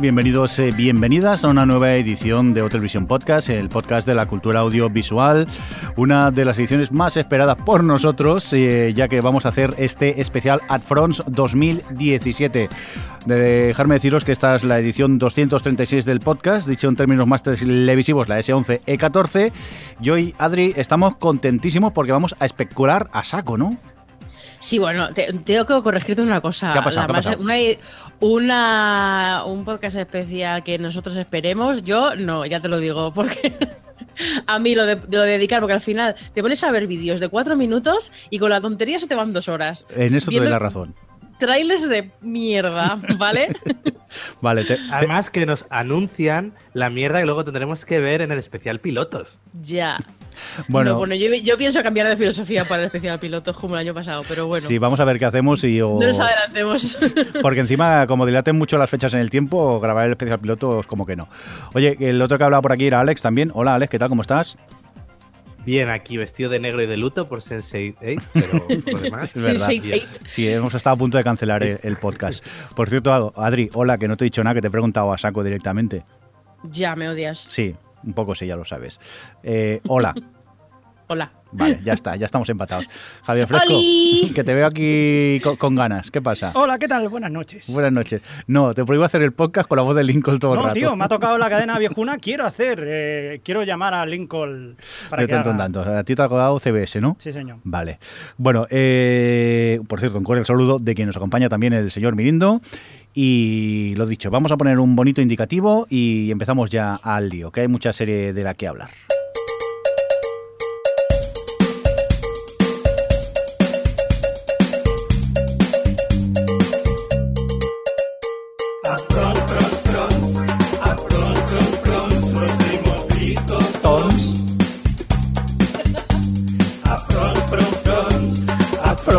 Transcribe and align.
Bienvenidos, 0.00 0.56
eh, 0.60 0.70
bienvenidas 0.76 1.44
a 1.44 1.48
una 1.48 1.66
nueva 1.66 1.94
edición 1.94 2.54
de 2.54 2.62
Televisión 2.68 3.06
Podcast, 3.06 3.48
el 3.48 3.68
podcast 3.68 4.06
de 4.06 4.14
la 4.14 4.26
cultura 4.26 4.60
audiovisual, 4.60 5.48
una 5.96 6.30
de 6.30 6.44
las 6.44 6.56
ediciones 6.58 6.92
más 6.92 7.16
esperadas 7.16 7.56
por 7.56 7.82
nosotros, 7.82 8.52
eh, 8.52 8.92
ya 8.94 9.08
que 9.08 9.20
vamos 9.20 9.44
a 9.44 9.48
hacer 9.48 9.74
este 9.78 10.20
especial 10.20 10.60
AdFronts 10.68 11.24
2017. 11.26 12.68
De 13.26 13.34
dejarme 13.34 13.96
deciros 13.96 14.24
que 14.24 14.30
esta 14.30 14.54
es 14.54 14.62
la 14.62 14.78
edición 14.78 15.18
236 15.18 16.04
del 16.04 16.20
podcast, 16.20 16.68
dicho 16.68 16.88
en 16.88 16.94
términos 16.94 17.26
más 17.26 17.42
televisivos, 17.42 18.28
la 18.28 18.38
S11 18.38 18.82
E14. 18.86 19.52
Y 20.00 20.10
hoy, 20.10 20.34
Adri, 20.38 20.74
estamos 20.76 21.16
contentísimos 21.16 21.92
porque 21.92 22.12
vamos 22.12 22.36
a 22.38 22.46
especular 22.46 23.10
a 23.12 23.24
saco, 23.24 23.58
¿no? 23.58 23.76
Sí, 24.60 24.78
bueno, 24.78 25.12
te- 25.14 25.32
tengo 25.44 25.64
que 25.66 25.82
corregirte 25.82 26.22
una 26.22 26.40
cosa. 26.40 26.72
¿Qué 26.72 26.78
ha 26.78 26.82
pasado? 26.82 27.06
¿Qué 27.06 27.12
ha 27.12 27.14
pasado? 27.14 27.40
una- 27.40 27.54
una- 28.20 29.42
un 29.46 29.64
podcast 29.64 29.96
especial 29.96 30.62
que 30.64 30.78
nosotros 30.78 31.16
esperemos, 31.16 31.84
yo 31.84 32.14
no, 32.16 32.44
ya 32.46 32.60
te 32.60 32.68
lo 32.68 32.78
digo, 32.78 33.12
porque 33.14 33.56
a 34.46 34.58
mí 34.58 34.74
lo 34.74 34.84
de, 34.86 34.96
de 34.96 35.16
lo 35.16 35.22
de 35.22 35.32
dedicar, 35.32 35.60
porque 35.60 35.74
al 35.74 35.80
final 35.80 36.14
te 36.34 36.42
pones 36.42 36.62
a 36.64 36.70
ver 36.70 36.86
vídeos 36.86 37.20
de 37.20 37.28
cuatro 37.28 37.56
minutos 37.56 38.12
y 38.30 38.38
con 38.38 38.50
la 38.50 38.60
tontería 38.60 38.98
se 38.98 39.06
te 39.06 39.14
van 39.14 39.32
dos 39.32 39.48
horas. 39.48 39.86
En 39.94 40.14
eso 40.14 40.30
te 40.30 40.38
doy 40.38 40.48
la 40.48 40.58
razón. 40.58 40.94
Trailers 41.38 41.88
de 41.88 42.10
mierda, 42.20 42.98
¿vale? 43.16 43.54
Vale, 44.40 44.64
te- 44.64 44.78
Además 44.90 45.28
que 45.28 45.44
nos 45.44 45.66
anuncian 45.68 46.54
la 46.72 46.88
mierda 46.88 47.18
que 47.20 47.26
luego 47.26 47.44
tendremos 47.44 47.84
que 47.84 48.00
ver 48.00 48.22
en 48.22 48.32
el 48.32 48.38
especial 48.38 48.80
pilotos. 48.80 49.38
ya. 49.62 49.98
bueno, 50.68 50.92
No, 50.92 50.96
bueno 50.98 51.14
yo, 51.14 51.28
yo 51.34 51.58
pienso 51.58 51.82
cambiar 51.82 52.08
de 52.08 52.16
filosofía 52.16 52.64
para 52.64 52.80
el 52.82 52.86
especial 52.86 53.18
piloto 53.18 53.52
como 53.52 53.74
el 53.74 53.80
año 53.80 53.92
pasado, 53.92 54.22
pero 54.26 54.46
bueno. 54.46 54.66
sí, 54.66 54.78
vamos 54.78 54.98
a 55.00 55.04
ver 55.04 55.18
qué 55.18 55.26
hacemos 55.26 55.62
y... 55.64 55.80
o- 55.82 55.98
No 56.00 56.06
nos 56.08 56.18
adelantemos. 56.20 57.14
Porque 57.42 57.60
encima, 57.60 58.06
como 58.06 58.24
dilaten 58.24 58.56
mucho 58.56 58.78
las 58.78 58.88
fechas 58.88 59.12
en 59.12 59.20
el 59.20 59.28
tiempo, 59.30 59.78
grabar 59.78 60.06
el 60.06 60.12
especial 60.12 60.40
piloto 60.40 60.80
es 60.80 60.86
como 60.86 61.04
que 61.04 61.14
no. 61.16 61.28
Oye, 61.74 61.96
el 62.00 62.20
otro 62.22 62.38
que 62.38 62.44
hablaba 62.44 62.62
por 62.62 62.72
aquí 62.72 62.86
era 62.86 63.00
Alex 63.00 63.20
también. 63.20 63.50
Hola 63.54 63.74
Alex, 63.74 63.90
¿qué 63.90 63.98
tal? 63.98 64.08
¿Cómo 64.08 64.22
estás? 64.22 64.56
Bien, 65.68 65.90
aquí 65.90 66.16
vestido 66.16 66.48
de 66.48 66.60
negro 66.60 66.80
y 66.80 66.86
de 66.86 66.96
luto 66.96 67.28
por 67.28 67.42
Sensei 67.42 67.94
8, 68.00 68.26
pero 68.32 68.66
por 68.66 69.00
demás. 69.02 69.36
Es 69.36 69.42
verdad. 69.42 69.68
Sí, 70.24 70.48
hemos 70.48 70.72
estado 70.72 70.94
a 70.94 70.98
punto 70.98 71.18
de 71.18 71.24
cancelar 71.24 71.62
el, 71.62 71.78
el 71.82 71.96
podcast. 71.96 72.42
Por 72.74 72.88
cierto, 72.88 73.34
Adri, 73.36 73.68
hola, 73.74 73.98
que 73.98 74.08
no 74.08 74.16
te 74.16 74.24
he 74.24 74.28
dicho 74.28 74.42
nada, 74.42 74.54
que 74.54 74.62
te 74.62 74.68
he 74.68 74.70
preguntado 74.70 75.12
a 75.12 75.18
saco 75.18 75.44
directamente. 75.44 76.06
ya 76.70 76.96
me 76.96 77.06
odias. 77.06 77.48
Sí, 77.50 77.76
un 78.02 78.14
poco 78.14 78.34
sí, 78.34 78.46
ya 78.46 78.56
lo 78.56 78.64
sabes. 78.64 78.98
Eh, 79.42 79.82
hola. 79.88 80.14
Hola. 81.10 81.32
Vale, 81.50 81.80
ya 81.82 81.94
está, 81.94 82.14
ya 82.16 82.26
estamos 82.26 82.46
empatados. 82.50 82.86
Javier 83.24 83.46
Fresco, 83.48 83.72
¡Oli! 83.74 84.30
que 84.34 84.44
te 84.44 84.52
veo 84.52 84.66
aquí 84.66 85.40
con, 85.42 85.56
con 85.56 85.74
ganas. 85.74 86.10
¿Qué 86.10 86.20
pasa? 86.20 86.52
Hola, 86.54 86.78
¿qué 86.78 86.86
tal? 86.86 87.08
Buenas 87.08 87.30
noches. 87.32 87.72
Buenas 87.72 87.90
noches. 87.90 88.20
No, 88.46 88.74
te 88.74 88.84
prohíbo 88.84 89.04
hacer 89.04 89.22
el 89.22 89.32
podcast 89.32 89.66
con 89.66 89.76
la 89.76 89.82
voz 89.82 89.96
de 89.96 90.04
Lincoln 90.04 90.38
todo 90.38 90.52
el 90.52 90.58
no, 90.60 90.66
rato. 90.66 90.74
tío, 90.74 90.94
me 90.94 91.04
ha 91.04 91.08
tocado 91.08 91.38
la 91.38 91.48
cadena 91.48 91.78
viejuna. 91.78 92.18
Quiero 92.18 92.44
hacer, 92.44 92.84
eh, 92.86 93.40
quiero 93.42 93.62
llamar 93.62 93.94
a 93.94 94.04
Lincoln 94.04 94.76
para 95.08 95.22
de 95.22 95.28
que 95.28 95.32
tanto 95.34 95.48
en 95.48 95.56
haga- 95.56 95.64
tanto. 95.64 95.80
A 95.96 96.04
ti 96.04 96.14
te 96.14 96.20
ha 96.20 96.28
tocado 96.28 96.58
CBS, 96.60 97.00
¿no? 97.00 97.16
Sí, 97.18 97.32
señor. 97.32 97.56
Vale. 97.64 97.98
Bueno, 98.36 98.66
eh, 98.68 99.80
por 99.88 100.00
cierto, 100.00 100.18
un 100.18 100.24
cordial 100.24 100.44
saludo 100.44 100.78
de 100.78 100.94
quien 100.94 101.06
nos 101.06 101.16
acompaña 101.16 101.48
también 101.48 101.72
el 101.72 101.90
señor 101.90 102.14
Mirindo. 102.14 102.60
Y 103.14 103.94
lo 103.96 104.04
dicho, 104.04 104.30
vamos 104.30 104.52
a 104.52 104.58
poner 104.58 104.78
un 104.78 104.94
bonito 104.94 105.22
indicativo 105.22 105.86
y 105.88 106.30
empezamos 106.30 106.68
ya 106.68 106.94
al 106.96 107.30
lío, 107.30 107.50
que 107.50 107.62
hay 107.62 107.68
mucha 107.68 107.94
serie 107.94 108.34
de 108.34 108.42
la 108.44 108.52
que 108.52 108.68
hablar. 108.68 108.90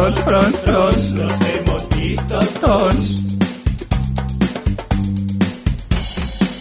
Front, 0.09 0.25
front, 0.25 0.55
front. 0.65 0.97
Nos 1.13 1.33
hemos 1.49 1.89
visto 1.89 2.39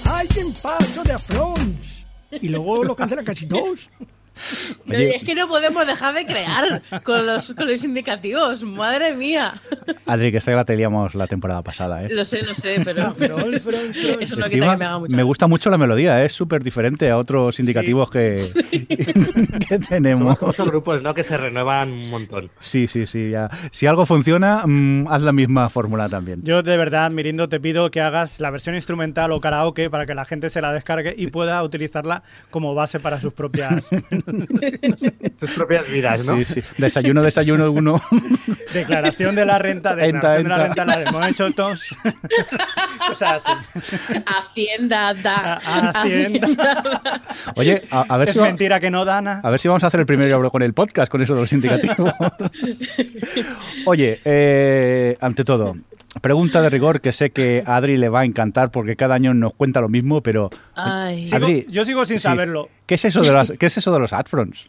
¡Alguien 0.05 0.53
paso 0.63 1.03
de 1.03 1.13
Afrons! 1.13 2.05
Y 2.31 2.49
luego 2.49 2.85
lo 2.85 2.95
cancela 2.95 3.25
casi 3.25 3.47
todos. 3.47 3.89
Oye. 4.89 5.17
Es 5.17 5.23
que 5.23 5.35
no 5.35 5.49
podemos 5.49 5.87
dejar 5.87 6.15
de 6.15 6.27
crear 6.27 6.83
con 7.03 7.27
los, 7.27 7.55
con 7.55 7.69
los 7.69 7.85
indicativos. 7.85 8.63
Madre 8.63 9.15
mía. 9.15 9.61
Adri, 10.07 10.31
que 10.31 10.39
esta 10.39 10.53
la 10.53 10.65
teníamos 10.65 11.15
la 11.15 11.27
temporada 11.27 11.63
pasada, 11.63 12.05
¿eh? 12.05 12.09
Lo 12.11 12.25
sé, 12.25 12.43
lo 12.43 12.55
sé, 12.55 12.81
pero 12.85 13.15
eso 14.21 14.37
no 14.37 14.45
quita 14.49 14.73
que 14.73 14.77
me 14.77 14.85
haga 14.85 14.99
mucha 14.99 15.17
me 15.17 15.23
gusta 15.23 15.47
mucho 15.47 15.71
la 15.71 15.79
melodía, 15.79 16.23
¿eh? 16.23 16.27
es 16.27 16.33
súper 16.33 16.63
diferente 16.63 17.11
a 17.11 17.17
otros 17.17 17.59
indicativos 17.61 18.11
que, 18.11 18.37
que 18.71 19.75
Somos 19.75 19.89
tenemos. 19.89 20.39
como 20.39 20.53
esos 20.53 20.67
grupos, 20.67 21.03
¿no? 21.03 21.15
Que 21.15 21.23
se 21.23 21.37
renuevan 21.37 21.91
un 21.91 22.11
montón. 22.11 22.51
Sí, 22.61 22.87
sí, 22.87 23.07
sí. 23.07 23.31
Ya. 23.31 23.51
Si 23.71 23.87
algo 23.87 24.07
funciona, 24.07 24.63
mm, 24.67 25.09
haz 25.09 25.23
la 25.23 25.33
misma 25.33 25.69
fórmula 25.69 26.09
también. 26.09 26.43
Yo 26.45 26.63
de 26.63 26.77
verdad, 26.77 27.11
Mirindo, 27.11 27.49
te 27.49 27.61
pido 27.61 27.91
que 27.91 28.01
hagas 28.01 28.41
la 28.41 28.51
versión 28.51 28.75
instrumental 28.75 29.33
o 29.33 29.41
karaoke 29.41 29.91
para 29.91 30.07
que 30.07 30.15
la 30.15 30.25
gente 30.25 30.51
se 30.51 30.61
la 30.61 30.73
descargue 30.73 31.15
y 31.17 31.29
pueda 31.29 31.63
utilizarla 31.63 32.23
como 32.51 32.75
base 32.75 33.01
para 33.01 33.21
sus 33.21 33.33
propias 33.33 33.89
Sus 35.39 35.51
propias 35.51 35.91
vidas, 35.91 36.27
¿no? 36.27 36.37
Sí, 36.39 36.45
sí. 36.45 36.63
Desayuno, 36.77 37.23
desayuno, 37.23 37.71
uno. 37.71 38.01
declaración 38.73 39.35
de 39.35 39.45
la 39.47 39.59
renta, 39.59 39.95
declaración 39.95 40.43
de 40.45 40.49
la 40.49 40.67
enta. 40.67 40.67
renta, 40.67 40.85
la 40.85 40.99
de 40.99 41.05
hemos 41.07 41.29
hecho 41.29 41.51
todos. 41.53 41.85
Cosas 43.09 43.45
así. 43.47 43.93
Hacienda, 44.27 45.15
da. 45.15 45.55
A- 45.65 45.91
Hacienda. 45.91 46.49
da. 46.57 47.23
Oye, 47.57 47.83
a, 47.91 48.05
a 48.09 48.17
ver 48.19 48.29
Es 48.29 48.35
si 48.35 48.41
va- 48.41 48.47
mentira 48.47 48.81
que 48.81 48.91
no, 48.91 49.05
Dana. 49.05 49.41
A 49.43 49.51
ver 49.51 49.61
si 49.61 49.69
vamos 49.69 49.85
a 49.85 49.87
hacer 49.89 50.01
el 50.01 50.07
primer 50.07 50.29
euro 50.31 50.51
con 50.51 50.63
el 50.63 50.75
podcast, 50.75 51.11
con 51.11 51.23
eso 51.23 51.35
de 51.35 51.41
los 51.41 51.53
indicativos. 51.53 52.13
Oye, 53.87 54.21
eh, 54.25 55.17
ante 55.21 55.45
todo, 55.45 55.77
pregunta 56.21 56.63
de 56.63 56.71
rigor 56.71 57.01
que 57.01 57.13
sé 57.13 57.31
que 57.31 57.63
a 57.67 57.77
Adri 57.77 57.97
le 57.97 58.09
va 58.09 58.21
a 58.21 58.25
encantar 58.25 58.71
porque 58.71 58.97
cada 58.97 59.15
año 59.15 59.35
nos 59.35 59.55
cuenta 59.55 59.81
lo 59.81 59.89
mismo, 59.89 60.23
pero 60.23 60.51
Ay. 60.75 61.25
Sigo- 61.25 61.37
Adri, 61.47 61.67
yo 61.69 61.85
sigo 61.85 62.05
sin 62.07 62.19
sí. 62.19 62.23
saberlo. 62.23 62.69
¿qué 62.87 62.95
es 62.95 63.05
eso 63.05 63.21
de 63.23 63.31
los, 63.33 63.53
qué 63.59 63.67
es 63.67 63.77
eso 63.77 63.93
de 63.93 63.99
los 64.01 64.13
adfronts? 64.13 64.69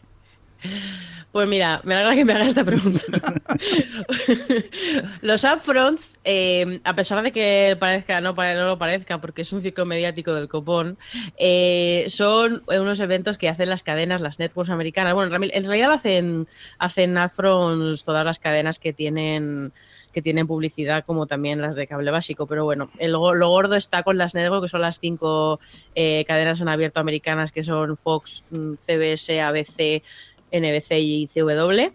Pues 1.32 1.48
mira, 1.48 1.80
me 1.84 1.94
alegra 1.94 2.16
que 2.16 2.24
me 2.24 2.32
hagas 2.32 2.48
esta 2.48 2.64
pregunta. 2.64 3.00
Los 5.22 5.44
upfronts, 5.44 6.18
eh, 6.24 6.80
a 6.84 6.94
pesar 6.96 7.22
de 7.22 7.32
que 7.32 7.76
parezca, 7.78 8.20
no, 8.20 8.32
no 8.32 8.66
lo 8.66 8.78
parezca, 8.78 9.20
porque 9.20 9.42
es 9.42 9.52
un 9.52 9.60
ciclo 9.62 9.86
mediático 9.86 10.34
del 10.34 10.48
copón, 10.48 10.98
eh, 11.38 12.06
son 12.08 12.62
unos 12.66 12.98
eventos 13.00 13.38
que 13.38 13.48
hacen 13.48 13.68
las 13.68 13.82
cadenas, 13.82 14.20
las 14.20 14.38
networks 14.38 14.70
americanas. 14.70 15.14
Bueno, 15.14 15.34
en 15.40 15.64
realidad 15.66 15.92
hacen, 15.92 16.48
hacen 16.78 17.16
upfronts 17.16 18.04
todas 18.04 18.24
las 18.24 18.38
cadenas 18.38 18.78
que 18.78 18.92
tienen 18.92 19.72
que 20.12 20.22
tienen 20.22 20.46
publicidad 20.46 21.04
como 21.04 21.26
también 21.26 21.60
las 21.60 21.76
de 21.76 21.86
cable 21.86 22.10
básico, 22.10 22.46
pero 22.46 22.64
bueno, 22.64 22.90
el, 22.98 23.12
lo 23.12 23.48
gordo 23.48 23.76
está 23.76 24.02
con 24.02 24.18
las 24.18 24.34
networks, 24.34 24.64
que 24.64 24.68
son 24.68 24.80
las 24.80 24.98
cinco 24.98 25.60
eh, 25.94 26.24
cadenas 26.26 26.60
en 26.60 26.68
abierto 26.68 27.00
americanas, 27.00 27.52
que 27.52 27.62
son 27.62 27.96
Fox, 27.96 28.44
mm, 28.50 28.74
CBS, 28.74 29.40
ABC, 29.40 30.02
NBC 30.50 30.98
y 30.98 31.28
CW. 31.28 31.92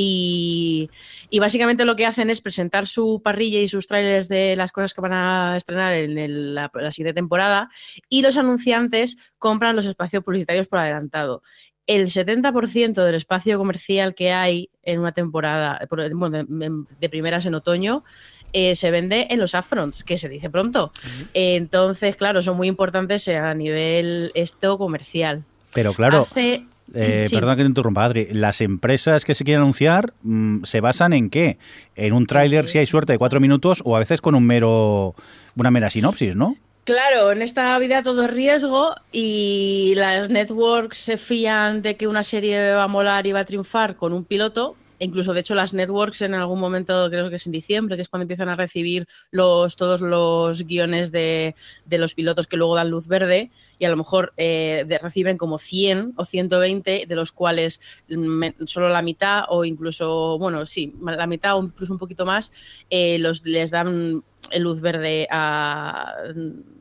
Y, 0.00 0.90
y 1.28 1.40
básicamente 1.40 1.84
lo 1.84 1.96
que 1.96 2.06
hacen 2.06 2.30
es 2.30 2.40
presentar 2.40 2.86
su 2.86 3.20
parrilla 3.20 3.58
y 3.58 3.66
sus 3.66 3.88
trailers 3.88 4.28
de 4.28 4.54
las 4.54 4.70
cosas 4.70 4.94
que 4.94 5.00
van 5.00 5.12
a 5.12 5.56
estrenar 5.56 5.92
en 5.92 6.54
la 6.54 6.70
siguiente 6.92 7.14
temporada 7.14 7.68
y 8.08 8.22
los 8.22 8.36
anunciantes 8.36 9.16
compran 9.38 9.74
los 9.74 9.86
espacios 9.86 10.22
publicitarios 10.22 10.68
por 10.68 10.78
adelantado. 10.78 11.42
El 11.88 12.06
70% 12.06 13.02
del 13.02 13.14
espacio 13.16 13.58
comercial 13.58 14.14
que 14.14 14.30
hay 14.30 14.68
en 14.84 15.00
una 15.00 15.10
temporada, 15.10 15.80
bueno, 15.90 16.44
de, 16.46 17.08
primeras 17.08 17.46
en 17.46 17.54
otoño, 17.54 18.04
eh, 18.52 18.74
se 18.76 18.90
vende 18.90 19.26
en 19.30 19.40
los 19.40 19.54
upfronts, 19.54 20.04
que 20.04 20.18
se 20.18 20.28
dice 20.28 20.50
pronto. 20.50 20.92
Entonces, 21.34 22.14
claro, 22.14 22.42
son 22.42 22.56
muy 22.56 22.68
importantes 22.68 23.26
a 23.28 23.54
nivel 23.54 24.30
esto 24.34 24.78
comercial. 24.78 25.44
Pero 25.74 25.94
claro, 25.94 26.26
Hace- 26.30 26.64
Eh, 26.94 27.26
Sí. 27.28 27.34
Perdona 27.34 27.54
que 27.54 27.62
te 27.62 27.68
interrumpa, 27.68 28.04
Adri. 28.06 28.28
¿Las 28.32 28.62
empresas 28.62 29.26
que 29.26 29.34
se 29.34 29.44
quieren 29.44 29.60
anunciar 29.60 30.14
mm, 30.22 30.64
se 30.64 30.80
basan 30.80 31.12
en 31.12 31.28
qué? 31.28 31.58
¿En 31.96 32.14
un 32.14 32.24
tráiler, 32.26 32.66
si 32.66 32.78
hay 32.78 32.86
suerte, 32.86 33.12
de 33.12 33.18
cuatro 33.18 33.40
minutos 33.40 33.82
o 33.84 33.94
a 33.94 33.98
veces 33.98 34.22
con 34.22 34.34
un 34.34 34.46
mero 34.46 35.14
una 35.54 35.70
mera 35.70 35.90
sinopsis, 35.90 36.34
no? 36.34 36.56
Claro, 36.88 37.32
en 37.32 37.42
esta 37.42 37.78
vida 37.78 38.02
todo 38.02 38.24
es 38.24 38.30
riesgo 38.30 38.94
y 39.12 39.92
las 39.94 40.30
networks 40.30 40.96
se 40.96 41.18
fían 41.18 41.82
de 41.82 41.98
que 41.98 42.06
una 42.08 42.22
serie 42.22 42.72
va 42.72 42.84
a 42.84 42.88
molar 42.88 43.26
y 43.26 43.32
va 43.32 43.40
a 43.40 43.44
triunfar 43.44 43.94
con 43.96 44.14
un 44.14 44.24
piloto. 44.24 44.74
E 44.98 45.04
Incluso, 45.04 45.34
de 45.34 45.40
hecho, 45.40 45.54
las 45.54 45.74
networks 45.74 46.22
en 46.22 46.32
algún 46.32 46.58
momento, 46.58 47.10
creo 47.10 47.28
que 47.28 47.36
es 47.36 47.44
en 47.44 47.52
diciembre, 47.52 47.94
que 47.96 48.00
es 48.00 48.08
cuando 48.08 48.22
empiezan 48.22 48.48
a 48.48 48.56
recibir 48.56 49.06
los, 49.30 49.76
todos 49.76 50.00
los 50.00 50.62
guiones 50.66 51.12
de, 51.12 51.54
los 51.90 52.14
pilotos 52.14 52.46
que 52.46 52.56
luego 52.56 52.74
dan 52.74 52.88
luz 52.88 53.06
verde 53.06 53.50
y 53.78 53.84
a 53.84 53.90
lo 53.90 53.96
mejor 53.98 54.32
eh, 54.38 54.86
reciben 55.02 55.36
como 55.36 55.58
100 55.58 56.14
o 56.16 56.24
120, 56.24 57.04
de 57.06 57.14
los 57.14 57.32
cuales 57.32 57.82
me- 58.08 58.54
solo 58.64 58.88
la 58.88 59.02
mitad 59.02 59.44
o 59.50 59.66
incluso, 59.66 60.38
bueno, 60.38 60.64
sí, 60.64 60.94
la 61.02 61.26
mitad 61.26 61.58
o 61.58 61.62
incluso 61.62 61.92
un 61.92 61.98
poquito 61.98 62.24
más, 62.24 62.50
eh, 62.88 63.18
los, 63.18 63.44
les 63.44 63.70
dan 63.70 64.24
luz 64.56 64.80
verde 64.80 65.28
a, 65.30 66.14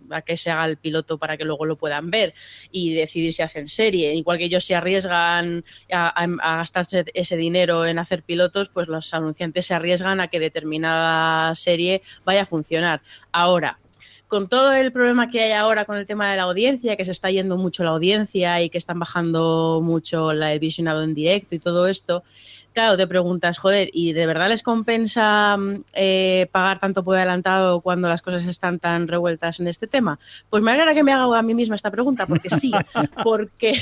a 0.09 0.21
que 0.21 0.37
se 0.37 0.49
haga 0.49 0.65
el 0.65 0.77
piloto 0.77 1.17
para 1.17 1.37
que 1.37 1.45
luego 1.45 1.65
lo 1.65 1.75
puedan 1.75 2.09
ver 2.09 2.33
y 2.71 2.93
decidir 2.93 3.33
si 3.33 3.41
hacen 3.41 3.67
serie. 3.67 4.13
Igual 4.13 4.37
que 4.37 4.45
ellos 4.45 4.65
se 4.65 4.75
arriesgan 4.75 5.63
a, 5.91 6.27
gastarse 6.57 7.05
ese 7.13 7.37
dinero 7.37 7.85
en 7.85 7.99
hacer 7.99 8.23
pilotos, 8.23 8.69
pues 8.69 8.87
los 8.87 9.13
anunciantes 9.13 9.65
se 9.65 9.73
arriesgan 9.73 10.19
a 10.19 10.27
que 10.27 10.39
determinada 10.39 11.53
serie 11.55 12.01
vaya 12.25 12.43
a 12.43 12.45
funcionar. 12.45 13.01
Ahora, 13.31 13.79
con 14.27 14.49
todo 14.49 14.73
el 14.73 14.91
problema 14.91 15.29
que 15.29 15.41
hay 15.41 15.51
ahora 15.53 15.85
con 15.85 15.97
el 15.97 16.05
tema 16.05 16.29
de 16.29 16.37
la 16.37 16.43
audiencia, 16.43 16.97
que 16.97 17.05
se 17.05 17.11
está 17.11 17.31
yendo 17.31 17.57
mucho 17.57 17.83
la 17.83 17.91
audiencia 17.91 18.61
y 18.61 18.69
que 18.69 18.77
están 18.77 18.99
bajando 18.99 19.79
mucho 19.81 20.33
la- 20.33 20.51
el 20.51 20.59
visionado 20.59 21.03
en 21.03 21.15
directo 21.15 21.55
y 21.55 21.59
todo 21.59 21.87
esto, 21.87 22.23
claro, 22.73 22.97
te 22.97 23.07
preguntas, 23.07 23.57
joder, 23.57 23.89
¿y 23.93 24.13
de 24.13 24.27
verdad 24.27 24.49
les 24.49 24.63
compensa 24.63 25.57
mm, 25.57 25.83
eh, 25.93 26.47
pagar 26.51 26.79
tanto 26.79 27.03
por 27.03 27.15
adelantado 27.15 27.81
cuando 27.81 28.07
las 28.09 28.21
cosas 28.21 28.45
están 28.45 28.79
tan 28.79 29.07
revueltas 29.07 29.59
en 29.59 29.67
este 29.67 29.87
tema? 29.87 30.19
Pues 30.49 30.63
me 30.63 30.71
alegra 30.71 30.93
que 30.93 31.03
me 31.03 31.11
haga 31.11 31.37
a 31.37 31.41
mí 31.41 31.53
misma 31.53 31.75
esta 31.75 31.91
pregunta, 31.91 32.25
porque 32.25 32.49
sí, 32.49 32.71
porque, 33.23 33.73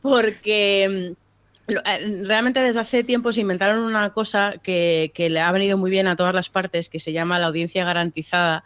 porque 0.00 1.14
mm, 1.68 1.72
eh, 1.72 2.22
realmente 2.24 2.60
desde 2.60 2.80
hace 2.80 3.04
tiempo 3.04 3.32
se 3.32 3.40
inventaron 3.40 3.78
una 3.78 4.10
cosa 4.10 4.54
que, 4.62 5.12
que 5.14 5.30
le 5.30 5.40
ha 5.40 5.52
venido 5.52 5.78
muy 5.78 5.90
bien 5.90 6.06
a 6.06 6.16
todas 6.16 6.34
las 6.34 6.48
partes, 6.48 6.88
que 6.88 7.00
se 7.00 7.12
llama 7.12 7.38
la 7.38 7.46
audiencia 7.46 7.84
garantizada 7.84 8.64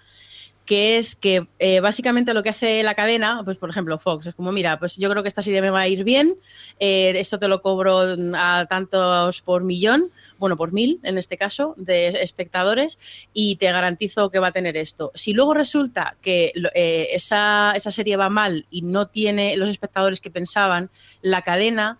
que 0.68 0.98
es 0.98 1.16
que 1.16 1.48
eh, 1.58 1.80
básicamente 1.80 2.34
lo 2.34 2.42
que 2.42 2.50
hace 2.50 2.82
la 2.82 2.94
cadena, 2.94 3.40
pues 3.42 3.56
por 3.56 3.70
ejemplo 3.70 3.98
Fox, 3.98 4.26
es 4.26 4.34
como, 4.34 4.52
mira, 4.52 4.78
pues 4.78 4.98
yo 4.98 5.08
creo 5.08 5.22
que 5.22 5.28
esta 5.28 5.40
serie 5.40 5.62
me 5.62 5.70
va 5.70 5.80
a 5.80 5.88
ir 5.88 6.04
bien, 6.04 6.36
eh, 6.78 7.14
esto 7.16 7.38
te 7.38 7.48
lo 7.48 7.62
cobro 7.62 8.00
a 8.34 8.66
tantos 8.68 9.40
por 9.40 9.64
millón, 9.64 10.10
bueno, 10.36 10.58
por 10.58 10.74
mil 10.74 11.00
en 11.04 11.16
este 11.16 11.38
caso, 11.38 11.74
de 11.78 12.08
espectadores, 12.22 12.98
y 13.32 13.56
te 13.56 13.72
garantizo 13.72 14.28
que 14.28 14.40
va 14.40 14.48
a 14.48 14.52
tener 14.52 14.76
esto. 14.76 15.10
Si 15.14 15.32
luego 15.32 15.54
resulta 15.54 16.18
que 16.20 16.52
eh, 16.74 17.08
esa, 17.12 17.72
esa 17.74 17.90
serie 17.90 18.18
va 18.18 18.28
mal 18.28 18.66
y 18.68 18.82
no 18.82 19.08
tiene 19.08 19.56
los 19.56 19.70
espectadores 19.70 20.20
que 20.20 20.30
pensaban, 20.30 20.90
la 21.22 21.40
cadena 21.40 21.98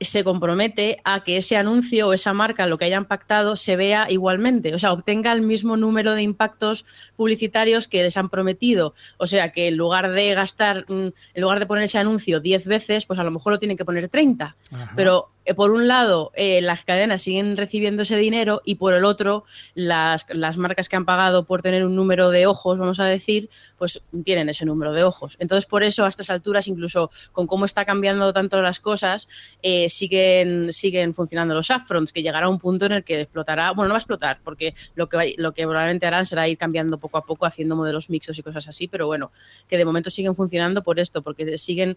se 0.00 0.24
compromete 0.24 1.00
a 1.04 1.22
que 1.24 1.36
ese 1.36 1.56
anuncio 1.56 2.08
o 2.08 2.12
esa 2.12 2.32
marca, 2.32 2.66
lo 2.66 2.78
que 2.78 2.86
hayan 2.86 3.04
pactado, 3.04 3.56
se 3.56 3.76
vea 3.76 4.06
igualmente, 4.10 4.74
o 4.74 4.78
sea, 4.78 4.92
obtenga 4.92 5.32
el 5.32 5.42
mismo 5.42 5.76
número 5.76 6.14
de 6.14 6.22
impactos 6.22 6.84
publicitarios 7.16 7.86
que 7.86 8.02
les 8.02 8.16
han 8.16 8.30
prometido. 8.30 8.94
O 9.18 9.26
sea, 9.26 9.52
que 9.52 9.68
en 9.68 9.76
lugar 9.76 10.10
de 10.12 10.34
gastar, 10.34 10.86
mm, 10.88 11.08
en 11.34 11.42
lugar 11.42 11.58
de 11.58 11.66
poner 11.66 11.84
ese 11.84 11.98
anuncio 11.98 12.40
10 12.40 12.66
veces, 12.66 13.06
pues 13.06 13.18
a 13.18 13.24
lo 13.24 13.30
mejor 13.30 13.52
lo 13.52 13.58
tienen 13.58 13.76
que 13.76 13.84
poner 13.84 14.08
30. 14.08 14.56
Ajá. 14.70 14.92
Pero 14.96 15.28
por 15.56 15.70
un 15.70 15.88
lado, 15.88 16.32
eh, 16.34 16.60
las 16.60 16.84
cadenas 16.84 17.22
siguen 17.22 17.56
recibiendo 17.56 18.02
ese 18.02 18.16
dinero 18.16 18.60
y 18.64 18.76
por 18.76 18.94
el 18.94 19.04
otro, 19.04 19.44
las, 19.74 20.26
marcas 20.56 20.88
que 20.88 20.96
han 20.96 21.06
pagado 21.06 21.44
por 21.44 21.62
tener 21.62 21.84
un 21.84 21.96
número 21.96 22.30
de 22.30 22.46
ojos, 22.46 22.78
vamos 22.78 23.00
a 23.00 23.06
decir, 23.06 23.48
pues 23.78 24.02
tienen 24.22 24.48
ese 24.50 24.66
número 24.66 24.92
de 24.92 25.02
ojos. 25.02 25.36
Entonces, 25.40 25.66
por 25.66 25.82
eso, 25.82 26.04
a 26.04 26.08
estas 26.08 26.30
alturas, 26.30 26.68
incluso 26.68 27.10
con 27.32 27.46
cómo 27.46 27.64
está 27.64 27.84
cambiando 27.84 28.32
tanto 28.32 28.60
las 28.60 28.80
cosas, 28.80 29.28
eh, 29.62 29.88
siguen, 29.88 30.72
siguen 30.72 31.14
funcionando 31.14 31.54
los 31.54 31.70
upfronts, 31.70 32.12
que 32.12 32.22
llegará 32.22 32.48
un 32.48 32.58
punto 32.58 32.86
en 32.86 32.92
el 32.92 33.04
que 33.04 33.22
explotará, 33.22 33.72
bueno, 33.72 33.88
no 33.88 33.94
va 33.94 33.98
a 33.98 34.00
explotar, 34.00 34.40
porque 34.44 34.74
lo 34.94 35.08
que, 35.08 35.34
lo 35.38 35.52
que 35.52 35.62
probablemente 35.62 36.06
harán 36.06 36.26
será 36.26 36.48
ir 36.48 36.58
cambiando 36.58 36.98
poco 36.98 37.16
a 37.16 37.24
poco, 37.24 37.46
haciendo 37.46 37.76
modelos 37.76 38.10
mixtos 38.10 38.38
y 38.38 38.42
cosas 38.42 38.68
así, 38.68 38.88
pero 38.88 39.06
bueno, 39.06 39.32
que 39.66 39.78
de 39.78 39.84
momento 39.86 40.10
siguen 40.10 40.36
funcionando 40.36 40.82
por 40.82 41.00
esto, 41.00 41.22
porque 41.22 41.56
siguen, 41.56 41.96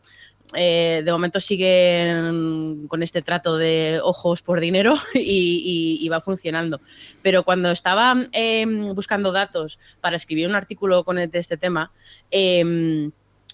eh, 0.56 1.02
de 1.04 1.12
momento 1.12 1.42
siguen 1.42 2.88
con 2.88 3.04
este 3.04 3.22
trato 3.22 3.33
de 3.42 4.00
ojos 4.04 4.42
por 4.42 4.60
dinero 4.60 4.96
y, 5.14 6.00
y- 6.00 6.10
va 6.10 6.22
funcionando. 6.22 6.82
Pero 7.22 7.44
cuando 7.44 7.72
estaba 7.72 8.16
eh, 8.32 8.66
buscando 8.68 9.32
datos 9.32 9.80
para 10.02 10.16
escribir 10.16 10.48
un 10.48 10.56
artículo 10.56 11.04
con 11.04 11.18
este 11.18 11.58
tema, 11.58 11.92
eh, 12.32 13.10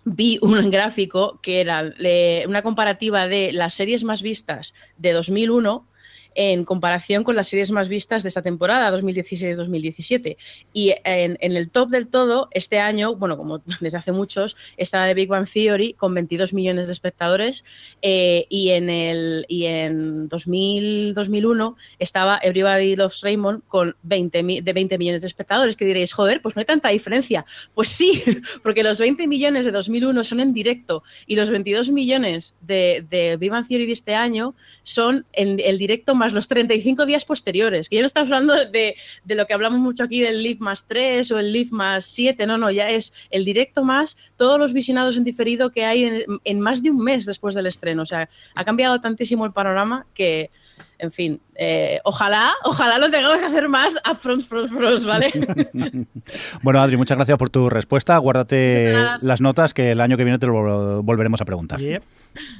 vi 0.05 0.39
un 0.41 0.69
gráfico 0.71 1.39
que 1.41 1.61
era 1.61 1.93
eh, 1.99 2.45
una 2.47 2.61
comparativa 2.61 3.27
de 3.27 3.53
las 3.53 3.73
series 3.73 4.03
más 4.03 4.21
vistas 4.21 4.73
de 4.97 5.13
2001 5.13 5.85
en 6.35 6.65
comparación 6.65 7.23
con 7.23 7.35
las 7.35 7.47
series 7.47 7.71
más 7.71 7.89
vistas 7.89 8.23
de 8.23 8.29
esta 8.29 8.41
temporada, 8.41 8.91
2016-2017. 8.97 10.37
Y 10.73 10.93
en, 11.03 11.37
el 11.41 11.69
top 11.69 11.89
del 11.89 12.07
todo, 12.07 12.49
este 12.51 12.79
año, 12.79 13.15
bueno, 13.15 13.37
como 13.37 13.59
desde 13.79 13.97
hace 13.97 14.11
muchos, 14.11 14.55
está 14.77 15.05
The 15.07 15.13
Big 15.13 15.29
Bang 15.29 15.47
Theory 15.47 15.93
con 15.93 16.13
22 16.13 16.53
millones 16.53 16.87
de 16.87 16.93
espectadores 16.93 17.63
eh, 18.01 18.45
y 18.49 18.69
en 18.69 18.89
en 18.89 20.27
2000, 20.27 21.13
2001 21.13 21.75
estaba 21.99 22.39
Everybody 22.41 22.95
Loves 22.95 23.21
Raymond 23.21 23.63
con 23.67 23.95
20 24.03 24.43
mi- 24.43 24.61
de 24.61 24.73
20 24.73 24.97
millones 24.97 25.21
de 25.21 25.27
espectadores, 25.27 25.75
que 25.75 25.85
diréis, 25.85 26.13
joder, 26.13 26.41
pues 26.41 26.55
no 26.55 26.61
hay 26.61 26.65
tanta 26.65 26.89
diferencia. 26.89 27.45
Pues 27.73 27.89
sí, 27.89 28.23
porque 28.63 28.83
los 28.83 28.97
20 28.97 29.27
millones 29.27 29.65
de 29.65 29.71
2001 29.71 30.23
son 30.23 30.39
en 30.39 30.53
directo 30.53 31.03
y 31.27 31.35
los 31.35 31.49
22 31.49 31.91
millones 31.91 32.55
de, 32.61 33.05
de 33.09 33.37
Big 33.37 33.51
Bang 33.51 33.67
Theory 33.67 33.85
de 33.85 33.91
este 33.93 34.15
año 34.15 34.55
son 34.83 35.25
en 35.33 35.59
el 35.59 35.77
directo 35.77 36.15
más 36.19 36.33
los 36.33 36.47
35 36.47 37.07
días 37.07 37.25
posteriores. 37.25 37.89
Que 37.89 37.95
ya 37.95 38.01
no 38.01 38.07
estamos 38.07 38.29
hablando 38.31 38.53
de, 38.65 38.95
de 39.23 39.35
lo 39.35 39.47
que 39.47 39.53
hablamos 39.53 39.79
mucho 39.79 40.03
aquí 40.03 40.21
del 40.21 40.43
Live 40.43 40.59
más 40.59 40.85
3 40.87 41.31
o 41.31 41.39
el 41.39 41.51
Live 41.51 41.69
más 41.71 42.05
7, 42.05 42.45
no, 42.45 42.57
no, 42.59 42.69
ya 42.69 42.89
es 42.89 43.13
el 43.31 43.43
directo 43.45 43.83
más 43.83 44.17
todos 44.37 44.59
los 44.59 44.73
visionados 44.73 45.17
en 45.17 45.23
diferido 45.23 45.71
que 45.71 45.85
hay 45.85 46.03
en, 46.03 46.23
en 46.43 46.59
más 46.59 46.83
de 46.83 46.91
un 46.91 47.03
mes 47.03 47.25
después 47.25 47.55
del 47.55 47.65
estreno. 47.65 48.03
O 48.03 48.05
sea, 48.05 48.29
ha 48.53 48.63
cambiado 48.65 48.99
tantísimo 48.99 49.45
el 49.45 49.51
panorama 49.53 50.05
que, 50.13 50.51
en 50.97 51.11
fin, 51.11 51.39
eh, 51.55 51.99
ojalá, 52.03 52.51
ojalá 52.63 52.97
no 52.99 53.09
tengamos 53.09 53.39
que 53.39 53.45
hacer 53.45 53.67
más 53.69 53.97
a 54.03 54.13
front, 54.15 54.43
front, 54.43 54.69
front, 54.69 55.05
¿vale? 55.05 55.31
Bueno, 56.61 56.81
Adri, 56.81 56.97
muchas 56.97 57.17
gracias 57.17 57.37
por 57.37 57.49
tu 57.49 57.69
respuesta. 57.69 58.17
Guárdate 58.17 58.93
las 59.21 59.41
notas 59.41 59.73
que 59.73 59.91
el 59.91 60.01
año 60.01 60.17
que 60.17 60.23
viene 60.23 60.39
te 60.39 60.47
lo 60.47 60.53
vol- 60.53 61.01
volveremos 61.03 61.41
a 61.41 61.45
preguntar. 61.45 61.79
Yep. 61.79 62.03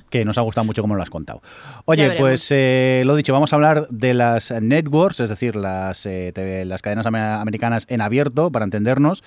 Que 0.10 0.26
nos 0.26 0.38
ha 0.38 0.42
gustado 0.42 0.66
mucho 0.66 0.82
como 0.82 0.96
lo 0.96 1.04
has 1.04 1.10
contado. 1.10 1.42
Oye, 1.86 2.12
pues 2.18 2.48
eh, 2.52 3.04
lo 3.06 3.16
dicho, 3.16 3.32
vamos 3.34 3.54
a 3.54 3.56
hablar 3.56 3.88
de 3.90 4.14
las 4.14 4.52
networks, 4.52 5.20
es 5.20 5.30
decir, 5.30 5.56
las, 5.56 6.06
eh, 6.06 6.32
TV 6.34 6.66
las 6.66 6.82
cadenas 6.82 7.06
am- 7.06 7.16
americanas 7.16 7.86
en 7.90 8.02
abierto, 8.02 8.52
para 8.52 8.66
entendernos. 8.66 9.24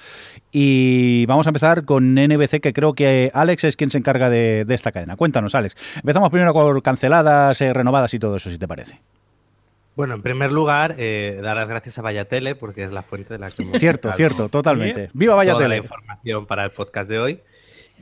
Y 0.50 1.24
vamos 1.26 1.46
a 1.46 1.50
empezar 1.50 1.84
con 1.84 2.14
NBC, 2.16 2.60
que 2.60 2.72
creo 2.72 2.94
que 2.94 3.30
Alex 3.32 3.64
es 3.64 3.76
quien 3.76 3.90
se 3.90 3.98
encarga 3.98 4.28
de, 4.28 4.64
de 4.64 4.74
esta 4.74 4.92
cadena. 4.92 5.16
Cuéntanos, 5.16 5.54
Alex. 5.54 5.76
Empezamos 5.96 6.30
primero 6.30 6.52
con 6.52 6.80
canceladas, 6.80 7.60
eh, 7.60 7.72
renovadas 7.72 8.12
y 8.14 8.18
todo 8.18 8.36
eso, 8.36 8.50
si 8.50 8.58
te 8.58 8.66
parece. 8.66 9.00
Bueno, 9.94 10.14
en 10.14 10.22
primer 10.22 10.50
lugar, 10.50 10.94
eh, 10.98 11.38
dar 11.42 11.54
las 11.56 11.68
gracias 11.68 11.98
a 11.98 12.02
Vallatele 12.02 12.54
porque 12.54 12.82
es 12.82 12.92
la 12.92 13.02
fuente 13.02 13.34
de 13.34 13.38
la 13.38 13.50
que 13.50 13.62
hemos 13.62 13.78
Cierto, 13.78 14.10
cierto, 14.12 14.48
totalmente. 14.48 15.10
¡Viva 15.12 15.34
Vaya 15.34 15.52
toda 15.52 15.68
la 15.68 15.76
información 15.76 16.46
para 16.46 16.64
el 16.64 16.70
podcast 16.70 17.10
de 17.10 17.18
hoy. 17.18 17.40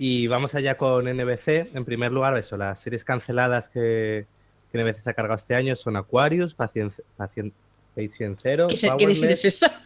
Y 0.03 0.29
vamos 0.29 0.55
allá 0.55 0.79
con 0.79 1.05
NBC. 1.05 1.77
En 1.77 1.85
primer 1.85 2.11
lugar, 2.11 2.35
eso, 2.39 2.57
las 2.57 2.81
series 2.81 3.05
canceladas 3.05 3.69
que, 3.69 4.25
que 4.73 4.83
NBC 4.83 5.01
se 5.01 5.11
ha 5.11 5.13
cargado 5.13 5.37
este 5.37 5.55
año 5.55 5.77
son 5.77 5.95
Aquarius, 5.99 6.55
Pacient, 6.55 6.95
Pacient, 7.19 7.53
Patient 7.95 8.39
Zero, 8.41 8.69
¿Qué, 8.69 8.79
serie 8.79 9.33
es 9.33 9.45
esa? 9.45 9.79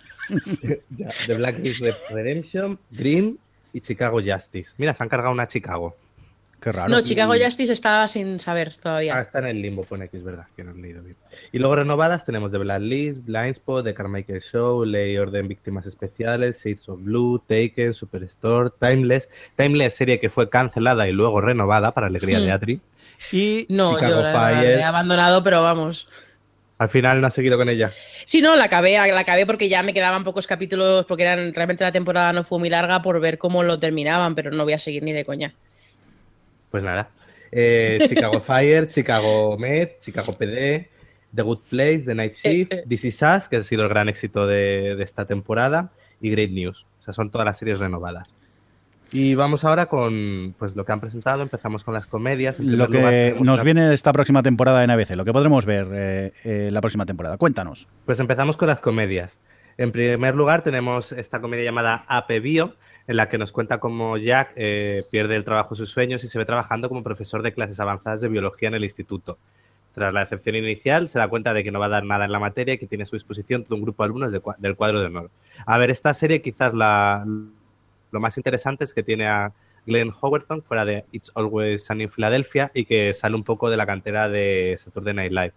The 1.27 1.35
Blacklist 1.35 1.83
Redemption, 2.11 2.79
Green 2.93 3.41
y 3.73 3.81
Chicago 3.81 4.21
Justice. 4.25 4.75
Mira, 4.79 4.95
se 4.95 5.03
han 5.03 5.09
cargado 5.09 5.33
una 5.33 5.49
Chicago. 5.49 5.97
Qué 6.65 6.73
raro. 6.73 6.89
No, 6.89 7.03
Chicago 7.03 7.35
Justice 7.39 7.73
está 7.75 8.09
sin 8.09 8.41
saber 8.41 8.73
Ah, 8.77 8.81
todavía. 8.83 9.21
está 9.21 9.41
en 9.41 9.47
el 9.49 9.61
limbo, 9.63 9.83
pone 9.85 10.07
aquí, 10.07 10.17
es 10.17 10.25
verdad, 10.25 10.47
que 10.57 10.65
no 10.65 10.71
he 10.73 10.75
leído 10.81 11.03
bien. 11.03 11.15
Y 11.53 11.59
luego 11.59 11.77
renovadas 11.77 12.25
tenemos 12.25 12.51
The 12.53 12.59
Blacklist, 12.59 13.27
Blindspot, 13.27 13.85
The 13.85 13.93
Carmichael 13.93 14.41
Show, 14.41 14.85
Ley 14.87 15.19
Orden 15.19 15.47
Víctimas 15.47 15.85
Especiales, 15.85 16.65
Shades 16.65 16.89
of 16.89 17.03
Blue, 17.03 17.39
Taken, 17.47 17.93
Superstore, 17.93 18.71
Timeless. 18.81 19.29
Timeless, 19.57 19.95
serie 19.95 20.19
que 20.19 20.31
fue 20.31 20.49
cancelada 20.49 21.07
y 21.07 21.13
luego 21.13 21.43
renovada 21.43 21.93
para 21.93 22.07
alegría 22.07 22.41
de 22.41 22.49
Hmm. 22.49 22.53
Adri. 22.55 22.81
Y 23.31 23.67
No, 23.69 23.95
Chicago 23.95 24.15
yo 24.17 24.23
la, 24.23 24.33
la 24.33 24.55
Fire. 24.57 24.79
he 24.79 24.83
abandonado, 24.83 25.43
pero 25.43 25.63
vamos. 25.63 26.09
Al 26.79 26.89
final 26.89 27.21
no 27.21 27.27
ha 27.27 27.31
seguido 27.31 27.57
con 27.57 27.69
ella. 27.69 27.93
Sí, 28.25 28.41
no, 28.43 28.57
la 28.57 28.65
acabé, 28.65 28.95
la 28.95 29.21
acabé 29.21 29.47
porque 29.47 29.69
ya 29.69 29.83
me 29.83 29.95
quedaban 29.95 30.25
pocos 30.25 30.47
capítulos, 30.47 31.05
porque 31.07 31.23
eran 31.23 31.55
realmente 31.55 31.85
la 31.85 31.93
temporada 31.93 32.33
no 32.33 32.43
fue 32.43 32.59
muy 32.59 32.69
larga 32.71 33.01
por 33.03 33.21
ver 33.21 33.39
cómo 33.39 33.63
lo 33.63 33.79
terminaban, 33.79 34.35
pero 34.35 34.51
no 34.51 34.65
voy 34.65 34.73
a 34.73 34.79
seguir 34.79 35.03
ni 35.03 35.13
de 35.13 35.25
coña. 35.25 35.55
Pues 36.75 36.83
nada. 36.83 37.09
eh, 37.53 38.05
Chicago 38.09 38.41
Fire, 38.41 38.89
Chicago 38.89 39.57
Med, 39.57 39.91
Chicago 40.01 40.33
PD, 40.33 40.89
The 41.33 41.43
Good 41.43 41.61
Place, 41.71 42.01
The 42.01 42.17
Night 42.17 42.33
Shift, 42.33 42.73
Eh, 42.73 42.77
eh. 42.79 42.85
This 42.89 43.05
Is 43.05 43.23
Us, 43.23 43.49
que 43.49 43.59
ha 43.59 43.63
sido 43.63 43.85
el 43.85 43.89
gran 43.91 44.09
éxito 44.09 44.45
de, 44.49 44.97
de 44.97 45.05
esta 45.05 45.25
temporada, 45.25 45.93
y 46.21 46.31
Great 46.31 46.51
News. 46.51 46.85
O 46.99 47.03
sea, 47.05 47.15
son 47.15 47.31
todas 47.31 47.45
las 47.45 47.57
series 47.59 47.79
renovadas. 47.79 48.35
Y 49.13 49.37
vamos 49.37 49.65
ahora 49.65 49.87
con 49.87 50.57
pues 50.59 50.75
lo 50.75 50.85
que 50.85 50.91
han 50.91 50.99
presentado. 51.01 51.43
Empezamos 51.43 51.85
con 51.85 51.95
las 51.95 52.09
comedias. 52.09 52.59
Lo 52.59 52.89
lugar, 52.89 53.11
que 53.13 53.37
nos 53.39 53.61
una- 53.61 53.63
viene 53.63 53.95
esta 53.95 54.13
próxima 54.13 54.43
temporada 54.43 54.83
en 54.83 54.91
ABC, 54.91 55.11
lo 55.15 55.25
que 55.25 55.33
podremos 55.33 55.65
ver 55.65 55.87
eh, 55.93 56.33
eh, 56.43 56.71
la 56.73 56.81
próxima 56.81 57.07
temporada. 57.07 57.37
Cuéntanos. 57.37 57.87
Pues 58.05 58.19
empezamos 58.19 58.57
con 58.57 58.67
las 58.67 58.81
comedias. 58.81 59.39
En 59.79 59.93
primer 59.93 60.35
lugar 60.35 60.65
tenemos 60.65 61.13
esta 61.13 61.41
comedia 61.41 61.63
llamada 61.63 62.05
AP 62.09 62.41
Bio, 62.41 62.75
en 63.07 63.17
la 63.17 63.29
que 63.29 63.39
nos 63.39 63.53
cuenta 63.53 63.79
cómo 63.81 64.17
Jack 64.17 64.53
eh, 64.57 65.05
pierde 65.11 65.37
el 65.37 65.45
trabajo 65.45 65.71
de 65.75 65.79
sus 65.79 65.91
sueños 65.91 66.25
y 66.25 66.29
se 66.29 66.39
ve 66.39 66.45
trabajando 66.45 66.89
como 66.89 67.03
profesor 67.03 67.43
de 67.43 67.53
clases 67.53 67.81
avanzadas 67.81 68.21
de 68.21 68.29
biología 68.29 68.69
en 68.69 68.75
el 68.75 68.85
instituto. 68.85 69.39
Tras 69.95 70.13
la 70.13 70.21
decepción 70.21 70.57
inicial, 70.57 71.09
se 71.09 71.19
da 71.19 71.29
cuenta 71.29 71.53
de 71.55 71.63
que 71.63 71.71
no 71.71 71.79
va 71.79 71.87
a 71.87 71.91
dar 71.91 72.05
nada 72.05 72.25
en 72.25 72.33
la 72.33 72.41
materia 72.41 72.75
y 72.75 72.79
que 72.79 72.87
tiene 72.87 73.05
a 73.05 73.07
su 73.07 73.15
disposición 73.15 73.65
todo 73.65 73.77
un 73.77 73.83
grupo 73.83 74.03
de 74.03 74.07
alumnos 74.07 74.33
del 74.59 74.77
cuadro 74.77 75.01
de 75.01 75.07
honor. 75.07 75.31
A 75.67 75.79
ver, 75.79 75.91
esta 75.91 76.13
serie 76.15 76.43
quizás 76.43 76.75
la, 76.75 77.25
lo 78.11 78.21
más 78.21 78.37
interesante 78.37 78.85
es 78.85 78.95
que 78.95 79.03
tiene 79.03 79.27
a 79.27 79.53
Glenn 79.87 80.13
Howerton 80.19 80.63
fuera 80.63 80.85
de 80.85 81.05
It's 81.13 81.31
Always 81.35 81.85
Sunny 81.85 82.05
in 82.05 82.11
Philadelphia 82.11 82.71
y 82.75 82.87
que 82.87 83.13
sale 83.15 83.37
un 83.37 83.45
poco 83.45 83.71
de 83.71 83.77
la 83.77 83.87
cantera 83.87 84.29
de 84.29 84.77
Saturday 84.79 85.15
Night 85.15 85.33
Live. 85.33 85.53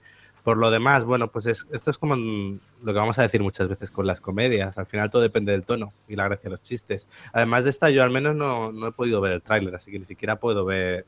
Por 0.48 0.56
lo 0.56 0.72
demás, 0.72 1.04
bueno, 1.04 1.28
pues 1.28 1.46
es- 1.46 1.68
esto 1.74 1.92
es 1.92 1.98
como 1.98 2.16
mm, 2.16 2.60
lo 2.84 2.94
que 2.94 3.00
vamos 3.00 3.20
a 3.20 3.22
decir 3.24 3.44
muchas 3.44 3.68
veces 3.68 3.92
con 3.92 4.08
las 4.08 4.22
comedias. 4.22 4.78
Al 4.78 4.86
final 4.86 5.10
todo 5.10 5.22
depende 5.22 5.52
del 5.52 5.64
tono 5.64 5.92
y 6.08 6.16
la 6.16 6.24
gracia 6.24 6.44
de 6.50 6.52
los 6.52 6.62
chistes. 6.62 7.06
Además 7.34 7.66
de 7.66 7.70
esta, 7.72 7.90
yo 7.90 8.02
al 8.02 8.12
menos 8.12 8.34
no, 8.34 8.72
no 8.72 8.88
he 8.88 8.92
podido 8.94 9.20
ver 9.20 9.34
el 9.34 9.42
tráiler, 9.42 9.76
así 9.76 9.92
que 9.92 10.00
ni 10.00 10.06
siquiera 10.06 10.38
puedo 10.38 10.64
ver, 10.64 11.06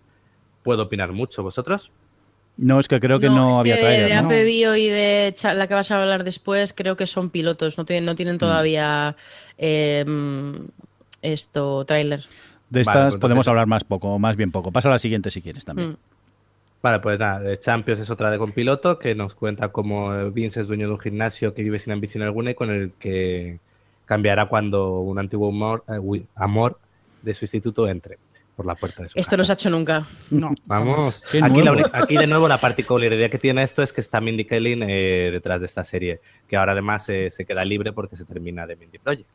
puedo 0.61 0.83
opinar 0.83 1.13
mucho. 1.13 1.41
¿Vosotros? 1.41 1.93
No, 2.57 2.81
es 2.81 2.89
que 2.89 2.99
creo 2.99 3.21
que 3.21 3.29
no, 3.29 3.51
es 3.51 3.57
había 3.59 3.75
que 3.75 3.81
trailer. 3.81 4.09
De 4.09 4.21
¿no? 4.65 4.75
Y 4.75 4.89
de 4.89 5.33
la 5.55 5.67
que 5.69 5.73
vas 5.73 5.89
a 5.91 6.01
hablar 6.01 6.25
después, 6.25 6.73
creo 6.73 6.97
que 6.97 7.05
son 7.05 7.29
pilotos, 7.29 7.77
no 7.77 7.85
tienen, 7.85 8.03
no 8.03 8.11
Mm. 8.11 8.17
tienen 8.17 8.37
todavía 8.39 9.15
eh, 9.57 10.03
mm, 10.05 10.55
esto, 11.21 11.85
tráiler. 11.85 12.25
De 12.69 12.83
Vale, 12.83 12.99
estas 12.99 13.13
pues 13.13 13.21
podemos 13.21 13.45
entonces- 13.45 13.47
hablar 13.47 13.67
más 13.67 13.85
poco, 13.85 14.19
más 14.19 14.35
bien 14.35 14.51
poco. 14.51 14.73
Pasa 14.73 14.89
a 14.89 14.91
la 14.91 14.99
siguiente 14.99 15.31
si 15.31 15.41
quieres 15.41 15.63
también. 15.63 15.91
Mm. 15.91 15.97
Vale, 16.81 16.99
pues 16.99 17.19
nada, 17.19 17.59
Champions 17.59 17.99
es 18.01 18.09
otra 18.09 18.31
de 18.31 18.37
con 18.37 18.53
piloto 18.53 18.99
que 18.99 19.13
nos 19.13 19.35
cuenta 19.35 19.67
cómo 19.67 20.31
Vince 20.31 20.61
es 20.61 20.67
dueño 20.67 20.87
de 20.87 20.93
un 20.93 20.99
gimnasio 20.99 21.53
que 21.53 21.61
vive 21.61 21.77
sin 21.77 21.91
ambición 21.91 22.23
alguna 22.23 22.51
y 22.51 22.55
con 22.55 22.69
el 22.69 22.93
que 22.97 23.59
cambiará 24.05 24.47
cuando 24.47 25.01
un 25.01 25.19
antiguo 25.19 25.49
amor, 25.49 25.83
eh, 25.89 25.99
uy, 25.99 26.25
amor 26.35 26.79
de 27.21 27.33
su 27.33 27.45
instituto 27.45 27.87
entre 27.87 28.17
por 28.55 28.65
la 28.65 28.75
puerta 28.75 29.03
de 29.03 29.09
su 29.09 29.19
Esto 29.19 29.37
no 29.37 29.45
se 29.45 29.51
ha 29.51 29.55
hecho 29.55 29.69
nunca. 29.69 30.07
No. 30.31 30.51
Vamos, 30.65 31.23
aquí, 31.41 31.61
la 31.61 32.21
de 32.21 32.27
nuevo 32.27 32.47
la 32.47 32.57
particularidad 32.57 33.29
que 33.29 33.37
tiene 33.37 33.63
esto 33.63 33.81
es 33.81 33.93
que 33.93 34.01
está 34.01 34.19
Mindy 34.19 34.43
Kaling 34.43 34.83
eh, 34.83 35.29
detrás 35.31 35.61
de 35.61 35.65
esta 35.65 35.83
serie, 35.83 36.19
que 36.47 36.57
ahora 36.57 36.71
además 36.71 37.07
eh, 37.07 37.29
se 37.29 37.45
queda 37.45 37.63
libre 37.63 37.93
porque 37.93 38.17
se 38.17 38.25
termina 38.25 38.67
de 38.67 38.75
Mindy 38.75 38.97
Project. 38.97 39.29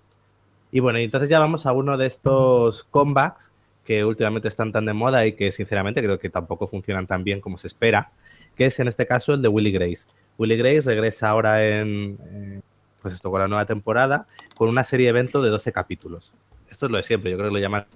Y 0.72 0.80
bueno, 0.80 0.98
y 0.98 1.04
entonces 1.04 1.30
ya 1.30 1.38
vamos 1.38 1.66
a 1.66 1.72
uno 1.72 1.96
de 1.96 2.06
estos 2.06 2.84
comebacks 2.84 3.53
que 3.84 4.04
últimamente 4.04 4.48
están 4.48 4.72
tan 4.72 4.84
de 4.86 4.92
moda 4.92 5.26
y 5.26 5.32
que 5.32 5.50
sinceramente 5.50 6.02
creo 6.02 6.18
que 6.18 6.30
tampoco 6.30 6.66
funcionan 6.66 7.06
tan 7.06 7.24
bien 7.24 7.40
como 7.40 7.58
se 7.58 7.66
espera, 7.66 8.10
que 8.56 8.66
es 8.66 8.80
en 8.80 8.88
este 8.88 9.06
caso 9.06 9.34
el 9.34 9.42
de 9.42 9.48
Willy 9.48 9.72
Grace. 9.72 10.06
Willy 10.38 10.56
Grace 10.56 10.82
regresa 10.82 11.28
ahora 11.28 11.64
en, 11.66 12.18
eh, 12.24 12.60
pues 13.02 13.14
esto, 13.14 13.30
con 13.30 13.40
la 13.40 13.48
nueva 13.48 13.66
temporada, 13.66 14.26
con 14.56 14.68
una 14.68 14.84
serie 14.84 15.08
evento 15.08 15.42
de 15.42 15.50
12 15.50 15.72
capítulos. 15.72 16.32
Esto 16.70 16.86
es 16.86 16.92
lo 16.92 16.96
de 16.96 17.02
siempre, 17.02 17.30
yo 17.30 17.36
creo 17.36 17.50
que 17.50 17.54
lo 17.54 17.60
llaman 17.60 17.86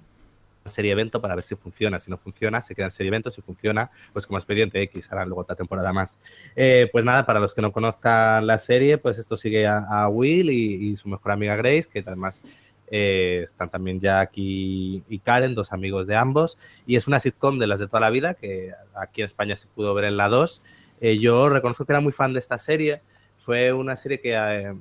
serie 0.69 0.91
evento 0.91 1.19
para 1.21 1.35
ver 1.35 1.43
si 1.43 1.55
funciona. 1.55 1.99
Si 1.99 2.09
no 2.09 2.17
funciona, 2.17 2.61
se 2.61 2.75
queda 2.75 2.85
en 2.85 2.91
serie 2.91 3.09
evento. 3.09 3.29
Si 3.29 3.41
funciona, 3.41 3.91
pues 4.13 4.25
como 4.25 4.37
expediente 4.37 4.81
X, 4.83 5.11
harán 5.11 5.27
luego 5.27 5.41
otra 5.41 5.55
temporada 5.55 5.91
más. 5.91 6.17
Eh, 6.55 6.87
pues 6.91 7.03
nada, 7.03 7.25
para 7.25 7.39
los 7.39 7.53
que 7.53 7.61
no 7.61 7.71
conozcan 7.71 8.47
la 8.47 8.57
serie, 8.57 8.97
pues 8.97 9.17
esto 9.17 9.35
sigue 9.35 9.67
a, 9.67 10.07
Will 10.09 10.49
y, 10.51 10.91
y 10.91 10.95
su 10.95 11.09
mejor 11.09 11.31
amiga 11.31 11.55
Grace, 11.55 11.85
que 11.91 12.03
además 12.05 12.43
eh, 12.91 13.41
están 13.43 13.69
también 13.69 13.99
Jack 13.99 14.31
y, 14.35 15.03
y 15.09 15.19
Karen, 15.19 15.55
dos 15.55 15.71
amigos 15.73 16.07
de 16.07 16.15
ambos. 16.15 16.57
Y 16.85 16.95
es 16.95 17.07
una 17.07 17.19
sitcom 17.19 17.59
de 17.59 17.67
las 17.67 17.79
de 17.79 17.87
toda 17.87 17.99
la 18.01 18.09
vida, 18.09 18.33
que 18.35 18.73
aquí 18.95 19.21
en 19.21 19.25
España 19.25 19.55
se 19.55 19.67
pudo 19.67 19.93
ver 19.93 20.05
en 20.05 20.17
la 20.17 20.29
2. 20.29 20.61
Eh, 21.01 21.17
yo 21.19 21.49
reconozco 21.49 21.85
que 21.85 21.93
era 21.93 22.01
muy 22.01 22.11
fan 22.11 22.33
de 22.33 22.39
esta 22.39 22.57
serie. 22.57 23.01
Fue 23.37 23.71
una 23.73 23.95
serie 23.95 24.19
que, 24.21 24.33
eh, 24.35 24.73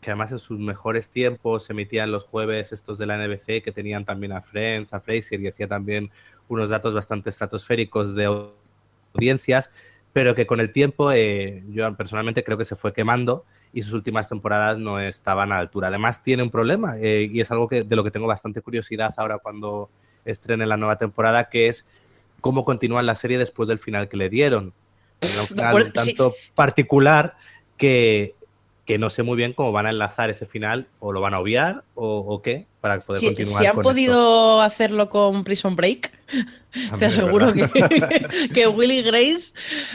que 0.00 0.10
además 0.10 0.32
en 0.32 0.38
sus 0.38 0.58
mejores 0.58 1.10
tiempos 1.10 1.64
se 1.64 1.72
emitían 1.72 2.10
los 2.10 2.24
jueves 2.24 2.72
estos 2.72 2.98
de 2.98 3.06
la 3.06 3.16
NBC, 3.16 3.62
que 3.62 3.72
tenían 3.72 4.04
también 4.04 4.32
a 4.32 4.42
Friends, 4.42 4.92
a 4.94 5.00
Fraser 5.00 5.40
y 5.40 5.48
hacía 5.48 5.68
también 5.68 6.10
unos 6.48 6.68
datos 6.68 6.94
bastante 6.94 7.30
estratosféricos 7.30 8.14
de 8.14 8.26
au- 8.28 8.52
audiencias, 9.14 9.70
pero 10.12 10.34
que 10.34 10.46
con 10.46 10.60
el 10.60 10.72
tiempo 10.72 11.12
eh, 11.12 11.62
yo 11.70 11.94
personalmente 11.96 12.44
creo 12.44 12.58
que 12.58 12.64
se 12.64 12.76
fue 12.76 12.92
quemando 12.92 13.44
y 13.72 13.82
sus 13.82 13.94
últimas 13.94 14.28
temporadas 14.28 14.78
no 14.78 15.00
estaban 15.00 15.52
a 15.52 15.56
la 15.56 15.60
altura. 15.60 15.88
Además 15.88 16.22
tiene 16.22 16.42
un 16.42 16.50
problema 16.50 16.96
eh, 16.98 17.28
y 17.30 17.40
es 17.40 17.50
algo 17.50 17.68
que, 17.68 17.84
de 17.84 17.96
lo 17.96 18.04
que 18.04 18.10
tengo 18.10 18.26
bastante 18.26 18.60
curiosidad 18.60 19.14
ahora 19.16 19.38
cuando 19.38 19.88
estrene 20.24 20.66
la 20.66 20.76
nueva 20.76 20.96
temporada, 20.96 21.48
que 21.48 21.68
es 21.68 21.86
cómo 22.40 22.64
continúan 22.64 23.06
la 23.06 23.14
serie 23.14 23.38
después 23.38 23.68
del 23.68 23.78
final 23.78 24.08
que 24.08 24.16
le 24.16 24.28
dieron. 24.28 24.72
Era 25.20 25.40
un 25.40 25.46
final 25.46 25.82
un 25.86 25.92
tanto 25.92 26.34
particular 26.54 27.36
que, 27.76 28.34
que 28.84 28.98
no 28.98 29.08
sé 29.08 29.22
muy 29.22 29.36
bien 29.36 29.52
cómo 29.52 29.72
van 29.72 29.86
a 29.86 29.90
enlazar 29.90 30.28
ese 30.28 30.46
final, 30.46 30.88
o 30.98 31.12
lo 31.12 31.20
van 31.20 31.34
a 31.34 31.40
obviar, 31.40 31.84
o, 31.94 32.18
o 32.18 32.42
qué, 32.42 32.66
para 32.80 32.98
poder 33.00 33.22
continuar 33.22 33.62
si 33.62 33.66
han 33.66 33.74
con 33.74 33.84
podido 33.84 34.60
hacerlo 34.60 35.08
con 35.08 35.44
Prison 35.44 35.76
Break, 35.76 36.12
te 36.98 37.04
aseguro 37.06 37.52
que, 37.52 37.68
que 38.54 38.66
Willy 38.68 39.02
Grace 39.02 39.52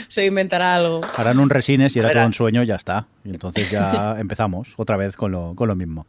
se 0.08 0.26
inventará 0.26 0.76
algo. 0.76 1.02
Harán 1.18 1.40
un 1.40 1.50
resines 1.50 1.96
y 1.96 2.00
era 2.00 2.10
todo 2.12 2.24
a- 2.24 2.26
un 2.26 2.34
sueño 2.34 2.64
y 2.64 2.68
ya 2.68 2.76
está. 2.76 3.08
Y 3.24 3.30
entonces 3.30 3.70
ya 3.70 4.16
empezamos 4.20 4.74
otra 4.78 4.98
vez 4.98 5.16
con 5.16 5.32
lo, 5.32 5.54
con 5.56 5.68
lo 5.68 5.76
mismo. 5.76 6.06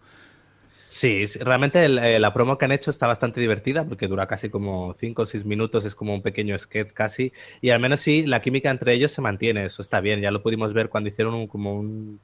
Sí, 0.86 1.26
sí, 1.26 1.38
realmente 1.40 1.84
el- 1.84 1.98
eh, 1.98 2.18
la 2.18 2.32
promo 2.32 2.56
que 2.56 2.64
han 2.64 2.72
hecho 2.72 2.90
está 2.90 3.06
bastante 3.06 3.40
divertida 3.40 3.84
porque 3.84 4.08
dura 4.08 4.26
casi 4.26 4.48
como 4.48 4.94
5 4.94 5.22
o 5.22 5.26
6 5.26 5.44
minutos, 5.44 5.84
es 5.84 5.94
como 5.94 6.14
un 6.14 6.22
pequeño 6.22 6.58
sketch 6.58 6.92
casi, 6.92 7.30
y 7.60 7.68
al 7.70 7.80
menos 7.80 8.00
sí, 8.00 8.24
la 8.24 8.40
química 8.40 8.70
entre 8.70 8.94
ellos 8.94 9.12
se 9.12 9.20
mantiene, 9.20 9.66
eso 9.66 9.82
está 9.82 10.00
bien, 10.00 10.22
ya 10.22 10.30
lo 10.30 10.42
pudimos 10.42 10.72
ver 10.72 10.88
cuando 10.88 11.08
hicieron 11.10 11.34
un, 11.34 11.46
como 11.46 11.74
un, 11.74 12.18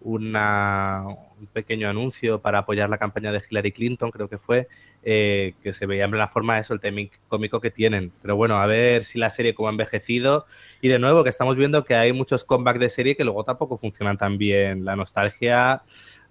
una- 0.00 1.04
un 1.06 1.46
pequeño 1.52 1.88
anuncio 1.88 2.40
para 2.40 2.58
apoyar 2.58 2.90
la 2.90 2.98
campaña 2.98 3.30
de 3.30 3.40
Hillary 3.48 3.70
Clinton, 3.70 4.10
creo 4.10 4.28
que 4.28 4.38
fue, 4.38 4.66
eh, 5.10 5.54
que 5.62 5.72
se 5.72 5.86
veía 5.86 6.06
la 6.06 6.28
forma 6.28 6.56
de 6.56 6.60
eso, 6.60 6.74
el 6.74 6.80
timing 6.80 7.10
cómico 7.28 7.60
que 7.60 7.70
tienen. 7.70 8.12
Pero 8.20 8.36
bueno, 8.36 8.58
a 8.58 8.66
ver 8.66 9.04
si 9.04 9.18
la 9.18 9.30
serie 9.30 9.54
como 9.54 9.68
ha 9.68 9.70
envejecido, 9.70 10.44
y 10.82 10.88
de 10.88 10.98
nuevo 10.98 11.24
que 11.24 11.30
estamos 11.30 11.56
viendo 11.56 11.82
que 11.84 11.94
hay 11.94 12.12
muchos 12.12 12.44
comebacks 12.44 12.78
de 12.78 12.90
serie 12.90 13.16
que 13.16 13.24
luego 13.24 13.42
tampoco 13.42 13.78
funcionan 13.78 14.18
tan 14.18 14.36
bien, 14.36 14.84
la 14.84 14.96
nostalgia 14.96 15.82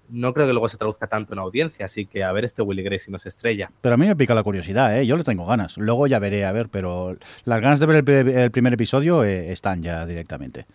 no 0.09 0.31
creo 0.33 0.45
que 0.45 0.53
luego 0.53 0.69
se 0.69 0.77
traduzca 0.77 1.07
tanto 1.07 1.33
en 1.33 1.39
audiencia, 1.39 1.85
así 1.85 2.05
que 2.05 2.23
a 2.23 2.31
ver 2.31 2.45
este 2.45 2.61
Willy 2.61 2.83
Grace 2.83 3.05
si 3.05 3.11
nos 3.11 3.25
estrella. 3.25 3.71
Pero 3.81 3.95
a 3.95 3.97
mí 3.97 4.05
me 4.05 4.15
pica 4.15 4.35
la 4.35 4.43
curiosidad, 4.43 4.95
¿eh? 4.95 5.07
Yo 5.07 5.17
le 5.17 5.23
tengo 5.23 5.47
ganas. 5.47 5.75
Luego 5.77 6.05
ya 6.05 6.19
veré, 6.19 6.45
a 6.45 6.51
ver, 6.51 6.69
pero 6.69 7.17
las 7.45 7.61
ganas 7.61 7.79
de 7.79 7.85
ver 7.87 8.07
el 8.07 8.51
primer 8.51 8.73
episodio 8.73 9.23
eh, 9.23 9.51
están 9.51 9.81
ya 9.81 10.05
directamente. 10.05 10.67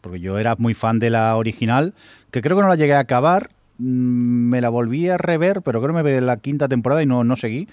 Porque 0.00 0.20
yo 0.20 0.38
era 0.38 0.56
muy 0.56 0.74
fan 0.74 0.98
de 0.98 1.10
la 1.10 1.36
original, 1.36 1.94
que 2.32 2.42
creo 2.42 2.56
que 2.56 2.62
no 2.62 2.68
la 2.68 2.76
llegué 2.76 2.94
a 2.94 3.00
acabar. 3.00 3.50
Mm, 3.78 4.48
Me 4.50 4.60
la 4.60 4.68
volví 4.68 5.08
a 5.08 5.16
rever, 5.18 5.62
pero 5.62 5.80
creo 5.80 5.92
que 5.94 6.02
me 6.02 6.02
ve 6.02 6.20
la 6.20 6.36
quinta 6.36 6.68
temporada 6.68 7.02
y 7.02 7.06
no, 7.06 7.24
no 7.24 7.36
seguí. 7.36 7.68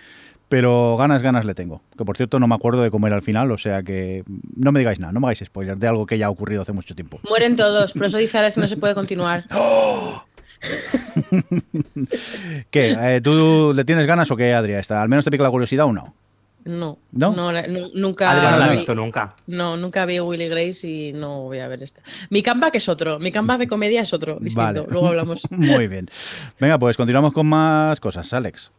Pero 0.47 0.95
ganas, 0.97 1.23
ganas 1.23 1.43
le 1.43 1.55
tengo. 1.55 1.81
Que 1.97 2.05
por 2.05 2.15
cierto 2.17 2.39
no 2.39 2.47
me 2.47 2.53
acuerdo 2.53 2.83
de 2.83 2.91
cómo 2.91 3.07
era 3.07 3.15
el 3.15 3.23
final, 3.23 3.51
o 3.51 3.57
sea 3.57 3.81
que 3.81 4.23
no 4.55 4.71
me 4.71 4.79
digáis 4.79 4.99
nada, 4.99 5.11
no 5.11 5.19
me 5.19 5.25
hagáis 5.25 5.41
spoilers 5.43 5.79
de 5.79 5.87
algo 5.87 6.05
que 6.05 6.19
ya 6.19 6.27
ha 6.27 6.29
ocurrido 6.29 6.61
hace 6.61 6.71
mucho 6.71 6.93
tiempo. 6.93 7.19
Mueren 7.27 7.55
todos, 7.55 7.93
por 7.93 8.05
eso 8.05 8.19
dice 8.19 8.37
Alex 8.37 8.53
que 8.53 8.61
no 8.61 8.67
se 8.67 8.77
puede 8.77 8.93
continuar. 8.95 9.45
¿Qué? 12.69 12.95
Eh, 13.15 13.21
¿Tú 13.21 13.73
le 13.75 13.83
tienes 13.85 14.05
ganas 14.05 14.29
o 14.31 14.35
qué, 14.35 14.53
Adria? 14.53 14.79
¿Está- 14.79 15.01
¿Al 15.01 15.09
menos 15.09 15.25
te 15.25 15.31
pica 15.31 15.43
la 15.43 15.49
curiosidad 15.51 15.85
o 15.85 15.93
no? 15.93 16.13
No, 16.65 16.97
¿No? 17.11 17.31
nunca, 17.93 18.31
Adrián 18.31 18.51
no 18.53 18.57
la 18.59 18.65
ha 18.65 18.69
vi- 18.69 18.77
visto 18.77 18.95
nunca. 18.95 19.35
no, 19.45 19.77
nunca 19.77 20.03
vi 20.05 20.19
Willy 20.19 20.47
Grace 20.47 20.87
y 20.87 21.13
no 21.13 21.43
voy 21.43 21.59
a 21.59 21.67
ver 21.67 21.83
esta. 21.83 22.01
Mi 22.31 22.41
comeback 22.41 22.75
es 22.75 22.89
otro, 22.89 23.19
mi 23.19 23.31
comeback 23.31 23.59
de 23.59 23.67
comedia 23.67 24.01
es 24.01 24.11
otro, 24.13 24.37
distinto. 24.39 24.61
Vale. 24.81 24.85
Luego 24.89 25.07
hablamos. 25.09 25.43
Muy 25.51 25.87
bien. 25.87 26.09
Venga, 26.59 26.79
pues 26.79 26.97
continuamos 26.97 27.33
con 27.33 27.45
más 27.45 27.99
cosas, 27.99 28.33
Alex. 28.33 28.71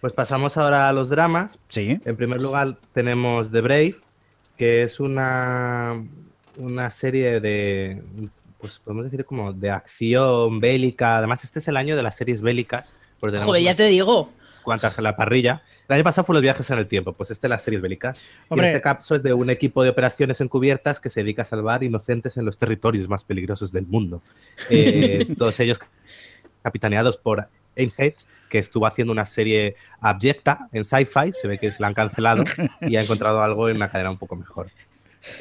Pues 0.00 0.12
pasamos 0.12 0.56
ahora 0.56 0.88
a 0.88 0.92
los 0.92 1.08
dramas. 1.10 1.58
Sí. 1.68 2.00
En 2.04 2.16
primer 2.16 2.40
lugar 2.40 2.76
tenemos 2.94 3.50
The 3.50 3.60
Brave, 3.60 3.96
que 4.56 4.82
es 4.84 5.00
una, 5.00 6.04
una 6.56 6.90
serie 6.90 7.40
de, 7.40 8.00
pues 8.60 8.78
podemos 8.78 9.04
decir 9.06 9.24
como 9.24 9.52
de 9.52 9.70
acción 9.70 10.60
bélica. 10.60 11.18
Además, 11.18 11.42
este 11.42 11.58
es 11.58 11.66
el 11.66 11.76
año 11.76 11.96
de 11.96 12.02
las 12.04 12.14
series 12.16 12.42
bélicas. 12.42 12.94
Joder, 13.20 13.62
ya 13.62 13.74
te 13.74 13.86
digo. 13.86 14.30
cuantas 14.64 14.98
en 14.98 15.04
la 15.04 15.16
parrilla. 15.16 15.62
El 15.92 15.96
año 15.96 16.04
pasado 16.04 16.24
fue 16.24 16.32
los 16.32 16.42
viajes 16.42 16.70
en 16.70 16.78
el 16.78 16.86
tiempo, 16.86 17.12
pues 17.12 17.30
este 17.30 17.48
las 17.48 17.62
series 17.62 17.82
bélicas. 17.82 18.22
Hombre. 18.48 18.68
Y 18.68 18.70
este 18.70 18.80
caso 18.80 19.14
es 19.14 19.22
de 19.22 19.34
un 19.34 19.50
equipo 19.50 19.84
de 19.84 19.90
operaciones 19.90 20.40
encubiertas 20.40 21.00
que 21.00 21.10
se 21.10 21.20
dedica 21.20 21.42
a 21.42 21.44
salvar 21.44 21.84
inocentes 21.84 22.38
en 22.38 22.46
los 22.46 22.56
territorios 22.56 23.10
más 23.10 23.24
peligrosos 23.24 23.72
del 23.72 23.86
mundo. 23.86 24.22
Eh, 24.70 25.26
todos 25.38 25.60
ellos 25.60 25.78
capitaneados 26.62 27.18
por 27.18 27.46
Einheit, 27.76 28.20
que 28.48 28.58
estuvo 28.58 28.86
haciendo 28.86 29.12
una 29.12 29.26
serie 29.26 29.76
abyecta 30.00 30.66
en 30.72 30.82
sci-fi, 30.82 31.30
se 31.30 31.46
ve 31.46 31.58
que 31.58 31.70
se 31.72 31.82
la 31.82 31.88
han 31.88 31.94
cancelado 31.94 32.44
y 32.80 32.96
ha 32.96 33.02
encontrado 33.02 33.42
algo 33.42 33.68
en 33.68 33.76
una 33.76 33.90
cadena 33.90 34.10
un 34.10 34.18
poco 34.18 34.34
mejor. 34.34 34.70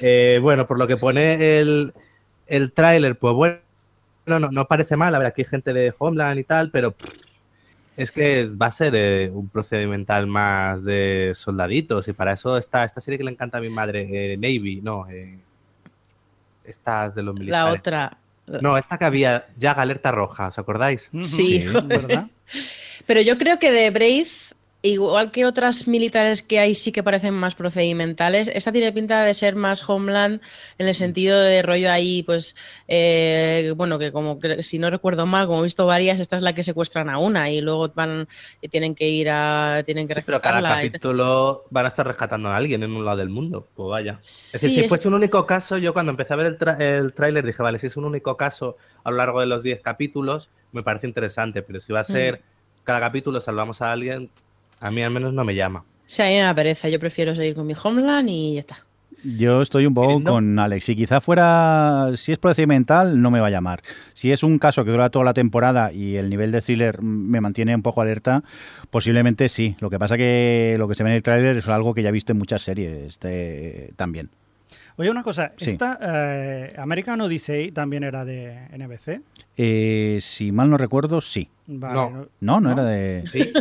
Eh, 0.01 0.37
bueno, 0.41 0.67
por 0.67 0.77
lo 0.77 0.85
que 0.85 0.97
pone 0.97 1.59
el, 1.59 1.93
el 2.47 2.73
tráiler, 2.73 3.17
pues 3.17 3.33
bueno, 3.33 3.59
no, 4.25 4.39
no 4.39 4.67
parece 4.67 4.97
mal, 4.97 5.15
a 5.15 5.17
ver, 5.17 5.27
aquí 5.27 5.43
hay 5.43 5.47
gente 5.47 5.71
de 5.71 5.93
Homeland 5.97 6.39
y 6.41 6.43
tal, 6.43 6.71
pero 6.71 6.93
es 7.97 8.11
que 8.11 8.47
va 8.59 8.67
a 8.67 8.71
ser 8.71 8.93
eh, 8.95 9.29
un 9.31 9.49
procedimental 9.49 10.27
más 10.27 10.83
de 10.83 11.33
soldaditos 11.35 12.07
y 12.07 12.13
para 12.13 12.33
eso 12.33 12.57
está 12.57 12.83
esta 12.83 13.01
serie 13.01 13.17
que 13.17 13.23
le 13.23 13.31
encanta 13.31 13.57
a 13.57 13.61
mi 13.61 13.69
madre, 13.69 14.33
eh, 14.33 14.37
Navy, 14.37 14.81
no, 14.81 15.09
eh, 15.09 15.37
estas 16.63 17.15
de 17.15 17.23
los 17.23 17.35
militares. 17.35 17.65
La 17.65 17.79
otra. 17.79 18.17
No, 18.61 18.77
esta 18.77 18.97
que 18.97 19.05
había, 19.05 19.47
ya 19.57 19.71
Alerta 19.71 20.11
Roja, 20.11 20.47
¿os 20.47 20.59
acordáis? 20.59 21.09
Sí, 21.23 21.65
¿verdad? 21.85 22.27
Pero 23.05 23.21
yo 23.21 23.37
creo 23.37 23.59
que 23.59 23.71
de 23.71 23.89
Brave 23.91 24.27
Igual 24.83 25.29
que 25.31 25.45
otras 25.45 25.87
militares 25.87 26.41
que 26.41 26.59
hay 26.59 26.73
sí 26.73 26.91
que 26.91 27.03
parecen 27.03 27.35
más 27.35 27.53
procedimentales, 27.53 28.49
esta 28.51 28.71
tiene 28.71 28.91
pinta 28.91 29.23
de 29.23 29.35
ser 29.35 29.55
más 29.55 29.87
Homeland 29.87 30.41
en 30.79 30.87
el 30.87 30.95
sentido 30.95 31.39
de 31.39 31.61
rollo 31.61 31.91
ahí, 31.91 32.23
pues, 32.23 32.55
eh, 32.87 33.73
bueno, 33.77 33.99
que 33.99 34.11
como 34.11 34.39
que, 34.39 34.63
si 34.63 34.79
no 34.79 34.89
recuerdo 34.89 35.27
mal, 35.27 35.45
como 35.45 35.59
he 35.59 35.63
visto 35.65 35.85
varias, 35.85 36.19
esta 36.19 36.35
es 36.35 36.41
la 36.41 36.53
que 36.55 36.63
secuestran 36.63 37.11
a 37.11 37.19
una 37.19 37.51
y 37.51 37.61
luego 37.61 37.89
van 37.89 38.27
y 38.59 38.69
tienen 38.69 38.95
que 38.95 39.07
ir 39.07 39.29
a, 39.29 39.83
tienen 39.85 40.07
que 40.07 40.15
Sí, 40.15 40.21
pero 40.25 40.41
cada 40.41 40.61
capítulo 40.63 41.65
van 41.69 41.85
a 41.85 41.89
estar 41.89 42.07
rescatando 42.07 42.49
a 42.49 42.55
alguien 42.57 42.81
en 42.81 42.91
un 42.91 43.05
lado 43.05 43.17
del 43.17 43.29
mundo. 43.29 43.67
Pues 43.75 43.87
vaya. 43.87 44.17
Es 44.19 44.25
Sí, 44.25 44.53
decir, 44.57 44.71
si 44.71 44.79
es- 44.81 44.87
fuese 44.89 45.07
un 45.09 45.13
único 45.13 45.45
caso, 45.45 45.77
yo 45.77 45.93
cuando 45.93 46.09
empecé 46.09 46.33
a 46.33 46.37
ver 46.37 46.47
el, 46.47 46.57
tra- 46.57 46.81
el 46.81 47.13
tráiler 47.13 47.45
dije, 47.45 47.61
vale, 47.61 47.77
si 47.77 47.85
es 47.85 47.97
un 47.97 48.05
único 48.05 48.35
caso 48.35 48.77
a 49.03 49.11
lo 49.11 49.17
largo 49.17 49.41
de 49.41 49.45
los 49.45 49.61
10 49.61 49.79
capítulos, 49.81 50.49
me 50.71 50.81
parece 50.81 51.05
interesante, 51.05 51.61
pero 51.61 51.79
si 51.79 51.93
va 51.93 51.99
a 51.99 52.03
ser 52.03 52.37
Mm. 52.39 52.83
cada 52.83 52.99
capítulo 52.99 53.39
salvamos 53.41 53.79
a 53.83 53.91
alguien, 53.91 54.31
a 54.81 54.91
mí 54.91 55.01
al 55.01 55.11
menos 55.11 55.33
no 55.33 55.43
me 55.45 55.55
llama. 55.55 55.83
Sí, 56.05 56.21
a 56.21 56.25
mí 56.25 56.31
me 56.33 56.39
da 56.41 56.53
pereza, 56.53 56.89
yo 56.89 56.99
prefiero 56.99 57.33
seguir 57.35 57.55
con 57.55 57.65
mi 57.65 57.73
Homeland 57.81 58.27
y 58.29 58.55
ya 58.55 58.59
está. 58.61 58.83
Yo 59.23 59.61
estoy 59.61 59.85
un 59.85 59.93
poco 59.93 60.07
¿Entiendo? 60.09 60.31
con 60.31 60.57
Alex. 60.57 60.83
Si 60.85 60.95
quizá 60.95 61.21
fuera, 61.21 62.09
si 62.15 62.31
es 62.31 62.39
procedimental, 62.39 63.21
no 63.21 63.29
me 63.29 63.39
va 63.39 63.47
a 63.47 63.49
llamar. 63.51 63.83
Si 64.13 64.31
es 64.31 64.41
un 64.41 64.57
caso 64.57 64.83
que 64.83 64.89
dura 64.89 65.11
toda 65.11 65.23
la 65.25 65.33
temporada 65.35 65.93
y 65.93 66.15
el 66.17 66.27
nivel 66.27 66.51
de 66.51 66.59
thriller 66.61 67.03
me 67.03 67.39
mantiene 67.39 67.75
un 67.75 67.83
poco 67.83 68.01
alerta, 68.01 68.43
posiblemente 68.89 69.47
sí. 69.47 69.75
Lo 69.79 69.91
que 69.91 69.99
pasa 69.99 70.17
que 70.17 70.75
lo 70.79 70.87
que 70.87 70.95
se 70.95 71.03
ve 71.03 71.11
en 71.11 71.17
el 71.17 71.21
tráiler 71.23 71.55
es 71.57 71.67
algo 71.69 71.93
que 71.93 72.01
ya 72.01 72.09
he 72.09 72.11
visto 72.11 72.31
en 72.31 72.39
muchas 72.39 72.63
series 72.63 72.97
este, 72.97 73.93
también. 73.95 74.29
Oye, 74.97 75.11
una 75.11 75.21
cosa, 75.23 75.53
Sí. 75.55 75.69
esta 75.69 75.99
eh, 76.01 76.73
American 76.77 77.21
Odyssey 77.21 77.71
también 77.71 78.03
era 78.03 78.25
de 78.25 78.57
NBC. 78.75 79.21
Eh, 79.55 80.17
si 80.21 80.51
mal 80.51 80.67
no 80.69 80.77
recuerdo, 80.77 81.21
sí. 81.21 81.47
Vale, 81.67 81.93
No. 81.93 82.09
no- 82.09 82.27
No, 82.39 82.59
no, 82.59 82.59
¿No? 82.61 82.71
era 82.73 82.83
de 82.85 83.23
¿Sí? 83.31 83.53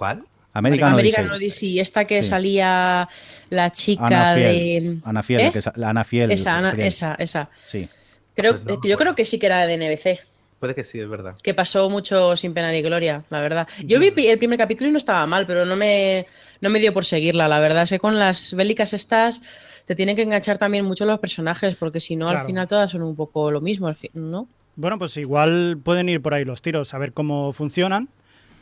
¿Cuál? 0.00 0.24
American, 0.54 0.94
American 0.94 1.26
Odyssey. 1.26 1.36
Odyssey, 1.46 1.80
esta 1.80 2.06
que 2.06 2.22
Sí. 2.22 2.30
salía 2.30 3.06
la 3.50 3.70
chica 3.70 4.06
Ana 4.06 4.34
de... 4.34 4.96
Ana 5.04 5.22
Fiel, 5.22 5.40
¿Eh? 5.42 5.52
que 5.52 5.60
sa- 5.60 5.74
la 5.76 5.90
Ana 5.90 6.04
Fiel. 6.04 6.30
Esa, 6.30 6.56
Ana- 6.56 6.70
esa, 6.72 7.14
esa. 7.16 7.50
Sí. 7.66 7.86
Creo, 8.34 8.54
Pues 8.62 8.64
no 8.64 8.80
yo 8.88 8.96
creo 8.96 9.14
que 9.14 9.26
sí 9.26 9.38
que 9.38 9.44
era 9.44 9.66
de 9.66 9.76
NBC. 9.76 10.20
Puede 10.58 10.74
que 10.74 10.82
sí, 10.84 10.98
es 10.98 11.08
verdad. 11.08 11.34
que 11.42 11.52
pasó 11.52 11.90
mucho 11.90 12.34
sin 12.34 12.54
pena 12.54 12.72
ni 12.72 12.80
gloria, 12.80 13.24
la 13.28 13.40
verdad. 13.42 13.68
Yo 13.84 14.00
vi 14.00 14.12
el 14.26 14.38
primer 14.38 14.58
capítulo 14.58 14.88
y 14.88 14.92
no 14.92 14.96
estaba 14.98 15.26
mal, 15.26 15.46
pero 15.46 15.66
no 15.66 15.76
me, 15.76 16.26
no 16.62 16.70
me 16.70 16.78
dio 16.80 16.94
por 16.94 17.04
seguirla, 17.04 17.46
la 17.46 17.60
verdad. 17.60 17.82
Es 17.82 17.90
que 17.90 17.98
con 17.98 18.18
las 18.18 18.54
bélicas 18.54 18.94
estas 18.94 19.42
te 19.86 19.94
tienen 19.94 20.16
que 20.16 20.22
enganchar 20.22 20.56
también 20.56 20.84
mucho 20.86 21.04
los 21.04 21.20
personajes, 21.20 21.76
porque 21.76 22.00
si 22.00 22.16
no, 22.16 22.26
Claro. 22.26 22.40
al 22.40 22.46
final 22.46 22.66
todas 22.68 22.90
son 22.90 23.02
un 23.02 23.14
poco 23.16 23.50
lo 23.50 23.60
mismo, 23.60 23.88
al 23.88 23.96
fin- 23.96 24.10
¿no? 24.14 24.48
Bueno, 24.76 24.98
pues 24.98 25.16
igual 25.18 25.78
pueden 25.82 26.08
ir 26.08 26.22
por 26.22 26.32
ahí 26.34 26.44
los 26.46 26.62
tiros, 26.62 26.92
a 26.94 26.98
ver 26.98 27.12
cómo 27.12 27.52
funcionan. 27.52 28.08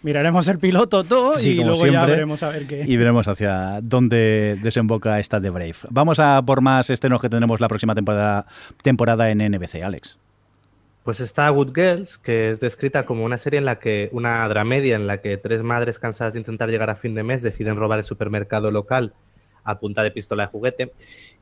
Miraremos 0.02 0.46
el 0.48 0.58
piloto 0.58 1.02
todo 1.04 1.32
Sí, 1.32 1.60
y 1.60 1.64
luego 1.64 1.86
ya 1.86 2.06
veremos 2.06 2.42
a 2.42 2.50
ver 2.50 2.66
qué. 2.66 2.84
Y 2.86 2.96
veremos 2.96 3.26
hacia 3.26 3.80
dónde 3.82 4.56
desemboca 4.62 5.18
esta 5.18 5.40
de 5.40 5.50
Brave. 5.50 5.74
Vamos 5.90 6.20
a 6.20 6.40
por 6.42 6.60
más 6.60 6.88
estrenos 6.90 7.20
que 7.20 7.28
tendremos 7.28 7.60
la 7.60 7.68
próxima 7.68 7.94
temporada, 7.94 8.46
temporada 8.82 9.30
en 9.30 9.38
NBC, 9.38 9.82
Alex. 9.82 10.18
Pues 11.02 11.20
está 11.20 11.48
Good 11.48 11.72
Girls, 11.74 12.18
que 12.18 12.50
es 12.50 12.60
descrita 12.60 13.06
como 13.06 13.24
una 13.24 13.38
serie 13.38 13.58
en 13.58 13.64
la 13.64 13.78
que, 13.78 14.08
una 14.12 14.46
dramedia 14.48 14.94
en 14.94 15.06
la 15.06 15.20
que 15.20 15.36
tres 15.38 15.62
madres 15.62 15.98
cansadas 15.98 16.34
de 16.34 16.40
intentar 16.40 16.68
llegar 16.68 16.90
a 16.90 16.96
fin 16.96 17.14
de 17.14 17.22
mes 17.22 17.42
deciden 17.42 17.76
robar 17.76 17.98
el 17.98 18.04
supermercado 18.04 18.70
local 18.70 19.14
a 19.64 19.78
punta 19.80 20.02
de 20.02 20.10
pistola 20.10 20.44
de 20.44 20.50
juguete 20.50 20.92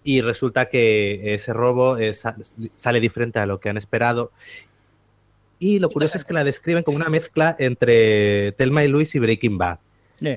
y 0.03 0.21
resulta 0.21 0.67
que 0.67 1.35
ese 1.35 1.53
robo 1.53 1.97
es- 1.99 2.23
sale 2.75 3.01
diferente 3.01 3.39
a 3.39 3.47
lo 3.47 3.61
que 3.61 3.69
han 3.69 3.77
esperado 3.77 4.33
y 5.59 5.79
lo 5.81 5.89
curioso 5.89 6.17
es 6.19 6.25
que 6.25 6.35
la 6.35 6.45
describen 6.45 6.83
como 6.83 6.97
una 6.97 7.09
mezcla 7.09 7.57
entre 7.59 8.53
Telma 8.53 8.85
y 8.85 8.89
Luis 8.89 9.15
y 9.15 9.19
Breaking 9.19 9.59
Bad. 9.59 9.79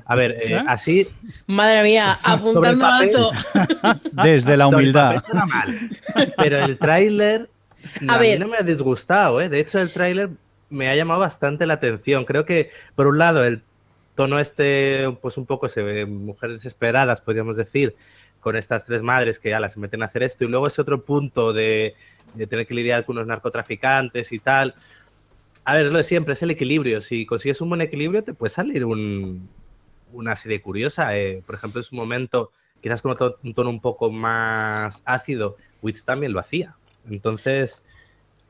A 0.04 0.14
ver, 0.14 0.32
eh, 0.32 0.52
¿Eh? 0.52 0.62
así 0.66 1.08
Madre 1.46 1.82
mía, 1.82 2.18
apuntando 2.22 2.84
papel. 2.84 3.10
alto. 3.16 3.30
Desde 4.22 4.56
la 4.56 4.66
humildad. 4.68 5.22
mal, 5.32 5.90
pero 6.36 6.58
el 6.64 6.76
tráiler 6.78 7.48
A 8.06 8.14
a, 8.14 8.18
ver. 8.18 8.38
mí 8.38 8.44
no 8.44 8.50
me 8.50 8.58
ha 8.58 8.62
disgustado, 8.62 9.40
¿eh? 9.40 9.48
De 9.48 9.58
hecho, 9.58 9.80
el 9.80 9.90
tráiler 9.90 10.30
me 10.68 10.88
ha 10.90 10.94
llamado 10.96 11.20
bastante 11.20 11.64
la 11.66 11.74
atención. 11.74 12.24
Creo 12.26 12.44
que, 12.44 12.70
por 12.94 13.06
un 13.06 13.16
lado, 13.18 13.42
el 13.44 13.62
tono 14.14 14.38
este, 14.38 15.16
pues 15.22 15.38
un 15.38 15.46
poco 15.46 15.68
se 15.70 15.82
ve 15.82 16.04
mujeres 16.04 16.58
desesperadas, 16.58 17.22
podríamos 17.22 17.56
decir, 17.56 17.96
con 18.40 18.56
estas 18.56 18.84
tres 18.84 19.00
madres 19.02 19.38
que 19.38 19.48
ya 19.48 19.60
las 19.60 19.78
meten 19.78 20.02
a 20.02 20.06
hacer 20.06 20.22
esto, 20.22 20.44
y 20.44 20.48
luego 20.48 20.66
ese 20.66 20.82
otro 20.82 21.04
punto 21.04 21.54
de, 21.54 21.94
de 22.34 22.46
tener 22.46 22.66
que 22.66 22.74
lidiar 22.74 23.06
con 23.06 23.16
unos 23.16 23.26
narcotraficantes 23.28 24.30
y 24.32 24.38
tal. 24.40 24.74
A 25.64 25.74
ver, 25.74 25.86
lo 25.92 25.98
de 25.98 26.04
siempre, 26.04 26.34
es 26.34 26.42
el 26.42 26.50
equilibrio. 26.50 27.00
Si 27.00 27.26
consigues 27.26 27.60
un 27.60 27.68
buen 27.68 27.80
equilibrio, 27.80 28.24
te 28.24 28.34
puede 28.34 28.50
salir 28.50 28.84
un- 28.84 29.48
una 30.12 30.34
serie 30.36 30.60
curiosa. 30.60 31.16
eh. 31.16 31.42
Por 31.46 31.54
ejemplo, 31.54 31.80
en 31.80 31.84
su 31.84 31.94
momento, 31.94 32.50
quizás 32.82 33.02
con 33.02 33.16
un 33.42 33.54
tono 33.54 33.70
un 33.70 33.80
poco 33.80 34.10
más 34.10 35.02
ácido, 35.04 35.56
Wits 35.82 36.04
también 36.04 36.32
lo 36.32 36.40
hacía. 36.40 36.74
Entonces, 37.08 37.82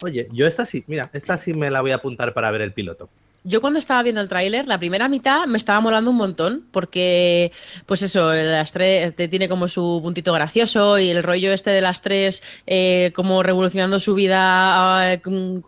oye, 0.03 0.29
yo 0.33 0.47
esta 0.47 0.65
sí, 0.67 0.85
mira, 0.87 1.11
esta 1.13 1.37
sí 1.37 1.53
me 1.53 1.71
la 1.71 1.81
voy 1.81 1.91
a 1.91 1.97
apuntar 1.97 2.33
para 2.33 2.51
ver 2.51 2.63
el 2.63 2.73
piloto. 2.73 3.09
Yo 3.43 3.63
cuando 3.63 3.79
estaba 3.79 4.03
viendo 4.03 4.21
el 4.21 4.29
tráiler, 4.29 4.69
la 4.69 4.79
primera 4.79 5.09
mitad 5.09 5.47
me 5.47 5.57
estaba 5.57 5.81
molando 5.81 6.11
un 6.11 6.17
montón, 6.19 6.67
porque, 6.71 7.53
pues 7.87 8.03
eso, 8.03 8.35
las 8.35 8.71
tres 8.71 9.15
tiene 9.17 9.49
como 9.49 9.67
su 9.67 10.01
puntito 10.03 10.35
gracioso 10.35 10.99
y 10.99 11.09
el 11.09 11.23
rollo 11.23 11.51
este 11.51 11.71
de 11.71 11.81
las 11.81 12.03
tres 12.03 12.43
eh, 12.67 13.13
como 13.15 13.43
revolucionando 13.43 13.99
su 13.99 14.15
vida 14.15 15.19
con- 15.25 15.63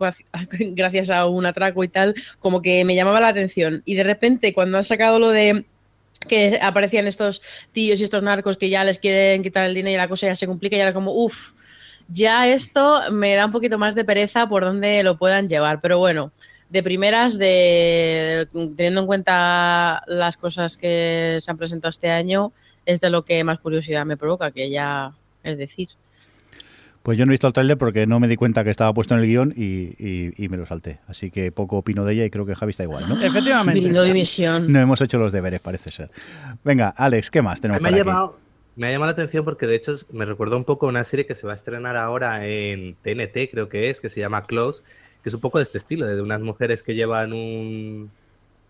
gracias 0.75 1.09
a 1.09 1.25
un 1.25 1.47
atraco 1.47 1.83
y 1.83 1.87
tal, 1.87 2.13
como 2.39 2.61
que 2.61 2.85
me 2.85 2.93
llamaba 2.95 3.19
la 3.19 3.29
atención. 3.29 3.81
Y 3.85 3.95
de 3.95 4.03
repente, 4.03 4.53
cuando 4.53 4.77
han 4.77 4.83
sacado 4.83 5.17
lo 5.19 5.29
de 5.29 5.65
que 6.27 6.59
aparecían 6.61 7.07
estos 7.07 7.41
tíos 7.71 7.99
y 7.99 8.03
estos 8.03 8.23
narcos 8.23 8.57
que 8.57 8.69
ya 8.69 8.83
les 8.83 8.99
quieren 8.99 9.41
quitar 9.43 9.65
el 9.65 9.73
dinero 9.73 9.95
y 9.95 9.97
la 9.97 10.07
cosa 10.07 10.27
ya 10.27 10.35
se 10.35 10.45
complica 10.47 10.75
y 10.77 10.79
era 10.79 10.93
como, 10.93 11.11
uff, 11.11 11.53
ya 12.07 12.47
esto 12.47 13.01
me 13.11 13.35
da 13.35 13.45
un 13.47 13.51
poquito 13.51 13.77
más 13.77 13.95
de 13.95 14.05
pereza 14.05 14.47
por 14.47 14.63
dónde 14.63 15.03
lo 15.03 15.17
puedan 15.17 15.49
llevar. 15.49 15.81
Pero 15.81 15.97
bueno, 15.97 16.31
de 16.73 16.81
primeras, 16.83 17.37
de, 17.37 18.47
teniendo 18.75 19.01
en 19.01 19.07
cuenta 19.07 20.03
las 20.07 20.37
cosas 20.37 20.75
que 20.75 21.37
se 21.39 21.51
han 21.51 21.57
presentado 21.57 21.91
este 21.91 22.09
año, 22.09 22.51
es 22.85 22.99
de 22.99 23.11
lo 23.11 23.23
que 23.23 23.43
más 23.43 23.59
curiosidad 23.59 24.05
me 24.07 24.17
provoca, 24.17 24.49
que 24.51 24.69
ya 24.71 25.13
es 25.43 25.57
decir. 25.57 25.89
Pues 27.03 27.17
yo 27.17 27.25
no 27.25 27.31
he 27.31 27.33
visto 27.33 27.45
el 27.47 27.53
tráiler 27.53 27.77
porque 27.77 28.07
no 28.07 28.19
me 28.19 28.27
di 28.27 28.37
cuenta 28.37 28.63
que 28.63 28.69
estaba 28.71 28.91
puesto 28.93 29.13
en 29.13 29.19
el 29.21 29.27
guion 29.27 29.53
y, 29.55 29.93
y- 29.99 30.33
y 30.37 30.49
me 30.49 30.57
lo 30.57 30.65
salté. 30.65 30.99
Así 31.07 31.29
que 31.31 31.51
poco 31.51 31.77
opino 31.77 32.05
de 32.05 32.13
ella 32.13 32.25
y 32.25 32.29
creo 32.31 32.45
que 32.45 32.55
Javi 32.55 32.71
está 32.71 32.83
igual, 32.83 33.07
¿no? 33.07 33.21
Efectivamente. 33.21 33.79
No 34.71 34.79
hemos 34.79 34.99
hecho 35.01 35.17
los 35.19 35.31
deberes, 35.31 35.61
parece 35.61 35.91
ser. 35.91 36.09
Venga, 36.63 36.89
Alex, 36.89 37.29
¿qué 37.29 37.41
más 37.43 37.61
tenemos 37.61 37.81
me, 37.83 37.89
ha 37.89 37.91
por 37.91 37.99
aquí? 37.99 38.07
llamado, 38.09 38.39
me 38.77 38.87
ha 38.87 38.91
llamado 38.91 39.11
la 39.11 39.13
atención 39.13 39.45
porque 39.45 39.67
de 39.67 39.75
hecho 39.75 39.93
me 40.11 40.25
recordó 40.25 40.57
un 40.57 40.63
poco 40.63 40.87
a 40.87 40.89
una 40.89 41.03
serie 41.03 41.27
que 41.27 41.35
se 41.35 41.45
va 41.45 41.51
a 41.51 41.55
estrenar 41.55 41.97
ahora 41.97 42.47
en 42.47 42.95
TNT, 43.03 43.51
creo 43.51 43.69
que 43.69 43.89
es, 43.91 43.99
que 44.01 44.09
se 44.09 44.21
llama 44.21 44.43
Close, 44.43 44.81
que 45.23 45.29
es 45.29 45.33
un 45.33 45.41
poco 45.41 45.57
de 45.57 45.63
este 45.63 45.77
estilo, 45.77 46.05
de 46.05 46.21
unas 46.21 46.41
mujeres 46.41 46.83
que 46.83 46.93
llevan 46.93 47.33
un, 47.33 48.11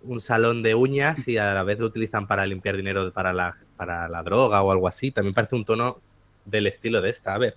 un 0.04 0.22
salón 0.22 0.62
de 0.62 0.76
uñas 0.76 1.28
y 1.28 1.38
a 1.38 1.54
la 1.54 1.64
vez 1.64 1.80
lo 1.80 1.88
utilizan 1.88 2.28
para 2.28 2.46
limpiar 2.46 2.78
dinero 2.78 3.12
para 3.12 3.34
la, 3.34 3.58
para 3.76 4.08
la 4.08 4.24
droga 4.24 4.62
o 4.62 4.72
algo 4.72 4.88
así. 4.88 5.12
También 5.12 5.34
parece 5.34 5.56
un 5.56 5.66
tono 5.66 6.00
del 6.46 6.68
estilo 6.68 7.02
de 7.02 7.10
esta. 7.10 7.34
A 7.34 7.38
ver. 7.38 7.56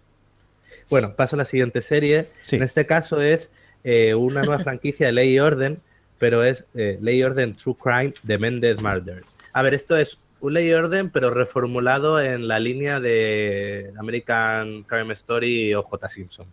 Bueno, 0.88 1.14
paso 1.14 1.36
a 1.36 1.38
la 1.38 1.44
siguiente 1.44 1.82
serie. 1.82 2.28
Sí. 2.42 2.56
En 2.56 2.62
este 2.62 2.86
caso 2.86 3.20
es 3.20 3.50
eh, 3.84 4.14
una 4.14 4.42
nueva 4.42 4.62
franquicia 4.62 5.06
de 5.06 5.12
Ley 5.12 5.34
y 5.34 5.40
Orden, 5.40 5.80
pero 6.18 6.44
es 6.44 6.64
eh, 6.74 6.98
Ley 7.00 7.18
y 7.18 7.22
Orden 7.22 7.54
True 7.54 7.76
Crime 7.80 8.14
The 8.26 8.38
Mended 8.38 8.80
Murders. 8.80 9.36
A 9.52 9.62
ver, 9.62 9.74
esto 9.74 9.96
es 9.96 10.18
un 10.40 10.54
Ley 10.54 10.68
y 10.68 10.72
Orden, 10.72 11.10
pero 11.10 11.30
reformulado 11.30 12.20
en 12.20 12.48
la 12.48 12.60
línea 12.60 13.00
de 13.00 13.92
American 13.98 14.84
Crime 14.84 15.12
Story 15.12 15.74
o 15.74 15.82
J. 15.82 16.08
Simpson, 16.08 16.46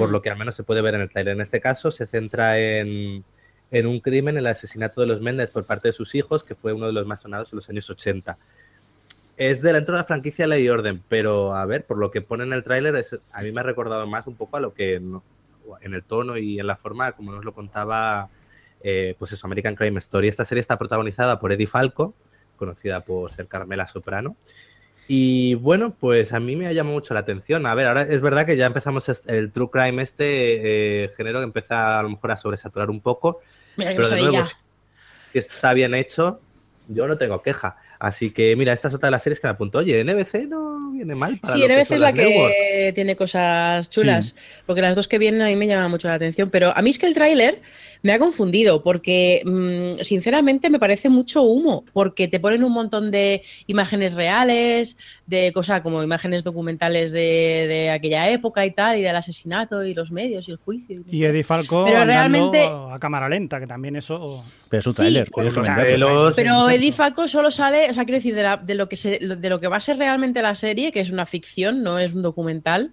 por 0.00 0.10
lo 0.10 0.22
que 0.22 0.30
al 0.30 0.38
menos 0.38 0.54
se 0.54 0.62
puede 0.64 0.82
ver 0.82 0.94
en 0.94 1.02
el 1.02 1.10
trailer. 1.10 1.34
En 1.34 1.40
este 1.40 1.60
caso 1.60 1.90
se 1.90 2.06
centra 2.06 2.58
en, 2.58 3.24
en 3.70 3.86
un 3.86 4.00
crimen, 4.00 4.36
el 4.36 4.46
asesinato 4.46 5.00
de 5.00 5.06
los 5.06 5.20
Mendez 5.20 5.50
por 5.50 5.64
parte 5.64 5.88
de 5.88 5.92
sus 5.92 6.14
hijos, 6.14 6.42
que 6.44 6.54
fue 6.54 6.72
uno 6.72 6.86
de 6.86 6.92
los 6.92 7.06
más 7.06 7.20
sonados 7.22 7.52
en 7.52 7.56
los 7.56 7.68
años 7.70 7.88
80 7.88 8.36
es 9.36 9.62
de 9.62 9.72
dentro 9.72 9.94
de 9.94 10.00
la 10.00 10.04
franquicia 10.04 10.46
Ley 10.46 10.64
y 10.64 10.68
Orden, 10.68 11.02
pero 11.08 11.54
a 11.54 11.64
ver, 11.64 11.86
por 11.86 11.96
lo 11.96 12.10
que 12.10 12.20
pone 12.20 12.44
en 12.44 12.52
el 12.52 12.62
tráiler, 12.62 13.02
a 13.32 13.42
mí 13.42 13.52
me 13.52 13.60
ha 13.60 13.64
recordado 13.64 14.06
más 14.06 14.26
un 14.26 14.34
poco 14.34 14.58
a 14.58 14.60
lo 14.60 14.74
que 14.74 15.00
no- 15.00 15.22
en 15.80 15.94
el 15.94 16.02
tono 16.02 16.36
y 16.36 16.60
en 16.60 16.66
la 16.66 16.76
forma, 16.76 17.12
como 17.12 17.32
nos 17.32 17.44
lo 17.44 17.54
contaba 17.54 18.28
eh, 18.82 19.14
pues 19.18 19.32
eso, 19.32 19.46
American 19.46 19.76
Crime 19.76 19.98
Story. 19.98 20.28
Esta 20.28 20.44
serie 20.44 20.60
está 20.60 20.76
protagonizada 20.78 21.38
por 21.38 21.52
Eddie 21.52 21.66
Falco, 21.66 22.14
conocida 22.56 23.00
por 23.00 23.30
ser 23.32 23.46
Carmela 23.46 23.86
Soprano. 23.86 24.36
Y 25.12 25.56
bueno, 25.56 25.92
pues 25.98 26.32
a 26.32 26.38
mí 26.38 26.54
me 26.54 26.68
ha 26.68 26.72
llamado 26.72 26.94
mucho 26.94 27.14
la 27.14 27.20
atención. 27.20 27.66
A 27.66 27.74
ver, 27.74 27.88
ahora 27.88 28.02
es 28.02 28.20
verdad 28.20 28.46
que 28.46 28.56
ya 28.56 28.66
empezamos 28.66 29.10
el 29.26 29.50
true 29.50 29.68
crime, 29.68 30.00
este 30.00 31.02
eh, 31.04 31.10
género 31.16 31.40
que 31.40 31.46
empieza 31.46 31.98
a 31.98 32.04
lo 32.04 32.10
mejor 32.10 32.30
a 32.30 32.36
sobresaturar 32.36 32.90
un 32.90 33.00
poco. 33.00 33.40
Mira 33.76 33.90
que 33.90 33.96
pero 33.96 34.08
de 34.08 34.22
nuevo, 34.22 34.44
si 34.44 35.38
está 35.40 35.72
bien 35.74 35.96
hecho, 35.96 36.40
yo 36.86 37.08
no 37.08 37.18
tengo 37.18 37.42
queja. 37.42 37.76
Así 37.98 38.30
que 38.30 38.54
mira, 38.54 38.72
esta 38.72 38.86
es 38.86 38.94
otra 38.94 39.08
de 39.08 39.10
las 39.10 39.24
series 39.24 39.40
que 39.40 39.48
me 39.48 39.50
apuntó. 39.50 39.78
Oye, 39.78 40.04
NBC 40.04 40.46
no 40.46 40.92
viene 40.92 41.16
mal 41.16 41.40
para 41.40 41.54
Sí, 41.54 41.60
que 41.60 41.74
NBC 41.74 41.90
es 41.90 42.00
la 42.00 42.12
que 42.12 42.92
tiene 42.94 43.16
cosas 43.16 43.90
chulas, 43.90 44.36
porque 44.64 44.80
las 44.80 44.94
dos 44.94 45.08
que 45.08 45.18
vienen 45.18 45.42
a 45.42 45.46
mí 45.46 45.56
me 45.56 45.66
llaman 45.66 45.90
mucho 45.90 46.06
la 46.06 46.14
atención, 46.14 46.50
pero 46.50 46.72
a 46.76 46.80
mí 46.82 46.90
es 46.90 46.98
que 47.00 47.06
el 47.06 47.14
tráiler 47.14 47.60
me 48.02 48.12
ha 48.12 48.18
confundido, 48.18 48.82
porque 48.82 49.42
mm, 49.44 50.02
sinceramente 50.02 50.70
me 50.70 50.78
parece 50.78 51.08
mucho 51.08 51.42
humo, 51.42 51.84
porque 51.92 52.28
te 52.28 52.40
ponen 52.40 52.64
un 52.64 52.72
montón 52.72 53.10
de 53.10 53.42
imágenes 53.66 54.14
reales, 54.14 54.96
de 55.26 55.52
cosas 55.52 55.82
como 55.82 56.02
imágenes 56.02 56.42
documentales 56.42 57.12
de, 57.12 57.66
de 57.68 57.90
aquella 57.90 58.30
época 58.30 58.64
y 58.64 58.70
tal, 58.72 58.98
y 58.98 59.02
del 59.02 59.14
asesinato 59.16 59.84
y 59.84 59.94
los 59.94 60.10
medios 60.12 60.48
y 60.48 60.52
el 60.52 60.56
juicio. 60.56 61.02
Y 61.10 61.24
Eddie 61.24 61.44
Falco 61.44 61.84
Pero 61.84 61.98
andando 61.98 62.12
realmente- 62.50 62.66
a 62.66 62.98
cámara 62.98 63.28
lenta, 63.28 63.60
que 63.60 63.66
también 63.66 63.96
eso... 63.96 64.26
Pero 64.70 64.80
es 64.80 64.86
un 64.86 64.94
Sí. 64.94 65.02
unos 65.34 65.54
venderlo. 65.54 65.84
pelos. 66.06 66.36
Pero 66.36 66.70
Eddie 66.70 66.92
Falco 66.92 67.26
solo 67.28 67.50
sale, 67.50 67.90
o 67.90 67.94
sea, 67.94 68.04
quiero 68.04 68.18
decir, 68.18 68.34
de, 68.34 68.42
la- 68.42 68.56
de 68.56 68.74
lo 68.74 68.88
que 68.88 68.96
se, 68.96 69.18
de 69.18 69.48
lo 69.50 69.60
que 69.60 69.68
va 69.68 69.76
a 69.76 69.80
ser 69.80 69.96
realmente 69.98 70.42
la 70.42 70.54
serie, 70.54 70.90
que 70.92 71.00
es 71.00 71.10
una 71.10 71.26
ficción, 71.26 71.82
no 71.82 71.98
es 71.98 72.14
un 72.14 72.22
documental. 72.22 72.92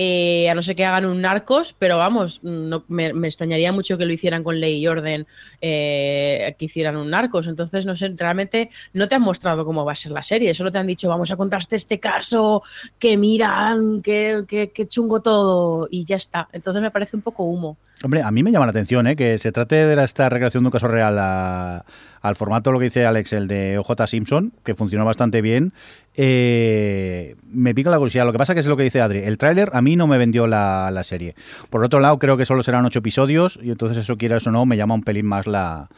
Eh, 0.00 0.48
a 0.48 0.54
no 0.54 0.62
ser 0.62 0.76
que 0.76 0.84
hagan 0.84 1.06
un 1.06 1.20
narcos, 1.20 1.74
pero 1.76 1.98
vamos, 1.98 2.38
no, 2.44 2.84
me, 2.86 3.08
extrañaría 3.26 3.72
mucho 3.72 3.98
que 3.98 4.06
lo 4.06 4.12
hicieran 4.12 4.44
con 4.44 4.60
Ley 4.60 4.86
Orden, 4.86 5.26
eh, 5.60 6.54
que 6.56 6.66
hicieran 6.66 6.96
un 6.96 7.10
narcos. 7.10 7.48
Entonces, 7.48 7.84
no 7.84 7.96
sé, 7.96 8.08
realmente 8.16 8.70
no 8.92 9.08
te 9.08 9.16
han 9.16 9.22
mostrado 9.22 9.64
cómo 9.64 9.84
va 9.84 9.90
a 9.90 9.96
ser 9.96 10.12
la 10.12 10.22
serie, 10.22 10.54
solo 10.54 10.70
te 10.70 10.78
han 10.78 10.86
dicho, 10.86 11.08
vamos 11.08 11.32
a 11.32 11.36
contarte 11.36 11.74
este 11.74 11.98
caso, 11.98 12.62
que 12.96 13.16
miran, 13.16 14.00
que, 14.00 14.44
que, 14.46 14.70
que 14.70 14.86
chungo 14.86 15.20
todo, 15.20 15.88
y 15.90 16.04
ya 16.04 16.14
está. 16.14 16.48
Entonces 16.52 16.80
me 16.80 16.92
parece 16.92 17.16
un 17.16 17.22
poco 17.22 17.42
humo. 17.42 17.76
Hombre, 18.04 18.22
a 18.22 18.30
mí 18.30 18.44
me 18.44 18.52
llama 18.52 18.66
la 18.66 18.70
atención 18.70 19.06
¿eh? 19.08 19.16
que 19.16 19.38
se 19.38 19.50
trate 19.50 19.74
de 19.74 20.04
esta 20.04 20.28
recreación 20.28 20.62
de 20.62 20.68
un 20.68 20.70
caso 20.72 20.86
real 20.86 21.16
a- 21.18 21.84
al 22.20 22.36
formato, 22.36 22.70
lo 22.70 22.78
que 22.78 22.84
dice 22.84 23.04
Alex, 23.06 23.32
el 23.32 23.48
de 23.48 23.76
OJ 23.78 24.06
Simpson, 24.06 24.52
que 24.64 24.74
funcionó 24.74 25.04
bastante 25.04 25.42
bien. 25.42 25.72
Eh, 26.14 27.34
me 27.50 27.74
pica 27.74 27.90
la 27.90 27.96
curiosidad. 27.98 28.24
Lo 28.24 28.32
que 28.32 28.38
pasa 28.38 28.54
que 28.54 28.60
es 28.60 28.66
lo 28.66 28.76
que 28.76 28.82
dice 28.84 29.00
Adri. 29.00 29.20
El 29.20 29.38
tráiler 29.38 29.70
a 29.72 29.80
mí 29.82 29.96
no 29.96 30.06
me 30.06 30.18
vendió 30.18 30.46
la, 30.46 30.90
la 30.92 31.02
serie. 31.02 31.34
Por 31.70 31.84
otro 31.84 32.00
lado, 32.00 32.18
creo 32.18 32.36
que 32.36 32.44
solo 32.44 32.62
serán 32.62 32.84
ocho 32.84 32.98
episodios 33.00 33.58
y 33.62 33.70
entonces 33.70 33.98
eso, 33.98 34.16
quieras 34.16 34.46
o 34.46 34.50
no, 34.52 34.66
me 34.66 34.76
llama 34.76 34.94
un 34.94 35.02
pelín 35.02 35.26
más 35.26 35.46
la, 35.46 35.88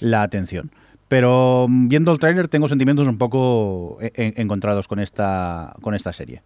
la 0.00 0.22
atención. 0.22 0.70
Pero 1.08 1.66
mm, 1.68 1.88
viendo 1.88 2.12
el 2.12 2.18
tráiler 2.18 2.48
tengo 2.48 2.68
sentimientos 2.68 3.08
un 3.08 3.18
poco 3.18 3.98
eh, 4.00 4.12
en- 4.14 4.34
encontrados 4.36 4.86
con 4.88 4.98
esta, 5.00 5.74
con 5.82 5.94
esta 5.94 6.12
serie. 6.12 6.42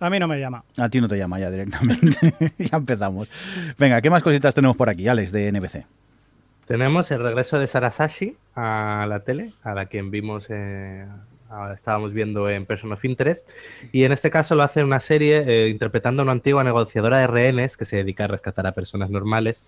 A 0.00 0.08
mí 0.10 0.18
no 0.18 0.26
me 0.26 0.40
llama. 0.40 0.64
A 0.78 0.88
ti 0.88 1.00
no 1.00 1.08
te 1.08 1.16
llama 1.18 1.38
ya 1.38 1.50
directamente. 1.50 2.34
ya 2.58 2.76
empezamos. 2.78 3.28
Venga, 3.78 4.00
¿qué 4.00 4.08
más 4.10 4.22
cositas 4.22 4.54
tenemos 4.54 4.76
por 4.76 4.88
aquí, 4.88 5.06
Alex, 5.08 5.30
de 5.32 5.52
NBC? 5.52 5.84
Tenemos 6.66 7.10
el 7.10 7.22
regreso 7.22 7.58
de 7.58 7.66
Sarasashi 7.66 8.36
a 8.54 9.04
la 9.08 9.20
tele, 9.20 9.52
a 9.62 9.74
la 9.74 9.86
quien 9.86 10.10
vimos, 10.10 10.46
eh, 10.50 11.04
estábamos 11.74 12.12
viendo 12.12 12.48
en 12.48 12.64
Person 12.64 12.92
of 12.92 13.04
Interest, 13.04 13.44
y 13.92 14.04
en 14.04 14.12
este 14.12 14.30
caso 14.30 14.54
lo 14.54 14.62
hace 14.62 14.80
en 14.80 14.86
una 14.86 15.00
serie 15.00 15.44
eh, 15.46 15.68
interpretando 15.68 16.22
a 16.22 16.24
una 16.24 16.32
antigua 16.32 16.62
negociadora 16.62 17.18
de 17.18 17.26
rehenes 17.26 17.76
que 17.76 17.84
se 17.84 17.96
dedica 17.96 18.24
a 18.24 18.28
rescatar 18.28 18.66
a 18.68 18.72
personas 18.72 19.10
normales. 19.10 19.64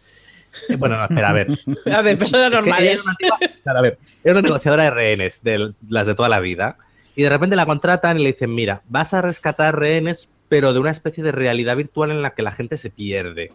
Eh, 0.69 0.77
bueno, 0.77 0.97
no, 0.97 1.03
espera, 1.03 1.31
a 1.31 1.33
ver. 1.33 1.49
A 1.93 2.03
ver, 2.03 2.19
personas 2.19 2.47
Es 2.47 2.51
que 2.51 2.57
normales. 2.57 2.85
era 2.93 3.03
una 3.03 3.13
antigua- 3.13 3.61
claro, 3.65 3.79
a 3.79 3.83
ver, 3.83 3.99
era 4.23 4.33
una 4.35 4.43
negociadora 4.43 4.85
de 4.85 4.91
rehenes, 4.91 5.43
de 5.43 5.75
las 5.89 6.07
de 6.07 6.15
toda 6.15 6.29
la 6.29 6.39
vida, 6.41 6.77
y 7.17 7.23
de 7.23 7.29
repente 7.29 7.57
la 7.57 7.67
contratan 7.67 8.19
y 8.19 8.23
le 8.23 8.33
dicen, 8.33 8.55
mira, 8.55 8.83
vas 8.89 9.15
a 9.15 9.23
rescatar 9.23 9.79
rehenes, 9.79 10.31
pero 10.49 10.73
de 10.73 10.79
una 10.79 10.91
especie 10.91 11.23
de 11.23 11.33
realidad 11.33 11.77
virtual 11.77 12.11
en 12.11 12.23
la 12.23 12.35
que 12.35 12.43
la 12.43 12.53
gente 12.53 12.77
se 12.77 12.91
pierde. 12.91 13.53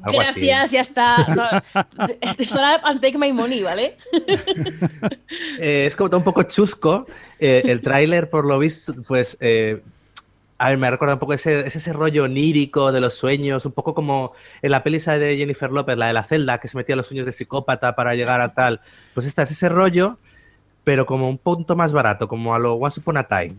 Algo 0.00 0.20
así. 0.20 0.46
Gracias, 0.46 0.70
ya 0.70 0.80
está. 0.80 1.26
No, 1.34 2.34
te 2.34 2.44
suena 2.44 2.76
and 2.84 3.00
take 3.00 3.18
my 3.18 3.32
money, 3.32 3.62
¿vale? 3.62 3.96
Eh, 5.60 5.86
es 5.88 5.96
como 5.96 6.08
todo 6.08 6.18
un 6.18 6.24
poco 6.24 6.44
chusco. 6.44 7.06
Eh, 7.38 7.62
el 7.64 7.80
tráiler, 7.82 8.30
por 8.30 8.46
lo 8.46 8.58
visto, 8.58 8.94
pues... 9.06 9.36
eh, 9.40 9.82
a 10.58 10.70
ver, 10.70 10.78
me 10.78 10.90
recuerda 10.90 11.14
un 11.14 11.20
poco 11.20 11.34
ese, 11.34 11.60
es 11.60 11.76
ese 11.76 11.92
rollo 11.92 12.24
onírico 12.24 12.90
de 12.90 13.00
los 13.00 13.14
sueños, 13.14 13.64
un 13.64 13.72
poco 13.72 13.94
como 13.94 14.32
en 14.60 14.72
la 14.72 14.82
peli 14.82 14.96
esa 14.96 15.16
de 15.16 15.36
Jennifer 15.36 15.70
Lopez, 15.70 15.96
la 15.96 16.08
de 16.08 16.12
la 16.12 16.24
celda, 16.24 16.58
que 16.58 16.66
se 16.66 16.76
metía 16.76 16.94
en 16.94 16.98
los 16.98 17.06
sueños 17.06 17.26
de 17.26 17.32
psicópata 17.32 17.94
para 17.94 18.16
llegar 18.16 18.40
a 18.40 18.54
tal. 18.54 18.80
Pues 19.14 19.24
esta 19.26 19.44
es 19.44 19.52
ese 19.52 19.68
rollo, 19.68 20.18
pero 20.88 21.04
como 21.04 21.28
un 21.28 21.36
punto 21.36 21.76
más 21.76 21.92
barato, 21.92 22.26
como 22.28 22.54
a 22.54 22.58
lo 22.58 22.72
Once 22.76 22.98
Upon 22.98 23.18
a 23.18 23.24
Time. 23.28 23.56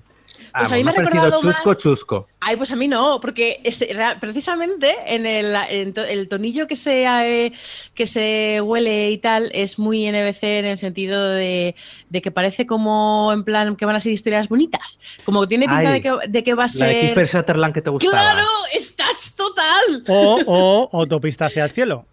Pues 0.52 0.72
a 0.72 0.76
mí 0.76 0.80
me 0.84 0.86
me 0.86 0.92
ha 0.92 0.94
parecido 0.96 1.24
recordado 1.26 1.42
chusco, 1.44 1.70
más- 1.70 1.78
chusco. 1.78 2.28
Ay, 2.40 2.56
pues 2.56 2.72
a 2.72 2.76
mí 2.76 2.88
no, 2.88 3.20
porque 3.22 3.62
es, 3.64 3.86
precisamente 4.20 4.96
en 5.06 5.28
el, 5.28 5.56
en 5.70 5.94
to- 5.94 6.04
el 6.04 6.28
tonillo 6.28 6.66
que 6.66 6.76
se, 6.76 7.04
eh, 7.06 7.54
que 7.94 8.08
se 8.08 8.60
huele 8.64 9.12
y 9.12 9.20
tal 9.20 9.52
es 9.54 9.78
muy 9.78 10.08
NBC 10.12 10.42
en 10.60 10.66
el 10.66 10.78
sentido 10.80 11.24
de, 11.30 11.76
de 12.10 12.22
que 12.24 12.32
parece 12.32 12.66
como 12.66 13.30
en 13.32 13.44
plan 13.44 13.76
que 13.76 13.86
van 13.86 13.96
a 13.96 14.02
ser 14.02 14.12
historias 14.12 14.50
bonitas. 14.50 15.00
Como 15.24 15.42
que 15.42 15.48
tiene 15.50 15.66
pinta 15.68 15.78
Ay, 15.78 15.88
de, 15.94 16.02
que, 16.02 16.18
de 16.30 16.44
que 16.44 16.54
va 16.56 16.64
a 16.64 16.68
La 16.78 16.86
de 16.88 16.92
ser. 16.94 17.02
Kiefer 17.06 17.28
Sutherland 17.28 17.74
que 17.76 17.82
te 17.84 17.92
gustaba. 17.92 18.12
¡Claro! 18.32 18.48
¡Stats 18.80 19.36
total! 19.36 20.04
O, 20.08 20.40
o 20.48 20.90
autopista 21.00 21.46
hacia 21.46 21.64
el 21.64 21.70
cielo. 21.70 22.06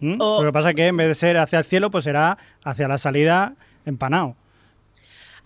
¿Mm? 0.00 0.16
O- 0.18 0.40
Lo 0.42 0.48
que 0.48 0.52
pasa 0.52 0.70
es 0.70 0.74
que 0.74 0.88
en 0.88 0.96
vez 0.96 1.06
de 1.06 1.14
ser 1.14 1.36
hacia 1.38 1.60
el 1.60 1.64
cielo, 1.64 1.92
pues 1.92 2.02
será 2.02 2.38
hacia 2.64 2.88
la 2.88 2.98
salida 2.98 3.54
empanado. 3.86 4.34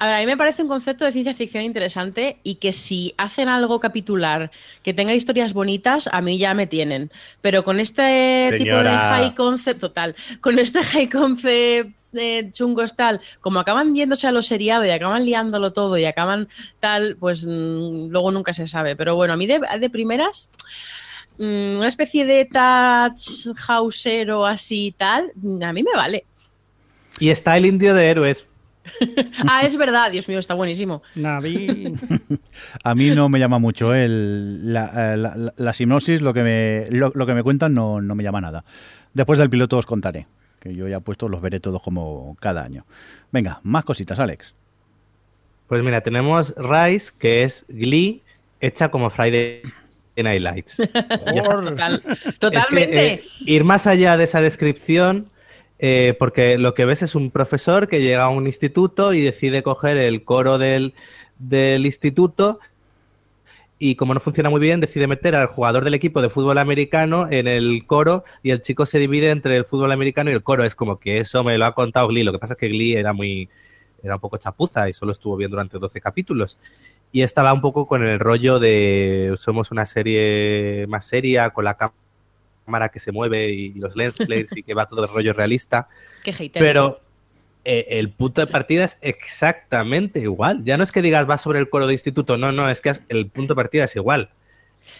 A 0.00 0.06
ver, 0.06 0.14
a 0.14 0.18
mí 0.20 0.26
me 0.26 0.36
parece 0.36 0.62
un 0.62 0.68
concepto 0.68 1.04
de 1.04 1.10
ciencia 1.10 1.34
ficción 1.34 1.64
interesante 1.64 2.38
y 2.44 2.54
que 2.56 2.70
si 2.70 3.14
hacen 3.18 3.48
algo 3.48 3.80
capitular 3.80 4.52
que 4.84 4.94
tenga 4.94 5.12
historias 5.12 5.52
bonitas, 5.52 6.08
a 6.12 6.20
mí 6.20 6.38
ya 6.38 6.54
me 6.54 6.68
tienen. 6.68 7.10
Pero 7.40 7.64
con 7.64 7.80
este 7.80 8.54
tipo 8.58 8.76
de 8.76 8.90
high 8.90 9.34
concept, 9.34 9.80
total, 9.80 10.14
con 10.40 10.60
este 10.60 10.84
high 10.84 11.08
concept 11.08 11.98
eh, 12.14 12.48
chungos 12.52 12.94
tal, 12.94 13.20
como 13.40 13.58
acaban 13.58 13.92
yéndose 13.92 14.28
a 14.28 14.32
lo 14.32 14.40
seriado 14.40 14.84
y 14.84 14.90
acaban 14.90 15.24
liándolo 15.24 15.72
todo 15.72 15.98
y 15.98 16.04
acaban 16.04 16.48
tal, 16.78 17.16
pues 17.16 17.44
mm, 17.44 18.06
luego 18.10 18.30
nunca 18.30 18.52
se 18.52 18.68
sabe. 18.68 18.94
Pero 18.94 19.16
bueno, 19.16 19.32
a 19.34 19.36
mí 19.36 19.48
de, 19.48 19.60
de 19.80 19.90
primeras, 19.90 20.48
mm, 21.38 21.78
una 21.78 21.88
especie 21.88 22.24
de 22.24 22.44
touch 22.44 23.48
hausero 23.66 24.46
así 24.46 24.94
tal, 24.96 25.32
mm, 25.34 25.60
a 25.60 25.72
mí 25.72 25.82
me 25.82 25.92
vale. 25.96 26.24
Y 27.18 27.30
está 27.30 27.56
el 27.56 27.66
indio 27.66 27.94
de 27.94 28.10
héroes. 28.10 28.48
Ah, 29.48 29.62
es 29.62 29.76
verdad, 29.76 30.10
Dios 30.10 30.28
mío, 30.28 30.38
está 30.38 30.54
buenísimo. 30.54 31.02
Naví. 31.14 31.94
A 32.84 32.94
mí 32.94 33.10
no 33.10 33.28
me 33.28 33.38
llama 33.38 33.58
mucho 33.58 33.94
¿eh? 33.94 34.04
el, 34.04 34.72
la, 34.72 35.14
eh, 35.14 35.16
la- 35.16 35.36
la- 35.36 35.54
la 35.56 35.74
hipnosis, 35.78 36.20
lo 36.22 36.32
que 36.34 36.42
me, 36.42 36.86
lo, 36.90 37.12
lo 37.14 37.26
que 37.26 37.34
me 37.34 37.42
cuentan 37.42 37.74
no, 37.74 38.00
no 38.00 38.14
me 38.14 38.22
llama 38.22 38.40
nada. 38.40 38.64
Después 39.14 39.38
del 39.38 39.50
piloto 39.50 39.78
os 39.78 39.86
contaré, 39.86 40.26
que 40.60 40.74
yo 40.74 40.86
ya 40.88 41.00
puesto 41.00 41.28
los 41.28 41.40
veré 41.40 41.60
todos 41.60 41.82
como 41.82 42.36
cada 42.40 42.62
año. 42.64 42.84
Venga, 43.32 43.60
más 43.62 43.84
cositas, 43.84 44.18
Alex. 44.20 44.54
Pues 45.66 45.82
mira, 45.82 46.00
tenemos 46.00 46.54
Rise, 46.56 47.12
que 47.18 47.42
es 47.44 47.64
Glee, 47.68 48.22
hecha 48.60 48.90
como 48.90 49.10
Friday 49.10 49.62
Night 50.16 50.42
Lights. 50.42 50.76
Total, 50.96 52.02
Es 52.06 52.38
totalmente. 52.38 52.90
que, 52.90 53.12
eh, 53.14 53.22
ir 53.40 53.64
más 53.64 53.86
allá 53.86 54.16
de 54.16 54.24
esa 54.24 54.40
descripción, 54.40 55.28
eh, 55.78 56.16
porque 56.18 56.58
lo 56.58 56.74
que 56.74 56.84
ves 56.84 57.02
es 57.02 57.14
un 57.14 57.30
profesor 57.30 57.88
que 57.88 58.00
llega 58.00 58.24
a 58.24 58.28
un 58.28 58.46
instituto 58.46 59.12
y 59.12 59.20
decide 59.20 59.62
coger 59.62 59.96
el 59.96 60.24
coro 60.24 60.58
del, 60.58 60.94
del 61.38 61.86
instituto 61.86 62.58
y 63.78 63.94
como 63.94 64.12
no 64.12 64.20
funciona 64.20 64.50
muy 64.50 64.60
bien, 64.60 64.80
decide 64.80 65.06
meter 65.06 65.36
al 65.36 65.46
jugador 65.46 65.84
del 65.84 65.94
equipo 65.94 66.20
de 66.20 66.28
fútbol 66.28 66.58
americano 66.58 67.28
en 67.30 67.46
el 67.46 67.86
coro 67.86 68.24
y 68.42 68.50
el 68.50 68.60
chico 68.60 68.86
se 68.86 68.98
divide 68.98 69.30
entre 69.30 69.56
el 69.56 69.64
fútbol 69.64 69.92
americano 69.92 70.30
y 70.30 70.34
el 70.34 70.42
coro. 70.42 70.64
Es 70.64 70.74
como 70.74 70.98
que 70.98 71.18
eso 71.18 71.44
me 71.44 71.56
lo 71.58 71.66
ha 71.66 71.74
contado 71.74 72.08
Glee. 72.08 72.24
Lo 72.24 72.32
que 72.32 72.40
pasa 72.40 72.54
es 72.54 72.58
que 72.58 72.68
Glee 72.68 72.94
era 72.94 73.12
muy 73.12 73.48
era 74.02 74.14
un 74.14 74.20
poco 74.20 74.36
chapuza 74.36 74.88
y 74.88 74.92
solo 74.92 75.12
estuvo 75.12 75.36
bien 75.36 75.50
durante 75.50 75.78
12 75.78 76.00
capítulos. 76.00 76.58
Y 77.12 77.22
estaba 77.22 77.52
un 77.52 77.60
poco 77.60 77.86
con 77.86 78.04
el 78.04 78.18
rollo 78.18 78.58
de 78.58 79.34
somos 79.36 79.70
una 79.70 79.86
serie 79.86 80.86
más 80.88 81.06
seria, 81.06 81.50
con 81.50 81.64
la 81.64 81.76
cámara 81.76 82.07
que 82.90 83.00
se 83.00 83.12
mueve 83.12 83.50
y 83.50 83.72
los 83.74 83.96
lens 83.96 84.14
flares 84.16 84.50
y 84.56 84.62
que 84.62 84.74
va 84.74 84.86
todo 84.86 85.02
el 85.04 85.08
rollo 85.10 85.32
realista. 85.32 85.88
Qué 86.24 86.32
hater. 86.32 86.60
Pero 86.62 87.00
eh, 87.64 87.86
el 87.90 88.10
punto 88.10 88.40
de 88.40 88.46
partida 88.46 88.84
es 88.84 88.98
exactamente 89.00 90.20
igual. 90.20 90.64
Ya 90.64 90.76
no 90.76 90.84
es 90.84 90.92
que 90.92 91.02
digas 91.02 91.28
va 91.28 91.38
sobre 91.38 91.58
el 91.58 91.68
coro 91.68 91.86
de 91.86 91.92
instituto, 91.94 92.36
no, 92.36 92.52
no, 92.52 92.68
es 92.70 92.80
que 92.80 92.92
el 93.08 93.26
punto 93.28 93.54
de 93.54 93.56
partida 93.56 93.84
es 93.84 93.96
igual. 93.96 94.30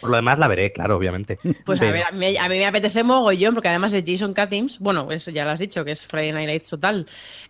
Por 0.02 0.10
lo 0.10 0.16
demás 0.16 0.38
la 0.38 0.48
veré, 0.48 0.70
claro, 0.70 0.96
obviamente. 0.98 1.38
Pues 1.64 1.80
a 1.80 1.84
ver, 1.90 2.02
a 2.02 2.10
mí, 2.12 2.36
a 2.36 2.42
mí 2.48 2.58
me 2.58 2.66
apetece 2.66 3.02
mogollón, 3.02 3.54
porque 3.54 3.68
además 3.68 3.94
es 3.94 4.04
Jason 4.06 4.34
Katims, 4.34 4.78
bueno, 4.80 5.10
es- 5.10 5.24
ya 5.26 5.44
lo 5.44 5.50
has 5.52 5.58
dicho, 5.58 5.82
que 5.82 5.92
es 5.92 6.06
Friday 6.06 6.32
Night 6.32 6.46
Lights 6.46 6.68
total. 6.68 7.06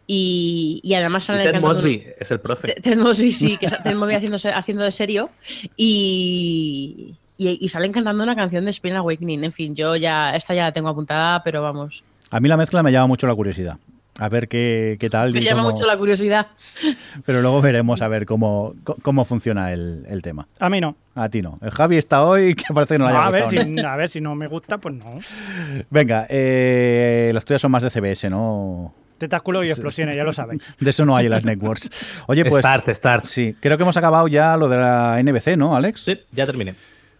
Y, 0.06 0.78
y 0.84 0.94
además 0.94 1.24
Y 1.24 1.26
salen 1.26 1.42
Ted 1.42 1.52
cantando- 1.54 1.74
Mosby 1.74 2.06
es 2.16 2.30
el 2.30 2.38
profe. 2.40 2.68
Ted- 2.74 2.82
Ted 2.82 2.96
Mosby, 2.96 3.32
sí, 3.32 3.56
que 3.56 3.66
es 3.66 3.82
Ted 3.82 3.94
Mosby 3.96 4.14
haciendo, 4.14 4.36
haciendo 4.54 4.84
de 4.84 4.90
serio. 4.92 5.30
Y, 5.76 7.14
y, 7.38 7.56
y 7.64 7.68
salen 7.70 7.92
cantando 7.92 8.22
una 8.22 8.36
canción 8.36 8.64
de 8.64 8.70
Spring 8.70 8.94
Awakening. 8.96 9.44
En 9.44 9.52
fin, 9.52 9.74
yo 9.74 9.96
ya, 9.96 10.34
esta 10.36 10.52
ya 10.54 10.64
la 10.64 10.72
tengo 10.72 10.88
apuntada, 10.90 11.42
pero 11.42 11.62
vamos. 11.62 12.04
A 12.30 12.40
mí 12.40 12.48
la 12.48 12.56
mezcla 12.58 12.82
me 12.82 12.92
llama 12.92 13.06
mucho 13.06 13.26
la 13.26 13.34
curiosidad. 13.34 13.78
A 14.20 14.28
ver 14.28 14.48
qué, 14.48 14.96
qué 14.98 15.08
tal. 15.08 15.32
Me 15.32 15.40
llama 15.40 15.62
cómo- 15.62 15.70
mucho 15.74 15.86
la 15.86 15.96
curiosidad. 15.96 16.48
Pero 17.24 17.40
luego 17.40 17.60
veremos 17.60 18.02
a 18.02 18.08
ver 18.08 18.26
cómo, 18.26 18.74
cómo 19.02 19.24
funciona 19.24 19.72
el, 19.72 20.04
el 20.08 20.22
tema. 20.22 20.48
A 20.58 20.68
mí 20.68 20.80
no. 20.80 20.96
A 21.14 21.28
ti 21.28 21.40
no. 21.40 21.60
El 21.62 21.70
Javi 21.70 21.98
está 21.98 22.24
hoy 22.24 22.54
que 22.56 22.64
parece 22.74 22.94
que 22.94 22.98
no 22.98 23.04
No, 23.04 23.10
haya 23.12 23.26
a, 23.26 23.30
ver 23.30 23.44
gustado 23.44 23.64
si, 23.64 23.80
a 23.80 23.96
ver 23.96 24.08
si 24.08 24.20
no 24.20 24.34
me 24.34 24.48
gusta, 24.48 24.78
pues 24.78 24.96
no. 24.96 25.20
Venga, 25.90 26.26
eh, 26.28 27.30
las 27.32 27.44
tuyas 27.44 27.62
son 27.62 27.70
más 27.70 27.84
de 27.84 27.90
CBS, 27.90 28.28
¿no? 28.28 28.92
Tentáculo 29.18 29.62
y 29.62 29.70
explosiones, 29.70 30.16
ya 30.16 30.24
lo 30.24 30.32
sabéis. 30.32 30.74
De 30.80 30.90
eso 30.90 31.04
no 31.04 31.16
hay 31.16 31.26
en 31.26 31.30
las 31.32 31.44
networks. 31.44 31.88
Oye, 32.26 32.44
pues... 32.44 32.60
Start, 32.64 32.88
start. 32.88 33.24
Sí, 33.24 33.54
creo 33.60 33.76
que 33.76 33.84
hemos 33.84 33.96
acabado 33.96 34.26
ya 34.26 34.56
lo 34.56 34.68
de 34.68 34.78
la 34.78 35.20
NBC, 35.22 35.56
¿no, 35.56 35.76
Alex? 35.76 36.00
Sí, 36.02 36.18
ya 36.32 36.44
terminé. 36.44 36.74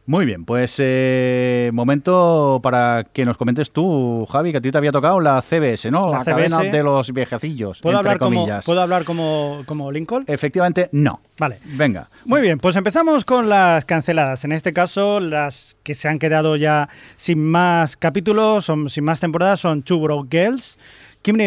Muy 0.08 0.24
bien, 0.24 0.46
pues 0.46 0.76
eh, 0.78 1.70
momento 1.74 2.60
para 2.62 3.04
que 3.12 3.26
nos 3.26 3.36
comentes 3.36 3.70
tú, 3.70 4.26
Javi, 4.32 4.52
que 4.52 4.56
a 4.56 4.60
ti 4.62 4.72
te 4.72 4.78
había 4.78 4.90
tocado 4.90 5.20
la 5.20 5.42
CBS, 5.42 5.90
¿no? 5.90 6.10
La 6.10 6.20
La, 6.20 6.24
cadena 6.24 6.60
CBS. 6.60 6.72
de 6.72 6.82
los 6.82 7.12
viejecillos, 7.12 7.82
¿Puedo 7.82 7.98
entre 7.98 8.12
hablar, 8.12 8.18
como, 8.18 8.36
comillas. 8.40 8.64
¿Puedo 8.64 8.80
hablar 8.80 9.04
como, 9.04 9.64
como 9.66 9.92
Lincoln? 9.92 10.24
Efectivamente, 10.26 10.88
no. 10.92 11.20
Vale. 11.38 11.58
Venga. 11.76 12.08
Muy 12.24 12.40
bien, 12.40 12.58
pues 12.58 12.74
empezamos 12.76 13.26
con 13.26 13.50
las 13.50 13.84
canceladas. 13.84 14.46
En 14.46 14.52
este 14.52 14.72
caso, 14.72 15.20
las 15.20 15.76
que 15.82 15.94
se 15.94 16.08
han 16.08 16.18
quedado 16.18 16.56
ya 16.56 16.88
sin 17.16 17.44
más 17.44 17.98
capítulos, 17.98 18.64
son, 18.64 18.88
sin 18.88 19.04
más 19.04 19.20
temporadas, 19.20 19.60
son 19.60 19.82
Two 19.82 20.00
Broke 20.00 20.34
Girls. 20.34 20.78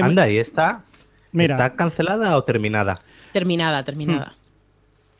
Anda, 0.03 0.29
¿y 0.29 0.37
esta? 0.37 0.83
Mira. 1.31 1.55
¿Está 1.55 1.75
cancelada 1.75 2.37
o 2.37 2.43
terminada? 2.43 3.01
Terminada, 3.33 3.83
terminada. 3.83 4.35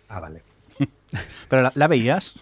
Ah, 0.09 0.19
vale. 0.19 0.43
¿Pero 1.49 1.63
la, 1.63 1.71
la 1.73 1.87
veías? 1.87 2.35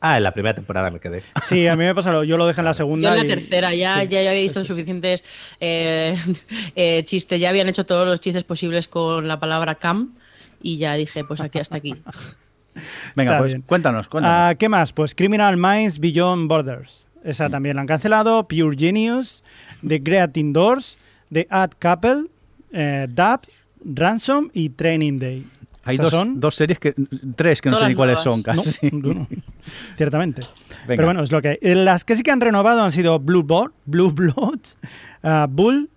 Ah, 0.00 0.16
en 0.16 0.22
la 0.22 0.32
primera 0.32 0.54
temporada 0.54 0.90
me 0.90 0.98
quedé. 0.98 1.22
Sí, 1.42 1.66
a 1.66 1.76
mí 1.76 1.84
me 1.84 1.94
pasa, 1.94 2.10
lo- 2.10 2.24
yo 2.24 2.36
lo 2.38 2.46
dejé 2.46 2.60
en 2.62 2.64
la 2.64 2.70
Yo 2.70 2.74
segunda. 2.76 3.10
en 3.10 3.18
la 3.18 3.24
y- 3.24 3.28
tercera 3.28 3.74
ya, 3.74 4.00
sí, 4.00 4.08
ya, 4.08 4.22
ya 4.22 4.30
había 4.30 4.42
visto 4.42 4.60
sí, 4.60 4.66
sí. 4.66 4.72
suficientes 4.72 5.22
eh, 5.60 6.16
eh, 6.74 7.04
chistes, 7.04 7.38
ya 7.40 7.50
habían 7.50 7.68
hecho 7.68 7.84
todos 7.84 8.06
los 8.06 8.20
chistes 8.20 8.44
posibles 8.44 8.88
con 8.88 9.28
la 9.28 9.38
palabra 9.38 9.74
cam 9.74 10.14
y 10.62 10.78
ya 10.78 10.94
dije, 10.94 11.22
pues 11.24 11.40
aquí 11.40 11.58
hasta 11.58 11.76
aquí. 11.76 11.90
Venga, 13.14 13.32
Está 13.32 13.38
pues 13.40 13.52
bien. 13.52 13.62
cuéntanos, 13.62 14.08
cuéntanos. 14.08 14.38
Ah, 14.38 14.54
¿Qué 14.54 14.68
más? 14.68 14.92
Pues 14.92 15.14
Criminal 15.14 15.56
Minds 15.56 15.98
Beyond 15.98 16.48
Borders. 16.48 17.06
Esa 17.24 17.50
también 17.50 17.74
la 17.76 17.82
han 17.82 17.86
cancelado. 17.88 18.46
Pure 18.48 18.76
Genius, 18.78 19.42
The 19.86 19.98
Great 19.98 20.36
Indoors, 20.38 20.96
The 21.30 21.46
Ad 21.50 21.72
Couple, 21.78 22.26
eh, 22.72 23.06
Dab, 23.10 23.40
Ransom 23.84 24.50
y 24.54 24.70
Training 24.70 25.18
Day. 25.18 25.46
Hay 25.90 25.96
Estas 25.96 26.10
dos, 26.12 26.20
son- 26.20 26.40
dos 26.40 26.54
series, 26.54 26.78
que 26.78 26.94
tres 27.36 27.60
que 27.60 27.70
no 27.70 27.78
sé 27.78 27.88
ni 27.88 27.94
cuáles 27.94 28.20
son 28.20 28.42
casi. 28.42 28.90
No, 28.90 29.12
no, 29.14 29.26
ciertamente. 29.96 30.42
Venga. 30.42 30.86
Pero 30.86 31.04
bueno, 31.06 31.22
es 31.22 31.30
lo 31.32 31.42
que 31.42 31.48
hay. 31.48 31.58
Eh, 31.60 31.74
Las 31.74 32.04
que 32.04 32.16
sí 32.16 32.22
que 32.22 32.30
han 32.30 32.40
renovado 32.40 32.82
han 32.82 32.92
sido 32.92 33.18
Blue, 33.18 33.42
Board, 33.42 33.72
Blue 33.86 34.10
Bloods, 34.10 34.76
ah, 35.22 35.46
Bull, 35.50 35.88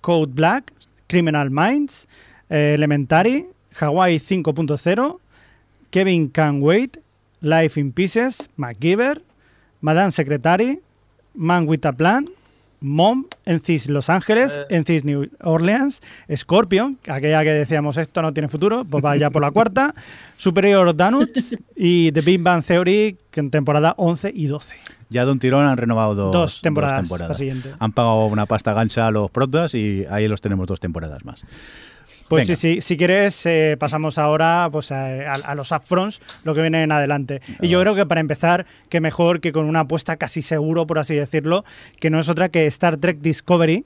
Code 0.00 0.32
Black, 0.34 0.72
Criminal 1.06 1.50
Minds, 1.50 2.08
eh, 2.50 2.72
Elementary, 2.74 3.46
Hawaii 3.80 4.18
5.0, 4.18 5.18
Kevin 5.90 6.28
Can 6.28 6.60
Wait, 6.62 6.98
Life 7.40 7.78
in 7.78 7.92
Pieces, 7.92 8.48
MacGyver, 8.56 9.20
Madame 9.80 10.10
Secretary, 10.10 10.80
Man 11.34 11.66
with 11.68 11.84
a 11.84 11.92
Plan, 11.92 12.28
Mom, 12.80 13.24
Encis 13.44 13.88
Los 13.88 14.10
Ángeles, 14.10 14.58
Encis 14.70 15.04
New 15.04 15.28
Orleans, 15.42 16.02
Scorpion, 16.34 16.98
aquella 17.08 17.42
que 17.42 17.52
decíamos 17.52 17.96
esto 17.96 18.22
no 18.22 18.32
tiene 18.32 18.48
futuro, 18.48 18.84
pues 18.84 19.04
va 19.04 19.16
ya 19.16 19.30
por 19.30 19.42
la 19.42 19.50
cuarta, 19.50 19.94
Superior 20.36 20.94
Donuts 20.94 21.56
y 21.74 22.12
The 22.12 22.20
Big 22.20 22.42
Bang 22.42 22.64
Theory, 22.64 23.16
que 23.30 23.40
en 23.40 23.50
temporada 23.50 23.94
11 23.96 24.32
y 24.34 24.46
12. 24.46 24.76
Ya 25.08 25.24
de 25.24 25.30
un 25.32 25.38
tirón 25.38 25.64
han 25.66 25.76
renovado 25.76 26.14
dos, 26.14 26.32
Dos 26.32 26.60
temporadas. 26.62 27.08
Han 27.78 27.92
pagado 27.92 28.26
una 28.26 28.46
pasta 28.46 28.72
gancha 28.72 29.06
a 29.06 29.10
los 29.10 29.30
protas 29.30 29.74
y 29.74 30.04
ahí 30.10 30.26
los 30.26 30.40
tenemos 30.40 30.66
dos 30.66 30.80
temporadas 30.80 31.24
más. 31.24 31.44
Pues 32.28 32.46
Venga. 32.48 32.56
sí, 32.60 32.74
sí, 32.76 32.80
si 32.80 32.96
quieres 32.96 33.46
eh, 33.46 33.76
pasamos 33.78 34.18
ahora 34.18 34.68
pues, 34.72 34.90
a, 34.90 35.06
a- 35.06 35.34
a 35.34 35.54
los 35.54 35.70
upfronts, 35.72 36.20
lo 36.44 36.54
que 36.54 36.60
viene 36.60 36.82
en 36.82 36.90
adelante. 36.92 37.40
Y 37.60 37.68
yo 37.68 37.80
creo 37.80 37.94
que 37.94 38.04
para 38.06 38.20
empezar, 38.20 38.66
que 38.88 39.00
mejor 39.00 39.40
que 39.40 39.52
con 39.52 39.66
una 39.66 39.80
apuesta 39.80 40.16
casi 40.16 40.42
seguro, 40.42 40.86
por 40.86 40.98
así 40.98 41.14
decirlo, 41.14 41.64
que 42.00 42.10
no 42.10 42.18
es 42.18 42.28
otra 42.28 42.48
que 42.48 42.66
Star 42.66 42.96
Trek 42.96 43.18
Discovery, 43.20 43.84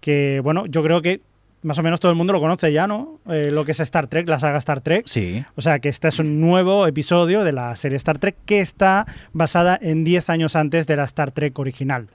que 0.00 0.40
bueno, 0.42 0.66
yo 0.66 0.82
creo 0.82 1.02
que 1.02 1.20
más 1.62 1.78
o 1.78 1.82
menos 1.82 1.98
todo 1.98 2.12
el 2.12 2.16
mundo 2.16 2.32
lo 2.32 2.40
conoce 2.40 2.72
ya, 2.72 2.86
¿no? 2.86 3.18
Eh, 3.28 3.50
lo 3.50 3.64
que 3.64 3.72
es 3.72 3.80
Star 3.80 4.06
Trek, 4.06 4.28
la 4.28 4.38
saga 4.38 4.58
Star 4.58 4.80
Trek. 4.80 5.06
Sí. 5.06 5.44
O 5.56 5.60
sea 5.60 5.80
que 5.80 5.88
este 5.88 6.06
es 6.08 6.18
un 6.20 6.40
nuevo 6.40 6.86
episodio 6.86 7.42
de 7.42 7.52
la 7.52 7.74
serie 7.74 7.96
Star 7.96 8.18
Trek 8.18 8.36
que 8.46 8.60
está 8.60 9.06
basada 9.32 9.76
en 9.82 10.04
10 10.04 10.30
años 10.30 10.54
antes 10.54 10.86
de 10.86 10.96
la 10.96 11.04
Star 11.04 11.32
Trek 11.32 11.58
original. 11.58 12.06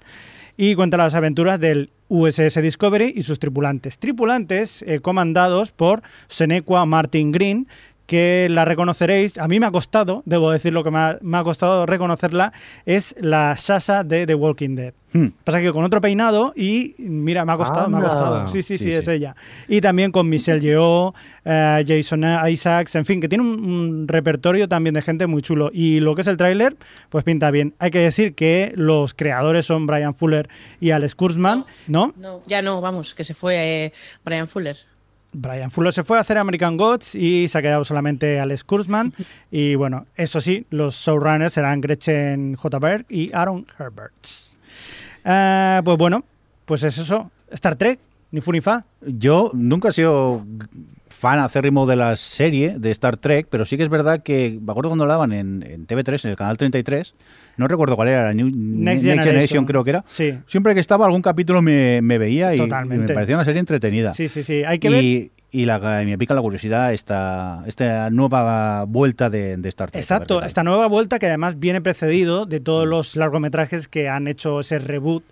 Y 0.56 0.76
cuenta 0.76 0.98
las 0.98 1.14
aventuras 1.14 1.60
del 1.60 1.90
USS 2.14 2.62
Discovery 2.62 3.12
y 3.16 3.24
sus 3.24 3.40
tripulantes. 3.40 3.98
Tripulantes 3.98 4.84
eh, 4.84 5.00
comandados 5.00 5.72
por 5.72 6.04
Senequa 6.28 6.86
Martin 6.86 7.32
Green, 7.32 7.68
que 8.06 8.48
la 8.50 8.66
reconoceréis. 8.66 9.38
A 9.38 9.48
mí 9.48 9.60
me 9.60 9.66
ha 9.66 9.72
costado, 9.72 10.24
debo 10.26 10.52
decir 10.52 10.74
lo 10.74 10.84
que 10.84 10.92
me 10.92 10.98
ha, 10.98 11.18
me 11.22 11.38
ha 11.38 11.44
costado 11.44 11.86
reconocerla, 11.86 12.54
es 12.86 13.16
la 13.20 13.56
Sasha 13.58 14.04
de 14.04 14.26
The 14.26 14.36
Walking 14.36 14.76
Dead. 14.76 14.94
Hmm. 15.14 15.28
Pasa 15.44 15.62
que 15.62 15.72
con 15.72 15.84
otro 15.84 16.02
peinado 16.02 16.54
y 16.56 16.96
mira, 16.98 17.46
me 17.46 17.52
ha 17.54 17.58
costado, 17.58 17.88
me 17.88 17.98
ha 18.00 18.02
costado. 18.02 18.48
Sí, 18.48 18.64
sí, 18.64 18.78
sí, 18.78 18.86
Sí, 18.86 18.92
es 18.92 19.06
sí. 19.06 19.12
ella. 19.12 19.36
Y 19.68 19.80
también 19.80 20.12
con 20.12 20.28
Michelle 20.28 20.60
Yeoh, 20.60 21.14
eh, 21.46 21.84
Jason 21.88 22.24
Isaacs, 22.50 22.96
en 22.96 23.06
fin, 23.06 23.22
que 23.22 23.30
tiene 23.30 23.44
un, 23.44 23.64
un 23.64 24.08
repertorio 24.08 24.68
también 24.68 24.96
de 24.96 25.04
gente 25.04 25.28
muy 25.28 25.44
chulo. 25.44 25.70
Y 25.72 26.00
lo 26.00 26.16
que 26.16 26.22
es 26.22 26.28
el 26.28 26.38
tráiler, 26.38 26.76
pues 27.10 27.24
pinta 27.24 27.52
bien. 27.52 27.76
Hay 27.78 27.92
que 27.92 28.00
decir 28.00 28.34
que 28.34 28.74
los 28.76 29.14
creadores 29.14 29.68
son 29.68 29.86
Brian 29.86 30.16
Fuller 30.16 30.50
y 30.80 30.90
Alex 30.90 31.14
Kurzman, 31.14 31.66
¿no? 31.88 32.14
No, 32.18 32.42
ya 32.48 32.64
no, 32.64 32.82
vamos, 32.82 33.14
que 33.14 33.24
se 33.24 33.36
fue 33.36 33.86
eh, 33.86 33.94
Brian 34.26 34.48
Fuller. 34.48 34.78
Brian 35.34 35.72
Fuller 35.72 35.92
se 35.92 36.04
fue 36.04 36.18
a 36.18 36.22
hacer 36.22 36.38
American 36.38 36.78
Gods 36.78 37.16
y 37.16 37.48
se 37.48 37.58
ha 37.58 37.62
quedado 37.62 37.84
solamente 37.84 38.40
Alex 38.40 38.64
Kurzman. 38.64 39.14
Y 39.52 39.76
bueno, 39.76 40.08
eso 40.16 40.42
sí, 40.42 40.66
los 40.72 40.96
showrunners 40.96 41.54
serán 41.54 41.80
Gretchen 41.80 42.56
J. 42.56 42.80
Berg 42.80 43.06
y 43.10 43.32
Aaron 43.34 43.68
Herbert. 43.78 44.14
Eh, 45.24 45.82
pues 45.84 45.98
bueno, 45.98 46.24
pues 46.66 46.84
es 46.84 46.98
eso. 46.98 47.30
Star 47.52 47.76
Trek, 47.76 48.00
ni 48.32 48.42
fu 48.42 48.52
ni 48.52 48.62
fa. 48.62 48.86
Yo 49.02 49.52
nunca 49.54 49.90
he 49.90 49.92
sido 49.92 50.44
fan 51.14 51.40
acérrimo 51.40 51.86
de 51.86 51.96
la 51.96 52.16
serie 52.16 52.76
de 52.78 52.92
Star 52.92 53.18
Trek, 53.18 53.48
pero 53.50 53.66
sí 53.66 53.78
que 53.78 53.84
es 53.84 53.90
verdad 53.90 54.22
que 54.24 54.60
me 54.62 54.72
acuerdo 54.72 54.90
cuando 54.90 55.06
la 55.06 55.14
daban 55.14 55.32
en, 55.32 55.64
en 55.66 55.88
TV3, 55.88 56.26
en 56.26 56.32
el 56.32 56.36
canal 56.38 56.58
33, 56.58 57.16
no 57.58 57.68
recuerdo 57.68 57.96
cuál 57.96 58.10
era, 58.10 58.34
New- 58.34 58.48
Next 58.48 58.58
Next, 58.58 59.04
Generation. 59.04 59.24
Generation. 59.24 59.66
creo 59.66 59.84
que 59.84 59.90
era. 59.92 60.04
Sí. 60.08 60.34
Siempre 60.48 60.74
que 60.74 60.80
estaba 60.80 61.06
algún 61.06 61.22
capítulo 61.22 61.62
me, 61.62 62.02
me 62.02 62.18
veía 62.18 62.54
y, 62.56 62.60
y 62.60 62.68
me 62.68 63.08
parecía 63.08 63.36
una 63.36 63.46
serie 63.46 63.60
entretenida. 63.60 64.12
Sí, 64.14 64.28
sí, 64.28 64.44
sí. 64.44 64.64
Hay 64.66 64.80
que 64.80 64.90
ver. 64.90 65.04
y, 65.04 65.32
y 65.52 65.66
la, 65.66 65.78
me 66.04 66.18
pica 66.18 66.34
la 66.34 66.42
curiosidad 66.42 66.92
esta, 66.94 67.64
esta 67.68 68.10
nueva 68.10 68.86
vuelta 68.86 69.30
de, 69.30 69.56
de 69.58 69.70
Star 69.70 69.92
Trek. 69.92 70.02
Exacto, 70.02 70.42
esta 70.44 70.64
nueva 70.64 70.88
vuelta 70.88 71.20
que 71.20 71.28
además 71.28 71.60
viene 71.60 71.80
precedido 71.80 72.48
de 72.48 72.60
todos 72.60 72.88
los 72.88 73.16
largometrajes 73.16 73.88
que 73.88 74.10
han 74.10 74.28
hecho 74.28 74.62
ese 74.62 74.80
reboot 74.80 75.24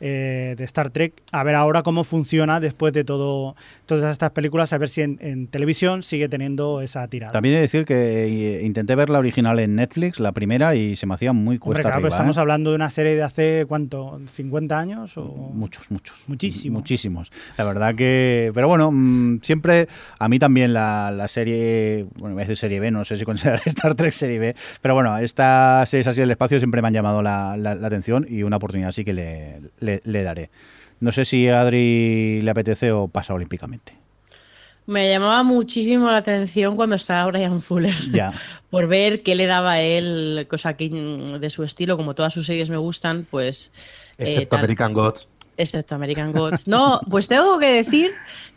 eh, 0.00 0.54
de 0.56 0.64
Star 0.64 0.90
Trek. 0.90 1.12
A 1.32 1.42
ver 1.44 1.54
ahora 1.54 1.82
cómo 1.82 2.04
funciona 2.04 2.60
después 2.60 2.92
de 2.92 3.04
todo 3.04 3.54
todas 3.86 4.10
estas 4.12 4.30
películas, 4.32 4.72
a 4.72 4.78
ver 4.78 4.88
si 4.88 5.02
en, 5.02 5.18
en 5.20 5.46
televisión 5.46 6.02
sigue 6.02 6.28
teniendo 6.28 6.80
esa 6.82 7.06
tirada. 7.08 7.32
También 7.32 7.54
he 7.54 7.58
de 7.58 7.62
decir 7.62 7.84
que 7.84 8.24
eh, 8.58 8.62
intenté 8.64 8.94
ver 8.94 9.08
la 9.10 9.18
original 9.18 9.58
en 9.60 9.74
Netflix, 9.76 10.20
la 10.20 10.32
primera, 10.32 10.74
y 10.74 10.94
se 10.96 11.06
me 11.06 11.14
hacía 11.14 11.32
muy 11.32 11.54
Hombre, 11.54 11.58
cuesta 11.60 11.82
claro, 11.82 11.96
arriba. 11.96 12.08
estamos 12.10 12.36
¿eh? 12.36 12.40
hablando 12.40 12.70
de 12.70 12.76
una 12.76 12.90
serie 12.90 13.14
de 13.16 13.22
hace, 13.22 13.64
¿cuánto? 13.66 14.20
¿50 14.36 14.72
años? 14.72 15.16
O... 15.16 15.24
Muchos, 15.54 15.90
muchos. 15.90 16.16
Muchísimo. 16.26 16.78
Muchísimos. 16.78 17.30
La 17.56 17.64
verdad 17.64 17.94
que. 17.94 18.50
Pero 18.54 18.68
bueno, 18.68 18.90
mm, 18.92 19.40
siempre. 19.42 19.88
A 20.18 20.28
mí 20.28 20.38
también 20.38 20.72
la, 20.74 21.10
la 21.10 21.28
serie. 21.28 22.06
Bueno, 22.18 22.34
voy 22.34 22.42
a 22.42 22.44
decir 22.44 22.58
serie 22.58 22.80
B, 22.80 22.90
no 22.90 23.04
sé 23.04 23.16
si 23.16 23.24
considerar 23.24 23.62
Star 23.66 23.94
Trek 23.94 24.12
serie 24.12 24.38
B. 24.38 24.54
Pero 24.82 24.94
bueno, 24.94 25.16
estas 25.18 25.88
series 25.88 26.06
así 26.06 26.20
del 26.20 26.30
espacio 26.30 26.58
siempre 26.58 26.82
me 26.82 26.88
han 26.88 26.94
llamado 26.94 27.22
la, 27.22 27.56
la- 27.56 27.74
la 27.74 27.86
atención 27.86 28.26
y 28.28 28.42
una 28.42 28.56
oportunidad 28.56 28.92
sí 28.92 29.04
que 29.04 29.12
le, 29.14 29.60
le- 29.80 29.87
le 30.04 30.22
daré. 30.22 30.50
No 31.00 31.12
sé 31.12 31.24
si 31.24 31.48
a 31.48 31.60
Adri 31.60 32.40
le 32.42 32.50
apetece 32.50 32.90
o 32.92 33.08
pasa 33.08 33.34
olímpicamente. 33.34 33.92
Me 34.86 35.08
llamaba 35.10 35.42
muchísimo 35.42 36.10
la 36.10 36.16
atención 36.18 36.74
cuando 36.74 36.96
estaba 36.96 37.26
Brian 37.26 37.60
Fuller. 37.60 37.94
Ya. 38.10 38.32
Por 38.70 38.86
ver 38.88 39.22
qué 39.22 39.34
le 39.34 39.46
daba 39.46 39.72
a 39.72 39.80
él, 39.82 40.46
cosa 40.48 40.76
que 40.78 40.88
mm, 40.88 41.40
de 41.40 41.50
su 41.50 41.62
estilo, 41.62 41.96
como 41.98 42.14
todas 42.14 42.32
sus 42.32 42.46
series 42.46 42.70
me 42.70 42.78
gustan, 42.78 43.26
pues. 43.30 43.70
eh, 44.16 44.24
Excepto 44.24 44.56
tal. 44.56 44.60
American 44.60 44.92
Gods. 44.94 45.28
Excepto 45.58 45.94
American 45.94 46.32
Gods. 46.32 46.66
No, 46.66 47.00
pues 47.10 47.28
tengo 47.28 47.58
que 47.58 47.66
decir 47.70 48.12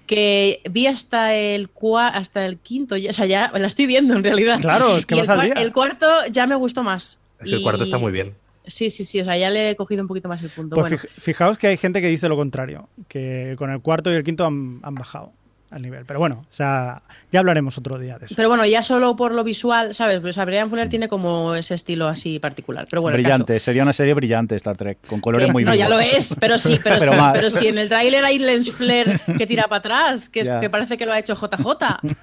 que 0.08 0.62
vi 0.70 0.88
hasta 0.88 1.36
el 1.36 1.74
cua- 1.74 2.12
hasta 2.14 2.46
el 2.46 2.60
quinto, 2.60 2.96
ya- 2.96 3.10
o 3.10 3.14
sea, 3.14 3.26
ya 3.26 3.52
la 3.54 3.68
estoy 3.68 3.86
viendo 3.88 4.14
en 4.14 4.24
realidad. 4.24 4.60
Claro, 4.62 4.96
es 4.98 5.06
que 5.06 5.16
Y 5.16 5.20
vas 5.20 5.28
el, 5.30 5.34
al 5.34 5.40
cua- 5.40 5.54
día. 5.54 5.64
el 5.64 5.74
cuarto 5.74 6.06
ya 6.32 6.48
me 6.48 6.56
gustó 6.56 6.82
más. 6.84 7.18
Es 7.40 7.50
que 7.50 7.56
el 7.58 7.62
cuarto 7.64 7.84
está 7.84 7.98
muy 7.98 8.12
bien. 8.12 8.36
Sí, 8.68 8.90
sí, 8.90 9.04
sí, 9.06 9.20
o 9.22 9.26
sea, 9.26 9.38
ya 9.38 9.50
le 9.50 9.72
he 9.72 9.76
cogido 9.76 10.02
un 10.04 10.08
poquito 10.08 10.30
más 10.30 10.42
el 10.44 10.50
punto. 10.50 10.76
Pues 10.76 10.90
bueno, 10.90 11.04
fijaos 11.20 11.58
que 11.58 11.68
hay 11.68 11.78
gente 11.78 12.02
que 12.02 12.08
dice 12.08 12.30
lo 12.30 12.36
contrario, 12.36 12.90
que 13.08 13.56
con 13.58 13.72
el 13.72 13.82
cuarto 13.82 14.12
y 14.12 14.16
el 14.16 14.24
quinto 14.24 14.46
han, 14.46 14.80
han 14.84 14.96
bajado. 14.96 15.32
al 15.72 15.82
nivel. 15.82 16.04
Pero 16.06 16.20
bueno, 16.20 16.42
o 16.50 16.54
sea, 16.54 17.02
ya 17.32 17.40
hablaremos 17.40 17.78
otro 17.78 17.98
día 17.98 18.20
de 18.20 18.26
eso. 18.26 18.36
Pero 18.36 18.50
bueno, 18.50 18.66
ya 18.66 18.84
solo 18.84 19.16
por 19.16 19.32
lo 19.34 19.44
visual, 19.46 19.96
¿sabes? 19.96 20.20
Pues 20.20 20.38
a 20.38 20.44
Brian 20.44 20.70
Fuller 20.70 20.90
tiene 20.90 21.08
como 21.08 21.56
ese 21.56 21.76
estilo 21.76 22.08
así 22.10 22.40
particular. 22.40 22.86
Pero 22.90 23.02
bueno, 23.02 23.16
brillante, 23.16 23.54
caso. 23.54 23.64
sería 23.66 23.82
una 23.84 23.94
serie 23.94 24.14
brillante 24.14 24.54
Star 24.58 24.76
Trek, 24.76 24.98
con 25.08 25.22
colores 25.22 25.48
Eh, 25.48 25.52
muy 25.54 25.64
No, 25.64 25.72
vivos. 25.72 25.80
ya 25.80 25.90
lo 25.90 26.00
es, 26.02 26.36
pero 26.40 26.58
sí, 26.58 26.78
pero, 26.84 26.96
Pero 27.00 27.12
sí, 27.14 27.20
pero 27.34 27.50
sí, 27.50 27.68
en 27.68 27.78
el 27.78 27.88
tráiler 27.88 28.24
hay 28.26 28.38
lens 28.38 28.70
flare 28.72 29.18
que 29.38 29.48
tira 29.48 29.64
para 29.70 29.80
atrás, 29.80 30.28
que, 30.30 30.42
es- 30.42 30.50
que 30.60 30.70
parece 30.70 30.98
que 30.98 31.06
lo 31.06 31.14
ha 31.14 31.20
hecho 31.20 31.36
JJ. 31.36 32.00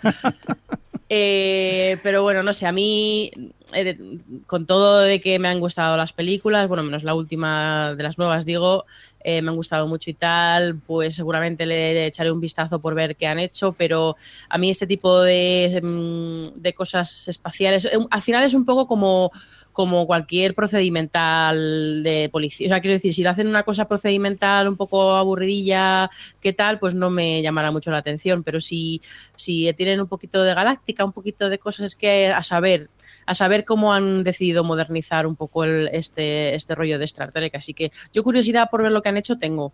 Eh, 1.10 1.96
pero 2.02 2.22
bueno, 2.22 2.42
no 2.42 2.52
sé, 2.52 2.66
a 2.66 2.72
mí, 2.72 3.30
eh, 3.72 3.98
con 4.46 4.66
todo 4.66 5.00
de 5.00 5.20
que 5.20 5.38
me 5.38 5.48
han 5.48 5.60
gustado 5.60 5.96
las 5.96 6.12
películas, 6.12 6.68
bueno, 6.68 6.82
menos 6.82 7.04
la 7.04 7.14
última 7.14 7.94
de 7.94 8.02
las 8.02 8.18
nuevas, 8.18 8.44
digo, 8.44 8.86
eh, 9.20 9.42
me 9.42 9.50
han 9.50 9.56
gustado 9.56 9.86
mucho 9.86 10.10
y 10.10 10.14
tal, 10.14 10.78
pues 10.86 11.16
seguramente 11.16 11.66
le 11.66 12.06
echaré 12.06 12.30
un 12.32 12.40
vistazo 12.40 12.80
por 12.80 12.94
ver 12.94 13.16
qué 13.16 13.26
han 13.26 13.38
hecho, 13.38 13.72
pero 13.72 14.16
a 14.48 14.58
mí 14.58 14.70
este 14.70 14.86
tipo 14.86 15.20
de, 15.20 15.80
mm, 15.82 16.60
de 16.60 16.72
cosas 16.72 17.28
espaciales, 17.28 17.84
eh, 17.84 17.98
al 18.10 18.22
final 18.22 18.44
es 18.44 18.54
un 18.54 18.64
poco 18.64 18.86
como 18.86 19.30
como 19.78 20.08
cualquier 20.08 20.56
procedimental 20.56 22.02
de 22.02 22.28
policía. 22.32 22.66
O 22.66 22.70
sea, 22.70 22.80
quiero 22.80 22.94
decir, 22.94 23.14
si 23.14 23.22
le 23.22 23.28
hacen 23.28 23.46
una 23.46 23.62
cosa 23.62 23.86
procedimental 23.86 24.66
un 24.66 24.76
poco 24.76 25.14
aburridilla, 25.14 26.10
¿qué 26.40 26.52
tal? 26.52 26.80
Pues 26.80 26.96
no 26.96 27.10
me 27.10 27.40
llamará 27.42 27.70
mucho 27.70 27.92
la 27.92 27.98
atención. 27.98 28.42
Pero 28.42 28.58
si, 28.58 29.00
si 29.36 29.72
tienen 29.74 30.00
un 30.00 30.08
poquito 30.08 30.42
de 30.42 30.52
galáctica, 30.52 31.04
un 31.04 31.12
poquito 31.12 31.48
de 31.48 31.60
cosas, 31.60 31.94
que 31.94 32.26
a 32.26 32.42
saber, 32.42 32.90
a 33.30 33.34
saber 33.34 33.64
cómo 33.64 33.92
han 33.92 34.24
decidido 34.24 34.64
modernizar 34.64 35.26
un 35.26 35.36
poco 35.36 35.64
el, 35.64 35.88
este, 35.92 36.54
este 36.54 36.74
rollo 36.74 36.98
de 36.98 37.04
Star 37.04 37.30
Trek. 37.32 37.54
Así 37.54 37.74
que 37.74 37.92
yo 38.12 38.22
curiosidad 38.22 38.68
por 38.70 38.82
ver 38.82 38.92
lo 38.92 39.02
que 39.02 39.08
han 39.10 39.16
hecho 39.16 39.36
tengo. 39.38 39.72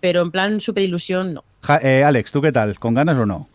Pero 0.00 0.22
en 0.22 0.30
plan 0.30 0.60
super 0.60 0.82
ilusión, 0.82 1.34
no. 1.34 1.44
Ja- 1.62 1.80
eh, 1.82 2.04
Alex, 2.04 2.30
¿tú 2.32 2.40
qué 2.42 2.52
tal? 2.52 2.78
¿Con 2.78 2.94
ganas 2.94 3.18
o 3.18 3.26
no? 3.26 3.48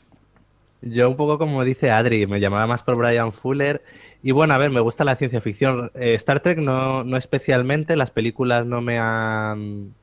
Yo 0.82 1.10
un 1.10 1.15
poco 1.15 1.38
como 1.38 1.63
dice 1.63 1.91
Adri, 1.91 2.27
me 2.27 2.39
llamaba 2.39 2.67
más 2.67 2.84
por 2.84 2.95
Brian 2.97 3.32
Fuller. 3.32 3.82
Y 4.21 4.32
bueno, 4.32 4.53
a 4.53 4.58
ver, 4.58 4.69
me 4.69 4.79
gusta 4.79 5.03
la 5.03 5.15
ciencia 5.15 5.41
ficción. 5.41 5.91
Eh, 5.95 6.13
Star 6.15 6.39
Trek 6.41 6.58
no, 6.58 7.03
no 7.03 7.17
especialmente, 7.17 7.95
las 7.95 8.12
películas 8.12 8.65
no 8.65 8.82
me 8.82 8.97
han 8.99 9.93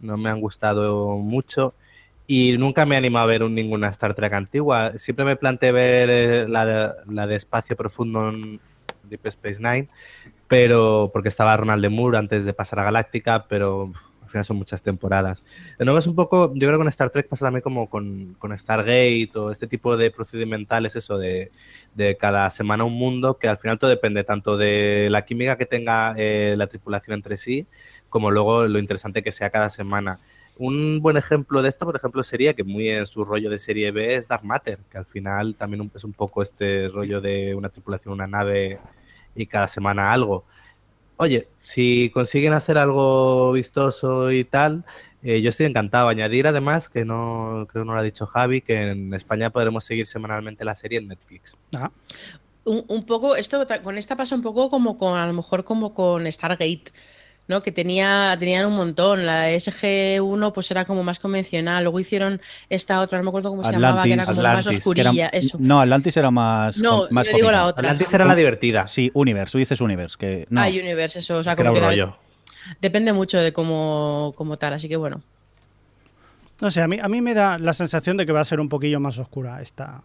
no 0.00 0.16
me 0.16 0.30
han 0.30 0.40
gustado 0.40 1.16
mucho 1.18 1.74
y 2.26 2.56
nunca 2.58 2.84
me 2.86 2.94
he 2.94 2.98
animado 2.98 3.24
a 3.24 3.28
ver 3.28 3.42
un- 3.42 3.54
ninguna 3.54 3.88
Star 3.88 4.14
Trek 4.14 4.32
antigua. 4.32 4.92
Siempre 4.96 5.24
me 5.24 5.36
planteé 5.36 5.72
ver 5.72 6.10
eh, 6.10 6.48
la 6.48 6.66
de, 6.66 6.92
la 7.08 7.26
de 7.26 7.36
Espacio 7.36 7.76
Profundo 7.76 8.28
en 8.30 8.60
Deep 9.12 9.26
Space 9.26 9.60
Nine, 9.60 9.88
pero 10.48 11.10
porque 11.12 11.28
estaba 11.28 11.56
Ronald 11.56 11.82
de 11.82 11.88
Moore 11.88 12.18
antes 12.18 12.44
de 12.44 12.52
pasar 12.52 12.80
a 12.80 12.84
Galáctica, 12.84 13.46
pero 13.48 13.92
al 14.22 14.28
final 14.28 14.44
son 14.44 14.56
muchas 14.56 14.82
temporadas. 14.82 15.44
De 15.78 15.84
nuevo 15.84 15.98
es 15.98 16.06
un 16.06 16.14
poco, 16.14 16.52
yo 16.54 16.66
creo 16.66 16.72
que 16.72 16.78
con 16.78 16.88
Star 16.88 17.10
Trek 17.10 17.28
pasa 17.28 17.46
también 17.46 17.62
como 17.62 17.88
con, 17.88 18.34
con 18.38 18.56
Stargate 18.58 19.30
o 19.34 19.50
este 19.50 19.66
tipo 19.66 19.96
de 19.96 20.10
procedimentales, 20.10 20.96
eso 20.96 21.18
de, 21.18 21.52
de 21.94 22.16
cada 22.16 22.48
semana 22.50 22.84
un 22.84 22.94
mundo, 22.94 23.38
que 23.38 23.48
al 23.48 23.58
final 23.58 23.78
todo 23.78 23.90
depende 23.90 24.24
tanto 24.24 24.56
de 24.56 25.08
la 25.10 25.24
química 25.24 25.56
que 25.56 25.66
tenga 25.66 26.14
eh, 26.16 26.54
la 26.56 26.66
tripulación 26.66 27.14
entre 27.14 27.36
sí, 27.36 27.66
como 28.08 28.30
luego 28.30 28.66
lo 28.66 28.78
interesante 28.78 29.22
que 29.22 29.32
sea 29.32 29.50
cada 29.50 29.70
semana. 29.70 30.18
Un 30.58 31.00
buen 31.00 31.16
ejemplo 31.16 31.62
de 31.62 31.70
esto, 31.70 31.86
por 31.86 31.96
ejemplo, 31.96 32.22
sería 32.22 32.54
que 32.54 32.62
muy 32.62 32.88
en 32.88 33.06
su 33.06 33.24
rollo 33.24 33.48
de 33.48 33.58
serie 33.58 33.90
B 33.90 34.14
es 34.14 34.28
Dark 34.28 34.44
Matter, 34.44 34.78
que 34.90 34.98
al 34.98 35.06
final 35.06 35.56
también 35.56 35.90
es 35.94 36.04
un 36.04 36.12
poco 36.12 36.42
este 36.42 36.88
rollo 36.88 37.20
de 37.20 37.54
una 37.54 37.70
tripulación, 37.70 38.14
una 38.14 38.26
nave 38.26 38.78
y 39.34 39.46
cada 39.46 39.66
semana 39.68 40.12
algo. 40.12 40.44
Oye, 41.16 41.48
si 41.60 42.10
consiguen 42.12 42.52
hacer 42.52 42.78
algo 42.78 43.52
vistoso 43.52 44.32
y 44.32 44.44
tal, 44.44 44.84
eh, 45.22 45.40
yo 45.40 45.50
estoy 45.50 45.66
encantado. 45.66 46.08
Añadir 46.08 46.46
además, 46.46 46.88
que 46.88 47.04
no 47.04 47.66
creo 47.70 47.84
no 47.84 47.92
lo 47.92 47.98
ha 47.98 48.02
dicho 48.02 48.26
Javi, 48.26 48.60
que 48.60 48.90
en 48.90 49.14
España 49.14 49.50
podremos 49.50 49.84
seguir 49.84 50.06
semanalmente 50.06 50.64
la 50.64 50.74
serie 50.74 50.98
en 50.98 51.08
Netflix. 51.08 51.56
Ah, 51.76 51.90
un, 52.64 52.84
un 52.88 53.04
poco, 53.04 53.36
esto 53.36 53.66
con 53.82 53.98
esta 53.98 54.16
pasa 54.16 54.34
un 54.34 54.42
poco 54.42 54.70
como 54.70 54.98
con, 54.98 55.16
a 55.16 55.26
lo 55.26 55.32
mejor 55.32 55.64
como 55.64 55.94
con 55.94 56.30
Stargate, 56.30 56.92
¿no? 57.48 57.62
Que 57.62 57.72
tenía, 57.72 58.34
tenían 58.38 58.66
un 58.66 58.74
montón. 58.76 59.26
La 59.26 59.50
SG-1 59.50 60.52
pues 60.52 60.70
era 60.70 60.84
como 60.84 61.02
más 61.02 61.18
convencional. 61.18 61.82
Luego 61.84 62.00
hicieron 62.00 62.40
esta 62.70 63.00
otra, 63.00 63.18
no 63.18 63.24
me 63.24 63.28
acuerdo 63.30 63.50
cómo 63.50 63.64
se 63.64 63.72
llamaba, 63.72 64.02
que 64.02 64.12
era 64.12 64.24
como 64.24 64.38
Atlantis. 64.38 64.66
más 64.66 64.76
oscurilla. 64.76 65.10
era- 65.10 65.28
eso. 65.28 65.56
No, 65.60 65.80
Atlantis 65.80 66.16
era 66.16 66.30
más. 66.30 66.78
No, 66.78 67.00
com- 67.06 67.08
más 67.10 67.26
yo 67.26 67.34
digo 67.36 67.50
la 67.50 67.66
otra. 67.66 67.82
Atlantis 67.90 68.14
era 68.14 68.24
la 68.24 68.34
divertida, 68.34 68.86
Sí, 68.86 69.10
Universe, 69.14 69.52
tú 69.52 69.58
dices 69.58 69.80
Universe, 69.80 70.16
que 70.18 70.46
no. 70.50 70.60
Ah, 70.60 70.68
Universe, 70.68 71.18
eso. 71.18 71.36
O 71.38 71.42
sea, 71.44 71.54
que 71.56 71.62
era 71.62 71.70
como 71.70 71.80
un 71.82 71.86
rollo. 71.88 72.16
depende 72.80 73.12
mucho 73.12 73.38
de 73.38 73.52
cómo, 73.52 74.32
cómo 74.36 74.56
tal. 74.56 74.74
Así 74.74 74.88
que 74.88 74.96
bueno. 74.96 75.20
no 76.60 76.70
sé, 76.70 76.80
a 76.80 76.86
mí, 76.88 76.98
a 77.00 77.08
mí 77.08 77.20
me 77.20 77.34
da 77.34 77.58
la 77.58 77.72
sensación 77.74 78.16
de 78.16 78.24
que 78.24 78.30
va 78.32 78.40
a 78.40 78.44
ser 78.44 78.60
un 78.60 78.68
poquillo 78.68 79.00
más 79.00 79.18
oscura 79.18 79.60
esta, 79.62 80.02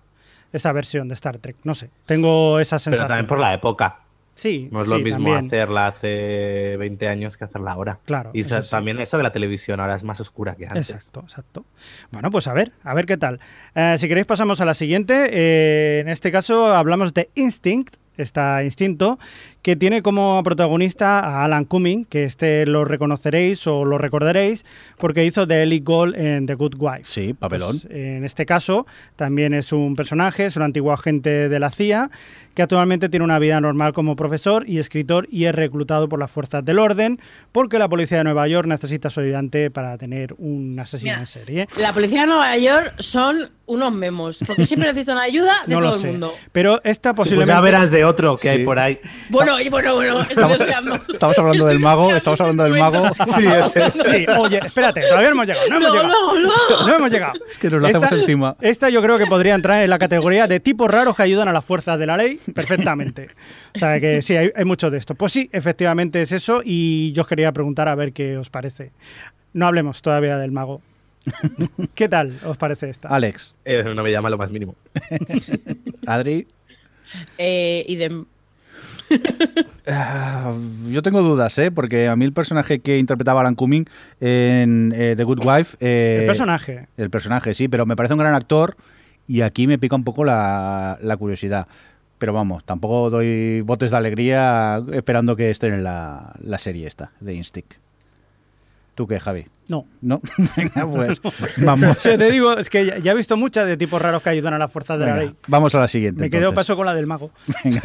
esta 0.51 0.71
versión 0.71 1.07
de 1.07 1.13
Star 1.13 1.37
Trek. 1.37 1.55
No 1.63 1.75
sé, 1.75 1.89
tengo 2.07 2.59
esa 2.59 2.77
Pero 2.77 2.79
sensación. 2.79 3.07
también 3.07 3.27
por 3.27 3.39
la 3.39 3.53
época. 3.53 3.99
Sí, 4.37 4.69
No 4.71 4.83
es 4.83 4.87
lo 4.87 4.97
sí, 4.97 5.03
mismo 5.03 5.17
también. 5.33 5.45
hacerla 5.47 5.87
hace 5.87 6.75
20 6.77 7.07
años 7.07 7.37
que 7.37 7.43
hacerla 7.45 7.71
ahora. 7.71 7.99
Claro, 8.05 8.29
Y 8.33 8.41
eso 8.41 8.55
eso- 8.55 8.63
sí. 8.63 8.69
también 8.69 8.99
eso 8.99 9.17
de 9.17 9.23
la 9.23 9.31
televisión 9.31 9.79
ahora 9.79 9.95
es 9.95 10.03
más 10.03 10.19
oscura 10.19 10.55
que 10.55 10.67
antes. 10.67 10.91
Exacto, 10.91 11.21
exacto. 11.21 11.65
Bueno, 12.11 12.29
pues 12.29 12.47
a 12.47 12.53
ver, 12.53 12.71
a 12.83 12.93
ver 12.93 13.07
qué 13.07 13.17
tal. 13.17 13.39
Eh, 13.73 13.95
si 13.97 14.07
queréis 14.07 14.27
pasamos 14.27 14.61
a 14.61 14.65
la 14.65 14.75
siguiente. 14.75 15.29
Eh, 15.31 15.99
en 16.01 16.09
este 16.09 16.31
caso 16.31 16.67
hablamos 16.75 17.15
de 17.15 17.31
Instinct, 17.33 17.95
está 18.15 18.63
Instinto, 18.63 19.17
que 19.61 19.75
tiene 19.75 20.01
como 20.01 20.41
protagonista 20.43 21.19
a 21.19 21.43
Alan 21.43 21.65
Cumming, 21.65 22.05
que 22.05 22.23
este 22.23 22.65
lo 22.65 22.85
reconoceréis 22.85 23.67
o 23.67 23.83
lo 23.83 23.97
recordaréis 23.97 24.65
porque 24.97 25.25
hizo 25.25 25.45
de 25.45 25.63
Ellie 25.63 25.81
Gold 25.81 26.15
en 26.15 26.45
The 26.45 26.55
Good 26.55 26.75
Wife. 26.77 27.01
Sí, 27.03 27.33
papelón. 27.33 27.71
Pues, 27.81 27.87
en 27.93 28.23
este 28.23 28.45
caso 28.45 28.85
también 29.15 29.53
es 29.53 29.73
un 29.73 29.95
personaje, 29.95 30.45
es 30.45 30.55
un 30.55 30.63
antiguo 30.63 30.93
agente 30.93 31.49
de 31.49 31.59
la 31.59 31.69
CIA 31.69 32.09
que 32.53 32.63
actualmente 32.63 33.07
tiene 33.09 33.23
una 33.23 33.37
vida 33.37 33.61
normal 33.61 33.93
como 33.93 34.15
profesor 34.15 34.63
y 34.67 34.79
escritor 34.79 35.27
y 35.29 35.45
es 35.45 35.53
reclutado 35.53 36.09
por 36.09 36.17
las 36.17 36.31
fuerzas 36.31 36.65
del 36.65 36.79
orden 36.79 37.19
porque 37.51 37.77
la 37.77 37.87
policía 37.87 38.17
de 38.19 38.23
Nueva 38.23 38.47
York 38.47 38.67
necesita 38.67 39.11
su 39.11 39.19
ayudante 39.19 39.69
para 39.69 39.95
tener 39.99 40.33
un 40.39 40.79
asesino 40.79 41.11
Mira, 41.11 41.19
en 41.19 41.27
serie. 41.27 41.67
La 41.77 41.93
policía 41.93 42.21
de 42.21 42.27
Nueva 42.27 42.57
York 42.57 42.95
son 42.97 43.51
unos 43.67 43.91
memos, 43.93 44.39
porque 44.47 44.65
siempre 44.65 44.87
necesitan 44.93 45.19
ayuda 45.19 45.53
de 45.67 45.73
No 45.75 45.81
todo 45.81 45.89
lo 45.89 45.95
el 45.95 46.01
sé. 46.01 46.07
mundo. 46.07 46.33
Pero 46.51 46.81
esta 46.83 47.13
Pues 47.13 47.27
posiblemente... 47.27 47.53
ya 47.53 47.61
verás 47.61 47.91
de 47.91 48.05
otro 48.05 48.37
que 48.37 48.41
Sí. 48.43 48.47
hay 48.47 48.65
por 48.65 48.79
ahí. 48.79 48.99
Bueno, 49.29 49.46
y 49.63 49.69
bueno, 49.69 49.95
bueno, 49.95 50.21
estoy 50.21 50.43
Estamos, 51.13 51.37
hablando 51.39 51.65
del 51.67 51.79
mago, 51.79 52.13
estamos 52.13 52.41
hablando 52.41 52.63
del 52.63 52.73
mago. 52.77 53.05
Sí, 53.35 53.45
ese. 53.59 53.91
Sí, 53.91 54.25
oye, 54.37 54.59
espérate, 54.63 55.01
todavía 55.01 55.29
no 55.29 55.35
hemos 55.35 55.47
llegado, 55.47 55.69
no 55.69 55.77
hemos 55.77 55.91
llegado. 55.93 56.87
No 56.87 56.95
hemos 56.95 57.11
llegado. 57.11 57.33
Es 57.49 57.57
que 57.57 57.69
nos 57.69 57.81
lo 57.81 57.87
hacemos 57.87 58.11
encima. 58.11 58.55
Esta 58.61 58.89
yo 58.89 59.01
creo 59.01 59.17
que 59.17 59.25
podría 59.25 59.55
entrar 59.55 59.81
en 59.81 59.89
la 59.89 59.97
categoría 59.97 60.47
de 60.47 60.59
tipos 60.59 60.89
raros 60.91 61.15
que 61.15 61.23
ayudan 61.23 61.47
a 61.47 61.53
las 61.53 61.63
fuerzas 61.63 61.97
de 61.97 62.05
la 62.05 62.17
ley 62.17 62.39
perfectamente. 62.53 63.29
O 63.75 63.79
sea 63.79 63.99
que 63.99 64.21
sí, 64.21 64.35
hay, 64.35 64.51
hay 64.55 64.65
mucho 64.65 64.91
de 64.91 64.97
esto. 64.97 65.15
Pues 65.15 65.31
sí, 65.31 65.49
efectivamente 65.53 66.21
es 66.21 66.31
eso 66.31 66.61
y 66.63 67.11
yo 67.13 67.21
os 67.21 67.27
quería 67.27 67.51
preguntar 67.51 67.87
a 67.87 67.95
ver 67.95 68.11
qué 68.13 68.37
os 68.37 68.49
parece. 68.49 68.91
No 69.53 69.67
hablemos 69.67 70.01
todavía 70.01 70.37
del 70.37 70.51
mago. 70.51 70.81
¿Qué 71.95 72.07
tal 72.09 72.33
os 72.45 72.57
parece 72.57 72.89
esta? 72.89 73.07
Alex, 73.09 73.55
Eh, 73.65 73.83
no 73.83 74.03
me 74.03 74.11
llama 74.11 74.29
lo 74.29 74.37
más 74.37 74.51
mínimo. 74.51 74.75
Adri. 76.05 76.47
Eh, 77.37 77.85
y 77.87 77.95
de. 79.09 79.65
ah, 79.87 80.53
yo 80.89 81.01
tengo 81.01 81.21
dudas, 81.21 81.57
¿eh? 81.57 81.71
Porque 81.71 82.07
a 82.07 82.15
mí 82.15 82.25
el 82.25 82.33
personaje 82.33 82.79
que 82.79 82.97
interpretaba 82.97 83.41
Alan 83.41 83.55
Cumming 83.55 83.85
en 84.19 84.93
eh, 84.95 85.13
The 85.15 85.23
Good 85.23 85.45
Wife. 85.45 85.77
eh, 85.79 86.17
El 86.21 86.25
personaje. 86.27 86.87
El 86.97 87.09
personaje, 87.09 87.53
sí, 87.53 87.67
pero 87.67 87.85
me 87.85 87.95
parece 87.95 88.13
un 88.13 88.19
gran 88.19 88.33
actor 88.35 88.75
y 89.27 89.41
aquí 89.41 89.67
me 89.67 89.77
pica 89.77 89.95
un 89.95 90.03
poco 90.03 90.23
la, 90.23 90.97
la 91.01 91.17
curiosidad. 91.17 91.67
Pero 92.17 92.33
vamos, 92.33 92.63
tampoco 92.63 93.09
doy 93.11 93.61
botes 93.61 93.91
de 93.91 93.97
alegría 93.97 94.81
esperando 94.91 95.35
que 95.35 95.51
estén 95.51 95.73
en 95.73 95.83
la, 95.83 96.33
la 96.39 96.57
serie 96.57 96.87
esta 96.87 97.11
de 97.19 97.35
Instinct. 97.35 97.73
¿Tú 98.97 99.05
qué, 99.05 99.19
Javi? 99.19 99.45
No. 99.67 99.85
¿No? 100.01 100.19
Venga, 100.57 100.89
pues 100.91 101.21
vamos. 101.57 101.99
Te 101.99 102.31
digo, 102.31 102.57
es 102.57 102.67
que 102.67 102.83
ya, 102.83 102.97
ya 102.97 103.11
he 103.11 103.15
visto 103.15 103.37
muchas 103.37 103.67
de 103.67 103.77
tipos 103.77 104.01
raros 104.01 104.23
que 104.23 104.31
ayudan 104.31 104.55
a 104.55 104.57
las 104.57 104.71
fuerzas 104.71 104.97
de 104.97 105.05
la 105.05 105.17
ley. 105.17 105.31
vamos 105.47 105.75
a 105.75 105.79
la 105.81 105.87
siguiente. 105.87 106.19
Me 106.23 106.31
quedo 106.31 106.51
paso 106.51 106.75
con 106.75 106.87
la 106.87 106.95
del 106.95 107.05
mago. 107.05 107.29
Venga. 107.63 107.79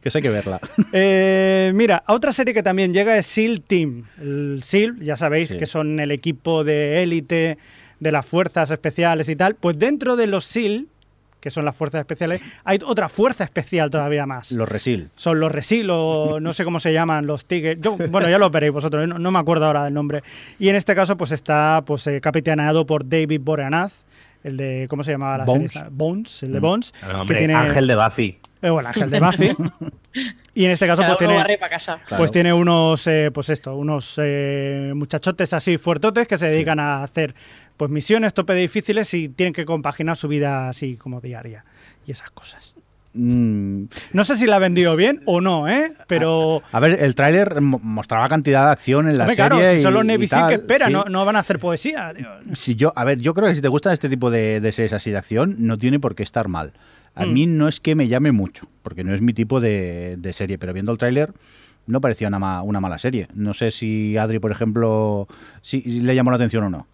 que 0.00 0.10
hay 0.14 0.22
que 0.22 0.30
verla. 0.30 0.58
Eh, 0.94 1.70
mira, 1.74 2.02
otra 2.08 2.32
serie 2.32 2.54
que 2.54 2.62
también 2.62 2.94
llega 2.94 3.18
es 3.18 3.26
SEAL 3.26 3.60
Team. 3.60 4.04
El 4.18 4.60
SEAL, 4.64 4.98
ya 5.00 5.16
sabéis 5.18 5.48
Sí. 5.50 5.58
que 5.58 5.66
son 5.66 6.00
el 6.00 6.12
equipo 6.12 6.64
de 6.64 7.02
élite 7.02 7.58
de 7.98 8.12
las 8.12 8.24
fuerzas 8.24 8.70
especiales 8.70 9.28
y 9.28 9.36
tal. 9.36 9.56
Pues 9.56 9.78
dentro 9.78 10.16
de 10.16 10.28
los 10.28 10.46
SEAL, 10.46 10.86
que 11.40 11.50
son 11.50 11.64
las 11.64 11.74
fuerzas 11.74 12.00
especiales, 12.00 12.40
hay 12.64 12.78
otra 12.84 13.08
fuerza 13.08 13.44
especial 13.44 13.90
todavía 13.90 14.26
más. 14.26 14.52
Los 14.52 14.68
Resil. 14.68 15.10
Son 15.16 15.40
los 15.40 15.50
Resil 15.50 15.88
o 15.90 16.38
no 16.40 16.52
sé 16.52 16.64
cómo 16.64 16.80
se 16.80 16.92
llaman, 16.92 17.26
los 17.26 17.44
Tigers. 17.46 17.80
Yo, 17.80 17.96
bueno, 17.96 18.28
ya 18.28 18.38
lo 18.38 18.50
veréis 18.50 18.72
vosotros, 18.72 19.08
no, 19.08 19.18
no 19.18 19.30
me 19.30 19.38
acuerdo 19.38 19.66
ahora 19.66 19.84
del 19.84 19.94
nombre. 19.94 20.22
Y 20.58 20.68
en 20.68 20.76
este 20.76 20.94
caso, 20.94 21.16
pues 21.16 21.32
está 21.32 21.82
pues 21.86 22.06
eh, 22.06 22.20
capitaneado 22.20 22.86
por 22.86 23.08
David 23.08 23.40
Boreanaz, 23.42 24.04
el 24.44 24.56
de, 24.56 24.86
¿cómo 24.88 25.02
se 25.02 25.10
llamaba 25.12 25.38
la 25.38 25.44
Bones. 25.44 25.72
serie? 25.72 25.88
Bones, 25.90 26.42
el 26.42 26.52
de 26.52 26.58
Mm. 26.58 26.62
Bones. 26.62 26.92
Que 26.92 27.06
hombre, 27.14 27.38
tiene, 27.38 27.54
Ángel 27.54 27.86
de 27.86 27.96
Buffy. 27.96 28.38
eh, 28.62 28.70
bueno, 28.70 28.88
Ángel 28.88 29.10
de 29.10 29.20
Buffy. 29.20 29.56
y 30.54 30.64
en 30.64 30.70
este 30.70 30.86
caso, 30.86 31.02
Cada 31.02 31.16
pues 31.16 31.28
tiene. 31.28 31.58
Claro. 31.68 32.00
pues 32.16 32.30
tiene 32.30 32.52
unos, 32.52 33.06
eh, 33.06 33.30
pues 33.32 33.48
esto, 33.50 33.76
unos 33.76 34.14
eh, 34.22 34.92
muchachotes 34.94 35.52
así 35.52 35.78
fuertotes 35.78 36.26
que 36.26 36.36
se 36.38 36.46
dedican 36.46 36.80
a 36.80 37.02
hacer 37.02 37.34
pues 37.80 37.90
misiones 37.90 38.34
tope 38.34 38.52
difíciles 38.54 39.14
y 39.14 39.30
tienen 39.30 39.54
que 39.54 39.64
compaginar 39.64 40.14
su 40.14 40.28
vida 40.28 40.68
así 40.68 40.96
como 40.96 41.22
diaria 41.22 41.64
y 42.06 42.10
esas 42.12 42.30
cosas. 42.30 42.74
Mm, 43.14 43.84
No 44.12 44.24
sé 44.24 44.36
si 44.36 44.46
la 44.46 44.56
ha 44.56 44.58
vendido 44.58 44.96
bien 44.96 45.22
o 45.24 45.40
no, 45.40 45.66
¿eh? 45.66 45.90
Pero... 46.06 46.62
a 46.72 46.78
ver, 46.78 47.02
el 47.02 47.14
tráiler 47.14 47.62
mo- 47.62 47.80
mostraba 47.82 48.28
cantidad 48.28 48.66
de 48.66 48.72
acción 48.72 49.08
en 49.08 49.16
la 49.16 49.24
Hombre, 49.24 49.36
serie. 49.36 49.48
claro, 49.80 50.00
si 50.02 50.06
Navy 50.06 50.26
Seal 50.28 50.40
tal, 50.42 50.48
que 50.50 50.54
espera, 50.56 50.86
sí. 50.88 50.92
no, 50.92 51.04
no 51.04 51.24
van 51.24 51.36
a 51.36 51.38
hacer 51.38 51.58
poesía. 51.58 52.12
Si 52.52 52.74
yo, 52.74 52.92
a 52.94 53.04
ver, 53.04 53.18
yo 53.22 53.32
creo 53.32 53.48
que 53.48 53.54
si 53.54 53.62
te 53.62 53.68
gustan 53.68 53.94
este 53.94 54.10
tipo 54.10 54.30
de, 54.30 54.60
de 54.60 54.72
series 54.72 54.92
así 54.92 55.10
de 55.10 55.16
acción, 55.16 55.56
no 55.60 55.78
tiene 55.78 55.98
por 55.98 56.14
qué 56.14 56.22
estar 56.22 56.48
mal. 56.48 56.74
A 57.14 57.24
Mm. 57.24 57.32
mí 57.32 57.46
no 57.46 57.66
es 57.66 57.80
que 57.80 57.94
me 57.94 58.08
llame 58.08 58.30
mucho, 58.30 58.68
porque 58.82 59.04
no 59.04 59.14
es 59.14 59.22
mi 59.22 59.32
tipo 59.32 59.58
de, 59.58 60.16
de 60.18 60.32
serie, 60.34 60.58
pero 60.58 60.74
viendo 60.74 60.92
el 60.92 60.98
tráiler 60.98 61.32
no 61.86 62.02
parecía 62.02 62.28
una, 62.28 62.38
ma- 62.38 62.60
una 62.60 62.78
mala 62.78 62.98
serie. 62.98 63.26
No 63.34 63.54
sé 63.54 63.70
si 63.70 64.18
Adri, 64.18 64.38
por 64.38 64.52
ejemplo, 64.52 65.26
si, 65.62 65.80
si 65.80 66.00
le 66.02 66.14
llamó 66.14 66.30
la 66.30 66.36
atención 66.36 66.62
o 66.64 66.68
no. 66.68 66.86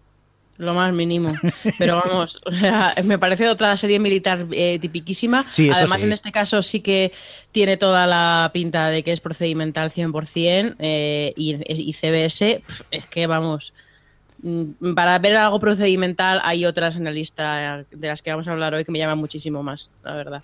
Lo 0.57 0.73
más 0.73 0.91
mínimo. 0.93 1.33
Pero 1.77 2.01
vamos, 2.03 2.39
o 2.45 2.51
sea, 2.51 2.95
me 3.03 3.19
parece 3.19 3.47
otra 3.47 3.77
serie 3.77 3.99
militar 3.99 4.47
eh, 4.51 4.79
tipiquísima. 4.79 5.45
Sí, 5.51 5.69
Además, 5.69 5.99
sí. 5.99 6.05
en 6.05 6.13
este 6.13 6.31
caso 6.31 6.61
sí 6.61 6.79
que 6.81 7.11
tiene 7.51 7.77
toda 7.77 8.07
la 8.07 8.49
pinta 8.53 8.89
de 8.89 9.03
que 9.03 9.11
es 9.11 9.19
procedimental 9.19 9.91
100% 9.91 10.75
eh, 10.79 11.33
y, 11.35 11.57
y 11.67 11.93
CBS, 11.93 12.63
es 12.89 13.05
que 13.05 13.27
vamos. 13.27 13.71
mm, 14.41 14.93
Para 14.95 15.19
ver 15.19 15.35
algo 15.37 15.59
procedimental 15.59 16.41
hay 16.43 16.65
otras 16.65 16.95
en 16.95 17.03
la 17.03 17.11
lista 17.11 17.85
de 17.91 18.07
las 18.07 18.21
que 18.23 18.31
vamos 18.31 18.47
a 18.47 18.51
hablar 18.51 18.73
hoy 18.73 18.83
que 18.83 18.91
me 18.91 18.99
llaman 18.99 19.19
muchísimo 19.19 19.61
más, 19.61 19.91
la 20.03 20.15
verdad. 20.15 20.43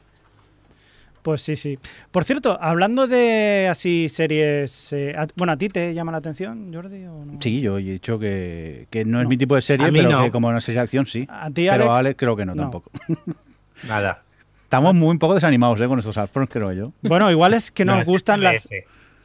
Pues 1.24 1.42
sí, 1.42 1.56
sí. 1.56 1.80
Por 2.12 2.26
cierto, 2.26 2.58
hablando 2.62 3.08
de 3.08 3.68
así 3.72 4.08
series... 4.10 4.94
eh, 4.94 5.16
a- 5.18 5.26
bueno, 5.36 5.54
¿a 5.54 5.58
ti 5.58 5.70
te 5.70 5.94
llama 5.94 6.12
la 6.12 6.20
atención, 6.20 6.72
Jordi? 6.74 7.06
O 7.06 7.26
no? 7.26 7.38
Sí, 7.42 7.62
yo 7.62 7.80
he 7.80 7.82
dicho 7.84 8.20
que, 8.20 8.88
que 8.92 9.06
no, 9.06 9.20
es 9.22 9.28
mi 9.28 9.38
tipo 9.38 9.56
de 9.56 9.62
serie, 9.62 9.92
pero 9.92 10.10
no. 10.10 10.24
que 10.24 10.32
como 10.32 10.50
una 10.50 10.60
serie 10.62 10.80
de 10.80 10.84
acción 10.84 11.06
sí. 11.08 11.26
¿A 11.30 11.50
ti, 11.50 11.66
pero 11.70 11.92
Alex? 11.94 12.16
creo 12.18 12.36
que 12.36 12.46
no, 12.46 12.54
No. 12.54 12.62
tampoco. 12.64 12.92
Nada. 13.88 14.22
Estamos 14.64 14.94
muy 14.96 15.10
un 15.10 15.20
poco 15.20 15.36
desanimados 15.36 15.80
¿eh? 15.82 15.88
con 15.88 16.00
estos 16.00 16.18
Alfons, 16.18 16.50
creo 16.50 16.72
yo. 16.74 16.94
Bueno, 17.02 17.30
igual 17.32 17.54
es 17.54 17.72
que 17.72 17.86
No, 17.86 17.98
nos 17.98 18.08
gustan 18.08 18.42
las... 18.42 18.68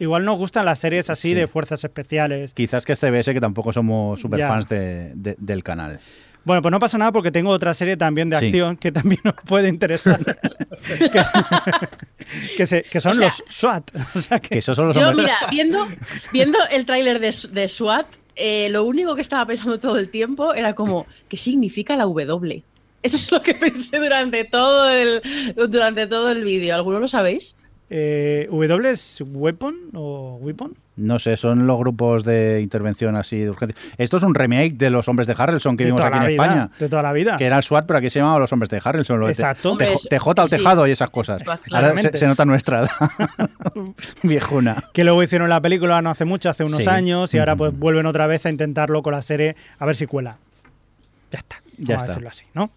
Igual 0.01 0.25
nos 0.25 0.37
gustan 0.37 0.65
las 0.65 0.79
series 0.79 1.11
así 1.11 1.31
Sí. 1.31 1.35
de 1.35 1.49
fuerzas 1.49 1.83
especiales. 1.83 2.55
Quizás 2.55 2.85
que 2.85 2.93
es 2.93 3.01
CBS, 3.01 3.33
que 3.35 3.41
tampoco 3.41 3.73
somos 3.73 4.21
super 4.21 4.39
Ya. 4.39 4.47
fans 4.49 4.69
de- 4.69 5.13
de- 5.17 5.35
del 5.41 5.65
canal. 5.65 5.99
Bueno, 6.45 6.63
pues 6.63 6.73
no 6.73 6.79
pasa 6.81 6.97
nada 6.99 7.13
porque 7.13 7.31
tengo 7.31 7.51
otra 7.51 7.75
serie 7.75 7.97
también 7.97 8.31
de 8.31 8.39
Sí. 8.39 8.47
acción 8.47 8.77
que 8.77 8.91
también 8.93 9.21
os 9.25 9.35
puede 9.47 9.69
interesar. 9.69 10.19
que, 10.99 11.21
que 12.57 12.67
se- 12.67 12.83
que 12.85 13.01
son 13.01 13.13
O 13.13 13.15
sea- 13.15 13.27
los 13.27 13.43
SWAT. 13.49 13.91
O 14.15 14.21
sea 14.21 14.39
que, 14.41 14.49
Que 14.51 14.59
esos 14.59 14.77
son 14.77 14.89
los 14.89 14.97
Yo, 14.97 15.09
hombres- 15.09 15.27
mira, 15.27 15.37
viendo, 15.51 15.87
viendo 16.33 16.59
el 16.71 16.87
tráiler 16.87 17.21
de, 17.21 17.35
de 17.53 17.69
SWAT, 17.69 18.07
eh, 18.37 18.69
lo 18.71 18.85
único 18.85 19.15
que 19.15 19.23
estaba 19.23 19.45
pensando 19.47 19.79
todo 19.79 19.99
el 19.99 20.11
tiempo 20.11 20.55
era 20.55 20.75
como, 20.75 21.07
¿qué 21.29 21.37
significa 21.37 21.97
la 21.97 22.05
W? 22.05 22.63
Eso 23.03 23.17
es 23.17 23.31
lo 23.33 23.43
que 23.43 23.55
pensé 23.55 23.99
durante 23.99 24.45
todo 24.45 24.89
el, 24.91 25.23
durante 25.69 26.07
todo 26.07 26.31
el 26.31 26.45
vídeo. 26.45 26.75
¿Alguno 26.75 26.99
lo 27.01 27.09
sabéis? 27.09 27.57
eh, 27.91 28.47
¿W 28.51 28.91
es 28.91 29.23
Weapon 29.27 29.77
o 29.95 30.37
Weapon? 30.43 30.77
No 30.99 31.19
sé, 31.19 31.37
son 31.37 31.67
los 31.67 31.79
grupos 31.79 32.25
de 32.25 32.61
intervención 32.61 33.15
así 33.17 33.39
de 33.39 33.51
urgencia. 33.51 33.77
Esto 33.97 34.17
es 34.17 34.23
un 34.25 34.35
remake 34.35 34.75
de 34.75 34.91
los 34.91 35.07
hombres 35.09 35.27
de 35.29 35.35
Harrelson 35.39 35.77
que 35.77 35.85
de 35.85 35.93
vimos 35.93 36.01
aquí 36.05 36.17
en 36.19 36.27
vida. 36.27 36.31
España. 36.45 36.71
De 36.79 36.89
toda 36.89 37.03
la 37.03 37.13
vida. 37.13 37.37
Que 37.37 37.47
era 37.47 37.57
el 37.57 37.63
SWAT, 37.63 37.87
pero 37.87 37.99
aquí 38.01 38.11
se 38.11 38.19
llamaba 38.19 38.39
los 38.41 38.53
hombres 38.53 38.69
de 38.71 38.81
Harrelson. 38.85 39.21
Lo 39.21 39.27
de 39.27 39.33
Exacto. 39.33 39.77
Te- 39.77 39.87
Hombre, 39.87 39.97
TJ 40.11 40.29
o 40.43 40.45
sí. 40.45 40.51
tejado 40.57 40.87
y 40.87 40.91
esas 40.91 41.11
cosas. 41.11 41.43
SWAT, 41.43 41.49
Ahora 41.49 41.63
se, 41.63 41.69
claramente. 41.71 42.17
se 42.19 42.27
nota 42.27 42.45
nuestra 42.45 42.81
edad. 42.81 42.91
Viejuna. 44.23 44.85
Que 44.93 45.05
luego 45.05 45.23
hicieron 45.23 45.49
la 45.49 45.61
película 45.61 46.03
no 46.03 46.11
hace 46.11 46.25
mucho, 46.25 46.51
hace 46.51 46.65
unos 46.65 46.83
Sí. 46.83 46.89
años, 46.89 47.33
y 47.35 47.39
ahora 47.39 47.57
pues 47.57 47.77
vuelven 47.79 48.07
otra 48.07 48.27
vez 48.27 48.45
a 48.47 48.51
intentarlo 48.51 49.03
con 49.03 49.13
la 49.13 49.23
serie 49.23 49.57
a 49.79 49.87
ver 49.87 49.97
si 49.97 50.07
cuela. 50.07 50.37
Ya 51.33 51.39
está. 51.39 51.57
Ya 51.79 51.79
vamos 51.79 51.91
a 51.91 51.95
está. 51.95 52.07
decirlo 52.09 52.29
así, 52.31 52.45
¿no? 52.55 52.71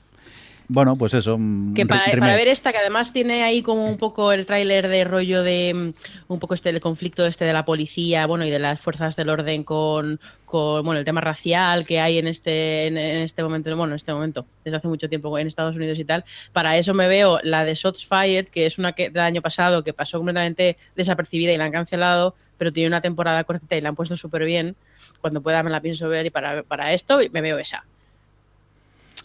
Bueno, 0.74 0.95
pues 0.95 1.13
eso. 1.13 1.36
un 1.36 1.74
Que 1.76 1.86
para, 1.86 2.34
ver 2.34 2.47
esta, 2.47 2.72
que 2.72 2.78
además 2.78 3.11
tiene 3.11 3.43
ahí 3.43 3.61
como 3.61 3.84
un 3.84 3.97
poco 3.97 4.32
el 4.32 4.45
tráiler 4.45 4.88
de 4.88 5.03
rollo 5.03 5.43
de 5.43 5.74
mm, 5.74 6.32
un 6.32 6.39
poco 6.39 6.53
este 6.53 6.69
el 6.69 6.80
conflicto 6.80 7.26
este 7.26 7.43
de 7.43 7.51
la 7.51 7.65
policía, 7.65 8.26
bueno, 8.26 8.45
y 8.45 8.49
de 8.49 8.57
las 8.57 8.80
fuerzas 8.80 9.17
del 9.17 9.28
orden 9.28 9.65
con, 9.65 10.22
con 10.45 10.86
bueno, 10.86 10.99
el 10.99 11.03
tema 11.03 11.19
racial 11.19 11.86
que 11.86 11.99
hay 11.99 12.19
en 12.19 12.28
este, 12.28 12.88
en, 12.88 12.97
en 12.97 13.17
este 13.17 13.43
momento, 13.43 13.76
bueno, 13.76 13.91
en 13.91 13.97
este 13.97 14.13
momento, 14.13 14.45
desde 14.63 14.78
hace 14.78 14.88
mucho 14.88 15.09
tiempo 15.09 15.38
en 15.38 15.47
Estados 15.47 15.76
Unidos 15.76 15.99
y 15.99 16.05
tal. 16.05 16.24
Para 16.53 16.78
eso 16.78 16.93
me 16.93 17.09
veo 17.09 17.39
la 17.43 17.65
de 17.65 17.74
Shots 17.74 18.05
Fired, 18.05 18.47
que 18.47 18.65
es 18.65 18.80
una 18.80 18.93
que 18.93 19.09
del 19.09 19.24
año 19.24 19.41
pasado 19.41 19.84
que 19.84 19.91
pasó 19.91 20.19
completamente 20.19 20.78
desapercibida 20.95 21.51
y 21.51 21.57
la 21.57 21.65
han 21.65 21.74
cancelado, 21.74 22.34
pero 22.57 22.72
tiene 22.72 22.88
una 22.88 23.01
temporada 23.01 23.43
cortita 23.43 23.76
y 23.76 23.82
la 23.82 23.89
han 23.89 23.95
puesto 23.97 24.15
súper 24.15 24.45
bien. 24.45 24.78
Cuando 25.19 25.41
pueda 25.41 25.63
me 25.63 25.69
la 25.69 25.82
pienso 25.82 26.07
ver 26.07 26.28
y 26.28 26.30
para, 26.30 26.63
para 26.63 26.93
esto 26.93 27.19
me 27.34 27.41
veo 27.41 27.57
esa. 27.57 27.84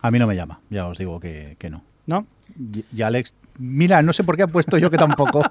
A 0.06 0.10
mí 0.12 0.18
no 0.20 0.26
me 0.28 0.36
llama, 0.36 0.60
ya 0.70 0.86
os 0.86 0.98
digo 0.98 1.18
que, 1.18 1.56
que 1.58 1.68
no. 1.68 1.82
¿No? 2.06 2.26
Y, 2.56 2.84
y 2.94 3.02
Alex, 3.02 3.34
mira, 3.58 4.02
no 4.02 4.12
sé 4.12 4.22
por 4.22 4.36
qué 4.36 4.44
ha 4.44 4.46
puesto 4.46 4.78
yo 4.78 4.90
que 4.90 4.98
tampoco. 4.98 5.42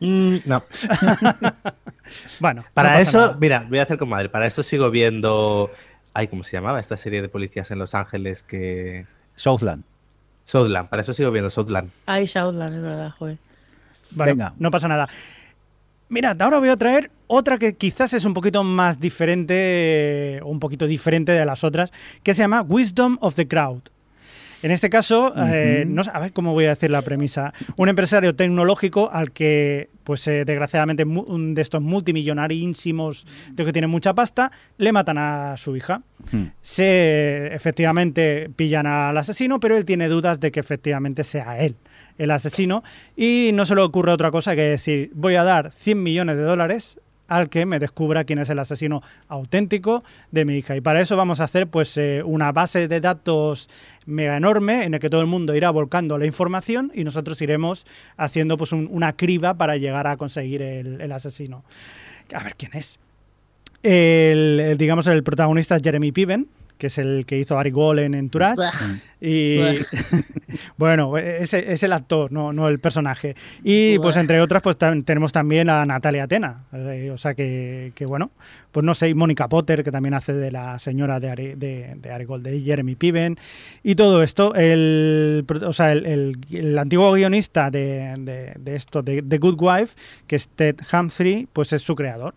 Mm, 0.00 0.36
no. 0.46 0.62
Bueno, 2.40 2.64
Para 2.74 2.90
no 2.90 2.98
pasa 2.98 3.08
eso, 3.08 3.18
nada. 3.18 3.36
mira, 3.40 3.66
voy 3.68 3.78
a 3.78 3.84
hacer 3.84 3.98
como 3.98 4.10
madre. 4.10 4.28
Para 4.28 4.46
eso 4.46 4.62
sigo 4.62 4.90
viendo. 4.90 5.70
Ay, 6.12 6.26
¿cómo 6.28 6.42
se 6.42 6.52
llamaba? 6.56 6.80
Esta 6.80 6.96
serie 6.96 7.22
de 7.22 7.28
policías 7.28 7.70
en 7.70 7.78
Los 7.78 7.94
Ángeles 7.94 8.42
que. 8.42 9.06
Southland. 9.36 9.84
Southland. 10.44 10.88
Para 10.88 11.02
eso 11.02 11.14
sigo 11.14 11.30
viendo 11.30 11.48
Southland. 11.50 11.90
Ay, 12.06 12.26
Southland, 12.26 12.74
es 12.76 12.82
verdad, 12.82 13.10
joder. 13.16 13.38
Venga. 14.10 14.52
no 14.58 14.70
pasa 14.70 14.88
nada. 14.88 15.08
Mirad, 16.08 16.40
ahora 16.42 16.58
voy 16.58 16.68
a 16.68 16.76
traer 16.76 17.10
otra 17.30 17.58
que 17.58 17.76
quizás 17.76 18.12
es 18.12 18.24
un 18.24 18.34
poquito 18.34 18.64
más 18.64 18.98
diferente, 18.98 19.54
eh, 19.56 20.40
un 20.42 20.58
poquito 20.58 20.88
diferente 20.88 21.30
de 21.30 21.46
las 21.46 21.62
otras, 21.62 21.92
que 22.24 22.34
se 22.34 22.42
llama 22.42 22.62
Wisdom 22.62 23.18
of 23.20 23.36
the 23.36 23.46
Crowd. 23.46 23.82
En 24.62 24.72
este 24.72 24.90
caso, 24.90 25.32
eh, 25.36 25.84
Ujú. 25.84 25.94
no 25.94 26.04
sé, 26.04 26.10
a 26.12 26.18
ver 26.20 26.32
cómo 26.32 26.52
voy 26.52 26.66
a 26.66 26.70
decir 26.70 26.90
la 26.90 27.02
premisa. 27.02 27.54
Un 27.76 27.88
empresario 27.88 28.34
tecnológico 28.34 29.10
al 29.12 29.30
que, 29.30 29.88
pues 30.04 30.26
eh, 30.26 30.44
desgraciadamente, 30.44 31.04
un 31.04 31.54
de 31.54 31.62
estos 31.62 31.80
multimillonarísimos 31.80 33.26
de 33.52 33.64
que 33.64 33.72
tiene 33.72 33.86
mucha 33.86 34.12
pasta, 34.12 34.50
le 34.76 34.92
matan 34.92 35.16
a 35.16 35.56
su 35.56 35.76
hija. 35.76 36.02
Hmm. 36.32 36.46
Se 36.60 37.54
efectivamente 37.54 38.50
pillan 38.54 38.86
al 38.86 39.16
asesino, 39.16 39.60
pero 39.60 39.76
él 39.76 39.84
tiene 39.84 40.08
dudas 40.08 40.40
de 40.40 40.50
que 40.50 40.60
efectivamente 40.60 41.22
sea 41.24 41.58
él 41.60 41.76
el 42.18 42.30
asesino 42.32 42.82
y 43.16 43.52
no 43.54 43.64
se 43.64 43.74
le 43.74 43.80
ocurre 43.80 44.12
otra 44.12 44.30
cosa 44.30 44.54
que 44.54 44.60
decir, 44.62 45.10
voy 45.14 45.36
a 45.36 45.44
dar 45.44 45.72
100 45.78 46.02
millones 46.02 46.36
de 46.36 46.42
dólares 46.42 46.98
al 47.30 47.48
que 47.48 47.64
me 47.64 47.78
descubra 47.78 48.24
quién 48.24 48.38
es 48.40 48.50
el 48.50 48.58
asesino 48.58 49.02
auténtico 49.28 50.04
de 50.30 50.44
mi 50.44 50.56
hija. 50.56 50.76
Y 50.76 50.80
para 50.82 51.00
eso 51.00 51.16
vamos 51.16 51.40
a 51.40 51.44
hacer 51.44 51.68
pues 51.68 51.96
eh, 51.96 52.22
una 52.24 52.52
base 52.52 52.88
de 52.88 53.00
datos 53.00 53.70
mega 54.04 54.36
enorme 54.36 54.84
en 54.84 54.94
el 54.94 55.00
que 55.00 55.08
todo 55.08 55.20
el 55.20 55.26
mundo 55.28 55.54
irá 55.54 55.70
volcando 55.70 56.18
la 56.18 56.26
información 56.26 56.90
y 56.94 57.04
nosotros 57.04 57.40
iremos 57.40 57.86
haciendo 58.16 58.56
pues 58.56 58.72
un- 58.72 58.88
una 58.90 59.12
criba 59.14 59.54
para 59.54 59.76
llegar 59.76 60.06
a 60.08 60.16
conseguir 60.16 60.60
el, 60.60 61.12
asesino. 61.12 61.64
A 62.34 62.42
ver 62.42 62.54
quién 62.56 62.72
es. 62.74 62.98
El, 63.82 64.74
digamos, 64.76 65.06
el 65.06 65.22
protagonista 65.22 65.76
es 65.76 65.82
Jeremy 65.82 66.12
Piven, 66.12 66.48
que 66.80 66.86
es 66.86 66.96
el 66.98 67.24
que 67.26 67.38
hizo 67.38 67.58
Ari 67.58 67.70
Golden 67.70 68.14
en 68.14 68.30
Turach. 68.30 68.58
Y 69.20 69.58
bueno, 70.78 71.18
es, 71.18 71.52
es 71.52 71.82
el 71.82 71.92
actor, 71.92 72.32
no, 72.32 72.54
no 72.54 72.68
el 72.68 72.78
personaje. 72.80 73.36
Y 73.62 73.98
pues 73.98 74.16
entre 74.16 74.40
otras, 74.40 74.62
pues 74.62 74.76
tenemos 74.78 75.30
también 75.30 75.68
a 75.68 75.84
Natalia 75.84 76.24
Atena. 76.24 76.64
Eh, 76.72 77.10
o 77.12 77.18
sea 77.18 77.34
que, 77.34 77.92
que, 77.94 78.06
bueno, 78.06 78.30
pues 78.72 78.84
no 78.86 78.94
sé, 78.94 79.10
y 79.10 79.14
Mónica 79.14 79.46
Potter, 79.46 79.84
que 79.84 79.92
también 79.92 80.14
hace 80.14 80.32
de 80.32 80.50
la 80.50 80.78
señora 80.78 81.20
de 81.20 81.28
Ari, 81.30 81.54
de, 81.54 81.96
de 81.96 82.10
Ari 82.10 82.24
Gold, 82.24 82.44
de 82.44 82.60
Jeremy 82.62 82.94
Piven. 82.94 83.36
Y 83.82 83.94
todo 83.94 84.22
esto, 84.22 84.54
el, 84.54 85.44
o 85.66 85.72
sea, 85.74 85.92
el, 85.92 86.06
el- 86.06 86.36
el 86.50 86.78
antiguo 86.78 87.12
guionista 87.12 87.70
de, 87.70 88.14
de- 88.18 88.54
de 88.58 88.74
esto, 88.74 89.02
de 89.02 89.20
The 89.20 89.36
Good 89.36 89.58
Wife, 89.60 89.94
que 90.26 90.36
es 90.36 90.48
Ted 90.48 90.76
Humphrey, 90.90 91.46
pues 91.52 91.74
es 91.74 91.82
su 91.82 91.94
creador. 91.94 92.34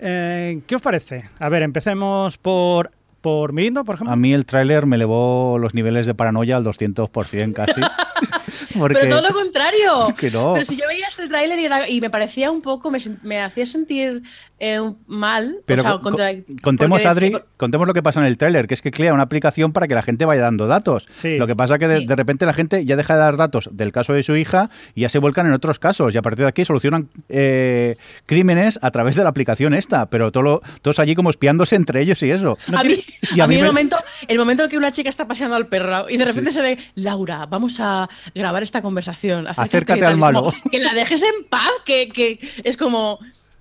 Eh, 0.00 0.60
¿Qué 0.66 0.76
os 0.76 0.82
parece? 0.82 1.24
A 1.40 1.48
ver, 1.48 1.62
empecemos 1.62 2.38
por, 2.38 2.92
por 3.28 3.52
Mirindo, 3.52 3.84
por 3.84 3.96
ejemplo. 3.96 4.12
A 4.12 4.16
mí 4.16 4.32
el 4.32 4.46
tráiler 4.46 4.86
me 4.86 4.96
elevó 4.96 5.58
los 5.58 5.74
niveles 5.74 6.06
de 6.06 6.14
paranoia 6.14 6.56
al 6.56 6.64
200% 6.64 7.52
casi. 7.52 7.80
Porque 8.78 8.98
Pero 9.00 9.16
todo 9.16 9.28
lo 9.28 9.34
contrario. 9.34 10.14
Que 10.16 10.30
no. 10.30 10.54
Pero 10.54 10.64
si 10.64 10.76
yo 10.76 10.86
veía 10.88 11.06
este 11.06 11.28
tráiler 11.28 11.88
y, 11.88 12.00
me 12.00 12.10
parecía 12.10 12.50
un 12.50 12.62
poco, 12.62 12.90
me 13.22 13.40
hacía 13.40 13.66
sentir 13.66 14.22
eh, 14.60 14.80
mal. 15.06 15.58
Pero 15.66 15.82
o 15.82 15.84
sea, 15.84 15.92
co- 15.92 16.00
contra- 16.02 16.34
co- 16.34 16.42
contemos, 16.62 17.04
Adri, 17.06 17.32
contemos 17.56 17.86
lo 17.86 17.94
que 17.94 18.02
pasa 18.02 18.20
en 18.20 18.26
el 18.26 18.36
tráiler, 18.36 18.66
que 18.66 18.74
es 18.74 18.82
que 18.82 18.90
crea 18.90 19.12
una 19.14 19.22
aplicación 19.24 19.72
para 19.72 19.86
que 19.86 19.94
la 19.94 20.02
gente 20.02 20.24
vaya 20.24 20.42
dando 20.42 20.66
datos. 20.66 21.06
Sí. 21.10 21.36
Lo 21.38 21.46
que 21.46 21.54
pasa 21.56 21.78
que 21.78 21.86
de, 21.88 21.98
Sí. 22.00 22.06
de 22.06 22.16
repente 22.16 22.46
la 22.46 22.52
gente 22.52 22.84
ya 22.84 22.96
deja 22.96 23.14
de 23.14 23.20
dar 23.20 23.36
datos 23.36 23.68
del 23.72 23.92
caso 23.92 24.12
de 24.12 24.22
su 24.22 24.36
hija 24.36 24.70
y 24.94 25.02
ya 25.02 25.08
se 25.08 25.18
vuelcan 25.18 25.46
en 25.46 25.52
otros 25.52 25.78
casos. 25.78 26.14
Y 26.14 26.18
a 26.18 26.22
partir 26.22 26.44
de 26.44 26.48
aquí 26.48 26.64
solucionan 26.64 27.08
eh, 27.28 27.96
crímenes 28.26 28.78
a 28.82 28.90
través 28.90 29.16
de 29.16 29.22
la 29.22 29.28
aplicación 29.30 29.74
esta. 29.74 30.06
Pero 30.10 30.32
todo 30.32 30.42
lo- 30.42 30.62
todos 30.82 30.98
allí 30.98 31.14
como 31.14 31.30
espiándose 31.30 31.76
entre 31.76 32.00
ellos 32.02 32.22
y 32.22 32.30
eso. 32.30 32.58
a 32.76 32.82
mí, 32.84 33.02
y 33.34 33.40
a 33.40 33.44
a 33.44 33.46
mí 33.46 33.54
mí 33.54 33.60
el, 33.60 33.62
me- 33.62 33.68
momento, 33.68 33.96
el 34.26 34.38
momento 34.38 34.64
en 34.64 34.70
que 34.70 34.76
una 34.76 34.90
chica 34.92 35.08
está 35.08 35.26
paseando 35.26 35.56
al 35.56 35.66
perro 35.68 36.08
y 36.10 36.16
de 36.16 36.24
repente 36.24 36.50
se 36.50 36.60
ve, 36.62 36.78
Laura, 36.94 37.46
vamos 37.46 37.78
a 37.80 38.08
grabar 38.34 38.62
esta 38.62 38.82
conversación. 38.82 39.46
Acércate 39.46 39.98
y 39.98 40.02
tal", 40.02 40.12
al 40.14 40.18
como, 40.18 40.24
malo. 40.50 40.54
que 40.70 40.78
la 40.80 40.92
dejes 40.92 41.22
en 41.22 41.44
paz, 41.48 41.68
que, 41.84 42.08
que 42.08 42.38
es 42.64 42.76
como... 42.76 43.18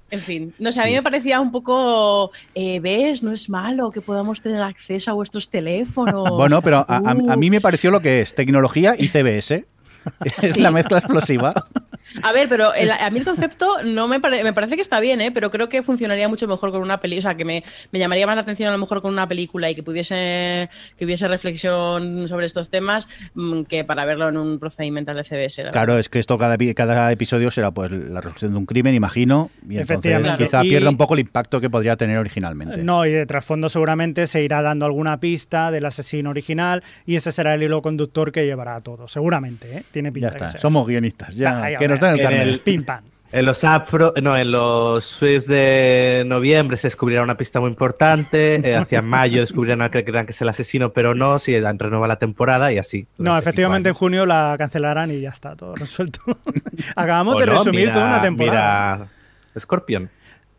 En 0.10 0.20
fin, 0.22 0.54
no 0.58 0.72
sé, 0.72 0.82
a 0.82 0.86
mí 0.86 0.94
me 0.94 1.04
parecía 1.04 1.42
un 1.42 1.52
poco, 1.52 2.32
eh, 2.56 2.80
¿ves? 2.80 3.24
No 3.24 3.32
es 3.34 3.50
malo 3.50 3.92
que 3.92 4.00
podamos 4.02 4.42
tener 4.42 4.62
acceso 4.62 5.12
a 5.12 5.14
vuestros 5.14 5.50
teléfonos. 5.50 6.30
Bueno, 6.38 6.62
pero 6.62 6.86
a, 6.88 6.98
a- 6.98 7.34
a 7.34 7.36
mí 7.36 7.50
me 7.50 7.60
pareció 7.62 7.92
lo 7.92 8.00
que 8.02 8.22
es 8.22 8.34
tecnología 8.36 8.96
y 8.98 9.08
CBS. 9.10 9.66
Es 10.42 10.54
Sí. 10.54 10.62
la 10.62 10.72
mezcla 10.72 11.00
explosiva. 11.00 11.54
A 12.24 12.32
ver, 12.32 12.48
pero 12.50 12.74
el- 12.74 12.92
a 12.92 13.10
mí 13.10 13.20
el 13.20 13.26
concepto 13.26 13.82
no 13.84 14.08
me, 14.08 14.20
pare- 14.20 14.44
me 14.44 14.54
parece 14.54 14.76
que 14.76 14.82
está 14.82 15.00
bien, 15.00 15.22
¿eh? 15.22 15.32
pero 15.32 15.52
creo 15.52 15.70
que 15.70 15.84
funcionaría 15.84 16.28
mucho 16.28 16.48
mejor 16.48 16.72
con 16.72 16.82
una 16.82 17.00
película, 17.00 17.20
o 17.20 17.32
sea, 17.32 17.38
que 17.38 17.46
me, 17.46 17.64
me 17.92 18.00
llamaría 18.00 18.26
más 18.28 18.36
la 18.36 18.42
atención 18.42 18.70
a 18.70 18.72
lo 18.72 18.78
mejor 18.78 19.02
con 19.02 19.12
una 19.14 19.28
película 19.28 19.70
y 19.70 19.76
que 19.76 19.84
pudiese, 19.84 20.70
que 20.98 21.06
hubiese 21.06 21.28
reflexión 21.28 22.28
sobre 22.28 22.46
estos 22.46 22.70
temas 22.70 23.08
mm, 23.34 23.64
que 23.64 23.84
para 23.84 24.06
verlo 24.06 24.30
en 24.30 24.38
un 24.38 24.60
procedimental 24.60 25.16
de 25.16 25.24
CBS. 25.24 25.64
la 25.64 25.72
Claro, 25.72 25.98
es 25.98 26.10
que 26.10 26.20
esto 26.20 26.38
cada, 26.38 26.58
cada 26.76 27.12
episodio 27.12 27.52
será 27.52 27.72
pues 27.72 27.92
la 27.92 28.22
resolución 28.22 28.52
de 28.54 28.58
un 28.58 28.66
crimen, 28.66 28.94
imagino, 28.96 29.50
y 29.70 29.78
entonces 29.78 30.18
quizá 30.38 30.64
Y- 30.64 30.70
pierda 30.70 30.90
un 30.90 30.98
poco 30.98 31.14
el 31.14 31.22
impacto 31.22 31.60
que 31.62 31.70
podría 31.70 31.96
tener 31.98 32.18
originalmente. 32.18 32.84
No, 32.84 33.06
y 33.06 33.12
de 33.12 33.26
trasfondo 33.26 33.70
seguramente 33.70 34.28
se 34.28 34.44
irá 34.44 34.62
dando 34.62 34.86
alguna 34.86 35.20
pista 35.20 35.72
del 35.72 35.86
asesino 35.86 36.30
original 36.30 36.84
y 37.06 37.16
ese 37.16 37.32
será 37.32 37.54
el 37.54 37.64
hilo 37.64 37.82
conductor 37.82 38.32
que 38.32 38.46
llevará 38.46 38.76
a 38.76 38.82
todo, 38.82 39.08
seguramente, 39.08 39.78
¿eh? 39.78 39.84
Tiene 39.92 40.12
pinta 40.12 40.32
ya 40.38 40.48
está, 40.48 40.60
somos 40.60 40.88
guionistas, 40.88 41.36
ya, 41.36 41.64
Ay, 41.64 41.76
que 41.78 41.88
nos 41.88 42.00
el 42.14 42.20
en 42.20 42.24
carnet. 42.26 42.48
el- 42.48 42.60
Pim 42.60 42.84
pam. 42.84 43.04
En 43.30 43.46
los 43.46 43.66
afro, 43.66 44.14
no, 44.24 44.38
en 44.38 44.52
los 44.54 45.04
Swifts 45.04 45.48
de 45.50 46.24
noviembre 46.26 46.78
se 46.78 46.88
descubrirá 46.88 47.24
una 47.24 47.36
pista 47.36 47.60
muy 47.60 47.70
importante. 47.70 48.56
eh, 48.64 48.76
hacia 48.78 49.02
mayo 49.02 49.42
descubrirán 49.42 49.82
a 49.82 49.92
que 49.92 50.06
crean 50.06 50.26
que 50.26 50.32
es 50.32 50.42
el 50.42 50.48
asesino, 50.48 50.94
pero 50.94 51.14
no, 51.14 51.38
si 51.38 51.60
dan 51.60 51.78
renueva 51.78 52.08
la 52.08 52.16
temporada 52.20 52.72
y 52.72 52.78
así. 52.78 53.06
No, 53.18 53.38
efectivamente 53.38 53.90
en 53.90 53.96
junio 53.96 54.26
la 54.26 54.56
cancelarán 54.58 55.12
y 55.12 55.20
ya 55.20 55.30
está 55.32 55.58
todo 55.58 55.76
resuelto. 55.76 56.22
Acabamos 56.96 57.38
de 57.38 57.48
no, 57.48 57.52
resumir 57.52 57.82
mira- 57.82 57.92
toda 57.92 58.06
una 58.08 58.22
temporada. 58.22 58.96
Mira, 58.96 59.08
Scorpion. 59.60 60.10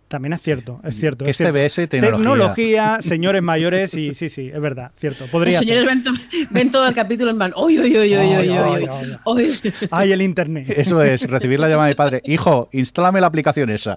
También 0.08 0.32
es 0.32 0.40
cierto, 0.40 0.80
es 0.84 0.96
cierto. 0.96 1.26
Que 1.26 1.32
es 1.32 1.36
TBS 1.36 1.86
tecnología. 1.86 2.16
Tecnología, 2.16 2.98
señores 3.02 3.42
mayores 3.42 3.92
y 3.92 4.14
sí, 4.14 4.30
sí, 4.30 4.50
es 4.52 4.58
verdad, 4.60 4.90
cierto. 4.96 5.26
Podría 5.26 5.58
Los 5.58 5.66
señores 5.66 5.84
ser. 5.84 5.94
ven, 5.94 6.02
to- 6.02 6.48
ven 6.50 6.70
todo 6.70 6.88
el 6.88 6.94
capítulo 6.94 7.30
en 7.30 7.36
plan, 7.36 7.52
¡oy, 7.56 7.76
oy, 7.78 7.94
oy, 7.94 8.14
oy, 8.14 8.14
Ay, 8.14 8.34
oy, 8.36 8.48
ay, 8.48 8.58
oy, 8.58 8.88
ay, 8.90 9.16
oy". 9.24 9.60
Ay, 9.90 10.12
el 10.12 10.22
internet. 10.22 10.70
Eso 10.74 11.02
es, 11.02 11.22
recibir 11.28 11.60
la 11.60 11.68
llamada 11.68 11.88
de 11.88 11.94
padre. 11.94 12.22
Hijo, 12.24 12.70
instálame 12.72 13.20
la 13.20 13.26
aplicación 13.26 13.68
esa. 13.68 13.96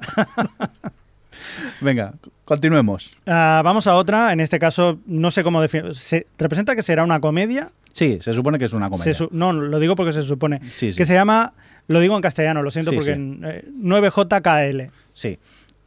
Venga, 1.80 2.14
continuemos. 2.46 3.12
Ah, 3.26 3.62
vamos 3.64 3.88
a 3.88 3.96
otra, 3.96 4.34
en 4.34 4.40
este 4.40 4.60
caso 4.60 5.00
no 5.06 5.32
sé 5.32 5.44
cómo 5.44 5.62
definir. 5.62 5.96
Se 5.96 6.28
representa 6.38 6.76
que 6.76 6.84
será 6.84 7.04
una 7.04 7.20
comedia. 7.20 7.70
Sí, 7.94 8.20
se 8.22 8.34
supone 8.34 8.60
que 8.60 8.66
es 8.66 8.74
una 8.74 8.90
comedia. 8.90 9.14
Se 9.14 9.28
no, 9.32 9.52
lo 9.54 9.80
digo 9.80 9.96
porque 9.96 10.14
se 10.14 10.22
supone. 10.24 10.60
Sí, 10.72 10.92
sí. 10.92 10.98
Que 10.98 11.06
se 11.06 11.14
llama, 11.14 11.54
lo 11.88 12.00
digo 12.00 12.16
en 12.16 12.22
castellano, 12.22 12.62
lo 12.64 12.72
siento 12.72 12.92
Sí, 12.92 12.96
porque 12.98 13.14
sí. 13.14 13.20
en, 13.20 13.42
eh, 13.46 13.66
9JKL. 13.82 14.92
Sí, 15.14 15.38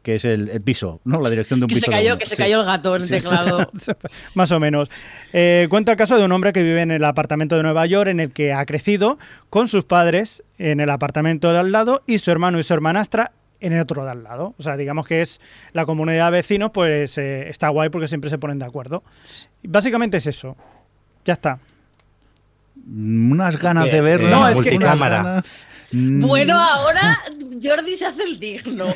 que 0.05 0.15
es 0.15 0.25
el, 0.25 0.49
el 0.51 0.61
piso, 0.61 1.01
¿no? 1.03 1.21
La 1.21 1.31
dirección 1.31 1.59
de 1.59 1.65
un 1.65 1.69
Que 1.69 1.75
se 1.75 1.81
piso. 1.81 1.91
de 1.91 1.97
cayó, 1.97 2.19
que 2.19 2.27
se 2.27 2.37
Sí. 2.37 2.43
cayó 2.43 2.61
el 2.61 2.67
gato 2.67 2.95
en 2.95 3.03
el 3.03 3.09
teclado. 3.09 3.69
Más 4.35 4.53
o 4.53 4.61
menos. 4.61 4.89
Eh, 5.33 5.67
cuenta 5.71 5.91
el 5.93 5.99
caso 5.99 6.17
de 6.17 6.25
un 6.25 6.31
hombre 6.31 6.53
que 6.53 6.63
vive 6.63 6.83
en 6.83 6.93
el 6.93 7.03
apartamento 7.05 7.57
de 7.57 7.65
Nueva 7.65 7.87
York 7.87 8.09
en 8.11 8.21
el 8.21 8.31
que 8.31 8.53
ha 8.53 8.65
crecido 8.67 9.19
con 9.51 9.67
sus 9.67 9.85
padres 9.85 10.45
en 10.59 10.79
el 10.79 10.91
apartamento 10.91 11.53
de 11.53 11.59
al 11.59 11.73
lado 11.73 12.03
y 12.07 12.19
su 12.19 12.31
hermano 12.31 12.61
y 12.61 12.63
su 12.63 12.73
hermanastra 12.75 13.33
en 13.61 13.73
el 13.73 13.81
otro 13.81 14.05
de 14.05 14.11
al 14.11 14.23
lado. 14.23 14.55
O 14.59 14.63
sea, 14.63 14.77
digamos 14.77 15.07
que 15.07 15.23
es 15.23 15.41
la 15.73 15.87
comunidad 15.87 16.27
de 16.27 16.39
vecinos, 16.39 16.71
pues 16.73 17.17
eh, 17.19 17.49
está 17.49 17.71
guay 17.71 17.89
porque 17.89 18.07
siempre 18.07 18.29
se 18.31 18.37
ponen 18.39 18.59
de 18.59 18.67
acuerdo. 18.67 19.03
Básicamente 19.63 20.19
es 20.19 20.27
eso. 20.27 20.57
Ya 21.25 21.33
está. 21.33 21.59
Unas 22.87 23.59
ganas 23.59 23.87
¿Qué 23.87 23.93
de 23.97 24.01
verla. 24.03 24.31
No, 24.31 24.49
es 24.49 24.61
que- 24.61 24.77
ganas. 24.77 25.67
Mm, 25.91 26.21
Bueno, 26.27 26.59
ahora 26.59 27.19
Jordi 27.63 27.97
se 27.97 28.07
hace 28.07 28.25
el 28.25 28.39
digno. 28.39 28.87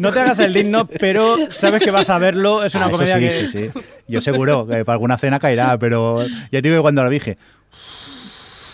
No 0.00 0.12
te 0.12 0.18
hagas 0.20 0.38
el 0.40 0.52
digno, 0.52 0.86
pero 0.88 1.36
sabes 1.50 1.80
que 1.82 1.90
vas 1.92 2.10
a 2.10 2.18
verlo. 2.18 2.64
Es 2.64 2.74
una 2.74 2.86
ah, 2.86 2.90
comedia 2.90 3.14
sí, 3.14 3.20
que. 3.20 3.48
sí, 3.48 3.70
sí. 3.72 3.80
Yo 4.08 4.20
seguro 4.20 4.66
que 4.66 4.84
para 4.84 4.94
alguna 4.94 5.16
cena 5.18 5.38
caerá, 5.38 5.78
pero 5.78 6.26
ya 6.26 6.60
te 6.60 6.62
digo 6.62 6.76
que 6.76 6.82
cuando 6.82 7.04
la 7.04 7.10
dije, 7.10 7.38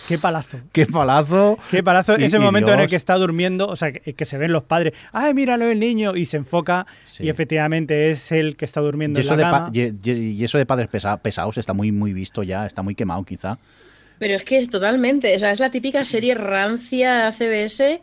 Qué 0.09 0.19
palazo. 0.19 0.59
qué 0.73 0.85
palazo. 0.87 1.59
Qué 1.71 1.83
palazo. 1.83 2.19
Y- 2.19 2.25
Ese 2.25 2.37
y 2.37 2.41
momento 2.41 2.73
en 2.73 2.81
el 2.81 2.89
que 2.89 2.97
está 2.97 3.15
durmiendo, 3.17 3.69
o 3.69 3.77
sea, 3.77 3.93
que, 3.93 4.15
que 4.15 4.25
se 4.25 4.37
ven 4.37 4.53
los 4.53 4.65
padres. 4.65 4.95
¡Ay, 5.13 5.33
míralo 5.33 5.67
el 5.71 5.79
niño! 5.79 6.17
Y 6.17 6.27
se 6.27 6.39
enfoca 6.39 6.87
Sí. 7.07 7.25
y 7.25 7.29
efectivamente 7.29 8.11
es 8.11 8.33
el 8.33 8.57
que 8.57 8.65
está 8.65 8.81
durmiendo 8.81 9.21
Y 9.21 9.23
eso, 9.23 9.33
en 9.35 9.39
de 9.39 9.43
la 9.45 9.51
cama. 9.51 9.71
y- 9.73 9.81
y- 10.11 10.13
y 10.33 10.45
eso 10.45 10.59
de 10.59 10.67
padres 10.67 10.89
pesa- 10.89 11.17
pesados 11.19 11.57
está 11.57 11.73
muy, 11.73 11.93
muy 11.93 12.13
visto 12.13 12.43
ya, 12.43 12.67
está 12.67 12.83
muy 12.83 12.95
quemado 12.95 13.23
quizá. 13.25 13.59
Pero 14.23 14.37
es 14.37 14.45
que 14.45 14.57
es 14.59 14.71
totalmente, 14.71 15.35
o 15.35 15.39
sea, 15.41 15.51
es 15.51 15.59
la 15.59 15.73
típica 15.73 16.05
serie 16.05 16.37
rancia 16.37 17.33
CBS. 17.33 18.01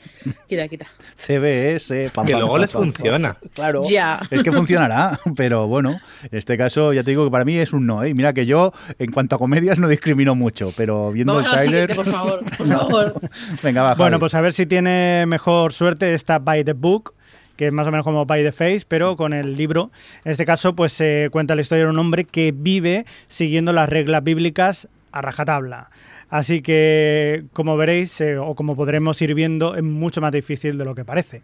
Quita, 0.50 0.68
quita. 0.68 0.86
CBS, 1.16 2.12
pam, 2.14 2.26
Que 2.26 2.32
pam, 2.34 2.40
luego 2.42 2.54
pam, 2.56 2.62
les 2.62 2.72
pam, 2.74 2.82
pam. 2.82 2.92
funciona. 2.92 3.38
Claro, 3.54 3.84
Ya. 3.90 4.20
es 4.30 4.44
que 4.44 4.52
funcionará, 4.52 5.18
pero 5.38 5.68
bueno, 5.68 6.02
en 6.30 6.38
este 6.38 6.58
caso 6.58 6.92
ya 6.92 7.04
te 7.04 7.12
digo 7.12 7.24
que 7.24 7.32
para 7.32 7.46
mí 7.46 7.58
es 7.58 7.72
un 7.72 7.86
no. 7.86 8.04
¿eh? 8.04 8.10
Y 8.10 8.14
Mira 8.14 8.34
que 8.34 8.46
yo 8.46 8.74
en 8.98 9.14
cuanto 9.14 9.38
a 9.38 9.40
comedias 9.40 9.80
no 9.80 9.88
discrimino 9.88 10.36
mucho, 10.36 10.74
pero 10.76 11.10
viendo 11.14 11.36
Vamos 11.36 11.46
el 11.54 11.58
tráiler... 11.58 11.96
por 11.96 12.06
favor. 12.06 12.44
Por 12.58 12.68
favor. 12.68 13.14
Venga, 13.64 13.84
va, 13.84 13.96
Bueno, 13.96 14.20
pues 14.20 14.34
a 14.34 14.42
ver 14.42 14.52
si 14.52 14.66
tiene 14.66 15.24
mejor 15.26 15.72
suerte 15.72 16.14
esta 16.14 16.40
By 16.40 16.66
the 16.66 16.74
Book, 16.74 17.14
que 17.56 17.68
es 17.68 17.72
más 17.72 17.88
o 17.88 17.92
menos 17.92 18.04
como 18.04 18.26
By 18.26 18.44
the 18.44 18.52
Face, 18.52 18.82
pero 18.88 19.16
con 19.16 19.32
el 19.32 19.56
libro. 19.56 19.90
En 20.26 20.34
este 20.34 20.46
caso, 20.46 20.76
pues 20.76 20.92
se 20.92 21.30
cuenta 21.32 21.56
la 21.56 21.62
historia 21.62 21.86
de 21.86 21.90
un 21.92 22.00
hombre 22.00 22.26
que 22.26 22.52
vive 22.54 23.06
siguiendo 23.30 23.72
las 23.72 23.88
reglas 23.88 24.22
bíblicas 24.22 24.90
a 25.12 25.22
rajatabla. 25.22 25.89
Así 26.30 26.62
que, 26.62 27.45
como 27.53 27.76
veréis, 27.78 28.20
eh, 28.22 28.38
o 28.38 28.55
como 28.55 28.76
podremos 28.76 29.22
ir 29.22 29.34
viendo, 29.34 29.76
es 29.76 29.84
mucho 29.84 30.22
más 30.22 30.32
difícil 30.32 30.78
de 30.78 30.86
lo 30.86 30.93
que 30.95 31.05
parece. 31.05 31.41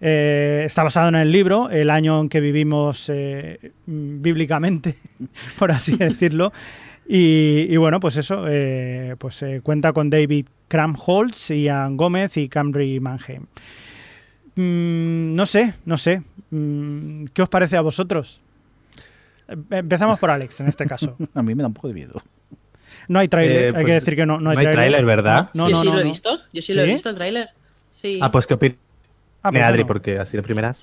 Eh, 0.00 0.62
está 0.66 0.82
basado 0.82 1.08
en 1.08 1.14
el 1.14 1.30
libro, 1.30 1.70
el 1.70 1.90
año 1.90 2.20
en 2.20 2.28
que 2.28 2.40
vivimos 2.40 3.10
eh, 3.12 3.72
bíblicamente, 3.86 4.96
por 5.58 5.70
así 5.72 5.96
decirlo. 5.98 6.52
Y, 7.06 7.66
y 7.68 7.76
bueno, 7.76 7.98
pues 8.00 8.16
eso, 8.16 8.44
pues 9.18 9.44
cuenta 9.64 9.92
con 9.92 10.10
David 10.10 10.46
Kramholz, 10.68 11.48
Ian 11.50 11.96
Gómez 11.96 12.36
y 12.36 12.48
Camry 12.48 13.00
Mannheim. 13.00 13.46
Mm, 14.54 15.34
no 15.34 15.46
sé, 15.46 15.74
no 15.84 15.98
sé. 15.98 16.22
Mm, 16.50 17.24
¿Qué 17.32 17.42
os 17.42 17.48
parece 17.48 17.76
a 17.76 17.80
vosotros? 17.80 18.40
Em- 19.48 19.64
Empezamos 19.70 20.18
por 20.18 20.30
Alex 20.30 20.60
en 20.60 20.68
este 20.68 20.86
caso. 20.86 21.16
A 21.34 21.42
mí 21.42 21.54
me 21.54 21.62
da 21.62 21.68
un 21.68 21.74
poco 21.74 21.88
de 21.88 21.94
miedo. 21.94 22.22
No 23.10 23.18
hay 23.18 23.26
tráiler, 23.28 23.56
Eh, 23.56 23.66
hay 23.66 23.72
pues, 23.72 23.84
que 23.86 23.92
decir 23.92 24.14
que 24.16 24.24
no, 24.24 24.38
no 24.40 24.50
hay 24.50 24.56
no 24.56 24.60
hay 24.60 24.72
tráiler. 24.72 25.04
¿verdad? 25.04 25.50
No, 25.52 25.68
yo 25.68 25.72
no, 25.76 25.80
sí 25.80 25.86
no, 25.88 25.94
lo 25.94 26.00
he 26.00 26.04
no. 26.04 26.10
visto, 26.10 26.38
yo 26.52 26.62
sí, 26.62 26.74
lo 26.74 26.82
he 26.82 26.86
¿Sí? 26.86 26.92
visto 26.92 27.08
el 27.10 27.16
tráiler. 27.16 27.48
Sí. 27.90 28.18
Ah, 28.22 28.30
pues 28.30 28.46
qué 28.46 28.54
opinas, 28.54 28.78
Ah, 29.42 29.50
pues 29.50 29.62
Adri, 29.64 29.84
porque 29.84 30.18
así 30.18 30.36
de 30.36 30.42
primeras. 30.44 30.82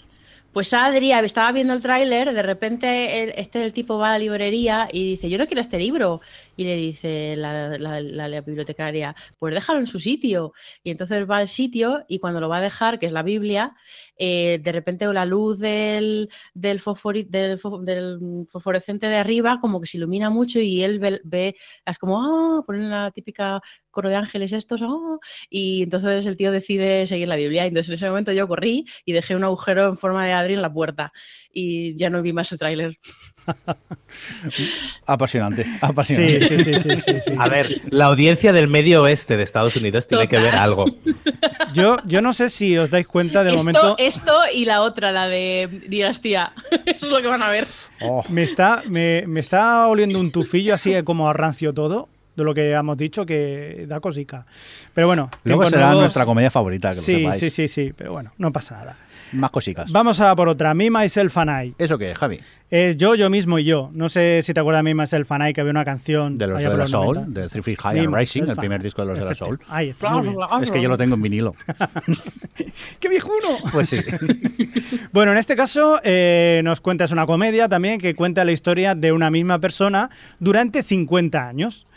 Pues 0.51 0.73
Adri 0.73 1.11
estaba 1.11 1.51
viendo 1.51 1.73
el 1.73 1.82
tráiler, 1.82 2.34
de 2.34 2.41
repente 2.41 3.21
el- 3.23 3.34
este 3.38 3.63
el 3.63 3.73
tipo 3.73 3.97
va 3.99 4.09
a 4.09 4.11
la 4.13 4.19
librería 4.19 4.88
y 4.91 5.11
dice, 5.11 5.30
yo 5.30 5.38
no 5.38 5.45
quiero 5.45 5.61
este 5.61 5.78
libro. 5.78 6.19
Y 6.55 6.63
le 6.63 6.75
dice 6.75 7.36
la, 7.38 7.78
la- 7.78 8.01
la- 8.01 8.28
la 8.28 8.41
bibliotecaria, 8.41 9.15
pues 9.38 9.53
déjalo 9.53 9.80
en 9.80 9.88
su 9.88 9.99
sitio. 9.99 10.53
Y 10.84 10.89
entonces 10.89 11.30
va 11.30 11.38
al 11.38 11.47
sitio 11.47 12.03
y 12.07 12.17
cuando 12.19 12.41
lo 12.41 12.49
va 12.49 12.57
a 12.57 12.61
dejar, 12.61 12.97
que 12.97 13.05
es 13.05 13.11
la 13.11 13.21
Biblia, 13.23 13.73
eh, 14.18 14.59
de 14.61 14.72
repente 14.72 15.05
la 15.13 15.26
luz 15.26 15.59
del, 15.59 16.30
del, 16.53 16.82
del, 17.30 17.59
del 17.86 18.47
fosforescente 18.47 19.07
de 19.07 19.15
arriba 19.18 19.59
como 19.61 19.80
que 19.82 19.88
se 19.88 19.97
ilumina 19.97 20.30
mucho 20.30 20.59
y 20.59 20.84
él 20.84 20.99
ve, 20.99 21.55
es 21.86 21.97
como, 21.97 22.22
ah, 22.22 22.63
ponen 22.65 22.89
la 22.89 23.11
típica 23.11 23.61
coro 23.91 24.09
de 24.09 24.15
ángeles 24.15 24.53
estos, 24.53 24.82
ah", 24.84 25.18
y 25.49 25.84
entonces 25.84 26.26
el 26.26 26.38
tío 26.38 26.51
decide 26.51 27.07
seguir 27.07 27.28
la 27.28 27.36
Biblia. 27.36 27.65
Entonces 27.65 27.89
en 27.89 27.95
ese 27.95 28.09
momento 28.09 28.32
yo 28.32 28.47
corrí 28.47 28.86
y 29.05 29.13
dejé 29.13 29.36
un 29.36 29.43
agujero 29.43 29.88
en 29.88 29.97
forma 29.97 30.26
de 30.26 30.34
Adri 30.34 30.53
en 30.53 30.61
la 30.61 30.74
puerta 30.74 31.11
y 31.51 31.95
ya 31.95 32.09
no 32.09 32.22
vi 32.22 32.34
más 32.34 32.51
el 32.51 32.59
tráiler. 32.59 32.97
Apasionante, 35.05 35.65
apasionante. 35.81 36.41
sí, 36.47 36.57
sí, 36.63 36.79
sí, 36.79 36.99
sí, 37.01 37.13
sí. 37.25 37.33
A 37.37 37.47
ver, 37.47 37.81
la 37.89 38.05
audiencia 38.05 38.51
del 38.53 38.67
medio 38.67 39.03
oeste 39.03 39.37
de 39.37 39.43
Estados 39.43 39.75
Unidos 39.75 40.07
tiene 40.07 40.27
que 40.27 40.39
ver 40.39 40.55
algo. 40.55 40.85
Yo, 41.73 41.97
yo 42.05 42.21
no 42.21 42.33
sé 42.33 42.49
si 42.49 42.77
os 42.77 42.89
dais 42.89 43.07
cuenta 43.07 43.43
del 43.43 43.55
Esto, 43.55 43.63
momento. 43.65 43.95
esto 43.99 44.33
y 44.53 44.65
la 44.65 44.81
otra, 44.81 45.11
la 45.11 45.27
de 45.27 45.83
Dinastía. 45.87 46.53
Eso 46.85 47.05
es 47.07 47.11
lo 47.11 47.21
que 47.21 47.27
van 47.27 47.41
a 47.41 47.49
ver. 47.49 47.65
Oh, 48.01 48.23
Me 48.29 48.43
está, 48.43 48.83
me, 48.87 49.23
me 49.27 49.39
está 49.39 49.87
oliendo 49.87 50.19
un 50.19 50.31
tufillo 50.31 50.73
así 50.73 50.93
como 51.03 51.31
rancio 51.33 51.73
todo, 51.73 52.09
de 52.35 52.43
lo 52.43 52.53
que 52.53 52.71
hemos 52.71 52.97
dicho, 52.97 53.25
que 53.25 53.85
da 53.87 53.99
cosica. 53.99 54.45
Pero 54.93 55.07
bueno, 55.07 55.29
luego 55.43 55.67
será 55.69 55.87
nuevos- 55.87 56.01
nuestra 56.01 56.25
comedia 56.25 56.51
favorita, 56.51 56.89
que 56.91 56.97
lo 56.97 57.01
Sí, 57.01 57.15
sepáis. 57.15 57.39
sí, 57.39 57.49
sí, 57.49 57.67
sí, 57.67 57.93
pero 57.95 58.11
bueno, 58.13 58.31
no 58.37 58.51
pasa 58.51 58.75
nada. 58.77 58.97
Más 59.34 59.51
cositas. 59.51 59.91
Vamos 59.91 60.19
a 60.19 60.36
por 60.36 60.47
otra. 60.49 60.73
Me, 60.73 60.89
Myself 60.89 61.38
and 61.38 61.65
I. 61.67 61.73
¿Eso 61.78 61.97
qué 61.97 62.11
es, 62.11 62.17
Javi? 62.17 62.39
Es 62.69 62.97
yo, 62.97 63.15
yo 63.15 63.30
mismo 63.30 63.59
y 63.59 63.63
yo. 63.63 63.89
No 63.93 64.09
sé 64.09 64.41
si 64.43 64.53
te 64.53 64.59
acuerdas 64.59 64.80
de 64.84 64.93
Me, 64.93 65.01
Myself 65.01 65.32
and 65.32 65.49
I, 65.49 65.53
que 65.53 65.61
había 65.61 65.71
una 65.71 65.86
canción... 65.86 66.38
De 66.38 66.47
los 66.47 66.61
de 66.61 66.69
la 66.78 66.88
Soul, 66.88 67.15
90. 67.15 67.41
de 67.41 67.47
Three 67.49 67.61
Feet 67.61 67.80
High 67.80 67.99
and 67.99 68.15
Rising, 68.15 68.43
el 68.43 68.55
primer 68.57 68.84
disco 68.84 69.01
de 69.03 69.07
los 69.09 69.19
de 69.19 69.25
la 69.25 69.36
Soul. 69.36 69.57
Efecti- 69.59 69.65
Ahí 69.69 69.89
está, 69.89 70.09
muy 70.11 70.30
bien. 70.30 70.38
Es 70.61 70.71
que 70.71 70.82
yo 70.82 70.89
lo 70.89 70.97
tengo 70.97 71.15
en 71.15 71.21
vinilo. 71.21 71.53
¡Qué 72.99 73.09
viejuno! 73.09 73.38
Pues 73.71 73.89
sí. 73.89 73.97
Bueno, 75.11 75.32
en 75.32 75.38
este 75.38 75.55
caso 75.55 75.99
eh, 76.03 76.61
nos 76.63 76.82
cuenta, 76.82 77.03
es 77.05 77.11
una 77.11 77.25
comedia 77.25 77.67
también 77.67 77.99
que 77.99 78.13
cuenta 78.15 78.45
la 78.45 78.51
historia 78.51 78.95
de 78.95 79.11
una 79.11 79.30
misma 79.32 79.59
persona 79.59 80.09
durante 80.39 80.84
50 80.84 81.47
años. 81.47 81.88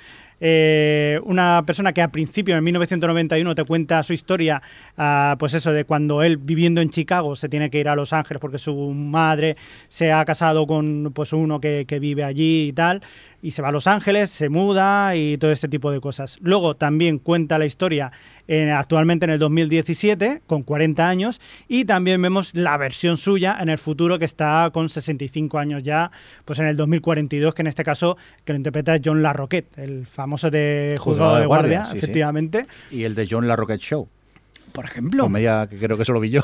Eh, 0.41 1.21
una 1.25 1.63
persona 1.67 1.93
que 1.93 2.03
a 2.03 2.11
principio, 2.11 2.57
en 2.57 2.65
1991, 2.65 3.55
te 3.55 3.65
cuenta 3.65 4.03
su 4.03 4.13
historia, 4.13 4.63
ah, 4.97 5.37
pues 5.39 5.55
eso, 5.55 5.73
de 5.73 5.85
cuando 5.85 6.23
él 6.23 6.39
viviendo 6.39 6.81
en 6.81 6.91
Chicago 6.91 7.37
se 7.37 7.49
tiene 7.49 7.71
que 7.71 7.79
ir 7.79 7.89
a 7.89 7.95
Los 7.95 8.13
Ángeles 8.13 8.41
porque 8.41 8.59
su 8.59 8.75
madre 8.93 9.57
se 9.89 10.13
ha 10.13 10.25
casado 10.25 10.67
con 10.67 11.13
pues 11.15 11.33
uno 11.33 11.61
que, 11.61 11.85
que 11.87 11.99
vive 11.99 12.25
allí 12.25 12.69
y 12.69 12.73
tal, 12.73 13.03
y 13.43 13.53
se 13.53 13.63
va 13.63 13.69
a 13.69 13.73
Los 13.73 13.87
Ángeles, 13.87 14.31
se 14.31 14.49
muda 14.49 15.17
y 15.17 15.39
todo 15.39 15.51
este 15.53 15.69
tipo 15.69 15.91
de 15.91 16.01
cosas. 16.01 16.39
Luego 16.43 16.77
también 16.77 17.19
cuenta 17.19 17.59
la 17.59 17.67
historia 17.67 18.13
en- 18.47 18.71
actualmente 18.71 19.25
en 19.25 19.31
el 19.31 19.39
2017, 19.39 20.43
con 20.47 20.63
40 20.63 21.09
años, 21.09 21.41
y 21.69 21.85
también 21.85 22.21
vemos 22.21 22.55
la 22.55 22.77
versión 22.77 23.17
suya 23.17 23.57
en 23.61 23.69
el 23.69 23.79
futuro 23.79 24.19
que 24.19 24.25
está 24.25 24.71
con 24.73 24.89
65 24.89 25.59
años 25.59 25.83
ya, 25.83 26.11
pues 26.45 26.59
en 26.59 26.67
el 26.67 26.77
2042, 26.77 27.55
que 27.55 27.63
en 27.63 27.67
este 27.69 27.85
caso 27.85 28.17
que 28.45 28.53
lo 28.53 28.57
interpreta 28.59 28.95
es 28.95 29.01
John 29.05 29.23
LaRoquette, 29.23 29.79
el 29.79 30.07
famoso 30.07 30.51
de 30.51 30.97
juzgado 31.01 31.37
de 31.37 31.47
guardia, 31.47 31.87
sí. 31.87 31.97
efectivamente. 31.99 32.67
Y 32.91 33.05
el 33.05 33.15
de 33.15 33.27
John 33.31 33.49
La 33.49 33.57
Rocket 33.57 33.81
Show. 33.81 34.09
Por 34.73 34.85
ejemplo. 34.85 35.25
Comedia 35.25 35.67
que 35.69 35.79
creo 35.79 35.97
que 35.97 36.05
eso 36.05 36.13
lo 36.13 36.21
vi 36.21 36.31
yo. 36.31 36.43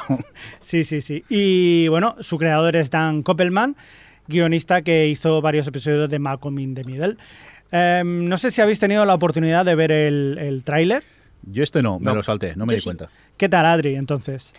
Sí, 0.61 0.83
sí, 0.85 1.01
sí. 1.01 1.25
Y 1.29 1.87
bueno, 1.89 2.17
su 2.21 2.39
creador 2.39 2.75
es 2.75 2.91
Dan 2.91 3.23
Koppelman, 3.23 3.77
guionista 4.29 4.83
que 4.83 5.09
hizo 5.09 5.41
varios 5.41 5.67
episodios 5.67 6.09
de 6.09 6.19
Malcolm 6.19 6.59
in 6.59 6.75
the 6.75 6.85
Middle. 6.85 7.17
Em, 7.73 8.29
no 8.29 8.39
sé 8.39 8.51
si 8.51 8.61
habéis 8.61 8.79
tenido 8.79 9.05
la 9.05 9.15
oportunidad 9.15 9.65
de 9.65 9.75
ver 9.75 9.91
el, 9.93 10.39
el 10.41 10.65
tráiler. 10.65 11.03
Yo 11.43 11.63
este 11.63 11.83
no, 11.83 11.99
me 11.99 12.07
No. 12.07 12.15
lo 12.17 12.23
salté, 12.23 12.55
no 12.57 12.67
me 12.67 12.73
Yo 12.73 12.77
di 12.77 12.81
sí. 12.81 12.85
cuenta. 12.85 13.09
¿Qué 13.37 13.49
tal, 13.49 13.67
Adri, 13.67 13.97
entonces? 13.97 14.55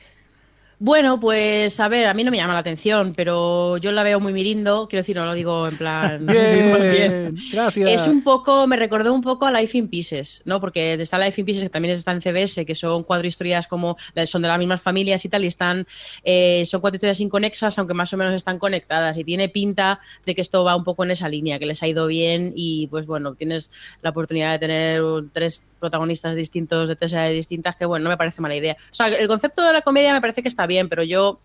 Bueno, 0.79 1.19
pues 1.19 1.79
a 1.79 1.87
ver, 1.87 2.07
a 2.07 2.13
mí 2.13 2.23
no 2.23 2.29
me 2.29 2.37
llama 2.37 2.53
la 2.53 2.59
atención, 2.59 3.13
pero 3.15 3.77
yo 3.77 3.91
la 3.91 4.03
veo 4.03 4.19
muy 4.19 4.31
mirindo, 4.31 4.87
quiero 4.87 5.01
decir, 5.01 5.15
no 5.15 5.25
lo 5.25 5.33
digo 5.33 5.67
en 5.67 5.75
plan... 5.75 6.25
bien. 6.27 7.35
gracias. 7.51 7.89
Es 7.89 8.07
un 8.07 8.21
poco, 8.21 8.67
me 8.67 8.75
recordó 8.75 9.11
un 9.11 9.21
poco 9.21 9.47
a 9.47 9.51
Life 9.51 9.75
in 9.75 9.87
Pieces, 9.87 10.43
¿no? 10.45 10.61
Porque 10.61 10.93
está 10.93 11.17
Life 11.17 11.41
in 11.41 11.45
Pieces, 11.45 11.63
que 11.63 11.69
también 11.69 11.95
está 11.95 12.11
en 12.11 12.21
CBS, 12.21 12.63
que 12.63 12.75
son 12.75 13.03
cuatro 13.03 13.27
historias 13.27 13.65
como, 13.65 13.97
son 14.27 14.43
de 14.43 14.47
las 14.47 14.59
mismas 14.59 14.79
familias 14.79 15.25
y 15.25 15.29
tal, 15.29 15.45
y 15.45 15.47
están, 15.47 15.87
eh, 16.23 16.63
son 16.67 16.79
cuatro 16.79 16.97
historias 16.97 17.21
inconexas, 17.21 17.75
aunque 17.79 17.95
más 17.95 18.13
o 18.13 18.17
menos 18.17 18.35
están 18.35 18.59
conectadas, 18.59 19.17
y 19.17 19.23
tiene 19.23 19.49
pinta 19.49 19.99
de 20.27 20.35
que 20.35 20.41
esto 20.41 20.63
va 20.63 20.75
un 20.75 20.83
poco 20.83 21.03
en 21.03 21.09
esa 21.09 21.27
línea, 21.27 21.57
que 21.57 21.65
les 21.65 21.81
ha 21.81 21.87
ido 21.87 22.05
bien, 22.05 22.53
y 22.55 22.85
pues 22.87 23.07
bueno, 23.07 23.33
tienes 23.33 23.71
la 24.03 24.11
oportunidad 24.11 24.51
de 24.51 24.59
tener 24.59 25.01
tres 25.33 25.63
protagonistas 25.79 26.35
distintos 26.35 26.89
de 26.89 26.95
tres 26.95 27.13
áreas 27.13 27.33
distintas, 27.33 27.75
que 27.75 27.85
bueno, 27.85 28.03
no 28.03 28.09
me 28.09 28.17
parece 28.17 28.41
mala 28.41 28.55
idea. 28.55 28.77
O 28.91 28.95
sea, 28.95 29.07
el 29.07 29.27
concepto 29.27 29.63
de 29.63 29.73
la 29.73 29.81
comedia 29.81 30.13
me 30.13 30.21
parece 30.21 30.41
que 30.41 30.47
está 30.47 30.66
bien, 30.67 30.89
pero 30.89 31.03
yo, 31.03 31.39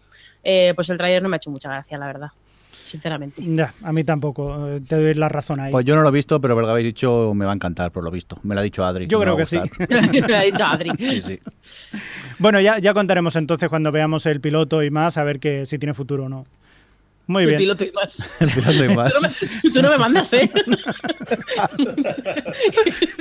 eh, 0.44 0.72
pues 0.74 0.90
el 0.90 0.98
trailer 0.98 1.22
no 1.22 1.28
me 1.28 1.36
ha 1.36 1.38
hecho 1.38 1.50
mucha 1.50 1.68
gracia, 1.70 1.96
la 1.98 2.06
verdad, 2.06 2.28
sinceramente. 2.84 3.42
Ya, 3.46 3.72
a 3.82 3.92
mí 3.92 4.04
tampoco. 4.04 4.68
eh, 4.68 4.80
Te 4.86 4.96
doy 4.96 5.14
la 5.14 5.28
razón 5.28 5.60
ahí. 5.60 5.70
Pues 5.72 5.86
yo 5.86 5.94
no 5.96 6.02
lo 6.02 6.08
he 6.08 6.12
visto, 6.12 6.40
pero 6.40 6.54
verdad 6.56 6.72
habéis 6.72 6.86
dicho 6.86 7.32
me 7.34 7.44
va 7.44 7.52
a 7.52 7.54
encantar 7.54 7.90
por 7.92 8.02
lo 8.04 8.10
visto. 8.10 8.38
Me 8.42 8.54
lo 8.54 8.60
ha 8.60 8.64
dicho 8.64 8.84
Adri. 8.84 9.06
Yo 9.06 9.20
creo 9.20 9.36
que 9.36 9.46
sí. 9.46 9.58
me 10.28 10.36
ha 10.36 10.42
dicho 10.42 10.64
Adri. 10.64 10.90
Sí, 10.98 11.20
sí. 11.22 11.40
Bueno, 12.38 12.60
ya, 12.60 12.78
ya 12.78 12.92
contaremos 12.92 13.36
entonces 13.36 13.68
cuando 13.68 13.92
veamos 13.92 14.26
el 14.26 14.40
piloto 14.40 14.82
y 14.82 14.90
más, 14.90 15.16
a 15.16 15.24
ver 15.24 15.38
que, 15.40 15.64
si 15.66 15.78
tiene 15.78 15.94
futuro 15.94 16.24
o 16.24 16.28
no. 16.28 16.44
Muy 17.28 17.44
El 17.44 17.50
bien. 17.50 17.58
piloto 17.60 17.84
y 17.84 17.92
más. 17.92 18.34
El 18.40 18.50
piloto 18.50 18.84
y 18.84 18.96
más. 18.96 19.12
Tú 19.12 19.20
no 19.20 19.28
me, 19.28 19.70
tú 19.74 19.82
no 19.82 19.90
me 19.90 19.98
mandas, 19.98 20.32
¿eh? 20.32 20.50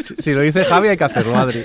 Si, 0.03 0.15
si 0.17 0.33
lo 0.33 0.41
dice 0.41 0.63
Javi 0.65 0.87
hay 0.89 0.97
que 0.97 1.03
hacerlo, 1.03 1.35
Adri. 1.37 1.63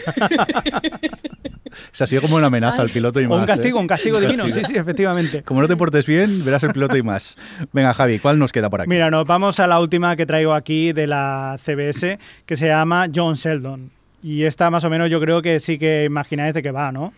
Se 1.93 2.05
ha 2.05 2.07
sido 2.07 2.23
como 2.23 2.37
una 2.37 2.47
amenaza 2.47 2.83
al 2.83 2.91
piloto 2.91 3.21
y 3.21 3.27
O 3.27 3.29
más. 3.31 3.41
un 3.41 3.47
castigo, 3.47 3.79
¿eh? 3.79 3.81
un 3.83 3.87
castigo 3.87 4.21
divino. 4.21 4.47
Sí, 4.49 4.63
sí, 4.65 4.77
efectivamente. 4.77 5.43
Como 5.43 5.61
no 5.63 5.69
te 5.69 5.77
portes 5.77 6.07
bien, 6.07 6.45
verás 6.45 6.63
el 6.63 6.73
piloto 6.73 6.97
y 6.97 7.03
más. 7.03 7.37
Venga, 7.73 7.95
Javi, 7.95 8.19
¿cuál 8.19 8.39
nos 8.39 8.53
queda 8.53 8.71
por 8.71 8.81
aquí? 8.81 8.89
Mira, 8.91 9.11
nos 9.11 9.27
vamos 9.27 9.61
a 9.61 9.67
la 9.67 9.81
última 9.81 10.17
que 10.17 10.27
traigo 10.27 10.55
aquí 10.55 10.93
de 10.93 11.07
la 11.07 11.59
CBS, 11.63 12.19
que 12.45 12.57
se 12.57 12.67
llama 12.69 13.09
John 13.15 13.35
Sheldon. 13.35 13.91
Y 14.23 14.45
esta 14.45 14.71
más 14.71 14.83
o 14.85 14.91
menos 14.91 15.11
yo 15.11 15.21
creo 15.21 15.43
que 15.43 15.61
sí 15.61 15.79
que 15.79 16.05
imagináis 16.05 16.53
de 16.55 16.63
qué 16.63 16.71
va, 16.71 16.91
¿no? 16.91 17.13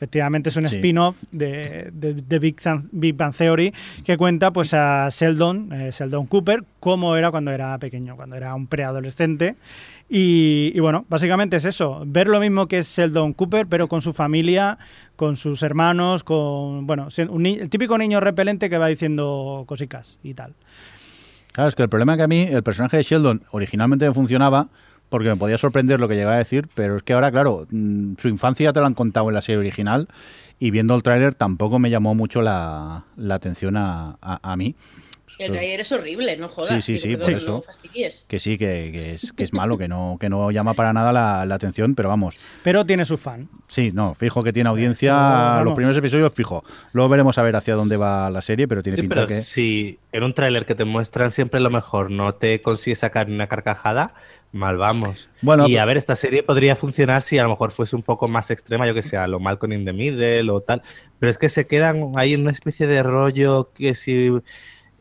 Efectivamente 0.00 0.48
es 0.48 0.56
un 0.56 0.66
Sí. 0.66 0.76
spin-off 0.76 1.14
de, 1.30 1.90
de- 1.92 2.14
de 2.14 2.38
Big, 2.38 2.56
Big 2.90 3.14
Bang 3.14 3.34
Theory 3.36 3.70
que 4.02 4.16
cuenta 4.16 4.50
pues 4.50 4.72
a 4.72 5.10
Sheldon, 5.10 5.70
eh, 5.74 5.90
Sheldon 5.92 6.24
Cooper, 6.24 6.64
cómo 6.80 7.16
era 7.16 7.30
cuando 7.30 7.50
era 7.50 7.76
pequeño, 7.76 8.16
cuando 8.16 8.34
era 8.34 8.54
un 8.54 8.66
preadolescente. 8.66 9.56
Y, 10.08 10.72
y 10.74 10.80
bueno, 10.80 11.04
básicamente 11.10 11.58
es 11.58 11.66
eso, 11.66 12.02
ver 12.06 12.28
lo 12.28 12.40
mismo 12.40 12.66
que 12.66 12.78
es 12.78 12.88
Sheldon 12.96 13.34
Cooper, 13.34 13.66
pero 13.66 13.88
con 13.88 14.00
su 14.00 14.14
familia, 14.14 14.78
con 15.16 15.36
sus 15.36 15.62
hermanos, 15.62 16.24
con, 16.24 16.86
bueno, 16.86 17.08
un 17.28 17.44
el 17.44 17.68
típico 17.68 17.98
niño 17.98 18.20
repelente 18.20 18.70
que 18.70 18.78
va 18.78 18.86
diciendo 18.88 19.64
cosicas 19.66 20.16
y 20.22 20.32
tal. 20.32 20.54
Claro, 21.52 21.68
es 21.68 21.74
que 21.74 21.82
el 21.82 21.90
problema 21.90 22.14
es 22.14 22.16
que 22.16 22.22
a 22.22 22.28
mí 22.28 22.40
el 22.50 22.62
personaje 22.62 22.96
de 22.96 23.02
Sheldon 23.02 23.42
originalmente 23.50 24.06
me 24.08 24.14
funcionaba 24.14 24.68
porque 25.10 25.28
me 25.28 25.36
podía 25.36 25.58
sorprender 25.58 26.00
lo 26.00 26.08
que 26.08 26.14
llegaba 26.14 26.36
a 26.36 26.38
decir, 26.38 26.68
pero 26.74 26.96
es 26.96 27.02
que 27.02 27.12
ahora, 27.12 27.30
claro, 27.30 27.66
mm, 27.70 28.14
su 28.16 28.28
infancia 28.28 28.64
ya 28.64 28.72
te 28.72 28.80
lo 28.80 28.86
han 28.86 28.94
contado 28.94 29.28
en 29.28 29.34
la 29.34 29.42
serie 29.42 29.58
original 29.58 30.08
y 30.58 30.70
viendo 30.70 30.94
el 30.94 31.02
tráiler 31.02 31.34
tampoco 31.34 31.78
me 31.78 31.90
llamó 31.90 32.14
mucho 32.14 32.40
la, 32.40 33.04
la 33.16 33.34
atención 33.34 33.76
a, 33.76 34.16
a- 34.22 34.40
a 34.52 34.56
mí. 34.56 34.74
El 35.38 35.52
trailer 35.52 35.80
es 35.80 35.90
horrible, 35.90 36.36
no 36.36 36.50
jodas. 36.50 36.84
Sí, 36.84 36.98
sí, 36.98 36.98
sí, 36.98 37.16
por 37.16 37.30
eso. 37.30 37.64
Que 38.28 38.38
sí, 38.38 38.58
que, 38.58 38.90
que 38.92 39.14
es, 39.14 39.32
que 39.32 39.42
es 39.42 39.54
malo, 39.54 39.78
que 39.78 39.88
no, 39.88 40.18
que 40.20 40.28
no 40.28 40.50
llama 40.50 40.74
para 40.74 40.92
nada 40.92 41.14
la, 41.14 41.46
la 41.46 41.54
atención, 41.54 41.94
pero 41.94 42.10
vamos, 42.10 42.36
Pero 42.62 42.84
tiene 42.84 43.06
su 43.06 43.16
fan. 43.16 43.48
sí, 43.66 43.90
no, 43.90 44.14
fijo 44.14 44.42
que 44.44 44.52
tiene 44.52 44.68
audiencia, 44.68 45.14
vamos. 45.14 45.64
los 45.64 45.74
primeros 45.74 45.96
episodios 45.96 46.34
fijo. 46.34 46.62
Luego 46.92 47.08
veremos 47.08 47.38
a 47.38 47.42
ver 47.42 47.56
hacia 47.56 47.74
dónde 47.74 47.96
va 47.96 48.28
la 48.28 48.42
serie, 48.42 48.68
pero 48.68 48.82
tiene 48.82 48.96
Sí, 48.96 49.00
pinta 49.02 49.14
pero 49.14 49.28
que... 49.28 49.40
si 49.40 49.98
en 50.12 50.24
un 50.24 50.34
tráiler 50.34 50.66
que 50.66 50.74
te 50.74 50.84
muestran 50.84 51.30
siempre 51.30 51.58
lo 51.60 51.70
mejor 51.70 52.10
no 52.10 52.34
te 52.34 52.60
consigues 52.60 52.98
sacar 52.98 53.26
ni 53.26 53.34
una 53.34 53.46
carcajada, 53.46 54.12
mal 54.52 54.76
vamos. 54.76 55.28
Bueno, 55.42 55.68
y 55.68 55.76
a 55.76 55.84
ver, 55.84 55.96
esta 55.96 56.16
serie 56.16 56.42
podría 56.42 56.76
funcionar 56.76 57.22
si 57.22 57.38
a 57.38 57.44
lo 57.44 57.50
mejor 57.50 57.72
fuese 57.72 57.96
un 57.96 58.02
poco 58.02 58.28
más 58.28 58.50
extrema, 58.50 58.86
yo 58.86 58.94
que 58.94 59.02
sé, 59.02 59.16
a 59.16 59.26
lo 59.26 59.40
Malcolm 59.40 59.72
in 59.72 59.84
the 59.84 59.92
Middle 59.92 60.50
o 60.50 60.60
tal. 60.60 60.82
Pero 61.18 61.30
es 61.30 61.38
que 61.38 61.48
se 61.48 61.66
quedan 61.66 62.12
ahí 62.16 62.34
en 62.34 62.42
una 62.42 62.50
especie 62.50 62.86
de 62.86 63.02
rollo 63.02 63.70
que 63.74 63.94
si 63.94 64.30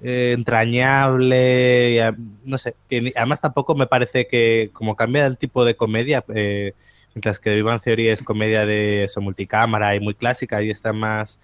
eh, 0.02 0.34
entrañable, 0.38 1.92
y 1.92 2.00
a- 2.00 2.16
no 2.46 2.58
sé. 2.58 2.76
Que 2.90 3.02
ni- 3.02 3.14
además 3.16 3.42
tampoco 3.42 3.76
me 3.76 3.88
parece 3.88 4.28
que 4.28 4.70
como 4.74 4.96
cambia 4.96 5.26
el 5.26 5.38
tipo 5.38 5.66
de 5.66 5.76
comedia, 5.76 6.24
eh, 6.34 6.74
mientras 7.14 7.40
que 7.40 7.62
Bang 7.62 7.82
Theory 7.82 8.08
es 8.10 8.24
comedia 8.24 8.66
de 8.66 9.04
eso, 9.06 9.22
multicámara 9.22 9.96
y 9.96 10.00
muy 10.00 10.14
clásica 10.16 10.62
y 10.62 10.70
está 10.70 10.94
más, 10.94 11.40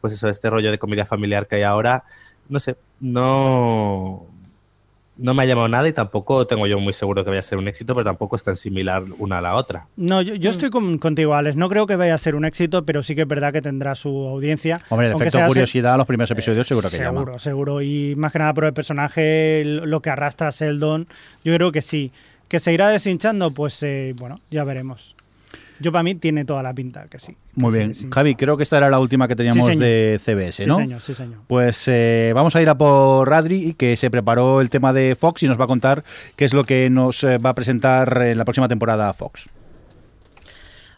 pues 0.00 0.12
eso, 0.14 0.28
este 0.28 0.50
rollo 0.50 0.70
de 0.70 0.78
comedia 0.78 1.06
familiar 1.06 1.46
que 1.48 1.56
hay 1.56 1.62
ahora, 1.62 2.04
no 2.48 2.60
sé, 2.60 2.76
no, 3.00 4.26
no 5.18 5.34
me 5.34 5.42
ha 5.42 5.46
llamado 5.46 5.68
nada 5.68 5.88
y 5.88 5.92
tampoco 5.92 6.46
tengo 6.46 6.66
yo 6.66 6.78
muy 6.78 6.92
seguro 6.92 7.24
que 7.24 7.30
vaya 7.30 7.40
a 7.40 7.42
ser 7.42 7.58
un 7.58 7.68
éxito, 7.68 7.94
pero 7.94 8.04
tampoco 8.04 8.36
es 8.36 8.44
tan 8.44 8.56
similar 8.56 9.04
una 9.18 9.38
a 9.38 9.40
la 9.40 9.54
otra. 9.54 9.86
No, 9.96 10.20
yo, 10.22 10.34
Mm. 10.34 10.38
yo 10.38 10.50
estoy 10.50 10.70
con- 10.70 10.98
contigo, 10.98 11.34
Alex. 11.34 11.56
No 11.56 11.68
creo 11.68 11.86
que 11.86 11.96
vaya 11.96 12.14
a 12.14 12.18
ser 12.18 12.34
un 12.34 12.44
éxito, 12.44 12.84
pero 12.84 13.02
sí 13.02 13.14
que 13.14 13.22
es 13.22 13.28
verdad 13.28 13.52
que 13.52 13.62
tendrá 13.62 13.94
su 13.94 14.08
audiencia. 14.28 14.80
Hombre, 14.90 15.08
el 15.08 15.14
efecto 15.14 15.38
curiosidad, 15.46 15.96
los 15.96 16.06
primeros 16.06 16.30
episodios 16.30 16.66
seguro 16.68 16.88
que 16.90 16.96
seguro, 16.98 17.24
llama. 17.26 17.38
seguro. 17.38 17.82
Y 17.82 18.14
más 18.16 18.30
que 18.32 18.38
nada 18.38 18.52
por 18.54 18.64
el 18.66 18.72
personaje, 18.72 19.62
lo 19.64 20.00
que 20.00 20.10
arrastra 20.10 20.50
Sheldon, 20.50 21.06
yo 21.44 21.54
creo 21.54 21.72
que 21.72 21.82
sí. 21.82 22.12
¿Que 22.48 22.60
se 22.60 22.72
irá 22.72 22.88
deshinchando? 22.90 23.50
Pues 23.50 23.82
eh, 23.82 24.14
bueno, 24.16 24.38
ya 24.52 24.62
veremos. 24.62 25.15
Yo 25.80 25.92
para 25.92 26.02
mí 26.02 26.14
tiene 26.14 26.44
toda 26.44 26.62
la 26.62 26.72
pinta 26.72 27.06
que 27.08 27.18
sí. 27.18 27.36
Muy 27.54 27.74
bien. 27.74 27.94
sí. 27.94 28.08
Javi, 28.10 28.34
creo 28.34 28.56
que 28.56 28.62
esta 28.62 28.78
era 28.78 28.88
la 28.90 28.98
última 28.98 29.28
que 29.28 29.36
teníamos 29.36 29.78
de 29.78 30.20
CBS, 30.22 30.62
Sí, 30.62 30.68
¿no? 30.68 30.76
señor, 30.76 31.00
sí, 31.00 31.14
señor. 31.14 31.40
Pues 31.46 31.84
eh, 31.88 32.32
vamos 32.34 32.56
a 32.56 32.62
ir 32.62 32.68
a 32.68 32.76
por 32.76 33.28
Radri, 33.28 33.74
que 33.74 33.96
se 33.96 34.10
preparó 34.10 34.60
el 34.60 34.70
tema 34.70 34.92
de 34.92 35.14
Fox 35.14 35.42
y 35.42 35.48
nos 35.48 35.60
va 35.60 35.64
a 35.64 35.68
contar 35.68 36.04
qué 36.36 36.44
es 36.44 36.54
lo 36.54 36.64
que 36.64 36.88
nos 36.90 37.22
eh, 37.24 37.38
va 37.38 37.50
a 37.50 37.54
presentar 37.54 38.22
en 38.22 38.38
la 38.38 38.44
próxima 38.44 38.68
temporada 38.68 39.12
Fox. 39.12 39.48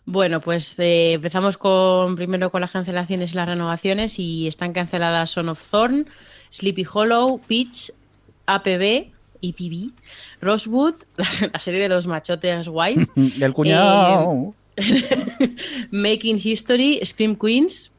Bueno, 0.04 0.40
pues 0.40 0.74
eh, 0.78 1.12
empezamos 1.14 1.58
con 1.58 2.16
primero 2.16 2.50
con 2.50 2.62
las 2.62 2.70
cancelaciones 2.70 3.32
y 3.32 3.36
las 3.36 3.46
renovaciones 3.46 4.18
y 4.18 4.48
están 4.48 4.72
canceladas 4.72 5.28
Son 5.30 5.50
of 5.50 5.62
Thorn, 5.70 6.06
Sleepy 6.50 6.86
Hollow, 6.90 7.40
Peach, 7.46 7.92
APB, 8.46 9.12
EPB, 9.42 9.90
Rosewood, 10.40 10.94
la, 11.16 11.26
la 11.52 11.58
serie 11.58 11.80
de 11.80 11.90
los 11.90 12.06
machotes 12.06 12.68
guays, 12.68 13.12
El 13.40 13.52
cuñado. 13.52 14.52
Making 15.90 16.40
History, 16.42 17.00
Scream 17.04 17.36
Queens, 17.36 17.90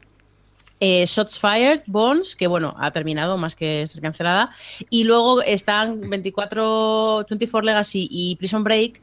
eh, 0.80 1.06
Shots 1.06 1.40
Fired, 1.40 1.84
Bones, 1.88 2.36
que 2.36 2.48
bueno, 2.48 2.74
ha 2.80 2.92
terminado 2.92 3.38
más 3.38 3.56
que 3.56 3.86
ser 3.88 4.02
cancelada, 4.02 4.52
y 4.90 5.04
luego 5.04 5.42
están 5.42 6.10
24, 6.10 7.26
24 7.30 7.66
Legacy 7.66 8.08
y 8.10 8.36
Prison 8.38 8.64
Break, 8.64 9.02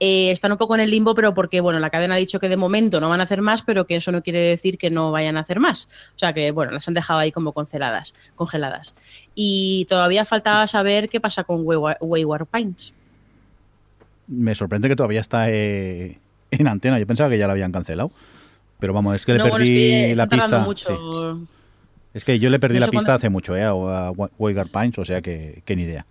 eh, 0.00 0.30
están 0.30 0.52
un 0.52 0.58
poco 0.58 0.74
en 0.74 0.82
el 0.82 0.90
limbo, 0.90 1.14
pero 1.14 1.32
porque 1.32 1.60
bueno, 1.60 1.78
la 1.78 1.88
cadena 1.88 2.16
ha 2.16 2.18
dicho 2.18 2.38
que 2.38 2.48
de 2.48 2.58
momento 2.58 3.00
no 3.00 3.08
van 3.08 3.20
a 3.20 3.24
hacer 3.24 3.40
más, 3.40 3.62
pero 3.62 3.86
que 3.86 3.96
eso 3.96 4.12
no 4.12 4.22
quiere 4.22 4.40
decir 4.40 4.76
que 4.76 4.90
no 4.90 5.12
vayan 5.12 5.38
a 5.38 5.40
hacer 5.40 5.60
más. 5.60 5.88
O 6.14 6.18
sea 6.18 6.34
que 6.34 6.50
bueno, 6.50 6.72
las 6.72 6.86
han 6.88 6.94
dejado 6.94 7.20
ahí 7.20 7.32
como 7.32 7.52
congeladas, 7.52 8.12
congeladas. 8.34 8.94
Y 9.34 9.86
todavía 9.88 10.26
faltaba 10.26 10.66
saber 10.66 11.08
qué 11.08 11.20
pasa 11.20 11.44
con 11.44 11.64
Wayward, 11.64 11.98
Wayward 12.00 12.46
Pines. 12.46 12.92
Me 14.26 14.54
sorprende 14.54 14.88
que 14.88 14.96
todavía 14.96 15.20
está 15.20 15.50
eh, 15.50 16.18
en 16.60 16.68
antena. 16.68 16.98
Yo 16.98 17.06
pensaba 17.06 17.30
que 17.30 17.38
ya 17.38 17.46
la 17.46 17.52
habían 17.52 17.72
cancelado. 17.72 18.10
Pero 18.80 18.92
vamos, 18.92 19.14
es 19.16 19.24
que 19.24 19.32
le 19.34 19.38
bueno, 19.40 19.56
perdí 19.56 19.92
es 19.92 20.08
que 20.10 20.16
la 20.16 20.26
pista. 20.26 20.58
mucho. 20.60 21.36
sí. 21.38 21.46
Es 22.12 22.24
que 22.24 22.38
yo 22.38 22.48
le 22.50 22.58
perdí 22.60 22.78
la 22.78 22.88
pista 22.88 23.14
hace 23.14 23.28
mucho, 23.28 23.56
¿eh? 23.56 23.62
A 23.64 23.72
Waygar 24.38 24.68
Pines, 24.68 24.98
o 24.98 25.04
sea 25.04 25.20
que, 25.20 25.62
que 25.64 25.74
ni 25.74 25.82
idea. 25.82 26.06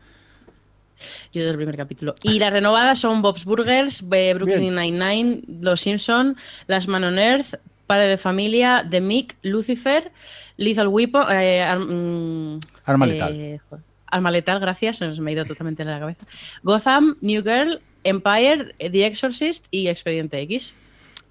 Yo 1.34 1.42
desde 1.42 1.52
el 1.52 1.56
primer 1.58 1.76
capítulo. 1.78 2.16
Y 2.24 2.40
las 2.40 2.52
renovadas 2.52 3.00
son 3.00 3.22
Bob's 3.22 3.46
Burgers, 3.46 4.04
eh, 4.12 4.34
Brooklyn 4.34 4.76
Nine-Nine, 4.76 5.44
Los 5.62 5.82
Simpson, 5.82 6.36
Las 6.68 6.88
Man 6.88 7.04
on 7.04 7.20
Earth, 7.20 7.56
Padre 7.88 8.08
de 8.08 8.18
Familia, 8.18 8.86
The 8.90 9.02
Mick, 9.02 9.38
Lucifer, 9.44 10.12
Lethal 10.58 10.88
Weapon, 10.88 11.26
eh, 11.32 11.62
Ar- 11.62 11.80
mm, 11.80 12.60
Arma 12.86 13.06
eh, 13.06 13.10
letal. 13.10 13.60
joder, 13.70 13.84
Arma 14.08 14.32
letal, 14.32 14.60
gracias, 14.60 14.98
se 14.98 15.10
me 15.22 15.32
ha 15.32 15.34
ido 15.34 15.46
totalmente 15.46 15.84
de 15.84 15.92
la 15.92 16.00
cabeza. 16.00 16.26
Gotham, 16.64 17.16
New 17.22 17.44
Girl, 17.44 17.82
Empire, 18.04 18.74
The 18.78 19.06
Exorcist 19.06 19.66
y 19.72 19.88
Expediente 19.88 20.40
X. 20.42 20.74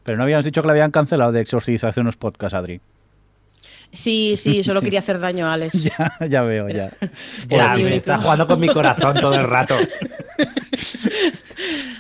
Pero 0.04 0.18
no 0.18 0.24
habíamos 0.24 0.44
dicho 0.44 0.62
que 0.62 0.66
la 0.66 0.72
habían 0.72 0.90
cancelado 0.90 1.32
de 1.32 1.40
Exorcist 1.40 1.84
hace 1.84 2.00
unos 2.00 2.16
podcasts, 2.16 2.54
Adri. 2.54 2.80
Sí, 3.92 4.34
sí, 4.36 4.64
solo 4.64 4.80
Sí. 4.80 4.84
quería 4.86 5.00
hacer 5.00 5.20
daño 5.20 5.46
a 5.46 5.52
Alex. 5.54 5.72
Ya, 6.20 6.26
ya 6.26 6.42
veo, 6.42 6.68
ya. 6.68 6.90
Ya, 7.48 7.74
Sí, 7.76 7.82
me 7.84 7.90
sí. 7.90 7.96
está 7.96 8.18
jugando 8.18 8.46
con 8.46 8.58
mi 8.58 8.68
corazón 8.68 9.14
todo 9.20 9.34
el 9.34 9.44
rato. 9.46 9.76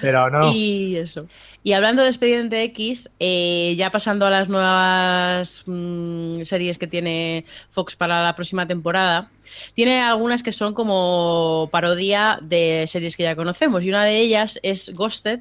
Pero 0.00 0.30
no. 0.30 0.52
Y 0.52 0.96
eso. 0.96 1.26
Y 1.64 1.72
hablando 1.72 2.02
de 2.02 2.08
Expediente 2.08 2.62
X, 2.64 3.10
eh, 3.20 3.74
ya 3.76 3.90
pasando 3.90 4.26
a 4.26 4.30
las 4.30 4.48
nuevas 4.48 5.62
mm, 5.66 6.42
series 6.42 6.78
que 6.78 6.88
tiene 6.88 7.44
Fox 7.70 7.94
para 7.94 8.22
la 8.22 8.34
próxima 8.34 8.66
temporada, 8.66 9.30
tiene 9.74 10.00
algunas 10.00 10.42
que 10.42 10.50
son 10.50 10.74
como 10.74 11.68
parodia 11.70 12.38
de 12.42 12.84
series 12.88 13.16
que 13.16 13.22
ya 13.22 13.36
conocemos. 13.36 13.84
Y 13.84 13.90
una 13.90 14.04
de 14.04 14.18
ellas 14.18 14.58
es 14.62 14.92
Ghosted, 14.92 15.40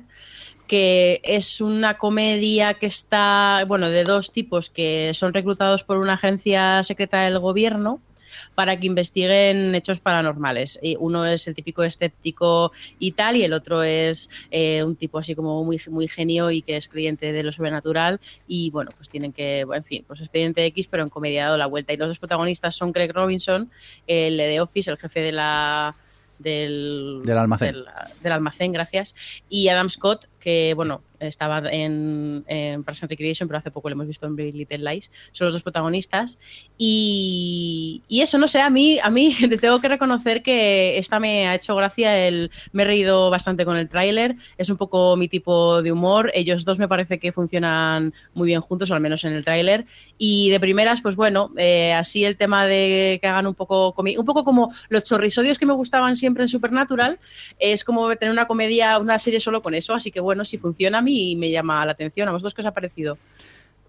que 0.68 1.22
es 1.24 1.60
una 1.60 1.98
comedia 1.98 2.76
que 2.76 2.86
está, 2.86 3.66
bueno, 3.68 3.90
de 3.90 4.04
dos 4.04 4.32
tipos 4.32 4.70
que 4.70 5.12
son 5.14 5.34
reclutados 5.34 5.84
por 5.84 5.98
una 5.98 6.14
agencia 6.14 6.84
secreta 6.84 7.22
del 7.22 7.40
gobierno 7.40 8.00
para 8.56 8.80
que 8.80 8.88
investiguen 8.88 9.74
hechos 9.76 10.00
paranormales. 10.00 10.78
Y 10.82 10.96
uno 11.00 11.26
es 11.26 11.48
el 11.48 11.56
típico 11.56 11.84
escéptico 11.84 12.72
y 13.00 13.14
tal, 13.14 13.36
y 13.38 13.44
el 13.44 13.54
otro 13.54 13.82
es 13.84 14.30
eh, 14.52 14.84
un 14.84 14.96
tipo 14.96 15.18
así 15.20 15.36
como 15.36 15.64
muy, 15.64 15.80
muy 15.90 16.08
genio 16.08 16.52
y 16.52 16.62
que 16.62 16.78
es 16.78 16.88
creyente 16.88 17.32
de 17.32 17.44
lo 17.44 17.52
sobrenatural. 17.52 18.20
Y 18.48 18.70
bueno, 18.72 18.92
pues 18.96 19.10
tienen 19.10 19.32
que, 19.34 19.62
en 19.62 19.84
fin, 19.84 20.04
pues 20.08 20.20
expediente 20.22 20.66
X, 20.66 20.88
pero 20.88 21.04
en 21.04 21.10
comedia 21.10 21.44
ha 21.44 21.46
dado 21.48 21.58
la 21.58 21.68
vuelta. 21.68 21.94
Y 21.94 21.98
los 21.98 22.08
dos 22.10 22.20
protagonistas 22.20 22.76
son 22.76 22.92
Craig 22.94 23.12
Robinson, 23.14 23.70
el 24.08 24.38
de 24.38 24.48
The 24.48 24.62
Office, 24.62 24.90
el 24.92 24.98
jefe 24.98 25.22
de 25.22 25.32
la. 25.32 25.96
Del, 26.40 27.22
Del 27.24 27.38
almacén. 27.38 27.74
del- 27.74 27.86
del 28.24 28.32
almacén, 28.32 28.72
gracias. 28.72 29.14
Y 29.48 29.68
Adam 29.68 29.90
Scott, 29.90 30.26
que 30.42 30.74
bueno, 30.76 31.02
estaba 31.28 31.62
en, 31.70 32.44
en 32.48 32.84
Parks 32.84 33.04
and 33.04 33.10
Recreation, 33.10 33.48
pero 33.48 33.60
hace 33.60 33.72
poco 33.72 33.90
lo 33.90 33.94
hemos 33.94 34.08
visto 34.08 34.26
en 34.26 34.36
Big 34.36 34.56
Little 34.56 34.80
Lies. 34.80 35.12
Son 35.32 35.46
los 35.46 35.54
dos 35.54 35.64
protagonistas. 35.64 36.38
Y, 36.78 38.02
y 38.08 38.22
eso, 38.22 38.38
no 38.38 38.48
sé, 38.48 38.60
a 38.62 38.70
mí, 38.70 39.00
a 39.02 39.10
mí 39.10 39.36
te 39.50 39.58
tengo 39.58 39.80
que 39.80 39.88
reconocer 39.88 40.42
que 40.42 40.98
esta 40.98 41.20
me 41.20 41.48
ha 41.48 41.56
hecho 41.56 41.76
gracia. 41.76 42.28
El, 42.28 42.52
me 42.72 42.84
he 42.84 42.86
reído 42.86 43.30
bastante 43.30 43.66
con 43.66 43.78
el 43.78 43.90
tráiler. 43.90 44.36
Es 44.58 44.70
un 44.70 44.78
poco 44.78 45.16
mi 45.16 45.28
tipo 45.28 45.82
de 45.82 45.92
humor. 45.92 46.32
Ellos 46.34 46.66
dos 46.66 46.80
me 46.80 46.88
parece 46.88 47.20
que 47.20 47.32
funcionan 47.32 48.14
muy 48.34 48.48
bien 48.48 48.62
juntos, 48.62 48.90
o 48.92 48.96
al 48.96 49.02
menos 49.02 49.24
en 49.24 49.34
el 49.34 49.44
tráiler. 49.44 49.86
Y 50.18 50.50
de 50.50 50.60
primeras, 50.60 51.02
pues 51.02 51.16
bueno, 51.16 51.52
eh, 51.58 51.94
así 51.94 52.26
el 52.26 52.38
tema 52.38 52.66
de 52.66 53.20
que 53.22 53.28
hagan 53.28 53.48
un 53.48 53.56
poco, 53.56 53.94
un 53.96 54.26
poco 54.26 54.44
como 54.44 54.74
los 54.90 55.04
chorrisodios 55.04 55.60
que 55.60 55.66
me 55.66 55.74
gustaban 55.74 56.16
siempre 56.16 56.44
en 56.44 56.48
Supernatural, 56.48 57.20
es 57.60 57.84
como 57.84 58.16
tener 58.16 58.32
una 58.32 58.48
comedia, 58.48 58.98
una 58.98 59.20
serie 59.20 59.40
solo 59.40 59.62
con 59.62 59.76
eso. 59.76 59.94
Así 59.94 60.12
que 60.12 60.20
bueno, 60.20 60.31
si 60.46 60.58
funciona 60.58 61.00
a 61.00 61.02
mí 61.02 61.36
me 61.36 61.50
llama 61.52 61.86
la 61.86 61.92
atención. 61.94 62.28
¿A 62.28 62.32
vosotros 62.32 62.54
qué 62.54 62.62
os 62.62 62.68
ha 62.68 62.72
parecido? 62.74 63.18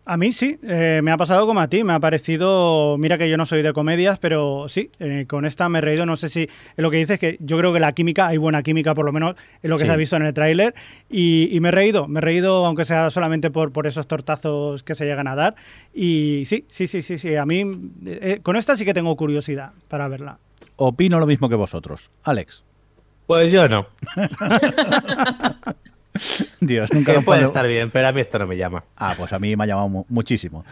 A 0.05 0.17
mí 0.17 0.33
sí, 0.33 0.59
eh, 0.65 0.99
me 1.01 1.13
ha 1.13 1.17
pasado 1.17 1.47
como 1.47 1.61
a 1.61 1.69
ti, 1.69 1.85
me 1.85 1.93
ha 1.93 2.01
parecido, 2.01 2.97
mira 2.99 3.19
que 3.19 3.31
yo 3.31 3.37
no 3.37 3.47
soy 3.47 3.63
de 3.63 3.73
comedias, 3.73 4.19
pero 4.19 4.65
sí, 4.69 4.91
eh, 4.99 5.27
con 5.29 5.45
esta 5.47 5.69
me 5.69 5.79
he 5.79 5.81
reído, 5.81 6.05
no 6.07 6.17
sé 6.17 6.29
si 6.29 6.43
es 6.43 6.51
lo 6.77 6.91
que 6.91 6.97
dices, 6.97 7.21
que 7.21 7.37
yo 7.39 7.57
creo 7.57 7.73
que 7.73 7.79
la 7.79 7.93
química, 7.93 8.27
hay 8.27 8.37
buena 8.37 8.65
química 8.65 8.97
por 8.97 9.05
lo 9.05 9.13
menos, 9.13 9.37
es 9.63 9.71
lo 9.71 9.77
que 9.77 9.85
Sí. 9.85 9.87
se 9.87 9.93
ha 9.93 9.97
visto 9.97 10.17
en 10.17 10.27
el 10.27 10.35
tráiler, 10.35 10.75
y, 11.09 11.49
y 11.57 11.61
me 11.61 11.69
he 11.69 11.71
reído, 11.71 12.09
me 12.09 12.19
he 12.19 12.21
reído 12.21 12.67
aunque 12.67 12.85
sea 12.85 13.11
solamente 13.11 13.53
por, 13.53 13.71
por 13.71 13.87
esos 13.87 14.09
tortazos 14.09 14.83
que 14.83 14.97
se 14.97 15.05
llegan 15.05 15.29
a 15.29 15.37
dar, 15.37 15.55
y 15.95 16.43
sí, 16.47 16.65
sí, 16.67 16.89
sí, 16.89 17.01
sí, 17.01 17.17
sí, 17.17 17.37
a 17.37 17.47
mí 17.47 17.65
eh, 18.05 18.41
con 18.43 18.57
esta 18.57 18.75
sí 18.75 18.85
que 18.85 18.95
tengo 18.95 19.15
curiosidad 19.15 19.71
para 19.87 20.09
verla. 20.09 20.39
Opino 20.75 21.21
lo 21.21 21.27
mismo 21.29 21.49
que 21.49 21.55
vosotros. 21.55 22.11
Alex. 22.25 22.65
Pues 23.29 23.53
yo 23.53 23.69
no. 23.69 23.87
Dios, 26.61 26.93
nunca 26.93 27.13
lo 27.13 27.23
puede 27.23 27.41
puedo- 27.41 27.47
estar 27.51 27.67
bien, 27.67 27.91
pero 27.91 28.09
a 28.09 28.13
mí 28.13 28.21
esto 28.21 28.39
no 28.39 28.47
me 28.47 28.57
llama. 28.57 28.85
Ah, 28.97 29.15
pues 29.17 29.33
a 29.33 29.39
mí 29.39 29.57
me 29.57 29.65
ha 29.65 29.67
llamado 29.67 29.89
mu- 29.89 30.05
muchísimo. 30.09 30.65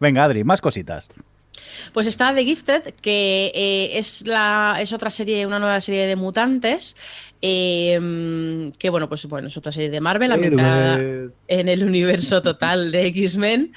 Venga, 0.00 0.24
Adri, 0.24 0.44
más 0.44 0.60
cositas. 0.60 1.08
Pues 1.92 2.06
está 2.06 2.34
The 2.34 2.44
Gifted, 2.44 2.94
que 3.00 3.50
eh, 3.54 3.98
es, 3.98 4.22
la, 4.26 4.76
es 4.80 4.92
otra 4.92 5.10
serie, 5.10 5.46
una 5.46 5.58
nueva 5.58 5.80
serie 5.80 6.06
de 6.06 6.16
mutantes. 6.16 6.96
eh, 7.42 8.70
que 8.78 8.90
bueno, 8.90 9.08
pues 9.08 9.26
bueno, 9.26 9.48
es 9.48 9.56
otra 9.56 9.72
serie 9.72 9.90
de 9.90 10.00
Marvel, 10.00 10.32
ambientada 10.32 10.96
en 11.48 11.68
el 11.68 11.82
universo 11.84 12.42
total 12.42 12.90
de 12.90 13.06
X-Men. 13.06 13.72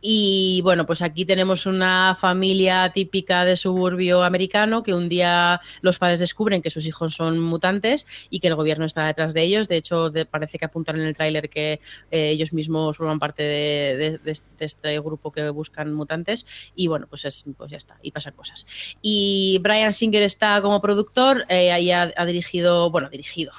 Y 0.00 0.60
bueno, 0.62 0.86
pues 0.86 1.02
aquí 1.02 1.24
tenemos 1.24 1.66
una 1.66 2.16
familia 2.18 2.90
típica 2.94 3.44
de 3.44 3.56
suburbio 3.56 4.22
americano 4.22 4.82
que 4.82 4.94
un 4.94 5.08
día 5.08 5.60
los 5.80 5.98
padres 5.98 6.20
descubren 6.20 6.62
que 6.62 6.70
sus 6.70 6.86
hijos 6.86 7.14
son 7.14 7.40
mutantes 7.40 8.06
y 8.30 8.40
que 8.40 8.48
el 8.48 8.54
gobierno 8.54 8.84
está 8.84 9.06
detrás 9.06 9.34
de 9.34 9.42
ellos. 9.42 9.66
De 9.68 9.76
hecho, 9.76 10.12
parece 10.30 10.58
que 10.58 10.64
apuntan 10.66 10.96
en 11.00 11.06
el 11.06 11.16
tráiler 11.16 11.48
que 11.50 11.80
eh, 12.10 12.30
ellos 12.30 12.52
mismos 12.52 12.96
forman 12.96 13.18
parte 13.18 13.42
de, 13.42 13.96
de- 13.96 14.18
de- 14.18 14.40
este 14.60 15.00
grupo 15.00 15.32
que 15.32 15.48
buscan 15.50 15.92
mutantes. 15.92 16.46
Y 16.74 16.86
bueno, 16.86 17.06
pues, 17.08 17.24
es, 17.24 17.44
pues 17.56 17.70
ya 17.70 17.76
está, 17.76 17.98
y 18.02 18.12
pasan 18.12 18.34
cosas. 18.34 18.66
Y 19.02 19.58
Brian 19.62 19.92
Singer 19.92 20.22
está 20.22 20.60
como 20.62 20.80
productor, 20.80 21.44
eh, 21.48 21.72
ahí 21.72 21.90
ha, 21.90 22.12
ha 22.16 22.24
dirigido, 22.24 22.90
bueno, 22.90 23.08
dirigido. 23.10 23.52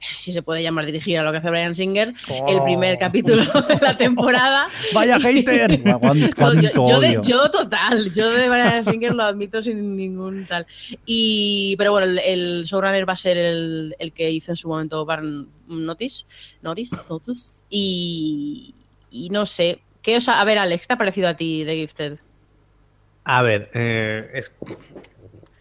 Si 0.00 0.32
se 0.32 0.42
puede 0.42 0.62
llamar 0.62 0.86
dirigir 0.86 1.18
a 1.18 1.22
lo 1.22 1.32
que 1.32 1.38
hace 1.38 1.50
Brian 1.50 1.74
Singer, 1.74 2.14
el 2.48 2.62
primer 2.62 2.98
capítulo 2.98 3.44
de 3.44 3.78
la 3.80 3.96
temporada. 3.96 4.66
¡Vaya 4.94 5.18
hater! 5.18 5.84
No, 5.84 5.98
yo, 6.14 6.28
cuánto 6.36 6.88
yo 6.88 7.00
de, 7.00 7.08
odio. 7.18 7.22
yo 7.22 7.50
total, 7.50 8.12
yo 8.12 8.30
de 8.30 8.48
Brian 8.48 8.84
Singer 8.84 9.14
lo 9.14 9.24
admito 9.24 9.62
sin 9.62 9.96
ningún 9.96 10.46
tal. 10.46 10.66
Y, 11.06 11.74
pero 11.78 11.92
bueno, 11.92 12.06
el, 12.06 12.18
el 12.18 12.64
showrunner 12.64 13.08
va 13.08 13.14
a 13.14 13.16
ser 13.16 13.36
el, 13.36 13.94
el 13.98 14.12
que 14.12 14.30
hizo 14.30 14.52
en 14.52 14.56
su 14.56 14.68
momento 14.68 15.04
Barn 15.04 15.48
Notice, 15.68 16.24
Notice, 16.62 16.96
Notice 17.08 17.62
y, 17.70 18.74
y 19.10 19.30
no 19.30 19.46
sé. 19.46 19.80
¿Qué 20.02 20.16
os 20.18 20.28
ha- 20.28 20.40
a 20.40 20.44
ver, 20.44 20.58
Alex, 20.58 20.82
¿qué 20.82 20.86
te 20.88 20.92
ha 20.94 20.98
parecido 20.98 21.28
a 21.28 21.34
ti 21.34 21.64
de 21.64 21.76
Gifted? 21.76 22.18
A 23.24 23.42
ver, 23.42 23.70
eh, 23.72 24.28
es, 24.34 24.54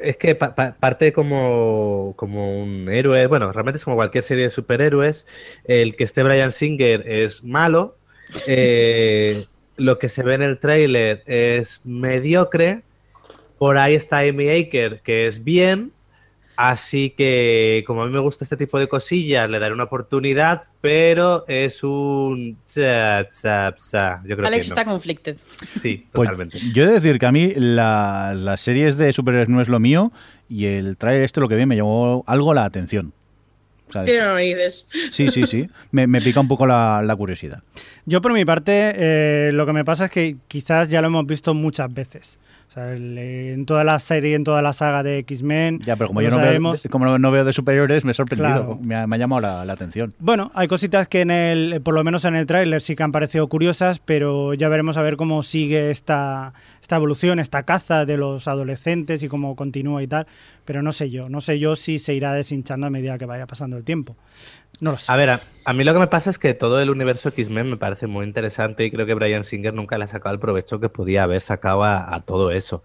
es 0.03 0.17
que 0.17 0.35
pa- 0.35 0.55
pa- 0.55 0.75
parte 0.79 1.13
como, 1.13 2.13
como 2.17 2.61
un 2.61 2.89
héroe, 2.89 3.27
bueno, 3.27 3.51
realmente 3.51 3.77
es 3.77 3.83
como 3.85 3.95
cualquier 3.97 4.23
serie 4.23 4.45
de 4.45 4.49
superhéroes. 4.49 5.25
El 5.65 5.95
que 5.95 6.03
esté 6.03 6.23
Brian 6.23 6.51
Singer 6.51 7.03
es 7.07 7.43
malo. 7.43 7.97
eh, 8.47 9.45
lo 9.77 9.97
que 9.99 10.09
se 10.09 10.23
ve 10.23 10.35
en 10.35 10.41
el 10.43 10.59
tráiler 10.59 11.23
es 11.25 11.81
mediocre. 11.83 12.83
Por 13.57 13.77
ahí 13.77 13.95
está 13.95 14.19
Amy 14.19 14.49
Aker, 14.49 15.01
que 15.01 15.27
es 15.27 15.43
bien. 15.43 15.91
Así 16.65 17.09
que, 17.09 17.83
como 17.85 18.03
a 18.03 18.05
mí 18.07 18.13
me 18.13 18.19
gusta 18.19 18.45
este 18.45 18.55
tipo 18.55 18.79
de 18.79 18.87
cosillas, 18.87 19.49
le 19.49 19.59
daré 19.59 19.73
una 19.73 19.83
oportunidad, 19.83 20.63
pero 20.79 21.43
es 21.49 21.83
un... 21.83 22.57
tsa. 22.65 23.27
Yo 24.25 24.35
creo 24.37 24.47
Alex 24.47 24.65
que 24.67 24.69
no. 24.69 24.75
está 24.79 24.85
conflicted. 24.85 25.37
Sí, 25.81 26.07
Pues 26.11 26.29
totalmente. 26.29 26.59
yo 26.73 26.83
he 26.83 26.87
de 26.87 26.93
decir 26.93 27.19
que 27.19 27.25
a 27.25 27.33
mí 27.33 27.51
la- 27.57 28.33
las 28.37 28.61
series 28.61 28.95
de 28.97 29.11
superhéroes 29.11 29.49
no 29.49 29.59
es 29.59 29.67
lo 29.67 29.81
mío 29.81 30.13
y 30.47 30.65
el 30.67 30.95
trailer 30.95 31.23
este 31.23 31.41
lo 31.41 31.49
que 31.49 31.57
vi 31.57 31.65
me 31.65 31.75
llamó 31.75 32.23
algo 32.27 32.53
la 32.53 32.63
atención. 32.63 33.11
O 33.89 33.91
sea, 33.91 34.05
¿Qué 34.05 34.17
no 34.21 34.33
me 34.35 34.43
dices? 34.43 34.87
sí, 35.11 35.29
sí, 35.31 35.45
sí. 35.45 35.67
Me, 35.91 36.07
me 36.07 36.21
pica 36.21 36.39
un 36.39 36.47
poco 36.47 36.65
la, 36.65 37.01
la 37.03 37.15
curiosidad. 37.17 37.61
Yo 38.05 38.21
por 38.21 38.31
mi 38.31 38.45
parte, 38.45 38.93
eh, 38.95 39.51
lo 39.51 39.65
que 39.65 39.73
me 39.73 39.83
pasa 39.83 40.05
es 40.05 40.11
que 40.11 40.37
quizás 40.47 40.89
ya 40.89 41.01
lo 41.01 41.07
hemos 41.07 41.25
visto 41.27 41.53
muchas 41.53 41.93
veces. 41.93 42.39
O 42.73 42.75
sea, 42.75 42.91
el- 42.93 43.15
en 43.19 43.67
toda 43.67 43.83
la 43.83 43.99
serie, 43.99 44.33
en 44.33 44.43
toda 44.43 44.63
la 44.63 44.73
saga 44.73 45.03
de 45.03 45.19
X-Men. 45.19 45.79
Ya, 45.85 45.95
pero 45.95 46.07
como 46.07 46.23
yo 46.23 46.31
no 46.31 46.37
veo, 46.37 46.45
sabemos. 46.47 46.87
como 46.89 47.19
no 47.19 47.29
veo 47.31 47.45
de 47.45 47.53
superhéroes, 47.53 48.03
me 48.03 48.11
he 48.11 48.13
sorprendido. 48.15 48.49
Claro. 48.51 48.79
Me, 48.81 48.95
ha, 48.95 49.05
me 49.05 49.15
ha 49.15 49.19
llamado 49.19 49.41
la, 49.41 49.63
la 49.63 49.73
atención. 49.73 50.15
Bueno, 50.17 50.51
hay 50.55 50.67
cositas 50.67 51.07
que 51.07 51.21
en 51.21 51.29
el, 51.29 51.81
por 51.83 51.93
lo 51.93 52.03
menos 52.03 52.25
en 52.25 52.35
el 52.35 52.47
tráiler 52.47 52.81
sí 52.81 52.95
que 52.95 53.03
han 53.03 53.11
parecido 53.11 53.47
curiosas, 53.47 53.99
pero 53.99 54.55
ya 54.55 54.69
veremos 54.69 54.97
a 54.97 55.03
ver 55.03 55.17
cómo 55.17 55.43
sigue 55.43 55.91
esta, 55.91 56.53
esta 56.81 56.95
evolución, 56.95 57.37
esta 57.37 57.61
caza 57.61 58.05
de 58.07 58.17
los 58.17 58.47
adolescentes 58.47 59.21
y 59.21 59.27
cómo 59.27 59.55
continúa 59.55 60.01
y 60.01 60.07
tal. 60.07 60.25
Pero 60.65 60.81
no 60.81 60.93
sé 60.93 61.11
yo, 61.11 61.29
no 61.29 61.41
sé 61.41 61.59
yo 61.59 61.75
si 61.75 61.99
se 61.99 62.15
irá 62.15 62.33
deshinchando 62.33 62.87
a 62.87 62.89
medida 62.89 63.19
que 63.19 63.25
vaya 63.27 63.45
pasando 63.45 63.77
el 63.77 63.83
tiempo. 63.83 64.15
A 65.09 65.15
ver, 65.15 65.29
a, 65.29 65.41
a 65.65 65.73
mí 65.73 65.83
lo 65.83 65.93
que 65.93 65.99
me 65.99 66.07
pasa 66.07 66.29
es 66.29 66.39
que 66.39 66.53
todo 66.53 66.81
el 66.81 66.89
universo 66.89 67.29
X-Men 67.29 67.69
me 67.69 67.77
parece 67.77 68.07
muy 68.07 68.25
interesante 68.25 68.83
y 68.83 68.91
creo 68.91 69.05
que 69.05 69.13
Brian 69.13 69.43
Singer 69.43 69.73
nunca 69.73 69.97
le 69.97 70.05
ha 70.05 70.07
sacado 70.07 70.33
el 70.33 70.39
provecho 70.41 70.79
que 70.79 70.89
podía 70.89 71.23
haber 71.23 71.41
sacado 71.41 71.83
a, 71.83 72.13
a 72.13 72.21
todo 72.21 72.51
eso. 72.51 72.83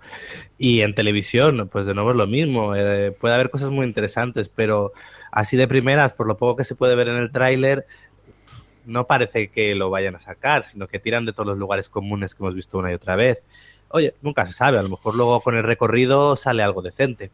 Y 0.59 0.83
en 0.83 0.95
televisión, 0.95 1.69
pues 1.73 1.87
de 1.87 1.95
nuevo 1.95 2.11
es 2.13 2.17
lo 2.17 2.27
mismo. 2.27 2.77
eh, 2.77 3.11
puede 3.13 3.35
haber 3.35 3.51
cosas 3.51 3.71
muy 3.71 3.87
interesantes, 3.87 4.49
pero 4.49 4.93
así 5.33 5.57
de 5.57 5.67
primeras, 5.67 6.13
por 6.13 6.27
lo 6.29 6.37
poco 6.37 6.57
que 6.57 6.65
se 6.65 6.77
puede 6.77 6.95
ver 6.95 7.09
en 7.09 7.17
el 7.17 7.33
tráiler, 7.33 7.87
no 8.85 9.07
parece 9.07 9.49
que 9.51 9.75
lo 9.75 9.91
vayan 9.91 10.15
a 10.15 10.19
sacar, 10.19 10.63
sino 10.63 10.87
que 10.89 10.99
tiran 10.99 11.25
de 11.27 11.33
todos 11.33 11.49
los 11.49 11.59
lugares 11.59 11.89
comunes 11.89 12.35
que 12.35 12.43
hemos 12.43 12.55
visto 12.55 12.79
una 12.79 12.91
y 12.91 12.95
otra 12.95 13.17
vez. 13.17 13.45
Oye, 13.89 14.15
nunca 14.23 14.47
se 14.47 14.53
sabe, 14.53 14.79
a 14.79 14.83
lo 14.83 14.89
mejor 14.91 15.15
luego 15.15 15.41
con 15.41 15.57
el 15.57 15.65
recorrido 15.65 16.37
sale 16.37 16.63
algo 16.63 16.83
decente. 16.83 17.31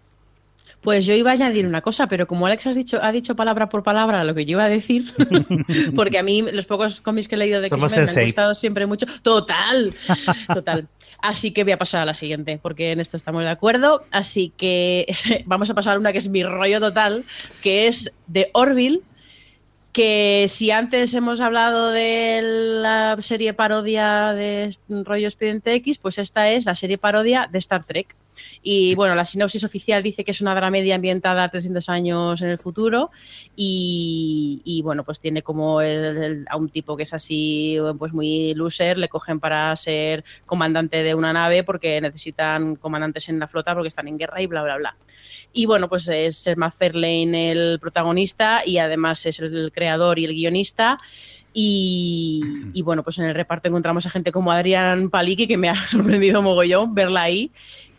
Pues 0.85 1.07
yo 1.07 1.14
iba 1.14 1.30
a 1.30 1.32
añadir 1.32 1.66
una 1.66 1.80
cosa, 1.80 2.07
pero 2.07 2.26
como 2.26 2.47
Alex 2.47 2.66
has 2.66 2.76
dicho, 2.76 2.99
ha 3.03 3.11
dicho 3.11 3.35
palabra 3.35 3.68
por 3.70 3.82
palabra 3.82 4.22
lo 4.22 4.35
que 4.35 4.45
yo 4.45 4.53
iba 4.53 4.64
a 4.64 4.68
decir, 4.68 5.12
porque 5.97 6.18
a 6.18 6.22
mí 6.22 6.43
los 6.43 6.66
pocos 6.66 7.01
cómics 7.01 7.26
que 7.26 7.35
he 7.35 7.39
leído 7.39 7.61
de 7.62 7.70
Somos 7.70 7.93
X-Men 7.93 8.05
me 8.05 8.11
han 8.11 8.16
Sense8. 8.16 8.24
gustado 8.26 8.55
siempre 8.55 8.87
mucho. 8.87 9.07
Total, 9.22 9.95
total. 10.53 10.87
Así 11.22 11.53
que 11.53 11.64
voy 11.64 11.72
a 11.72 11.78
pasar 11.78 12.03
a 12.03 12.05
la 12.05 12.14
siguiente, 12.14 12.59
porque 12.61 12.93
en 12.93 13.01
esto 13.01 13.16
estamos 13.16 13.43
de 13.43 13.49
acuerdo. 13.49 14.05
Así 14.11 14.53
que 14.57 15.07
vamos 15.47 15.70
a 15.70 15.74
pasar 15.74 15.97
a 15.97 15.99
una 15.99 16.12
que 16.12 16.18
es 16.18 16.28
mi 16.28 16.43
rollo 16.43 16.80
total, 16.80 17.24
que 17.62 17.87
es 17.87 18.12
de 18.26 18.51
Orville, 18.53 19.01
que 19.93 20.47
si 20.51 20.70
antes 20.70 21.14
hemos 21.14 21.41
hablado 21.41 21.91
de 21.91 22.41
la 22.43 23.16
serie 23.20 23.55
parodia 23.55 24.35
de 24.35 24.68
rollo 24.89 25.28
Expediente 25.28 25.72
X, 25.76 25.97
pues 25.97 26.18
esta 26.18 26.51
es 26.51 26.66
la 26.66 26.74
serie 26.74 26.99
parodia 26.99 27.49
de 27.51 27.59
Star 27.59 27.85
Trek. 27.85 28.14
Y 28.62 28.95
bueno, 28.95 29.14
la 29.14 29.24
sinopsis 29.24 29.64
oficial 29.64 30.03
dice 30.03 30.24
que 30.24 30.30
es 30.30 30.41
una 30.41 30.55
dramedia 30.55 30.95
ambientada 30.95 31.49
300 31.49 31.89
años 31.89 32.41
en 32.43 32.49
el 32.49 32.59
futuro 32.59 33.11
y, 33.57 34.80
bueno, 34.85 35.05
pues 35.05 35.20
tiene 35.20 35.43
como 35.43 35.80
el- 35.80 36.45
a 36.49 36.57
un 36.57 36.68
tipo 36.68 36.97
que 36.97 37.05
es 37.05 37.12
así, 37.14 37.76
pues 37.99 38.12
muy 38.12 38.55
loser, 38.55 38.99
le 38.99 39.09
cogen 39.09 39.41
para 39.41 39.74
ser 39.76 40.24
comandante 40.47 41.03
de 41.03 41.14
una 41.14 41.32
nave 41.32 41.64
porque 41.64 42.01
necesitan 42.01 42.76
comandantes 42.76 43.28
en 43.28 43.39
la 43.39 43.49
flota 43.49 43.74
porque 43.74 43.89
están 43.89 44.09
en 44.09 44.18
guerra 44.18 44.43
y 44.43 44.47
bla, 44.47 44.62
bla, 44.62 44.76
bla. 44.76 44.97
Y 45.53 45.66
bueno, 45.66 45.89
pues 45.89 46.09
es 46.09 46.49
MacFarlane 46.57 47.53
el 47.53 47.78
protagonista 47.80 48.62
y 48.66 48.78
además 48.78 49.24
es 49.26 49.39
el 49.41 49.70
creador 49.72 50.18
y 50.18 50.24
el 50.24 50.35
guionista. 50.35 50.99
Y, 51.57 52.43
y 52.72 52.82
bueno, 52.82 53.05
pues 53.05 53.18
en 53.18 53.26
el 53.26 53.35
reparto 53.35 53.68
encontramos 53.68 54.05
a 54.07 54.11
gente 54.11 54.32
como 54.32 54.51
Adrián 54.51 55.09
Paliki, 55.09 55.47
que 55.47 55.57
me 55.57 55.68
ha 55.68 55.76
sorprendido 55.89 56.43
mogollón 56.43 56.95
verla 56.95 57.22
ahí. 57.22 57.51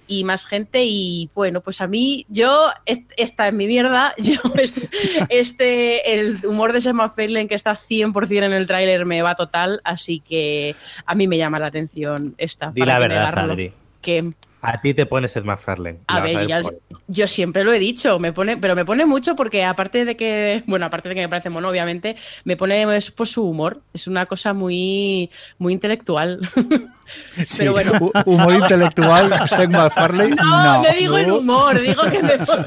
Y 0.08 0.24
más 0.24 0.46
gente, 0.46 0.84
y 0.86 1.30
bueno, 1.34 1.62
pues 1.62 1.82
a 1.82 1.88
mí, 1.88 2.26
yo, 2.30 2.70
est- 2.86 3.12
esta 3.18 3.48
es 3.48 3.54
mi 3.54 3.66
mierda. 3.68 4.14
Yo, 4.18 4.36
este, 4.56 4.90
este- 5.30 6.14
el 6.14 6.38
humor 6.46 6.74
de 6.74 6.82
Seth 6.82 6.94
MacFarlane 6.94 7.48
que 7.48 7.56
está 7.56 7.76
100% 7.78 8.44
en 8.46 8.54
el 8.54 8.68
tráiler 8.68 9.06
me 9.06 9.22
va 9.22 9.36
total, 9.36 9.82
así 9.84 10.20
que 10.20 10.76
a 11.06 11.16
mí 11.16 11.28
me 11.28 11.38
llama 11.38 11.60
la 11.60 11.68
atención 11.68 12.36
esta. 12.38 12.72
Di 12.72 12.82
la 12.86 13.00
verdad, 13.00 13.16
negarlo. 13.30 13.54
Adri. 13.54 13.74
Que, 14.02 14.30
A 14.62 14.82
ti 14.82 14.94
te 14.94 15.06
pones 15.08 15.32
Seth 15.32 15.44
MacFarlane. 15.46 16.00
a 16.08 16.22
ver, 16.22 16.48
ya- 16.48 16.62
por- 16.62 16.80
yo 17.08 17.28
siempre 17.28 17.64
lo 17.64 17.72
he 17.74 17.80
dicho, 17.80 18.20
me 18.20 18.34
pone, 18.34 18.58
pero 18.58 18.76
me 18.76 18.86
pone 18.86 19.06
mucho 19.06 19.36
porque 19.36 19.64
aparte 19.64 20.06
de 20.06 20.16
que, 20.16 20.64
bueno, 20.68 20.86
aparte 20.86 21.10
de 21.10 21.16
que 21.16 21.22
me 21.22 21.30
parece 21.30 21.50
mono, 21.50 21.70
obviamente, 21.70 22.16
me 22.46 22.58
pone 22.58 22.84
es 22.96 23.10
por 23.12 23.28
su 23.28 23.44
humor. 23.44 23.82
Es 23.94 24.08
una 24.08 24.26
cosa 24.28 24.54
muy, 24.54 25.30
muy 25.58 25.74
intelectual. 25.74 26.40
Sí, 27.48 27.58
Pero 27.60 27.74
bueno. 27.74 27.92
hu- 27.94 28.24
humor 28.26 28.54
intelectual, 28.62 29.32
Seth 29.48 29.70
MacFarlane, 29.70 30.36
No, 30.36 30.44
no. 30.64 30.84
no 30.84 30.90
digo 30.98 31.18
en 31.18 31.32
humor, 31.32 31.80
digo 31.82 32.02
que 32.10 32.24
me 32.24 32.38
pone, 32.40 32.66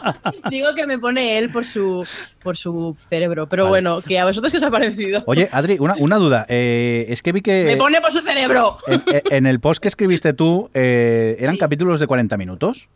digo 0.50 0.74
que 0.74 0.86
me 0.86 0.98
pone 0.98 1.38
él 1.38 1.50
por 1.50 1.64
su, 1.64 2.06
por 2.42 2.56
su 2.56 2.96
cerebro. 3.08 3.46
Pero 3.48 3.64
Vale. 3.64 3.70
bueno, 3.70 4.00
que 4.02 4.18
a 4.18 4.24
vosotros 4.24 4.50
qué 4.52 4.58
os 4.58 4.64
ha 4.64 4.70
parecido. 4.70 5.22
Oye, 5.26 5.48
Adri, 5.52 5.76
una, 5.78 5.94
una 5.98 6.16
duda. 6.16 6.46
Eh, 6.48 7.06
es 7.08 7.22
que 7.22 7.32
vi 7.32 7.40
que 7.42 7.64
Me 7.64 7.76
pone 7.76 8.00
por 8.00 8.12
su 8.12 8.20
cerebro. 8.20 8.78
en, 8.86 9.02
en 9.30 9.46
el 9.46 9.60
post 9.60 9.80
que 9.82 9.88
escribiste 9.88 10.32
tú, 10.32 10.70
eh, 10.74 11.36
¿eran 11.38 11.56
capítulos 11.56 12.00
de 12.00 12.06
40 12.06 12.36
minutos? 12.36 12.88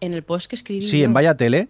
En 0.00 0.14
el 0.14 0.22
post 0.22 0.46
que 0.48 0.56
escribí. 0.56 0.82
Sí, 0.82 0.98
yo. 1.00 1.04
en 1.04 1.12
Vaya 1.12 1.36
Tele 1.36 1.68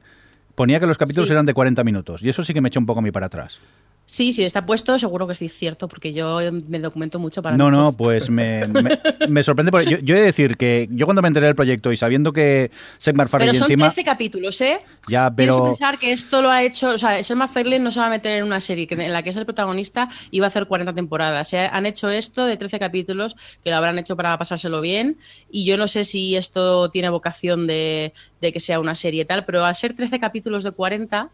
ponía 0.54 0.80
que 0.80 0.86
los 0.86 0.98
capítulos 0.98 1.28
Sí. 1.28 1.32
eran 1.32 1.46
de 1.46 1.54
40 1.54 1.82
minutos. 1.84 2.22
Y 2.22 2.28
eso 2.28 2.42
sí 2.42 2.54
que 2.54 2.60
me 2.60 2.68
echa 2.68 2.78
un 2.80 2.86
poco 2.86 3.00
a 3.00 3.02
mí 3.02 3.10
para 3.10 3.26
atrás. 3.26 3.60
Sí, 4.04 4.34
sí, 4.34 4.44
está 4.44 4.66
puesto, 4.66 4.98
seguro 4.98 5.26
que 5.26 5.34
sí 5.34 5.46
es 5.46 5.56
cierto, 5.56 5.88
porque 5.88 6.12
yo 6.12 6.38
me 6.68 6.78
documento 6.80 7.18
mucho 7.18 7.40
para 7.40 7.56
No, 7.56 7.70
no, 7.70 7.96
pues 7.96 8.28
me, 8.28 8.62
me- 8.68 9.00
me 9.28 9.42
sorprende. 9.42 9.70
porque 9.70 9.88
yo, 9.88 9.98
yo 10.00 10.16
he 10.16 10.18
de 10.18 10.24
decir 10.26 10.56
que 10.58 10.86
yo 10.90 11.06
cuando 11.06 11.22
me 11.22 11.28
enteré 11.28 11.46
del 11.46 11.54
proyecto 11.54 11.90
y 11.92 11.96
sabiendo 11.96 12.30
que 12.32 12.70
Seth 12.98 13.14
MacFarlane 13.16 13.52
Pero 13.52 13.58
son 13.60 13.70
encima... 13.72 13.86
13 13.90 14.04
capítulos, 14.04 14.60
¿eh? 14.60 14.80
Ya, 15.08 15.34
Tienes 15.34 15.54
que 15.54 15.60
pero... 15.60 15.64
pensar 15.70 15.98
que 15.98 16.12
esto 16.12 16.42
lo 16.42 16.50
ha 16.50 16.62
hecho, 16.62 16.90
o 16.90 16.98
sea, 16.98 17.22
Seth 17.24 17.36
MacFarlane 17.36 17.78
no 17.78 17.90
se 17.90 18.00
va 18.00 18.06
a 18.06 18.10
meter 18.10 18.36
en 18.38 18.44
una 18.44 18.60
serie 18.60 18.86
en 18.90 19.12
la 19.12 19.22
que 19.22 19.30
es 19.30 19.36
el 19.36 19.46
protagonista 19.46 20.10
y 20.30 20.40
va 20.40 20.46
a 20.46 20.48
hacer 20.48 20.66
40 20.66 20.92
temporadas. 20.94 21.48
Se 21.48 21.58
han 21.60 21.86
hecho 21.86 22.10
esto 22.10 22.44
de 22.44 22.58
13 22.58 22.78
capítulos 22.80 23.34
que 23.64 23.70
lo 23.70 23.76
habrán 23.76 23.98
hecho 23.98 24.14
para 24.16 24.36
pasárselo 24.36 24.82
bien 24.82 25.16
y 25.50 25.64
yo 25.64 25.78
no 25.78 25.88
sé 25.88 26.04
si 26.04 26.36
esto 26.36 26.90
tiene 26.90 27.08
vocación 27.08 27.66
de, 27.66 28.12
de 28.42 28.52
que 28.52 28.60
sea 28.60 28.78
una 28.78 28.94
serie 28.94 29.22
y 29.22 29.24
tal, 29.24 29.46
pero 29.46 29.64
al 29.64 29.74
ser 29.74 29.94
13 29.94 30.20
capítulos 30.20 30.64
de 30.64 30.72
40, 30.72 31.30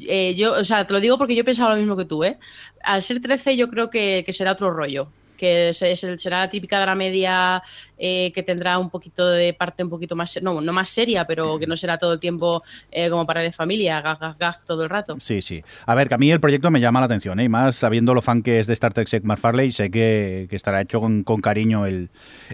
eh, 0.00 0.34
yo, 0.34 0.52
o 0.54 0.64
sea, 0.64 0.86
te 0.86 0.92
lo 0.92 1.00
digo 1.00 1.18
porque 1.18 1.34
yo 1.34 1.42
he 1.42 1.44
pensado 1.44 1.70
lo 1.70 1.76
mismo 1.76 1.96
que 1.96 2.04
tú, 2.04 2.24
¿eh? 2.24 2.38
Al 2.84 3.02
ser 3.02 3.20
13 3.20 3.56
yo 3.56 3.68
creo 3.68 3.90
que, 3.90 4.22
que 4.24 4.32
será 4.32 4.52
otro 4.52 4.70
rollo. 4.72 5.12
Que 5.36 5.70
es- 5.70 5.78
será 5.78 6.40
la 6.40 6.50
típica 6.50 6.80
dramedia 6.80 7.62
eh, 8.02 8.32
que 8.34 8.42
tendrá 8.42 8.78
un 8.78 8.88
poquito 8.88 9.28
de 9.28 9.52
parte 9.52 9.84
un 9.84 9.90
poquito 9.90 10.16
más, 10.16 10.38
no, 10.42 10.60
no 10.62 10.72
más 10.72 10.88
seria, 10.88 11.26
pero 11.26 11.58
que 11.58 11.66
no 11.66 11.76
será 11.76 11.98
todo 11.98 12.14
el 12.14 12.18
tiempo 12.18 12.62
eh, 12.90 13.10
como 13.10 13.26
para 13.26 13.42
de 13.42 13.52
familia, 13.52 14.00
gag, 14.00 14.18
gag, 14.18 14.38
gag 14.38 14.64
todo 14.64 14.82
el 14.84 14.88
rato. 14.90 15.16
Sí, 15.20 15.42
sí. 15.42 15.62
A 15.84 15.94
ver, 15.94 16.08
que 16.08 16.14
a 16.14 16.18
mí 16.18 16.30
el 16.32 16.40
proyecto 16.40 16.70
me 16.70 16.80
llama 16.80 17.00
la 17.00 17.06
atención, 17.06 17.38
¿eh? 17.40 17.44
y 17.44 17.48
más 17.50 17.76
sabiendo 17.76 18.14
lo 18.14 18.22
fan 18.22 18.42
que 18.42 18.58
es 18.58 18.66
de 18.66 18.72
Star 18.72 18.94
Trek 18.94 19.06
Seth 19.06 19.24
MacFarlane, 19.24 19.70
sé 19.72 19.90
que, 19.90 20.46
que 20.48 20.56
estará 20.56 20.80
hecho 20.80 21.00
con, 21.00 21.22
con 21.24 21.40
cariño 21.42 21.84
el, 21.86 22.08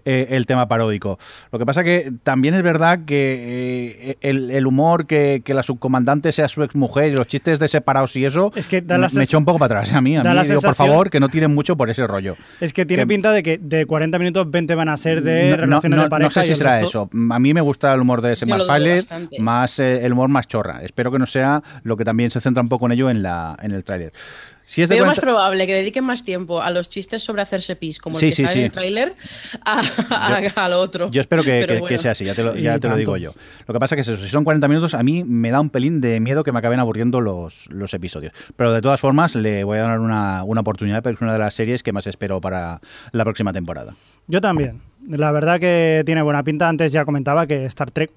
eh, 0.04 0.26
el 0.30 0.46
tema 0.46 0.66
paródico. 0.66 1.18
Lo 1.52 1.58
que 1.60 1.64
pasa 1.66 1.84
que 1.84 2.10
también 2.24 2.54
es 2.54 2.62
verdad 2.62 3.04
que 3.06 4.10
eh, 4.10 4.16
el, 4.22 4.50
el 4.50 4.66
humor, 4.66 5.06
que, 5.06 5.42
que 5.44 5.54
la 5.54 5.62
subcomandante 5.62 6.32
sea 6.32 6.48
su 6.48 6.62
exmujer 6.64 7.12
y 7.12 7.16
los 7.16 7.26
chistes 7.28 7.58
de 7.60 7.68
separados 7.68 8.16
y 8.16 8.24
eso, 8.24 8.50
Es 8.56 8.66
que 8.66 8.80
da 8.80 8.98
la 8.98 9.08
me, 9.14 9.22
echa 9.24 9.38
un 9.38 9.44
poco 9.44 9.58
para 9.58 9.80
atrás 9.80 9.92
a 9.92 10.00
mí. 10.00 10.16
A 10.16 10.22
mí 10.24 10.42
digo, 10.48 10.60
por 10.60 10.74
favor, 10.74 11.10
que 11.10 11.20
no 11.20 11.28
tiren 11.28 11.54
mucho 11.54 11.76
por 11.76 11.88
ese 11.90 12.06
rollo. 12.06 12.36
Es 12.60 12.72
que 12.72 12.84
tiene 12.84 13.04
Que- 13.04 13.06
pinta 13.06 13.30
de 13.32 13.42
que 13.42 13.58
de 13.58 13.86
40 13.86 14.18
minutos 14.18 14.50
20 14.50 14.74
van 14.74 14.88
a 14.88 14.96
ser 14.96 15.22
de 15.22 15.35
No- 15.44 15.50
no, 15.50 15.56
relaciones 15.62 15.96
no- 15.96 16.02
de 16.04 16.08
pareja. 16.08 16.26
no 16.28 16.30
sé 16.30 16.44
si 16.48 16.54
será 16.54 16.80
resto- 16.80 16.88
eso. 16.88 17.10
A 17.34 17.38
mí 17.38 17.54
me 17.54 17.60
gusta 17.60 17.92
el 17.94 18.00
humor 18.00 18.22
de 18.22 18.36
MacFarlane, 18.46 18.94
bastante. 18.96 19.38
más 19.40 19.78
eh, 19.78 20.04
el 20.04 20.12
humor 20.12 20.28
más 20.28 20.46
chorra. 20.48 20.80
Espero 20.82 21.10
que 21.12 21.18
no 21.18 21.26
sea 21.26 21.62
lo 21.82 21.96
que 21.96 22.04
también 22.04 22.30
se 22.30 22.40
centra 22.40 22.62
un 22.62 22.68
poco 22.68 22.86
en 22.86 22.92
ello 22.92 23.10
en, 23.10 23.22
la, 23.22 23.56
en 23.62 23.72
el 23.72 23.84
tráiler. 23.84 24.12
Si 24.68 24.82
es 24.82 24.88
de 24.88 24.96
Veo 24.96 25.04
40 25.04 25.20
más 25.20 25.22
probable 25.22 25.64
que 25.68 25.74
dediquen 25.74 26.02
más 26.02 26.24
tiempo 26.24 26.60
a 26.60 26.70
los 26.72 26.88
chistes 26.90 27.22
sobre 27.22 27.40
hacerse 27.40 27.76
pis, 27.76 28.00
como 28.00 28.16
Sí, 28.16 28.26
el 28.26 28.30
que 28.32 28.36
sí, 28.36 28.42
sale 28.42 28.52
sí. 28.52 28.58
en 28.58 28.64
el 28.64 28.72
tráiler, 28.72 29.14
a, 29.64 29.80
a- 30.10 30.64
a 30.64 30.68
lo 30.68 30.80
otro. 30.80 31.08
Yo 31.12 31.20
espero 31.20 31.44
que, 31.44 31.50
Pero 31.60 31.66
que- 31.74 31.80
bueno. 31.80 31.86
que 31.86 31.98
sea 31.98 32.10
así, 32.10 32.24
ya 32.24 32.34
te, 32.34 32.42
lo, 32.42 32.56
Y 32.56 32.62
ya 32.62 32.72
te 32.80 32.88
lo 32.88 32.94
tanto. 32.94 32.96
digo 32.96 33.16
yo. 33.16 33.32
Lo 33.68 33.74
que 33.74 33.78
pasa 33.78 33.94
que 33.94 34.00
es 34.02 34.08
eso, 34.08 34.20
si 34.24 34.28
son 34.28 34.42
40 34.42 34.66
minutos, 34.66 34.94
a 34.94 35.04
mí 35.04 35.22
me 35.22 35.52
da 35.52 35.60
un 35.60 35.70
pelín 35.70 36.00
de 36.00 36.18
miedo 36.18 36.42
que 36.42 36.50
me 36.50 36.58
acaben 36.58 36.80
aburriendo 36.80 37.20
los, 37.20 37.68
los 37.68 37.94
episodios. 37.94 38.32
Pero 38.56 38.72
de 38.72 38.80
todas 38.82 38.98
formas, 38.98 39.36
le 39.36 39.62
voy 39.62 39.78
a 39.78 39.82
dar 39.82 40.00
una, 40.00 40.42
una 40.42 40.62
oportunidad, 40.62 41.00
porque 41.00 41.14
es 41.14 41.20
una 41.22 41.32
de 41.34 41.38
las 41.38 41.54
series 41.54 41.84
que 41.84 41.92
más 41.92 42.08
espero 42.08 42.40
para 42.40 42.80
la 43.12 43.22
próxima 43.22 43.52
temporada. 43.52 43.94
Yo 44.26 44.40
también. 44.40 44.80
La 45.08 45.32
verdad 45.32 45.60
que 45.60 46.02
tiene 46.04 46.22
buena 46.22 46.42
pinta. 46.42 46.68
Antes 46.68 46.92
ya 46.92 47.04
comentaba 47.04 47.46
que 47.46 47.64
Star 47.66 47.90
Trek 47.90 48.10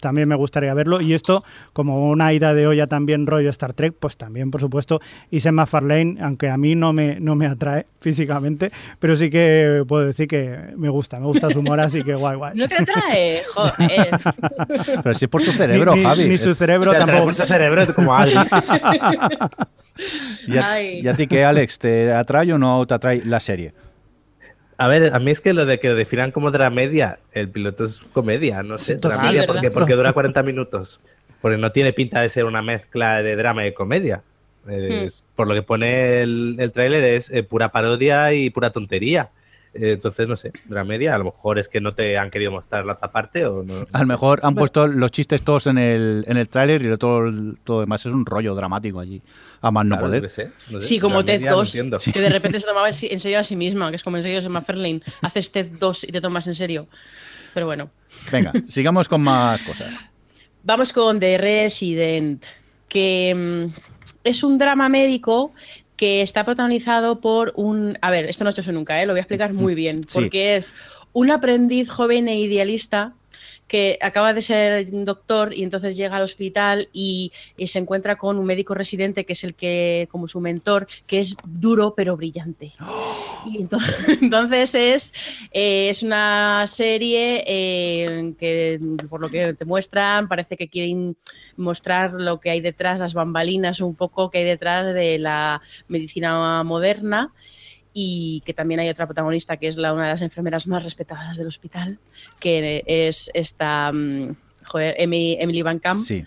también 0.00 0.28
me 0.28 0.34
gustaría 0.34 0.74
verlo. 0.74 1.00
Y 1.00 1.14
esto, 1.14 1.44
como 1.72 2.10
una 2.10 2.32
ida 2.32 2.54
de 2.54 2.66
olla 2.66 2.86
también 2.86 3.26
rollo 3.26 3.50
Star 3.50 3.72
Trek, 3.74 3.94
pues 3.98 4.16
también, 4.16 4.50
por 4.50 4.60
supuesto. 4.60 5.00
Y 5.30 5.40
Sam 5.40 5.56
MacFarlane, 5.56 6.16
aunque 6.20 6.48
a 6.48 6.56
mí 6.56 6.74
no 6.74 6.92
me, 6.92 7.20
no 7.20 7.36
me 7.36 7.46
atrae 7.46 7.86
físicamente, 8.00 8.72
pero 8.98 9.14
sí 9.16 9.30
que 9.30 9.84
puedo 9.86 10.06
decir 10.06 10.26
que 10.26 10.58
me 10.76 10.88
gusta. 10.88 11.20
Me 11.20 11.26
gusta 11.26 11.50
su 11.50 11.60
humor, 11.60 11.80
así 11.80 12.02
que 12.02 12.14
guay, 12.14 12.36
guay. 12.36 12.56
No 12.56 12.66
te 12.68 12.74
atrae, 12.76 13.42
joder. 13.54 14.20
Pero 15.02 15.14
si 15.14 15.26
es 15.26 15.30
por 15.30 15.42
su 15.42 15.52
cerebro, 15.52 15.94
ni, 15.94 16.02
Javi. 16.02 16.28
ni 16.28 16.38
su 16.38 16.54
cerebro 16.54 16.92
tampoco. 16.92 17.24
por 17.24 17.32
ese 17.32 17.46
cerebro 17.46 17.94
como 17.94 18.14
Adri. 18.16 18.34
¿Y 20.46 20.56
a, 20.56 20.72
Ay. 20.72 21.00
y 21.02 21.08
a 21.08 21.14
ti 21.14 21.26
qué, 21.26 21.44
Alex? 21.44 21.78
¿Te 21.78 22.12
atrae 22.12 22.52
o 22.52 22.58
no 22.58 22.86
te 22.86 22.94
atrae 22.94 23.22
la 23.24 23.38
serie? 23.38 23.74
A 24.80 24.88
ver, 24.88 25.14
a 25.14 25.18
mí 25.18 25.30
es 25.30 25.42
que 25.42 25.52
lo 25.52 25.66
de 25.66 25.78
que 25.78 25.88
lo 25.88 25.94
definan 25.94 26.30
como 26.32 26.50
dramedia, 26.50 27.18
el 27.32 27.50
piloto 27.50 27.84
es 27.84 28.00
comedia, 28.12 28.62
no 28.62 28.78
sé, 28.78 28.94
Sí, 28.94 28.98
dramedia, 29.00 29.42
Sí, 29.42 29.46
porque, 29.46 29.70
porque 29.70 29.94
dura 29.96 30.12
40 30.14 30.42
minutos. 30.42 31.00
Porque 31.42 31.58
no 31.58 31.70
tiene 31.70 31.92
pinta 31.92 32.22
de 32.22 32.28
ser 32.30 32.46
una 32.46 32.62
mezcla 32.62 33.22
de 33.22 33.36
drama 33.36 33.66
y 33.66 33.72
comedia. 33.74 34.22
Es- 34.68 35.22
Por 35.36 35.48
lo 35.48 35.54
que 35.54 35.62
pone 35.62 36.22
el, 36.22 36.56
el 36.58 36.72
tráiler 36.72 37.04
es 37.04 37.30
eh, 37.30 37.42
pura 37.42 37.70
parodia 37.72 38.32
y 38.32 38.48
pura 38.48 38.70
tontería. 38.70 39.28
Eh, 39.72 39.92
entonces, 39.92 40.26
no 40.26 40.34
sé, 40.36 40.50
dramedia, 40.64 41.14
a 41.14 41.18
lo 41.18 41.24
mejor 41.24 41.58
es 41.58 41.68
que 41.68 41.80
no 41.80 41.92
te 41.92 42.18
han 42.18 42.30
querido 42.30 42.50
mostrar 42.50 42.84
la 42.84 42.94
otra 42.94 43.10
parte 43.12 43.46
o 43.46 43.62
no. 43.62 43.86
A 43.92 44.00
lo 44.00 44.06
mejor 44.06 44.40
han 44.42 44.54
puesto 44.56 44.86
los 44.88 45.10
chistes 45.12 45.42
todos 45.42 45.66
en 45.68 45.78
el, 45.78 46.24
en 46.26 46.36
el 46.36 46.48
tráiler 46.48 46.82
y 46.82 46.86
lo 46.86 46.98
todo, 46.98 47.30
todo 47.62 47.80
demás 47.80 48.04
es 48.04 48.12
un 48.12 48.26
rollo 48.26 48.54
dramático 48.54 48.98
allí. 48.98 49.22
A 49.62 49.70
más 49.70 49.84
no 49.84 49.90
Claro, 49.96 50.06
poder. 50.06 50.22
yo 50.22 50.22
qué 50.22 50.28
sé, 50.28 50.50
no 50.70 50.80
sé, 50.80 50.88
Sí, 50.88 50.98
como 50.98 51.24
Ted 51.24 51.34
dramedia 51.40 51.50
no 51.50 51.56
2, 51.58 51.68
entiendo. 51.74 51.98
que 52.12 52.20
de 52.20 52.28
repente 52.30 52.58
se 52.60 52.66
tomaba 52.66 52.88
en 52.88 53.20
serio 53.20 53.38
a 53.38 53.44
sí 53.44 53.54
misma, 53.56 53.90
que 53.90 53.96
es 53.96 54.02
como 54.02 54.16
en 54.16 54.22
serio 54.22 54.40
se 54.40 54.48
llama 54.48 54.62
Ferlane. 54.62 55.02
Haces 55.22 55.52
Ted 55.52 55.66
2 55.78 56.04
y 56.04 56.06
te 56.12 56.20
tomas 56.20 56.46
en 56.46 56.54
serio. 56.54 56.88
Pero 57.54 57.66
bueno. 57.66 57.90
Venga, 58.32 58.52
sigamos 58.68 59.08
con 59.08 59.20
más 59.22 59.62
cosas. 59.62 59.96
Vamos 60.64 60.92
con 60.92 61.20
The 61.20 61.38
Resident, 61.38 62.44
que 62.88 63.34
mm, 63.34 63.72
es 64.24 64.42
un 64.42 64.58
drama 64.58 64.88
médico 64.88 65.52
que 66.00 66.22
está 66.22 66.44
protagonizado 66.46 67.20
por 67.20 67.52
un... 67.56 67.98
A 68.00 68.10
ver, 68.10 68.24
esto 68.24 68.42
no 68.42 68.48
he 68.48 68.52
hecho 68.52 68.62
eso 68.62 68.72
nunca, 68.72 69.02
¿eh? 69.02 69.04
lo 69.04 69.12
voy 69.12 69.18
a 69.18 69.20
explicar 69.20 69.52
muy 69.52 69.74
bien, 69.74 70.00
Sí. 70.08 70.14
porque 70.14 70.56
es 70.56 70.72
un 71.12 71.30
aprendiz 71.30 71.90
joven 71.90 72.26
e 72.26 72.40
idealista 72.40 73.12
que 73.70 73.98
acaba 74.02 74.34
de 74.34 74.40
ser 74.40 74.90
doctor 74.90 75.54
y 75.54 75.62
entonces 75.62 75.96
llega 75.96 76.16
al 76.16 76.24
hospital 76.24 76.88
y, 76.92 77.30
se 77.66 77.78
encuentra 77.78 78.16
con 78.16 78.36
un 78.36 78.44
médico 78.44 78.74
residente 78.74 79.24
que 79.24 79.34
es 79.34 79.44
el 79.44 79.54
que, 79.54 80.08
como 80.10 80.26
su 80.26 80.40
mentor, 80.40 80.88
que 81.06 81.20
es 81.20 81.36
duro 81.44 81.94
pero 81.96 82.16
brillante. 82.16 82.72
Y 83.46 83.58
entonces, 83.58 83.94
entonces 84.22 84.74
es, 84.74 85.14
eh, 85.52 85.88
es 85.88 86.02
una 86.02 86.64
serie 86.66 87.44
eh, 87.46 88.34
que, 88.40 88.80
por 89.08 89.20
lo 89.20 89.28
que 89.28 89.54
te 89.54 89.64
muestran, 89.64 90.26
parece 90.26 90.56
que 90.56 90.66
quieren 90.66 91.16
mostrar 91.56 92.14
lo 92.14 92.40
que 92.40 92.50
hay 92.50 92.60
detrás, 92.60 92.98
las 92.98 93.14
bambalinas, 93.14 93.80
un 93.80 93.94
poco 93.94 94.30
que 94.30 94.38
hay 94.38 94.44
detrás 94.44 94.92
de 94.92 95.20
la 95.20 95.62
medicina 95.86 96.64
moderna 96.64 97.32
y 97.92 98.42
que 98.46 98.54
también 98.54 98.80
hay 98.80 98.88
otra 98.88 99.06
protagonista 99.06 99.56
que 99.56 99.68
es 99.68 99.76
la, 99.76 99.92
una 99.92 100.04
de 100.04 100.10
las 100.10 100.22
enfermeras 100.22 100.66
más 100.66 100.82
respetadas 100.84 101.36
del 101.36 101.46
hospital, 101.48 101.98
que 102.38 102.82
es 102.86 103.30
esta, 103.34 103.90
mm, 103.92 104.36
joder, 104.64 104.94
Emily, 104.98 105.36
Emily 105.40 105.62
Van 105.62 105.78
Camp. 105.78 106.02
Sí. 106.04 106.24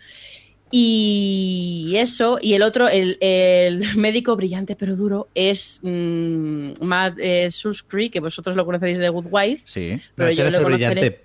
Y 0.75 1.93
eso, 1.97 2.39
y 2.41 2.55
el 2.55 2.63
otro, 2.63 2.87
el, 2.89 3.17
el 3.21 3.95
médico 3.95 4.35
brillante 4.35 4.75
pero 4.75 4.95
duro, 4.95 5.27
es 5.35 5.79
mm, 5.83 6.71
Matt 6.81 7.15
eh, 7.19 7.51
Suscree, 7.51 8.09
que 8.09 8.19
vosotros 8.19 8.55
lo 8.55 8.65
conocéis 8.65 8.97
de 8.97 9.07
Good 9.09 9.27
Wife, 9.29 9.61
Sí. 9.65 10.01
pero 10.15 10.27
No, 10.27 10.31
ese 10.31 10.37
yo 10.37 10.43
no 10.43 10.47
es 10.49 10.53
lo 10.55 10.59
el 10.59 10.63
conoceré. 10.65 10.91
brillante. 10.93 11.23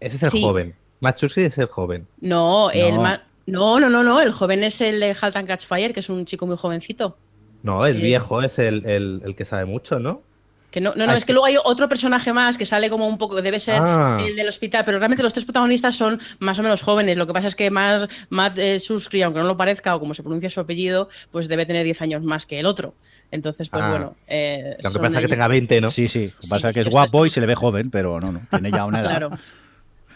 Ese 0.00 0.16
es 0.16 0.22
el 0.22 0.30
Sí. 0.30 0.42
joven. 0.42 0.74
Matsushi 1.00 1.42
es 1.42 1.58
el 1.58 1.66
joven. 1.66 2.06
No, 2.20 2.70
el 2.70 2.94
No. 2.94 3.02
ma- 3.02 3.22
no, 3.46 3.80
no, 3.80 3.90
no, 3.90 4.04
no, 4.04 4.20
el 4.20 4.30
joven 4.32 4.62
es 4.62 4.80
el 4.80 5.00
de 5.00 5.16
Halt 5.20 5.36
and 5.36 5.48
Catch 5.48 5.64
Fire, 5.66 5.92
que 5.92 6.00
es 6.00 6.08
un 6.08 6.24
chico 6.24 6.46
muy 6.46 6.56
jovencito. 6.56 7.18
No, 7.62 7.86
el 7.86 7.96
viejo 8.00 8.42
es 8.42 8.58
el, 8.58 8.84
el- 8.86 9.22
el 9.24 9.34
que 9.34 9.44
sabe 9.44 9.64
mucho, 9.64 9.98
¿no? 9.98 10.22
Que 10.70 10.82
no, 10.82 10.90
no, 10.94 11.06
no, 11.06 11.12
Ah, 11.12 11.14
es 11.14 11.18
es 11.20 11.24
que 11.24 11.28
que- 11.28 11.32
luego 11.32 11.46
hay 11.46 11.56
otro 11.64 11.88
personaje 11.88 12.30
más 12.34 12.58
que 12.58 12.66
sale 12.66 12.90
como 12.90 13.08
un 13.08 13.16
poco, 13.16 13.40
debe 13.40 13.58
ser 13.58 13.80
Ah. 13.82 14.18
el 14.22 14.36
del 14.36 14.48
hospital, 14.48 14.84
pero 14.84 14.98
realmente 14.98 15.22
los 15.22 15.32
tres 15.32 15.46
protagonistas 15.46 15.96
son 15.96 16.20
más 16.40 16.58
o 16.58 16.62
menos 16.62 16.82
jóvenes. 16.82 17.16
Lo 17.16 17.26
que 17.26 17.32
pasa 17.32 17.46
es 17.46 17.56
que 17.56 17.70
más, 17.70 18.06
Matt 18.28 18.58
eh, 18.58 18.78
Suscree, 18.78 19.24
aunque 19.24 19.40
no 19.40 19.46
lo 19.46 19.56
parezca 19.56 19.96
o 19.96 20.00
como 20.00 20.12
se 20.14 20.22
pronuncia 20.22 20.50
su 20.50 20.60
apellido, 20.60 21.08
pues 21.30 21.48
debe 21.48 21.64
tener 21.64 21.84
10 21.84 22.02
años 22.02 22.22
más 22.22 22.44
que 22.44 22.60
el 22.60 22.66
otro. 22.66 22.94
Entonces, 23.30 23.70
pues 23.70 23.82
Ah. 23.82 23.90
bueno. 23.90 24.14
eh, 24.26 24.76
Aunque 24.84 24.98
parece 25.00 25.20
que 25.22 25.28
tenga 25.28 25.48
20, 25.48 25.80
¿no? 25.80 25.88
Sí, 25.88 26.06
sí. 26.06 26.26
Lo 26.26 26.30
que 26.32 26.36
Sí, 26.42 26.50
pasa 26.50 26.68
es 26.68 26.74
que 26.74 26.80
es 26.80 26.90
guapo 26.90 27.24
y 27.24 27.30
se 27.30 27.40
le 27.40 27.46
ve 27.46 27.54
joven, 27.54 27.90
pero 27.90 28.20
no, 28.20 28.30
no. 28.30 28.40
Tiene 28.50 28.70
ya 28.70 28.84
una 28.84 29.00
edad. 29.00 29.08
Claro. 29.08 29.30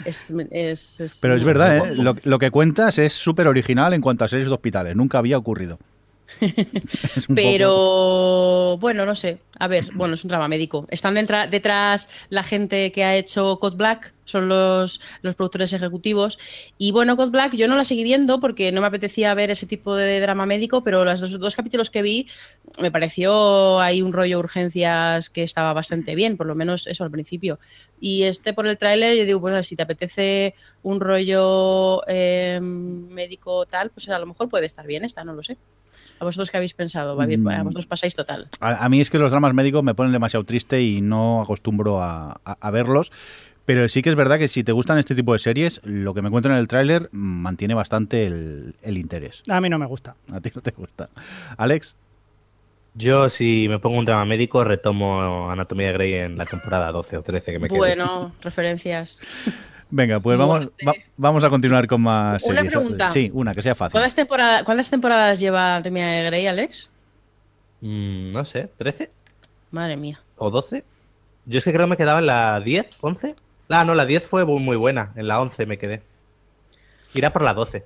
Es, 0.05 0.31
es- 0.51 1.01
es- 1.01 1.19
Pero 1.21 1.35
es 1.35 1.45
verdad, 1.45 1.77
¿eh? 1.93 1.95
lo, 1.97 2.15
lo 2.25 2.39
que 2.39 2.51
cuentas 2.51 2.99
es 2.99 3.13
súper 3.15 3.47
original 3.49 3.95
en 3.95 4.01
cuanto 4.03 4.25
a 4.25 4.29
series 4.29 4.49
de 4.49 4.55
hospitales. 4.55 4.97
Nunca 4.97 5.17
había 5.19 5.39
ocurrido. 5.39 5.79
Pero 7.35 8.77
bueno, 8.79 9.07
no 9.07 9.15
sé. 9.15 9.39
A 9.59 9.69
ver, 9.69 9.89
bueno, 9.95 10.15
es 10.15 10.25
un 10.25 10.29
drama 10.29 10.49
médico. 10.49 10.87
Están 10.91 11.15
detrás 11.15 12.09
la 12.31 12.43
gente 12.43 12.91
que 12.93 13.05
ha 13.05 13.17
hecho 13.17 13.59
Code 13.59 13.77
Black, 13.77 14.15
son 14.25 14.49
los, 14.49 15.01
los 15.21 15.35
productores 15.35 15.73
ejecutivos. 15.73 16.39
Y 16.79 16.91
bueno, 16.91 17.17
Code 17.17 17.31
Black 17.31 17.55
yo 17.55 17.69
no 17.69 17.77
la 17.77 17.85
seguí 17.85 18.03
viendo 18.03 18.41
porque 18.41 18.73
no 18.73 18.81
me 18.81 18.87
apetecía 18.87 19.35
ver 19.35 19.51
ese 19.51 19.67
tipo 19.67 19.95
de 19.95 20.21
drama 20.21 20.47
médico, 20.47 20.83
pero 20.83 21.05
los 21.05 21.21
dos, 21.21 21.39
dos 21.39 21.57
capítulos 21.57 21.91
que 21.91 22.03
vi 22.03 22.29
me 22.81 22.91
pareció 22.91 23.81
ahí 23.81 24.03
un 24.03 24.13
rollo 24.13 24.39
urgencias 24.39 25.31
que 25.31 25.43
estaba 25.43 25.73
bastante 25.73 26.15
bien, 26.15 26.37
por 26.37 26.47
lo 26.47 26.55
menos 26.55 26.87
eso 26.87 27.05
al 27.05 27.11
principio. 27.11 27.59
Y 28.01 28.25
este 28.25 28.55
por 28.55 28.67
el 28.67 28.79
tráiler 28.79 29.17
yo 29.17 29.25
digo, 29.25 29.41
bueno, 29.41 29.63
si 29.63 29.77
te 29.77 29.83
apetece 29.83 30.55
un 30.83 31.01
rollo 31.01 32.03
eh, 32.09 32.59
médico 32.61 33.67
tal, 33.67 33.91
pues 33.91 34.09
a 34.09 34.19
lo 34.19 34.27
mejor 34.27 34.49
puede 34.49 34.67
estar 34.67 34.87
bien 34.87 35.05
esta, 35.05 35.25
no 35.25 35.35
lo 35.35 35.43
sé. 35.43 35.57
¿A 36.21 36.25
vosotros 36.25 36.51
qué 36.51 36.57
habéis 36.57 36.75
pensado? 36.75 37.17
Mm. 37.17 37.49
¿A 37.49 37.63
vosotros 37.63 37.87
pasáis 37.87 38.15
total? 38.15 38.49
A, 38.61 38.85
a 38.85 38.89
mí 38.89 39.01
es 39.01 39.11
que 39.11 39.19
los 39.19 39.31
dramas 39.33 39.55
médicos 39.55 39.83
me 39.83 39.95
ponen 39.95 40.13
demasiado 40.13 40.45
triste 40.45 40.81
y 40.83 41.01
no 41.01 41.43
acostumbro 41.43 42.03
a, 42.03 42.41
a- 42.45 42.57
a 42.61 42.71
verlos. 42.71 43.11
Pero 43.65 43.89
sí 43.89 44.03
que 44.03 44.11
es 44.11 44.17
verdad 44.17 44.39
que 44.39 44.49
si 44.49 44.65
te 44.65 44.73
gustan 44.73 44.99
este 44.99 45.15
tipo 45.15 45.33
de 45.33 45.39
series, 45.39 45.81
lo 45.85 46.15
que 46.15 46.23
me 46.23 46.29
encuentro 46.29 46.53
en 46.53 46.59
el 46.59 46.67
tráiler 46.67 47.09
mm, 47.13 47.17
mantiene 47.43 47.75
bastante 47.75 48.27
el, 48.27 48.75
el 48.83 48.99
interés. 48.99 49.43
A 49.49 49.61
mí 49.61 49.69
no 49.69 49.79
me 49.79 49.87
gusta. 49.87 50.17
A 50.33 50.41
ti 50.41 50.51
no 50.55 50.61
te 50.63 50.73
gusta. 50.73 51.11
Alex, 51.57 51.95
Yo, 52.95 53.29
si 53.29 53.69
me 53.69 53.79
pongo 53.79 53.99
un 53.99 54.05
drama 54.05 54.25
médico, 54.25 54.65
retomo 54.65 55.49
Anatomía 55.51 55.87
de 55.89 55.93
Grey 55.95 56.13
en 56.15 56.37
la 56.37 56.45
temporada 56.45 56.91
12 56.93 57.17
o 57.19 57.23
13 57.23 57.53
que 57.53 57.59
me. 57.59 57.69
Bueno, 57.69 58.33
referencias. 58.43 59.21
Venga, 59.93 60.19
pues 60.19 60.37
vamos, 60.37 60.67
va- 60.87 60.95
vamos 61.17 61.45
a 61.45 61.49
continuar 61.51 61.87
con 61.87 62.01
más 62.03 62.43
Una 62.43 62.57
series. 62.63 62.73
pregunta. 62.75 63.09
Sí, 63.11 63.31
una, 63.33 63.53
que 63.53 63.63
sea 63.63 63.77
fácil. 63.77 63.93
¿Cuántas, 63.93 64.15
temporada- 64.17 64.65
¿Cuántas 64.65 64.91
temporadas 64.91 65.39
lleva 65.39 65.77
Anatomía 65.77 66.07
de 66.09 66.25
Grey, 66.25 66.47
Alex? 66.49 66.91
Mm, 67.81 68.33
no 68.33 68.45
sé, 68.45 68.69
¿13 68.79 69.11
Madre 69.71 69.97
mía. 69.97 70.21
o 70.37 70.51
12? 70.51 70.85
Yo 71.47 71.59
es 71.59 71.65
que 71.65 71.73
creo 71.73 71.87
que 71.87 71.91
me 71.91 71.97
quedaba 71.97 72.19
en 72.19 72.27
la 72.27 72.61
10, 72.61 72.89
11. 73.01 73.35
Ah, 73.69 73.85
no, 73.85 73.95
la 73.95 74.05
10 74.07 74.27
fue 74.27 74.45
muy 74.45 74.61
muy 74.61 74.77
buena. 74.77 75.13
En 75.17 75.27
la 75.29 75.41
11 75.41 75.67
me 75.67 75.79
quedé. 75.79 76.03
Irá 77.15 77.33
por 77.33 77.43
la 77.43 77.55
12. 77.55 77.85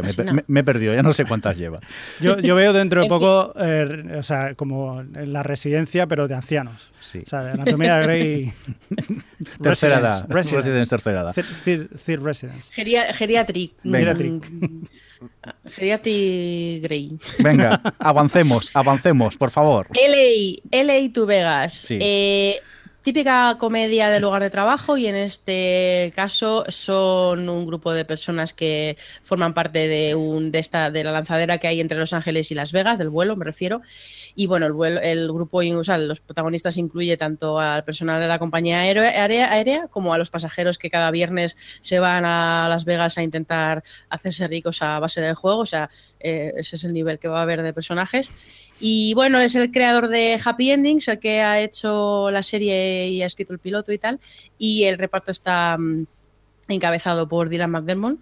Sí, 0.00 0.06
me, 0.06 0.12
Imagina. 0.12 0.32
me- 0.32 0.44
me 0.46 0.60
he 0.60 0.64
perdido, 0.64 0.94
ya 0.94 1.02
no 1.02 1.12
sé 1.12 1.24
cuántas 1.24 1.56
lleva. 1.56 1.78
Yo, 2.20 2.38
yo 2.38 2.54
veo 2.54 2.72
dentro 2.72 3.02
de 3.02 3.08
poco, 3.08 3.52
eh, 3.58 4.16
o 4.18 4.22
sea, 4.22 4.54
como 4.54 5.00
en 5.00 5.32
la 5.32 5.42
residencia, 5.42 6.06
pero 6.06 6.28
de 6.28 6.34
ancianos. 6.34 6.90
Sí. 7.00 7.20
O 7.24 7.26
sea, 7.26 7.42
de 7.44 7.50
Anatomía 7.52 7.96
de 7.98 8.02
Grey. 8.04 8.52
Tercera 9.62 9.98
edad. 9.98 10.26
Residence. 10.28 10.56
Residence, 10.68 10.90
tercera 10.90 11.20
edad. 11.22 11.34
Third- 11.34 11.62
third- 11.64 11.88
third 12.04 12.22
Residence. 12.22 12.72
Geria- 12.72 13.12
geriatric. 13.12 13.72
Venga. 13.82 14.14
Geriatric. 14.14 14.50
Mm, 14.50 14.84
Geriatric 15.70 16.82
Grey. 16.82 17.18
Venga, 17.38 17.80
avancemos, 17.98 18.70
avancemos, 18.74 19.36
por 19.36 19.50
favor. 19.50 19.86
LA, 19.94 20.60
LA 20.70 21.12
to 21.12 21.26
Vegas. 21.26 21.72
Sí. 21.74 21.98
Eh, 22.00 22.60
típica 23.02 23.56
comedia 23.58 24.08
de 24.08 24.20
lugar 24.20 24.42
de 24.42 24.50
trabajo 24.50 24.96
y 24.96 25.06
en 25.06 25.16
este 25.16 26.12
caso 26.14 26.64
son 26.68 27.48
un 27.48 27.66
grupo 27.66 27.92
de 27.92 28.04
personas 28.04 28.52
que 28.52 28.96
forman 29.22 29.54
parte 29.54 29.88
de 29.88 30.14
un 30.14 30.52
de 30.52 30.60
esta 30.60 30.90
de 30.90 31.04
la 31.04 31.12
lanzadera 31.12 31.58
que 31.58 31.66
hay 31.66 31.80
entre 31.80 31.98
Los 31.98 32.12
Ángeles 32.12 32.50
y 32.50 32.54
Las 32.54 32.72
Vegas 32.72 32.98
del 32.98 33.10
vuelo 33.10 33.36
me 33.36 33.44
refiero. 33.44 33.82
Y 34.34 34.46
bueno 34.46 34.66
el 34.66 34.72
vuelo 34.72 35.00
el 35.00 35.30
grupo 35.32 35.58
o 35.58 35.84
sea, 35.84 35.98
los 35.98 36.20
protagonistas 36.20 36.76
incluye 36.76 37.16
tanto 37.16 37.58
al 37.58 37.84
personal 37.84 38.20
de 38.20 38.28
la 38.28 38.38
compañía 38.38 38.80
aérea, 38.80 39.52
aérea 39.52 39.88
como 39.88 40.14
a 40.14 40.18
los 40.18 40.30
pasajeros 40.30 40.78
que 40.78 40.90
cada 40.90 41.10
viernes 41.10 41.56
se 41.80 41.98
van 41.98 42.24
a 42.24 42.66
Las 42.68 42.84
Vegas 42.84 43.18
a 43.18 43.22
intentar 43.22 43.82
hacerse 44.08 44.48
ricos 44.48 44.80
a 44.82 44.98
base 44.98 45.20
del 45.20 45.34
juego. 45.34 45.60
O 45.60 45.66
sea 45.66 45.90
eh, 46.22 46.52
ese 46.56 46.76
es 46.76 46.84
el 46.84 46.92
nivel 46.92 47.18
que 47.18 47.28
va 47.28 47.40
a 47.40 47.42
haber 47.42 47.62
de 47.62 47.72
personajes 47.72 48.32
y 48.84 49.14
bueno, 49.14 49.38
es 49.38 49.54
el 49.54 49.70
creador 49.70 50.08
de 50.08 50.40
Happy 50.44 50.72
Endings, 50.72 51.06
el 51.06 51.20
que 51.20 51.40
ha 51.40 51.60
hecho 51.60 52.32
la 52.32 52.42
serie 52.42 53.08
y 53.10 53.22
ha 53.22 53.26
escrito 53.26 53.52
el 53.52 53.60
piloto 53.60 53.92
y 53.92 53.98
tal. 53.98 54.18
Y 54.58 54.82
el 54.84 54.98
reparto 54.98 55.30
está 55.30 55.78
mm, 55.78 56.06
encabezado 56.66 57.28
por 57.28 57.48
Dylan 57.48 57.70
McDermott. 57.70 58.18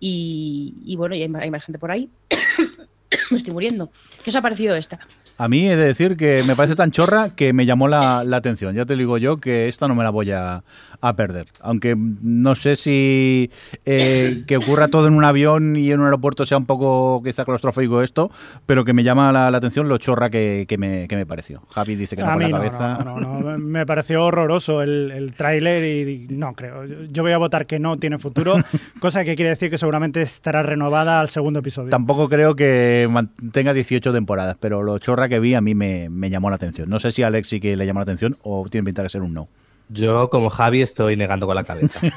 Y, 0.00 0.96
bueno, 0.98 1.14
y 1.14 1.22
hay, 1.22 1.30
hay 1.38 1.50
más 1.52 1.64
gente 1.64 1.78
por 1.78 1.92
ahí. 1.92 2.10
Me 3.30 3.36
estoy 3.36 3.52
muriendo. 3.52 3.92
¿Qué 4.24 4.30
os 4.30 4.36
ha 4.36 4.42
parecido 4.42 4.74
esta? 4.74 4.98
A 5.42 5.48
mí 5.48 5.68
he 5.68 5.76
de 5.76 5.86
decir 5.86 6.16
que 6.16 6.42
me 6.46 6.54
parece 6.54 6.76
tan 6.76 6.90
chorra 6.90 7.30
que 7.34 7.52
me 7.52 7.66
llamó 7.66 7.88
la, 7.88 8.22
la 8.24 8.36
atención. 8.36 8.74
Ya 8.76 8.84
te 8.86 8.94
digo 8.96 9.18
yo 9.18 9.38
que 9.38 9.68
esta 9.68 9.88
no 9.88 9.94
me 9.94 10.04
la 10.04 10.10
voy 10.10 10.30
a, 10.30 10.62
a 11.00 11.16
perder. 11.16 11.46
Aunque 11.60 11.96
no 11.96 12.54
sé 12.54 12.76
si 12.76 13.50
eh, 13.84 14.44
que 14.46 14.56
ocurra 14.56 14.88
todo 14.88 15.08
en 15.08 15.14
un 15.14 15.24
avión 15.24 15.74
y 15.76 15.90
en 15.90 15.98
un 16.00 16.04
aeropuerto 16.06 16.46
sea 16.46 16.58
un 16.58 16.66
poco 16.66 17.22
quizá 17.24 17.44
claustrofóbico 17.44 18.02
esto, 18.02 18.30
pero 18.66 18.84
que 18.84 18.92
me 18.92 19.02
llama 19.02 19.32
la, 19.32 19.50
la 19.50 19.58
atención 19.58 19.88
lo 19.88 19.98
chorra 19.98 20.30
que, 20.30 20.66
que 20.68 20.78
me, 20.78 21.08
que 21.08 21.16
me 21.16 21.26
pareció. 21.26 21.62
Javi 21.70 21.96
dice 21.96 22.14
que 22.16 22.22
no 22.22 22.28
A 22.28 22.32
con 22.34 22.38
mí 22.44 22.50
la 22.50 22.58
no, 22.58 22.64
cabeza. 22.64 23.04
no, 23.04 23.18
no, 23.20 23.40
no, 23.40 23.58
me 23.58 23.84
pareció 23.86 24.24
horroroso 24.24 24.82
el, 24.82 25.10
el 25.10 25.32
tráiler 25.34 25.84
y 26.08 26.26
no 26.28 26.52
creo. 26.54 26.84
Yo- 26.84 27.02
Yo 27.10 27.22
voy 27.22 27.32
a 27.32 27.38
votar 27.38 27.66
que 27.66 27.78
no 27.78 27.96
tiene 27.96 28.18
futuro, 28.18 28.56
cosa 29.00 29.24
que 29.24 29.34
quiere 29.34 29.50
decir 29.50 29.70
que 29.70 29.78
seguramente 29.78 30.22
estará 30.22 30.62
renovada 30.62 31.20
al 31.20 31.28
segundo 31.28 31.58
episodio. 31.58 31.90
Tampoco 31.90 32.28
creo 32.28 32.54
que 32.54 33.08
mantenga 33.10 33.72
18 33.74 34.12
temporadas, 34.12 34.56
pero 34.60 34.82
lo 34.82 34.98
chorra 34.98 35.28
que 35.32 35.40
vi 35.40 35.54
a 35.54 35.60
mí 35.60 35.74
me, 35.74 36.08
me 36.10 36.28
llamó 36.30 36.50
la 36.50 36.56
atención. 36.56 36.88
No 36.90 36.98
sé 37.00 37.10
si 37.10 37.22
a 37.22 37.28
Alex 37.28 37.48
sí 37.48 37.60
que 37.60 37.76
le 37.76 37.86
llamó 37.86 38.00
la 38.00 38.04
atención 38.04 38.36
o 38.42 38.66
tiene 38.70 38.84
pinta 38.84 39.02
de 39.02 39.08
ser 39.08 39.22
un 39.22 39.32
no. 39.34 39.48
Yo, 39.88 40.30
como 40.30 40.48
Javi, 40.48 40.80
estoy 40.80 41.16
negando 41.16 41.46
con 41.46 41.54
la 41.56 41.64
cabeza. 41.64 42.00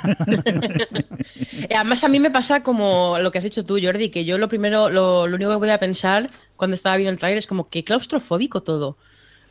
Eh, 1.69 1.75
Además, 1.75 2.03
a 2.03 2.07
mí 2.09 2.19
me 2.19 2.29
pasa 2.31 2.61
como 2.63 3.17
lo 3.19 3.31
que 3.31 3.37
has 3.39 3.43
dicho 3.43 3.63
tú, 3.65 3.77
Jordi, 3.81 4.09
que 4.09 4.25
yo 4.25 4.37
lo 4.37 4.47
primero, 4.47 4.89
lo, 4.89 5.27
lo 5.27 5.35
único 5.35 5.51
que 5.51 5.57
voy 5.57 5.69
a 5.69 5.79
pensar 5.79 6.29
cuando 6.55 6.75
estaba 6.75 6.95
viendo 6.97 7.11
el 7.11 7.19
trailer 7.19 7.37
es 7.39 7.47
como 7.47 7.69
que 7.69 7.83
claustrofóbico 7.83 8.61
todo. 8.61 8.97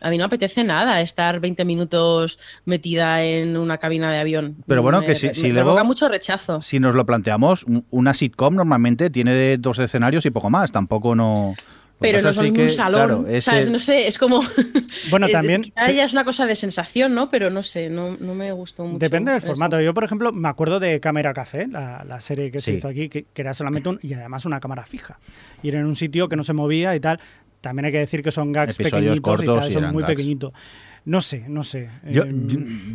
A 0.01 0.11
mí 0.11 0.19
no 0.19 0.25
apetece 0.25 0.65
nada 0.65 1.01
estar 1.01 1.41
20 1.41 1.65
minutos 1.65 2.39
metida 2.67 3.25
en 3.25 3.57
una 3.57 3.79
cabina 3.79 4.13
de 4.13 4.19
avión. 4.19 4.57
Pero 4.67 4.83
bueno, 4.83 5.01
Me- 5.01 5.07
que 5.07 5.15
si- 5.15 5.29
me- 5.29 5.35
si 5.35 5.43
me 5.45 5.49
luego- 5.55 5.69
provoca 5.69 5.85
mucho 5.85 6.09
rechazo. 6.09 6.61
Si 6.61 6.79
nos 6.79 6.95
lo 6.95 7.05
planteamos, 7.07 7.65
un- 7.65 7.85
una 7.91 8.13
sitcom 8.15 8.55
normalmente 8.55 9.11
tiene 9.11 9.57
dos 9.59 9.79
escenarios 9.79 10.27
y 10.27 10.31
poco 10.31 10.51
más. 10.51 10.73
Tampoco 10.73 11.15
no. 11.15 11.55
Pero 12.01 12.21
no 12.21 12.33
son 12.33 12.51
un 12.51 12.69
salón, 12.69 13.07
claro, 13.07 13.27
ese- 13.29 13.41
¿sabes? 13.43 13.71
No 13.71 13.79
sé, 13.79 14.07
es 14.07 14.19
como... 14.19 14.43
Bueno, 15.11 15.27
eh, 15.27 15.33
también- 15.33 15.73
ya 15.77 16.05
es 16.05 16.13
una 16.13 16.25
cosa 16.25 16.45
de 16.47 16.55
sensación, 16.55 17.15
¿no? 17.15 17.31
Pero 17.31 17.51
no 17.51 17.63
sé, 17.63 17.89
no, 17.89 18.17
no 18.19 18.35
me 18.35 18.51
gustó 18.53 18.85
mucho. 18.85 18.99
Depende 18.99 19.31
del 19.33 19.39
eso. 19.39 19.49
formato. 19.49 19.81
Yo, 19.81 19.95
por 19.95 20.05
ejemplo, 20.05 20.33
me 20.33 20.49
acuerdo 20.49 20.81
de 20.81 21.01
Cámara 21.01 21.33
Café, 21.33 21.67
la, 21.69 22.05
la 22.07 22.21
serie 22.21 22.51
que 22.51 22.61
se 22.61 22.73
Sí. 22.73 22.79
hizo 22.79 22.89
aquí, 22.89 23.09
que, 23.09 23.25
que 23.33 23.43
era 23.43 23.55
solamente 23.55 23.89
un, 23.89 23.99
y 24.03 24.13
además 24.15 24.45
una 24.45 24.61
cámara 24.61 24.85
fija. 24.85 25.19
Ir 25.63 25.75
en 25.77 25.87
un 25.87 25.97
sitio 25.97 26.29
que 26.29 26.37
no 26.37 26.43
se 26.43 26.53
movía 26.53 26.95
y 26.97 27.01
tal. 27.01 27.21
También 27.61 27.87
hay 27.87 27.93
que 27.93 27.99
decir 27.99 28.23
que 28.23 28.31
son 28.31 28.53
gags 28.53 28.75
Episodios 28.75 29.19
pequeñitos 29.21 29.43
y 29.43 29.47
cortos 29.47 29.59
tal, 29.61 29.71
y 29.71 29.73
son 29.73 29.93
muy 29.93 30.03
gags. 30.03 30.07
pequeñitos. 30.13 30.53
No 31.07 31.21
sé, 31.21 31.45
no 31.49 31.63
sé. 31.65 31.91
Yo, 32.11 32.23
Eh, 32.25 32.33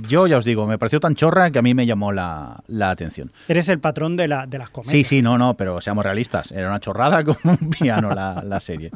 yo- 0.07 0.26
ya 0.28 0.38
os 0.38 0.45
digo, 0.45 0.66
me 0.66 0.78
pareció 0.80 0.99
tan 0.99 1.14
chorra 1.16 1.51
que 1.51 1.60
a 1.60 1.62
mí 1.62 1.74
me 1.76 1.86
llamó 1.86 2.12
la, 2.12 2.60
la 2.68 2.89
atención. 2.89 3.32
eres 3.47 3.70
el 3.70 3.80
patrón 3.80 4.18
de, 4.18 4.28
la, 4.28 4.47
de 4.47 4.57
las 4.57 4.70
comedias. 4.72 4.91
Sí, 4.91 5.03
sí, 5.03 5.22
no, 5.22 5.38
no, 5.38 5.55
pero 5.55 5.80
seamos 5.80 6.03
realistas. 6.03 6.51
Era 6.51 6.70
una 6.70 6.80
chorrada 6.80 7.24
como 7.24 7.53
un 7.60 7.70
piano 7.70 8.14
la, 8.16 8.41
la 8.43 8.60
serie. 8.60 8.89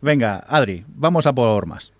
Venga, 0.00 0.44
Adri, 0.48 0.84
vamos 0.86 1.26
a 1.26 1.32
por 1.32 1.66
más. 1.66 1.92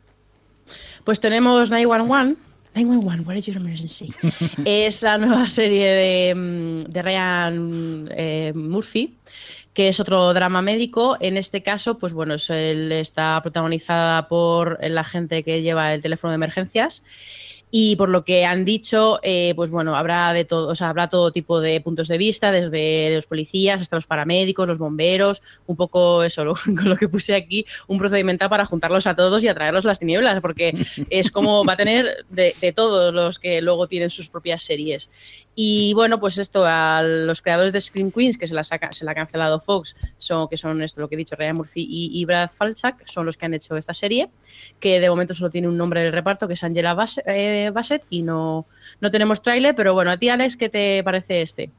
Pues 1.04 1.18
tenemos 1.20 1.70
911. 1.70 2.40
911, 2.76 3.22
what 3.24 3.36
is 3.36 3.46
your 3.46 3.56
emergency? 3.56 4.10
es 4.64 5.02
la 5.02 5.16
nueva 5.18 5.46
serie 5.48 5.86
de, 5.86 6.34
mm, 6.34 6.90
de 6.90 7.02
Ryan 7.02 8.08
eh, 8.16 8.52
Murphy, 8.54 9.16
que 9.74 9.88
es 9.88 10.00
otro 10.00 10.32
drama 10.32 10.62
médico. 10.62 11.16
En 11.20 11.36
este 11.36 11.62
caso, 11.62 11.98
pues 11.98 12.12
bueno, 12.14 12.34
está 12.36 13.40
protagonizada 13.42 14.28
por 14.28 14.78
la 14.82 15.04
gente 15.04 15.42
que 15.42 15.60
lleva 15.62 15.92
el 15.94 16.00
teléfono 16.02 16.30
de 16.30 16.36
emergencias. 16.36 17.02
Y 17.76 17.96
por 17.96 18.08
lo 18.08 18.24
que 18.24 18.44
han 18.44 18.64
dicho, 18.64 19.18
eh, 19.24 19.52
pues 19.56 19.68
bueno, 19.68 19.96
habrá 19.96 20.32
de 20.32 20.44
todo, 20.44 20.68
o 20.68 20.76
sea, 20.76 20.90
habrá 20.90 21.08
todo 21.08 21.32
tipo 21.32 21.60
de 21.60 21.80
puntos 21.80 22.06
de 22.06 22.18
vista, 22.18 22.52
desde 22.52 23.12
los 23.16 23.26
policías 23.26 23.80
hasta 23.80 23.96
los 23.96 24.06
paramédicos, 24.06 24.68
los 24.68 24.78
bomberos, 24.78 25.42
un 25.66 25.74
poco 25.74 26.22
eso, 26.22 26.44
lo- 26.44 26.54
con 26.64 26.88
lo 26.88 26.94
que 26.96 27.08
puse 27.08 27.34
aquí, 27.34 27.66
un 27.88 27.98
procedimental 27.98 28.48
para 28.48 28.64
juntarlos 28.64 29.08
a 29.08 29.16
todos 29.16 29.42
y 29.42 29.48
atraerlos 29.48 29.84
a 29.84 29.88
las 29.88 29.98
tinieblas, 29.98 30.40
porque 30.40 30.86
es 31.10 31.32
como 31.32 31.64
va 31.64 31.72
a 31.72 31.76
tener 31.76 32.24
de 32.30 32.72
todos 32.76 33.12
los 33.12 33.40
que 33.40 33.60
luego 33.60 33.88
tienen 33.88 34.10
sus 34.10 34.28
propias 34.28 34.62
series. 34.62 35.10
Y 35.54 35.92
bueno, 35.94 36.18
pues 36.18 36.38
esto, 36.38 36.64
a 36.66 37.02
los 37.02 37.40
creadores 37.40 37.72
de 37.72 37.80
Scream 37.80 38.10
Queens, 38.10 38.36
que 38.38 38.46
se 38.46 38.54
la, 38.54 38.64
saca, 38.64 38.92
se 38.92 39.04
la 39.04 39.12
ha 39.12 39.14
cancelado 39.14 39.60
Fox, 39.60 39.94
son, 40.16 40.48
que 40.48 40.56
son 40.56 40.82
esto, 40.82 41.00
lo 41.00 41.08
que 41.08 41.14
he 41.14 41.18
dicho, 41.18 41.36
Ryan 41.36 41.56
Murphy 41.56 41.86
y, 41.88 42.20
y 42.20 42.24
Brad 42.24 42.50
Falchuk, 42.50 42.96
son 43.06 43.26
los 43.26 43.36
que 43.36 43.46
han 43.46 43.54
hecho 43.54 43.76
esta 43.76 43.94
serie, 43.94 44.30
que 44.80 44.98
de 45.00 45.08
momento 45.08 45.32
solo 45.34 45.50
tiene 45.50 45.68
un 45.68 45.76
nombre 45.76 46.02
del 46.02 46.12
reparto, 46.12 46.48
que 46.48 46.54
es 46.54 46.64
Angela 46.64 46.94
Bas- 46.94 47.22
eh, 47.26 47.70
Bassett, 47.72 48.02
y 48.10 48.22
no, 48.22 48.66
no 49.00 49.10
tenemos 49.10 49.42
tráiler, 49.42 49.74
pero 49.74 49.94
bueno, 49.94 50.10
a 50.10 50.16
ti, 50.16 50.28
Alex, 50.28 50.56
¿qué 50.56 50.68
te 50.68 51.02
parece 51.04 51.42
este? 51.42 51.70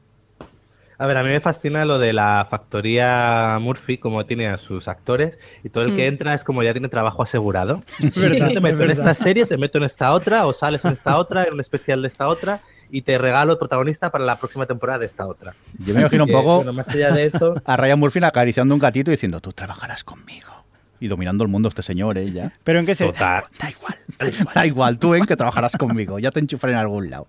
A 0.98 1.06
ver, 1.06 1.18
a 1.18 1.22
mí 1.22 1.28
me 1.28 1.40
fascina 1.40 1.84
lo 1.84 1.98
de 1.98 2.14
la 2.14 2.46
factoría 2.48 3.58
Murphy, 3.60 3.98
como 3.98 4.24
tiene 4.24 4.46
a 4.46 4.56
sus 4.56 4.88
actores, 4.88 5.38
y 5.62 5.68
todo 5.68 5.84
el 5.84 5.94
que 5.94 6.06
Mm. 6.06 6.14
entra 6.14 6.32
es 6.32 6.42
como 6.42 6.62
ya 6.62 6.72
tiene 6.72 6.88
trabajo 6.88 7.22
asegurado. 7.22 7.82
verdad, 8.16 8.48
te 8.54 8.60
meto 8.62 8.82
en 8.82 8.90
esta 8.90 9.12
serie, 9.14 9.44
te 9.44 9.58
meto 9.58 9.76
en 9.76 9.84
esta 9.84 10.12
otra, 10.14 10.46
o 10.46 10.54
sales 10.54 10.82
en 10.86 10.92
esta 10.92 11.16
otra, 11.18 11.44
en 11.44 11.52
un 11.52 11.60
especial 11.60 12.00
de 12.00 12.08
esta 12.08 12.28
otra, 12.28 12.62
y 12.90 13.02
te 13.02 13.18
regalo 13.18 13.52
el 13.52 13.58
protagonista 13.58 14.10
para 14.10 14.24
la 14.24 14.36
próxima 14.36 14.66
temporada 14.66 15.00
de 15.00 15.06
esta 15.06 15.26
otra. 15.26 15.54
Yo 15.78 15.94
me 15.94 16.00
imagino 16.00 16.24
un 16.24 16.30
poco 16.30 16.56
bueno, 16.56 16.72
más 16.72 16.88
allá 16.88 17.12
de 17.12 17.24
eso, 17.24 17.60
a 17.64 17.76
Ryan 17.76 17.98
Murphy 17.98 18.20
acariciando 18.22 18.74
un 18.74 18.80
gatito 18.80 19.10
y 19.10 19.14
diciendo, 19.14 19.40
tú 19.40 19.52
trabajarás 19.52 20.04
conmigo. 20.04 20.55
Y 21.00 21.08
dominando 21.08 21.44
el 21.44 21.48
mundo 21.50 21.68
este 21.68 21.82
señor, 21.82 22.16
¿eh? 22.18 22.30
Ya. 22.32 22.52
Pero 22.64 22.78
en 22.78 22.86
qué 22.86 22.94
se... 22.94 23.04
total. 23.06 23.44
Da 23.58 23.68
igual, 23.70 24.48
da 24.54 24.66
igual, 24.66 24.98
tú 24.98 25.14
en 25.14 25.26
que 25.26 25.36
trabajarás 25.36 25.72
conmigo, 25.76 26.18
ya 26.18 26.30
te 26.30 26.40
enchufaré 26.40 26.72
en 26.72 26.78
algún 26.78 27.10
lado. 27.10 27.26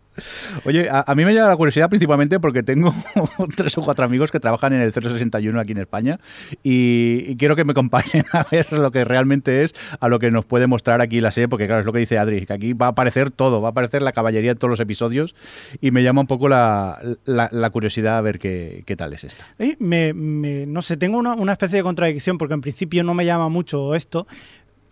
Oye, 0.65 0.89
a, 0.89 1.03
a 1.05 1.15
mí 1.15 1.25
me 1.25 1.33
llama 1.33 1.49
la 1.49 1.55
curiosidad 1.57 1.89
principalmente 1.89 2.39
porque 2.39 2.63
tengo 2.63 2.93
tres 3.55 3.77
o 3.77 3.81
cuatro 3.81 4.05
amigos 4.05 4.31
que 4.31 4.39
trabajan 4.39 4.73
en 4.73 4.81
el 4.81 4.93
061 4.93 5.59
aquí 5.59 5.73
en 5.73 5.77
España 5.79 6.19
y, 6.63 7.25
y 7.27 7.35
quiero 7.35 7.55
que 7.55 7.65
me 7.65 7.71
acompañen 7.71 8.23
a 8.31 8.45
ver 8.49 8.71
lo 8.71 8.91
que 8.91 9.03
realmente 9.03 9.63
es 9.63 9.75
a 9.99 10.07
lo 10.07 10.19
que 10.19 10.31
nos 10.31 10.45
puede 10.45 10.65
mostrar 10.67 11.01
aquí 11.01 11.19
la 11.21 11.31
serie, 11.31 11.47
porque 11.47 11.65
claro, 11.67 11.81
es 11.81 11.85
lo 11.85 11.93
que 11.93 11.99
dice 11.99 12.17
Adri, 12.17 12.45
que 12.45 12.53
aquí 12.53 12.73
va 12.73 12.87
a 12.87 12.89
aparecer 12.89 13.29
todo, 13.31 13.61
va 13.61 13.69
a 13.69 13.71
aparecer 13.71 14.01
la 14.01 14.11
caballería 14.11 14.51
en 14.51 14.57
todos 14.57 14.69
los 14.69 14.79
episodios 14.79 15.35
y 15.81 15.91
me 15.91 16.03
llama 16.03 16.21
un 16.21 16.27
poco 16.27 16.47
la, 16.49 16.99
la- 17.25 17.49
la 17.51 17.69
curiosidad 17.69 18.17
a 18.17 18.21
ver 18.21 18.39
qué, 18.39 18.83
qué 18.85 18.95
tal 18.95 19.13
es 19.13 19.23
esta. 19.25 19.43
Eh, 19.59 19.75
me- 19.79 20.13
me- 20.13 20.65
no 20.65 20.81
sé, 20.81 20.95
tengo 20.97 21.17
una, 21.17 21.33
una 21.33 21.51
especie 21.51 21.77
de 21.77 21.83
contradicción 21.83 22.37
porque 22.37 22.53
en 22.53 22.61
principio 22.61 23.03
no 23.03 23.13
me 23.13 23.25
llama 23.25 23.49
mucho 23.49 23.56
esto. 23.95 24.27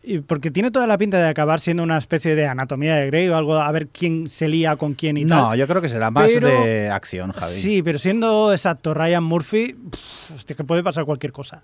y 0.08 0.20
Porque 0.20 0.52
tiene 0.52 0.70
toda 0.70 0.86
la 0.86 1.00
pinta 1.00 1.18
de 1.18 1.28
acabar 1.28 1.60
siendo 1.60 1.82
una 1.82 1.98
especie 1.98 2.36
de 2.36 2.46
anatomía 2.46 2.96
de 2.98 3.08
Grey 3.08 3.28
o 3.28 3.36
algo, 3.36 3.56
a 3.56 3.72
ver 3.72 3.88
quién 3.88 4.30
se 4.30 4.48
lía 4.48 4.76
con 4.76 4.94
quién 4.94 5.18
y 5.18 5.26
No, 5.26 5.50
tal. 5.50 5.58
yo 5.58 5.66
creo 5.68 5.82
que 5.82 5.90
será 5.90 6.12
más 6.12 6.30
Pero- 6.32 6.48
de 6.48 6.90
acción, 6.92 7.32
Javi. 7.32 7.52
Sí, 7.52 7.82
pero 7.82 7.98
siendo 7.98 8.52
exacto 8.52 8.94
Ryan 8.94 9.24
Murphy, 9.24 9.74
pff, 9.74 10.32
hostia, 10.36 10.56
que 10.56 10.64
puede 10.64 10.84
pasar 10.84 11.06
cualquier 11.06 11.32
cosa. 11.32 11.64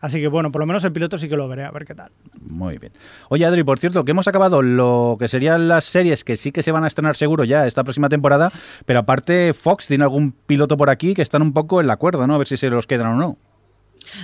Así 0.00 0.22
que 0.22 0.28
bueno, 0.28 0.50
por 0.50 0.60
lo 0.62 0.66
menos 0.66 0.82
el 0.84 0.92
piloto 0.92 1.18
sí 1.18 1.28
que 1.28 1.36
lo 1.36 1.46
veré, 1.48 1.64
a 1.64 1.70
ver 1.70 1.84
qué 1.84 1.94
tal. 1.94 2.12
Muy 2.40 2.78
bien. 2.78 2.94
Oye, 3.28 3.44
Adri, 3.44 3.62
por 3.62 3.78
cierto, 3.78 4.06
que 4.06 4.12
hemos 4.12 4.26
acabado 4.26 4.62
lo 4.62 5.16
que 5.18 5.28
serían 5.28 5.68
las 5.68 5.84
series 5.84 6.24
que 6.24 6.38
sí 6.38 6.50
que 6.50 6.62
se 6.62 6.72
van 6.72 6.84
a 6.84 6.86
estrenar 6.86 7.14
seguro 7.14 7.44
ya 7.44 7.66
esta 7.66 7.84
próxima 7.84 8.08
temporada, 8.08 8.50
pero 8.86 9.00
aparte 9.00 9.52
Fox 9.52 9.88
tiene 9.88 10.04
algún 10.04 10.32
piloto 10.32 10.78
por 10.78 10.88
aquí 10.88 11.12
que 11.12 11.20
están 11.20 11.42
un 11.42 11.52
poco 11.52 11.78
en 11.82 11.88
la 11.88 11.96
cuerda, 11.98 12.26
¿no? 12.26 12.36
A 12.36 12.38
ver 12.38 12.46
si 12.46 12.56
se 12.56 12.70
los 12.70 12.86
quedan 12.86 13.08
o 13.08 13.16
no. 13.16 13.36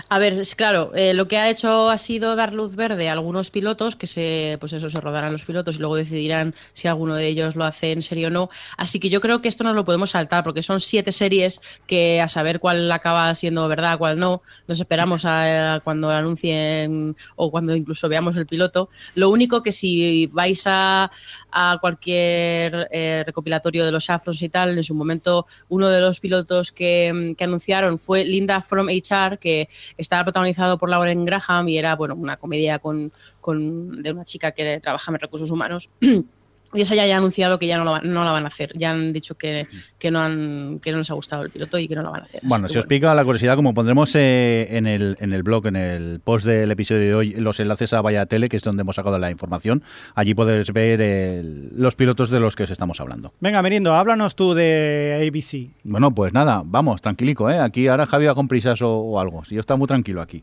A 0.09 0.19
ver, 0.19 0.35
es 0.35 0.55
claro, 0.55 0.93
eh, 0.95 1.15
lo 1.15 1.29
que 1.29 1.39
ha 1.39 1.51
hecho 1.51 1.91
ha 1.91 1.99
sido 1.99 2.37
dar 2.37 2.53
luz 2.53 2.77
verde 2.77 3.09
a 3.09 3.13
algunos 3.13 3.51
pilotos 3.51 3.97
que 3.97 4.07
se, 4.07 4.57
pues 4.61 4.73
eso, 4.73 4.91
se 4.91 5.01
rodarán 5.01 5.33
los 5.33 5.45
pilotos 5.45 5.77
y 5.77 5.79
luego 5.79 5.97
decidirán 5.97 6.55
si 6.73 6.89
alguno 6.89 7.15
de 7.15 7.27
ellos 7.27 7.57
lo 7.57 7.65
hace 7.65 7.93
en 7.93 8.03
serio 8.03 8.29
o 8.29 8.31
no. 8.31 8.51
Así 8.77 9.01
que 9.01 9.11
yo 9.11 9.21
creo 9.21 9.41
que 9.41 9.49
esto 9.49 9.65
nos 9.65 9.75
lo 9.75 9.85
podemos 9.85 10.11
saltar 10.11 10.45
porque 10.45 10.63
son 10.63 10.81
siete 10.81 11.13
series 11.13 11.61
que 11.87 12.21
a 12.21 12.29
saber 12.29 12.61
cuál 12.61 12.91
acaba 12.93 13.35
siendo 13.35 13.69
verdad, 13.69 13.99
cuál 13.99 14.19
no, 14.19 14.43
nos 14.67 14.81
esperamos 14.81 15.25
a, 15.25 15.75
a 15.75 15.81
cuando 15.81 16.09
lo 16.09 16.15
anuncien 16.15 17.17
o 17.37 17.51
cuando 17.51 17.75
incluso 17.75 18.09
veamos 18.09 18.37
el 18.37 18.47
piloto. 18.47 18.89
Lo 19.15 19.31
único 19.31 19.63
que 19.63 19.73
si 19.73 20.27
vais 20.27 20.63
a, 20.67 21.11
a 21.51 21.79
cualquier 21.81 22.89
eh, 22.91 23.23
recopilatorio 23.27 23.85
de 23.85 23.93
los 23.93 24.11
afros 24.11 24.43
y 24.43 24.49
tal, 24.49 24.77
en 24.77 24.85
su 24.85 24.95
momento 24.95 25.47
uno 25.69 25.89
de 25.89 26.01
los 26.01 26.21
pilotos 26.21 26.73
que, 26.73 27.35
que 27.37 27.45
anunciaron 27.45 27.99
fue 27.99 28.25
Linda 28.25 28.61
from 28.61 28.89
HR, 28.89 29.39
que 29.39 29.68
estaba 29.97 30.25
protagonizado 30.25 30.79
por 30.79 30.89
Lauren 30.91 31.25
Graham 31.25 31.69
y 31.69 31.79
era 31.79 31.97
bueno 31.97 32.15
una 32.15 32.37
comedia 32.37 32.79
con, 32.79 33.13
con- 33.41 34.03
de 34.03 34.13
una 34.13 34.25
chica 34.25 34.53
que 34.53 34.81
trabaja 34.81 35.11
en 35.13 35.19
recursos 35.19 35.51
humanos. 35.51 35.91
Y 36.75 36.83
esa 36.83 36.95
ya 36.95 37.05
ha 37.15 37.17
anunciado 37.19 37.59
que 37.59 37.67
ya 37.67 37.79
no, 37.79 37.85
lo 37.85 37.93
va- 37.93 38.01
no 38.03 38.25
la 38.25 38.33
van 38.33 38.45
a 38.45 38.49
hacer. 38.49 38.73
Ya 38.77 38.91
han 38.91 39.13
dicho 39.15 39.37
que, 39.37 39.67
que 39.99 40.11
no 40.11 40.21
han, 40.21 40.81
que 40.83 40.93
no 40.93 40.99
les 40.99 41.11
ha 41.11 41.15
gustado 41.15 41.43
el 41.43 41.51
piloto 41.51 41.79
y 41.79 41.89
que 41.89 41.95
no 41.95 42.03
la 42.03 42.11
van 42.11 42.21
a 42.21 42.25
hacer. 42.25 42.41
Bueno, 42.45 42.69
si 42.69 42.77
os 42.79 42.85
pica 42.87 43.15
la 43.15 43.25
curiosidad, 43.25 43.57
como 43.57 43.73
pondremos 43.73 44.15
eh, 44.15 44.69
en, 44.77 44.87
el, 44.87 45.17
en 45.21 45.33
el 45.33 45.43
blog, 45.43 45.67
en 45.69 45.77
el 45.77 46.21
post 46.21 46.45
del 46.45 46.71
episodio 46.71 47.01
de 47.01 47.15
hoy, 47.15 47.31
los 47.39 47.59
enlaces 47.61 47.93
a 47.95 48.03
Vaya 48.03 48.27
Tele, 48.27 48.49
que 48.51 48.57
es 48.59 48.63
donde 48.63 48.83
hemos 48.83 48.97
sacado 48.97 49.19
la 49.19 49.31
información, 49.31 49.83
allí 50.15 50.35
podéis 50.35 50.71
ver 50.73 51.01
el- 51.01 51.71
los 51.75 51.95
pilotos 51.97 52.29
de 52.31 52.39
los 52.41 52.55
que 52.55 52.65
os 52.65 52.71
estamos 52.71 53.01
hablando. 53.01 53.33
Venga, 53.41 53.63
Merindo, 53.63 53.95
háblanos 53.95 54.37
tú 54.37 54.53
de 54.53 55.27
ABC. 55.27 55.71
Bueno, 55.85 56.15
pues 56.15 56.33
nada, 56.35 56.63
vamos, 56.65 57.01
tranquilico, 57.01 57.49
¿eh? 57.51 57.59
Aquí 57.61 57.89
ahora 57.89 58.05
Javi 58.07 58.27
va 58.27 58.35
con 58.35 58.47
prisas 58.47 58.83
o, 58.83 58.91
o 58.95 59.21
algo. 59.21 59.43
Yo 59.49 59.61
está 59.61 59.77
muy 59.77 59.87
tranquilo 59.87 60.21
aquí. 60.21 60.43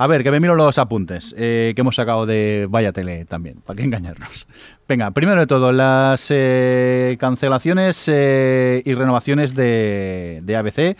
A 0.00 0.06
ver, 0.06 0.22
que 0.22 0.30
me 0.30 0.40
miro 0.40 0.56
los 0.56 0.78
apuntes 0.78 1.34
eh, 1.36 1.74
que 1.76 1.82
hemos 1.82 1.94
sacado 1.94 2.24
de 2.24 2.66
Vaya 2.70 2.90
Tele 2.90 3.26
también, 3.26 3.60
para 3.60 3.76
qué 3.76 3.82
engañarnos. 3.82 4.46
Venga, 4.88 5.10
primero 5.10 5.40
de 5.40 5.46
todo, 5.46 5.72
las 5.72 6.28
eh, 6.30 7.18
cancelaciones 7.20 8.08
eh, 8.08 8.80
y 8.86 8.94
renovaciones 8.94 9.54
de, 9.54 10.40
de 10.42 10.56
ABC. 10.56 10.96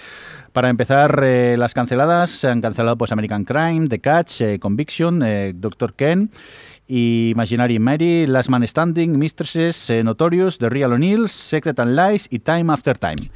Para 0.52 0.68
empezar, 0.68 1.22
las 1.22 1.72
canceladas 1.72 2.28
se 2.28 2.48
han 2.48 2.60
cancelado 2.60 2.98
pues 2.98 3.10
American 3.10 3.44
Crime, 3.44 3.88
The 3.88 4.00
Catch, 4.00 4.42
Conviction, 4.60 5.24
Doctor 5.54 5.94
Ken 5.94 6.30
y 6.86 7.30
Imaginary 7.30 7.78
Mary, 7.78 8.26
Last 8.26 8.50
Man 8.50 8.66
Standing, 8.68 9.18
Mistresses, 9.18 9.90
Notorious, 10.04 10.58
The 10.58 10.68
Real 10.68 10.92
O'Neills, 10.92 11.30
Secret 11.30 11.78
and 11.78 11.96
Lies 11.96 12.26
y 12.30 12.40
Time 12.40 12.70
After 12.70 12.98
Time. 12.98 13.30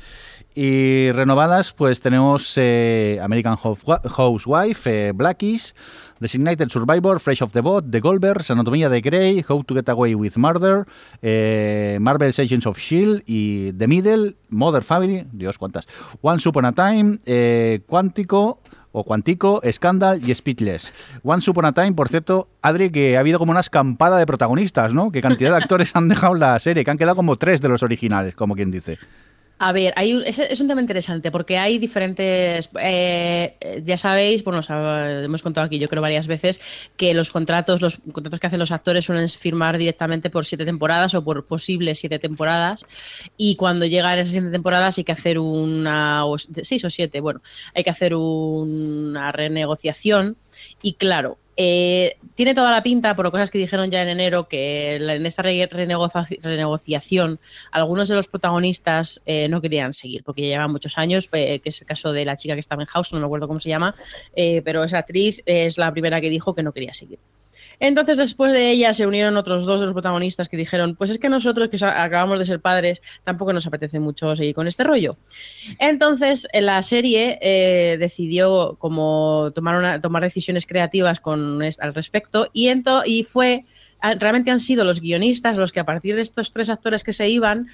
Y 0.55 1.11
renovadas, 1.13 1.73
pues 1.73 2.01
tenemos 2.01 2.53
eh, 2.57 3.19
American 3.23 3.57
House- 3.57 3.83
Housewife, 4.17 5.09
eh, 5.09 5.13
Blackies, 5.13 5.75
Designated 6.21 6.69
Survivor, 6.69 7.19
Fresh 7.19 7.43
of 7.43 7.53
the 7.53 7.61
Boat, 7.61 7.87
The 7.91 7.99
Goldbergs, 8.01 8.51
Anatomía 8.53 8.89
de 8.89 9.01
Grey, 9.01 9.45
How 9.49 9.65
to 9.65 9.75
Get 9.75 9.89
Away 9.89 10.15
with 10.15 10.37
Murder, 10.37 10.87
eh, 11.23 11.99
Marvel's 12.01 12.39
Agents 12.39 12.67
of 12.67 12.79
S.H.I.E.L.D. 12.79 13.25
y 13.27 13.73
The 13.73 13.89
Middle, 13.89 14.37
Mother 14.51 14.85
Family, 14.85 15.27
Dios 15.33 15.59
cuántas, 15.59 15.89
Once 16.23 16.49
Upon 16.49 16.67
a 16.67 16.73
Time, 16.73 17.19
eh, 17.27 17.81
Cuántico, 17.87 18.61
o 18.97 19.03
Cuantico, 19.03 19.61
Scandal 19.73 20.21
y 20.25 20.33
Speechless. 20.33 20.93
Once 21.25 21.51
Upon 21.51 21.65
a 21.65 21.73
Time, 21.73 21.95
por 21.95 22.09
cierto, 22.09 22.47
Adri, 22.63 22.91
que 22.91 23.17
ha 23.17 23.21
habido 23.21 23.41
como 23.41 23.51
una 23.51 23.59
escampada 23.59 24.19
de 24.19 24.27
protagonistas, 24.27 24.95
¿no? 24.95 25.11
¿Qué 25.11 25.21
cantidad 25.21 25.51
de 25.51 25.57
actores 25.57 25.97
han 25.97 26.07
dejado 26.07 26.37
la 26.37 26.57
serie? 26.61 26.85
Que 26.85 26.93
han 26.93 26.97
quedado 26.99 27.17
como 27.17 27.35
tres 27.35 27.61
de 27.61 27.69
los 27.69 27.83
originales, 27.83 28.37
como 28.37 28.55
quien 28.55 28.71
dice. 28.71 28.99
A 29.67 29.73
ver, 29.73 29.95
hay 29.97 30.13
es, 30.27 30.39
es 30.39 30.61
un 30.61 30.69
tema 30.69 30.83
interesante 30.83 31.31
porque 31.31 31.57
hay 31.57 31.79
diferentes. 31.79 32.69
eh, 32.83 33.57
eh, 33.59 33.83
ya 33.83 33.97
sabéis, 33.97 34.45
bueno, 34.45 34.61
hemos 34.69 35.43
contado 35.43 35.65
aquí, 35.65 35.79
yo 35.79 35.89
creo, 35.89 36.03
varias 36.03 36.27
veces 36.27 36.61
que 36.99 37.15
los 37.15 37.31
contratos, 37.31 37.81
los 37.81 37.97
contratos 38.13 38.41
que 38.41 38.47
hacen 38.47 38.59
los 38.59 38.73
actores 38.73 39.07
suelen 39.07 39.27
firmar 39.31 39.79
directamente 39.79 40.29
por 40.29 40.45
siete 40.45 40.67
temporadas 40.67 41.15
o 41.15 41.25
por 41.25 41.47
posibles 41.47 41.99
siete 41.99 42.19
temporadas. 42.19 42.85
Y 43.39 43.57
cuando 43.57 43.87
llegan 43.87 44.19
esas 44.19 44.35
siete 44.35 44.51
temporadas 44.51 44.99
hay 44.99 45.05
que 45.05 45.13
hacer 45.13 45.39
una. 45.39 46.25
seis 46.63 46.85
o 46.85 46.91
siete, 46.91 47.23
bueno, 47.23 47.41
hay 47.75 47.85
que 47.85 47.91
hacer 47.91 48.15
una 48.15 49.33
renegociación. 49.33 50.37
Y 50.83 50.93
claro, 50.95 51.39
eh, 51.57 52.17
tiene 52.35 52.55
toda 52.55 52.71
la 52.71 52.83
pinta, 52.83 53.15
por 53.15 53.31
cosas 53.31 53.51
que 53.51 53.59
dijeron 53.59 53.91
ya 53.91 54.03
en 54.03 54.09
enero, 54.09 54.49
que 54.49 54.97
en 54.97 55.27
esta 55.27 55.43
re- 55.43 55.69
renegocia- 55.71 56.27
renegociación 56.43 57.39
algunos 57.71 58.09
de 58.09 58.15
los 58.17 58.29
protagonistas 58.29 59.23
eh, 59.27 59.49
no 59.49 59.61
querían 59.61 59.93
seguir, 59.93 60.25
porque 60.25 60.43
ya 60.43 60.49
llevan 60.49 60.73
muchos 60.73 60.99
años, 60.99 61.29
eh, 61.33 61.61
que 61.61 61.69
es 61.69 61.81
el 61.81 61.87
caso 61.87 62.13
de 62.13 62.25
la 62.25 62.37
chica 62.37 62.55
que 62.55 62.61
estaba 62.61 62.83
en 62.83 62.87
House, 62.87 63.13
no 63.13 63.21
me 63.21 63.27
acuerdo 63.27 63.47
cómo 63.47 63.61
se 63.61 63.69
llama, 63.69 63.95
eh, 64.35 64.63
pero 64.65 64.83
esa 64.85 64.99
actriz 64.99 65.43
es 65.47 65.79
la 65.79 65.93
primera 65.93 66.21
que 66.21 66.31
dijo 66.31 66.55
que 66.55 66.63
no 66.63 66.73
quería 66.73 66.93
seguir. 66.95 67.19
Entonces, 67.81 68.17
después 68.17 68.53
de 68.53 68.71
ella, 68.71 68.95
se 68.95 69.07
unieron 69.07 69.37
otros 69.37 69.65
dos 69.67 69.81
de 69.81 69.87
los 69.87 69.93
protagonistas 69.95 70.49
que 70.49 70.57
dijeron: 70.57 70.95
Pues 70.97 71.11
es 71.11 71.19
que 71.19 71.29
nosotros, 71.29 71.69
que 71.69 71.85
acabamos 71.85 72.39
de 72.39 72.45
ser 72.45 72.61
padres, 72.61 73.01
tampoco 73.25 73.53
nos 73.53 73.67
apetece 73.67 74.01
mucho 74.01 74.35
seguir 74.37 74.55
con 74.55 74.67
este 74.69 74.85
rollo. 74.85 75.17
Entonces, 75.79 76.47
en 76.53 76.67
la 76.67 76.83
serie 76.83 77.39
eh, 77.41 77.97
decidió 77.99 78.77
como 78.79 79.53
tomar, 79.55 79.77
una, 79.77 80.01
tomar 80.01 80.23
decisiones 80.23 80.67
creativas 80.67 81.21
con 81.21 81.63
al 81.63 81.95
respecto 81.95 82.49
y, 82.53 82.69
ento- 82.69 83.03
y 83.05 83.25
fue. 83.25 83.65
Realmente 84.19 84.51
han 84.51 84.61
sido 84.61 84.85
los 84.85 85.01
guionistas 85.01 85.57
los 85.57 85.73
que 85.73 85.81
a 85.81 85.85
partir 85.85 86.15
de 86.15 86.21
estos 86.21 86.53
tres 86.53 86.69
actores 86.69 87.03
que 87.03 87.15
se 87.15 87.31
iban 87.31 87.69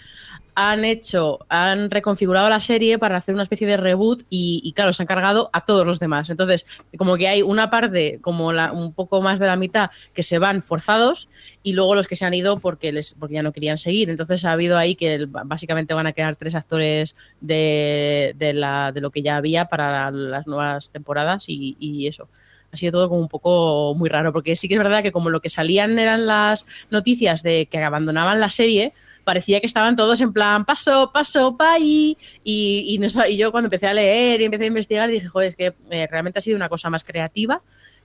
han 0.55 0.85
hecho, 0.85 1.39
han 1.49 1.91
reconfigurado 1.91 2.49
la 2.49 2.61
serie 2.61 2.99
para 2.99 3.17
hacer 3.17 3.35
una 3.35 3.45
especie 3.45 3.67
de 3.67 3.77
reboot 3.77 4.23
y, 4.29 4.61
y, 4.65 4.73
claro, 4.73 4.93
se 4.93 5.03
han 5.03 5.07
cargado 5.07 5.51
a 5.53 5.65
todos 5.65 5.87
los 5.87 6.01
demás. 6.01 6.31
Entonces, 6.31 6.67
como 6.97 7.17
que 7.17 7.29
hay 7.29 7.43
una 7.43 7.71
parte, 7.71 8.19
como 8.21 8.53
la, 8.53 8.73
un 8.73 8.93
poco 8.93 9.21
más 9.21 9.39
de 9.39 9.47
la 9.47 9.57
mitad, 9.57 9.91
que 10.15 10.23
se 10.23 10.39
van 10.39 10.63
forzados 10.63 11.29
y 11.63 11.73
luego 11.73 11.95
los 11.95 12.07
que 12.07 12.17
se 12.17 12.25
han 12.25 12.35
ido 12.35 12.59
porque, 12.59 12.93
les, 12.93 13.15
porque 13.15 13.35
ya 13.35 13.43
no 13.43 13.53
querían 13.53 13.79
seguir. 13.79 14.11
Entonces 14.11 14.45
ha 14.45 14.53
habido 14.53 14.77
ahí 14.77 14.95
que 14.95 15.27
básicamente 15.27 15.95
van 15.95 16.07
a 16.07 16.13
quedar 16.13 16.37
tres 16.37 16.55
actores 16.55 17.17
de, 17.41 18.35
de, 18.37 18.53
la, 18.53 18.93
de 18.93 19.01
lo 19.01 19.11
que 19.11 19.23
ya 19.23 19.37
había 19.37 19.67
para 19.67 20.11
las 20.11 20.47
nuevas 20.47 20.91
temporadas 20.91 21.45
y, 21.49 21.77
y 21.79 22.07
eso. 22.07 22.29
Ha 22.73 22.77
sido 22.77 22.93
todo 22.93 23.09
como 23.09 23.21
un 23.21 23.29
poco 23.29 23.95
muy 23.97 24.09
raro, 24.09 24.33
porque 24.33 24.55
sí 24.55 24.69
que 24.69 24.75
es 24.75 24.81
verdad 24.81 25.03
que 25.03 25.13
como 25.13 25.31
lo 25.31 25.41
que 25.41 25.51
salían 25.51 25.99
eran 25.99 26.27
las 26.27 26.67
noticias 26.91 27.43
de 27.43 27.67
que 27.67 27.79
abandonaban 27.79 28.39
la 28.39 28.51
serie, 28.51 28.93
parecía 29.25 29.61
que 29.61 29.67
estaban 29.67 29.97
todos 29.97 30.21
en 30.21 30.33
plan 30.33 30.65
paso, 30.65 31.11
paso, 31.13 31.57
pa' 31.57 31.75
ahí. 31.75 32.17
Y, 32.45 32.85
y, 32.89 32.99
no 32.99 33.07
y 33.29 33.37
yo 33.37 33.51
cuando 33.53 33.67
empecé 33.67 33.87
a 33.87 33.95
leer 33.95 34.41
y 34.41 34.45
empecé 34.45 34.65
a 34.65 34.69
investigar 34.69 35.11
dije, 35.11 35.27
joder, 35.29 35.49
es 35.49 35.57
que 35.57 35.73
eh, 35.91 36.09
realmente 36.11 36.39
ha 36.39 36.43
sido 36.43 36.57
una 36.57 36.69
cosa 36.69 36.91
más 36.91 37.05
creativa. 37.05 37.63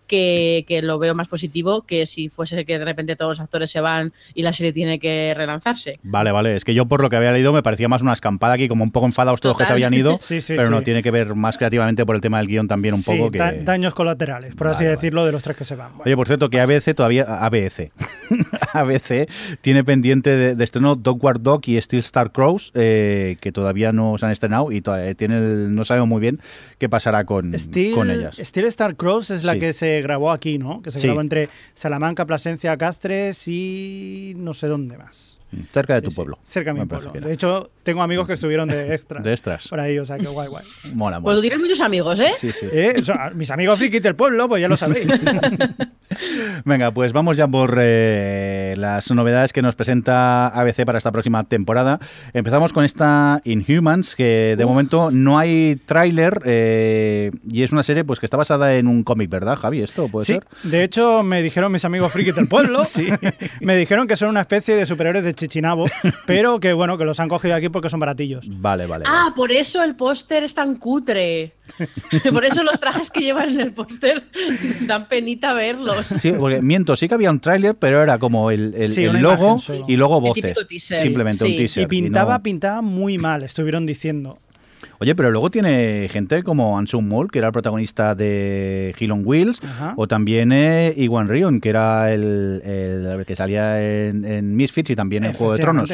Que, 0.08 0.66
que 0.68 0.84
lo 0.84 1.00
veo 1.00 1.16
más 1.16 1.28
positivo 1.28 1.82
que 1.82 2.06
si 2.06 2.30
fuese 2.30 2.64
que 2.64 2.78
de 2.78 2.86
repente 2.86 3.16
todos 3.16 3.30
los 3.32 3.40
actores 3.40 3.72
se 3.72 3.80
van 3.82 4.14
y 4.36 4.44
la 4.44 4.54
serie 4.54 4.72
tiene 4.72 5.00
que 5.00 5.34
relanzarse. 5.36 6.00
Vale, 6.04 6.32
vale. 6.32 6.56
Es 6.56 6.64
que 6.64 6.76
yo 6.76 6.86
por 6.86 7.02
lo 7.02 7.10
que 7.10 7.16
había 7.16 7.32
leído 7.32 7.52
me 7.54 7.64
parecía 7.64 7.88
más 7.88 8.04
una 8.04 8.14
escampada 8.14 8.54
aquí, 8.54 8.68
como 8.68 8.84
un 8.84 8.92
poco 8.92 9.08
enfadados 9.08 9.42
todos 9.42 9.58
que 9.58 9.66
se 9.66 9.74
habían 9.74 9.96
ido. 9.96 10.20
Sí, 10.22 10.42
sí, 10.42 10.54
pero 10.56 10.70
no, 10.70 10.78
sí. 10.78 10.84
tiene 10.86 11.02
que 11.02 11.10
ver 11.10 11.34
más 11.34 11.58
creativamente 11.58 12.06
por 12.06 12.14
el 12.14 12.22
tema 12.22 12.38
del 12.38 12.46
guion 12.46 12.68
también 12.68 12.94
un 12.94 13.00
Sí, 13.02 13.18
poco 13.18 13.32
que... 13.32 13.40
da- 13.40 13.54
daños 13.54 13.96
colaterales, 13.96 14.54
por 14.54 14.68
así 14.68 14.84
Vale, 14.84 14.90
vale. 14.90 14.96
decirlo, 14.98 15.26
de 15.26 15.32
los 15.32 15.42
tres 15.42 15.58
que 15.58 15.66
se 15.66 15.76
van. 15.76 15.90
Bueno, 15.94 16.04
Oye, 16.06 16.16
por 16.16 16.28
cierto, 16.28 16.52
que 16.52 16.62
ABC 16.62 16.94
todavía. 16.94 17.24
ABC. 17.44 17.92
ABC 18.74 19.30
tiene 19.62 19.84
pendiente 19.84 20.30
de, 20.36 20.56
de 20.56 20.64
estreno 20.64 20.96
Dog 20.96 21.24
War 21.24 21.42
Dog 21.42 21.62
y 21.68 21.80
Steel 21.82 22.02
Star 22.02 22.32
Crows, 22.32 22.72
eh, 22.76 23.38
que 23.42 23.52
todavía 23.52 23.92
no 23.92 24.18
se 24.18 24.26
han 24.26 24.32
estrenado 24.32 24.72
y 24.72 24.82
todavía 24.82 25.14
tiene 25.16 25.38
el- 25.38 25.76
no 25.76 25.84
sabemos 25.86 26.10
muy 26.10 26.22
bien 26.22 26.40
qué 26.78 26.90
pasará 26.90 27.26
con, 27.26 27.58
Steel, 27.58 27.94
con 27.94 28.10
ellas. 28.12 28.38
Steel 28.40 28.66
Star 28.68 28.96
Cross 28.96 29.32
es 29.32 29.44
la 29.44 29.54
Sí. 29.54 29.60
que 29.60 29.74
se 29.74 30.02
grabó 30.02 30.32
aquí, 30.32 30.58
¿no? 30.58 30.82
Que 30.82 30.92
se 30.92 31.00
Sí. 31.00 31.08
grabó 31.08 31.22
entre 31.22 31.50
Salamanca, 31.74 32.26
Plasencia, 32.26 32.76
Castres 32.78 33.48
y 33.48 34.34
no 34.38 34.54
sé 34.54 34.68
dónde 34.68 34.98
más. 34.98 35.35
Cerca 35.72 35.94
de 35.96 36.00
Sí, 36.02 36.06
tu 36.06 36.12
sí, 36.12 36.16
pueblo. 36.16 36.40
Cerca 36.44 36.74
de 36.74 36.80
mi 36.80 36.86
pueblo. 36.86 37.12
De 37.12 37.34
hecho, 37.34 37.70
tengo 37.84 38.02
amigos 38.02 38.28
que 38.28 38.34
estuvieron 38.34 38.68
de 38.70 38.94
extras. 38.96 39.24
De 39.24 39.32
extras. 39.32 39.68
Por 39.68 39.80
ahí, 39.80 39.98
o 40.00 40.06
sea, 40.06 40.18
que 40.18 40.28
guay, 40.28 40.48
guay. 40.48 40.66
Mola, 40.94 41.20
Pues 41.22 41.36
mola. 41.36 41.42
tienes 41.42 41.60
muchos 41.60 41.80
amigos, 41.82 42.20
¿eh? 42.20 42.32
Sí, 42.38 42.52
sí. 42.52 42.68
Eh, 42.72 42.96
o 43.00 43.02
sea, 43.02 43.32
mis 43.34 43.50
amigos 43.52 43.78
frikis 43.80 44.02
del 44.02 44.16
pueblo, 44.16 44.48
pues 44.48 44.62
ya 44.62 44.68
lo 44.68 44.78
sabéis. 44.78 45.08
Venga, 46.66 46.92
pues 46.92 47.14
vamos 47.14 47.36
ya 47.38 47.48
por 47.48 47.78
eh, 47.80 48.74
las 48.78 49.12
novedades 49.12 49.52
que 49.54 49.62
nos 49.62 49.76
presenta 49.76 50.48
ABC 50.48 50.86
para 50.86 50.98
esta 50.98 51.12
próxima 51.12 51.44
temporada. 51.44 52.00
Empezamos 52.34 52.74
con 52.74 52.84
esta 52.86 53.42
Inhumans, 53.44 54.16
que 54.16 54.56
de 54.58 54.66
momento 54.66 55.12
no 55.12 55.38
hay 55.38 55.76
tráiler 55.86 56.42
eh, 56.46 57.32
y 57.50 57.64
es 57.64 57.72
una 57.72 57.84
serie 57.84 58.04
pues 58.04 58.20
que 58.20 58.26
está 58.26 58.38
basada 58.38 58.76
en 58.76 58.88
un 58.88 59.04
cómic, 59.04 59.30
¿verdad, 59.30 59.56
Javi? 59.58 59.82
¿Esto 59.82 60.08
puede 60.08 60.26
Sí, 60.26 60.34
ser? 60.34 60.46
de 60.64 60.84
hecho, 60.84 61.24
me 61.24 61.42
dijeron 61.42 61.72
mis 61.72 61.86
amigos 61.86 62.12
frikis 62.12 62.36
del 62.36 62.48
pueblo. 62.48 62.84
Sí. 62.86 63.10
me 63.62 63.76
dijeron 63.76 64.08
que 64.08 64.16
son 64.16 64.30
una 64.30 64.42
especie 64.42 64.76
de 64.76 64.86
superhéroes 64.86 65.24
de 65.26 65.34
Chichinabo, 65.48 65.86
pero 66.26 66.60
que 66.60 66.74
bueno, 66.74 66.98
que 66.98 67.06
los 67.06 67.20
han 67.20 67.30
cogido 67.30 67.56
aquí 67.56 67.70
porque 67.70 67.90
son 67.90 68.00
baratillos. 68.00 68.48
Vale, 68.50 68.86
vale. 68.86 69.06
Ah, 69.08 69.34
por 69.36 69.52
eso 69.52 69.84
el 69.84 69.96
póster 69.96 70.44
es 70.44 70.54
tan 70.54 70.76
cutre. 70.76 71.54
por 72.32 72.46
eso 72.46 72.64
los 72.64 72.80
trajes 72.80 73.10
que 73.10 73.22
llevan 73.22 73.50
en 73.50 73.60
el 73.60 73.72
póster 73.74 74.24
dan 74.82 75.08
penita 75.08 75.54
verlos. 75.54 76.06
Sí, 76.06 76.32
porque 76.32 76.62
miento, 76.62 76.96
sí 76.96 77.08
que 77.08 77.16
había 77.16 77.32
un 77.32 77.40
tráiler, 77.40 77.76
pero 77.76 78.02
era 78.02 78.18
como 78.18 78.52
el, 78.52 78.74
el- 78.76 78.90
Sí, 78.90 79.04
el 79.04 79.10
una 79.12 79.20
logo 79.22 79.58
y 79.88 79.96
luego 79.98 80.22
voces. 80.22 80.56
Simplemente 80.80 81.44
un 81.44 81.50
Sí. 81.52 81.58
teaser. 81.58 81.84
Y 81.84 81.88
pintaba, 81.88 82.38
no- 82.38 82.44
pintaba 82.44 82.82
muy 82.82 83.18
mal, 83.18 83.44
estuvieron 83.44 83.86
diciendo. 83.86 84.38
Oye, 85.00 85.14
pero 85.16 85.32
luego 85.32 85.50
tiene 85.52 86.08
gente 86.10 86.44
como 86.44 86.78
Ansum 86.78 87.08
Mall, 87.08 87.30
que 87.32 87.40
era 87.40 87.48
el 87.48 87.54
protagonista 87.54 88.16
de 88.16 88.96
Hill 88.98 89.12
on 89.12 89.22
Wheels, 89.26 89.62
Ajá. 89.64 89.94
o 89.98 90.08
también 90.08 90.52
eh, 90.52 90.94
Iwan 90.98 91.28
Rion, 91.28 91.60
que 91.62 91.70
era 91.70 92.14
el, 92.14 92.62
el 92.66 93.26
que 93.26 93.36
salía 93.36 93.82
en, 93.82 94.24
en 94.26 94.56
Misfits 94.56 94.92
y 94.92 94.96
también 94.96 95.26
en 95.26 95.34
Juego 95.34 95.54
de 95.54 95.60
Tronos. 95.60 95.90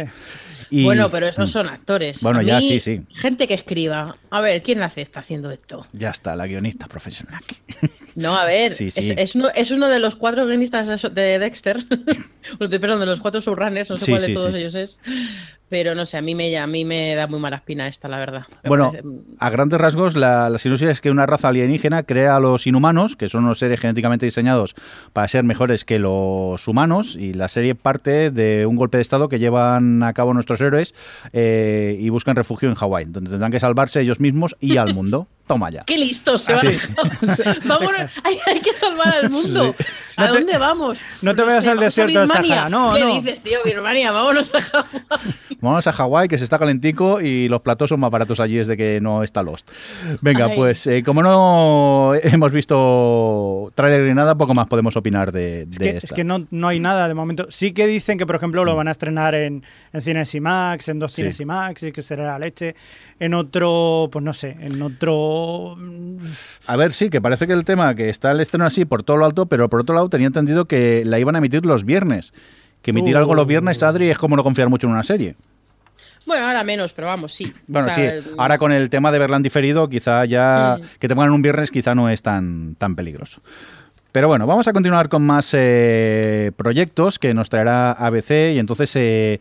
Y- 0.74 0.86
Bueno, 0.86 1.10
pero 1.12 1.28
esos 1.28 1.50
son 1.52 1.68
actores. 1.68 2.22
Bueno, 2.24 2.40
A 2.40 2.44
ya 2.44 2.60
mí, 2.60 2.68
sí, 2.68 2.80
sí. 2.80 3.02
Gente 3.14 3.46
que 3.46 3.54
escriba. 3.56 4.16
A 4.30 4.40
ver, 4.40 4.62
¿quién 4.62 4.82
hace 4.84 5.02
está 5.02 5.20
haciendo 5.20 5.52
esto? 5.52 5.86
Ya 5.92 6.12
está, 6.12 6.34
la 6.38 6.48
guionista 6.48 6.88
profesional. 6.88 7.42
No, 8.16 8.38
a 8.38 8.46
ver, 8.46 8.72
Sí, 8.72 8.88
es- 8.88 8.94
sí. 8.94 9.14
Es, 9.18 9.36
uno, 9.36 9.50
es 9.54 9.72
uno 9.72 9.90
de 9.90 10.00
los 10.00 10.16
cuatro 10.16 10.46
guionistas 10.46 10.88
de 10.88 11.10
de 11.22 11.40
Dexter. 11.40 11.84
Perdón, 12.58 13.00
de 13.02 13.06
los 13.06 13.20
cuatro 13.20 13.42
subrunners, 13.42 13.90
no 13.90 13.98
sé 13.98 14.06
Sí, 14.06 14.12
cuál 14.14 14.22
sí, 14.22 14.28
de 14.30 14.34
todos 14.34 14.52
sí. 14.54 14.58
ellos 14.60 14.76
es. 14.76 15.00
Pero 15.72 15.96
no 15.96 16.04
sé, 16.06 16.18
a 16.18 16.22
mí 16.22 16.36
me, 16.36 16.56
a 16.58 16.68
mí 16.68 16.84
me 16.84 17.16
da 17.16 17.28
muy 17.28 17.40
mala 17.40 17.56
espina 17.56 17.88
esta, 17.88 18.10
la 18.10 18.20
verdad. 18.20 18.44
Me 18.62 18.68
Bueno, 18.68 18.92
parece- 18.92 19.08
a 19.40 19.50
grandes 19.50 19.80
rasgos, 19.80 20.18
la, 20.18 20.50
la 20.50 20.58
sinopsis 20.58 20.90
es 20.90 21.00
que 21.02 21.10
una 21.10 21.26
raza 21.26 21.48
alienígena 21.48 22.04
crea 22.04 22.36
a 22.36 22.40
los 22.42 22.68
inhumanos, 22.68 23.16
que 23.16 23.30
son 23.30 23.46
unos 23.46 23.58
seres 23.60 23.80
genéticamente 23.80 24.26
diseñados 24.26 24.76
para 25.14 25.30
ser 25.30 25.46
mejores 25.46 25.86
que 25.86 25.98
los 25.98 26.68
humanos, 26.68 27.16
y 27.18 27.34
la 27.34 27.48
serie 27.48 27.74
parte 27.74 28.32
de 28.32 28.66
un 28.66 28.76
golpe 28.76 28.98
de 28.98 29.02
estado 29.02 29.30
que 29.30 29.40
llevan 29.40 30.04
a 30.04 30.12
cabo 30.12 30.34
nuestros 30.34 30.60
héroes 30.60 30.94
eh, 31.32 31.96
y 32.00 32.10
buscan 32.10 32.36
refugio 32.36 32.68
en 32.68 32.76
Hawái, 32.76 33.06
donde 33.06 33.30
tendrán 33.32 33.52
que 33.54 33.60
salvarse 33.62 34.02
ellos 34.02 34.20
mismos 34.20 34.58
y 34.60 34.76
al 34.76 34.94
mundo. 34.94 35.28
Toma 35.52 35.70
ya. 35.70 35.84
¡Qué 35.86 35.98
listos 35.98 36.44
se 36.44 36.54
Ah, 36.54 36.62
van 36.64 36.74
sí. 36.74 37.44
a... 37.46 37.56
Vámonos, 37.68 38.10
hay, 38.24 38.38
hay 38.48 38.62
que 38.62 38.74
salvar 38.74 39.14
al 39.22 39.30
mundo. 39.30 39.76
¿A 40.16 40.28
No 40.28 40.32
te- 40.34 40.38
dónde 40.40 40.58
vamos? 40.58 41.00
no 41.22 41.36
te 41.36 41.42
vayas 41.44 41.68
al 41.68 41.76
vamos 41.78 41.82
a 41.82 41.86
desierto 41.86 42.20
de 42.22 42.26
Birmania. 42.26 42.56
Sahara, 42.56 42.70
no, 42.70 42.94
¿Qué 42.94 43.00
no. 43.02 43.14
dices, 43.16 43.42
tío? 43.42 43.60
Birmania, 43.66 44.12
vámonos 44.12 44.56
a 44.56 44.62
Hawái. 44.62 45.02
Vamos 45.62 45.86
a 45.86 45.92
Hawái, 45.94 46.28
que 46.28 46.40
se 46.40 46.44
está 46.44 46.58
calentico 46.58 47.22
y 47.22 47.48
los 47.48 47.62
platos 47.62 47.90
son 47.90 48.00
más 48.00 48.10
baratos 48.10 48.40
allí 48.40 48.56
desde 48.56 48.76
que 48.76 49.00
no 49.00 49.22
está 49.24 49.44
Lost. 49.44 49.70
Venga, 50.22 50.46
Ay. 50.48 50.56
pues 50.56 50.88
eh, 50.88 51.04
como 51.04 51.22
no 51.22 52.14
hemos 52.16 52.52
visto 52.52 53.72
trailer 53.76 54.02
ni 54.08 54.14
nada, 54.16 54.34
poco 54.36 54.56
más 54.56 54.66
podemos 54.68 54.96
opinar 54.96 55.32
de, 55.32 55.64
Es 55.64 55.70
de 55.72 55.78
que, 55.78 55.90
esta. 55.98 56.06
es 56.08 56.12
que 56.14 56.24
no, 56.24 56.48
no 56.50 56.68
hay 56.68 56.80
nada 56.80 57.08
de 57.08 57.14
momento. 57.14 57.46
Sí 57.52 57.74
que 57.74 57.86
dicen 57.86 58.18
que, 58.18 58.26
por 58.26 58.36
ejemplo, 58.38 58.66
lo 58.66 58.76
van 58.76 58.88
a 58.88 58.92
estrenar 58.92 59.36
en, 59.36 59.64
en 59.94 60.02
Cines 60.02 60.34
IMAX, 60.34 60.88
en 60.90 60.98
dos 60.98 61.12
Sí. 61.14 61.22
Cines 61.22 61.40
IMAX, 61.40 61.84
y 61.84 61.92
que 61.92 62.02
será 62.02 62.26
la 62.26 62.40
leche. 62.40 62.76
En 63.22 63.36
otro, 63.36 64.10
pues 64.12 64.26
no 64.26 64.34
sé, 64.34 64.58
en 64.60 64.82
otro... 64.82 65.78
A 66.66 66.76
ver, 66.76 66.92
sí, 66.94 67.12
que 67.12 67.22
parece 67.22 67.46
que 67.46 67.54
el 67.54 67.64
tema 67.66 67.94
que 67.94 68.10
está 68.10 68.32
el 68.32 68.40
estreno 68.42 68.66
así 68.66 68.84
por 68.84 69.04
todo 69.04 69.18
lo 69.18 69.26
alto, 69.26 69.46
pero 69.46 69.70
por 69.70 69.82
otro 69.82 69.94
lado 69.94 70.10
tenía 70.10 70.26
entendido 70.26 70.66
que 70.66 71.04
la 71.06 71.20
iban 71.20 71.36
a 71.36 71.38
emitir 71.38 71.64
los 71.64 71.86
viernes. 71.86 72.34
Que 72.82 72.90
emitir 72.90 73.14
Uh. 73.16 73.20
algo 73.20 73.36
los 73.36 73.46
viernes, 73.46 73.84
Adri, 73.84 74.10
es 74.10 74.18
como 74.18 74.36
no 74.36 74.42
confiar 74.44 74.70
mucho 74.70 74.88
en 74.88 74.94
una 74.94 75.04
serie. 75.04 75.36
Bueno, 76.26 76.48
ahora 76.48 76.64
menos, 76.64 76.94
pero 76.94 77.08
vamos, 77.10 77.32
sí. 77.34 77.54
Bueno, 77.68 77.90
O 77.90 77.92
sea, 77.92 78.22
sí, 78.22 78.30
ahora 78.40 78.58
con 78.58 78.72
el 78.72 78.90
tema 78.90 79.12
de 79.12 79.20
verla 79.20 79.38
en 79.38 79.44
diferido, 79.44 79.88
quizá 79.88 80.26
ya 80.26 80.78
Mm. 80.80 80.84
que 81.00 81.08
te 81.08 81.14
pongan 81.16 81.32
un 81.32 81.44
viernes 81.44 81.70
quizá 81.70 81.94
no 81.94 82.10
es 82.10 82.24
tan, 82.24 82.74
tan 82.76 82.96
peligroso. 82.96 83.42
Pero 84.12 84.28
bueno, 84.28 84.46
vamos 84.46 84.68
a 84.68 84.74
continuar 84.74 85.08
con 85.08 85.24
más 85.24 85.52
eh, 85.54 86.52
proyectos 86.58 87.18
que 87.18 87.34
nos 87.34 87.50
traerá 87.50 87.92
ABC 87.94 88.54
y 88.54 88.60
entonces 88.60 88.94
eh, 88.98 89.40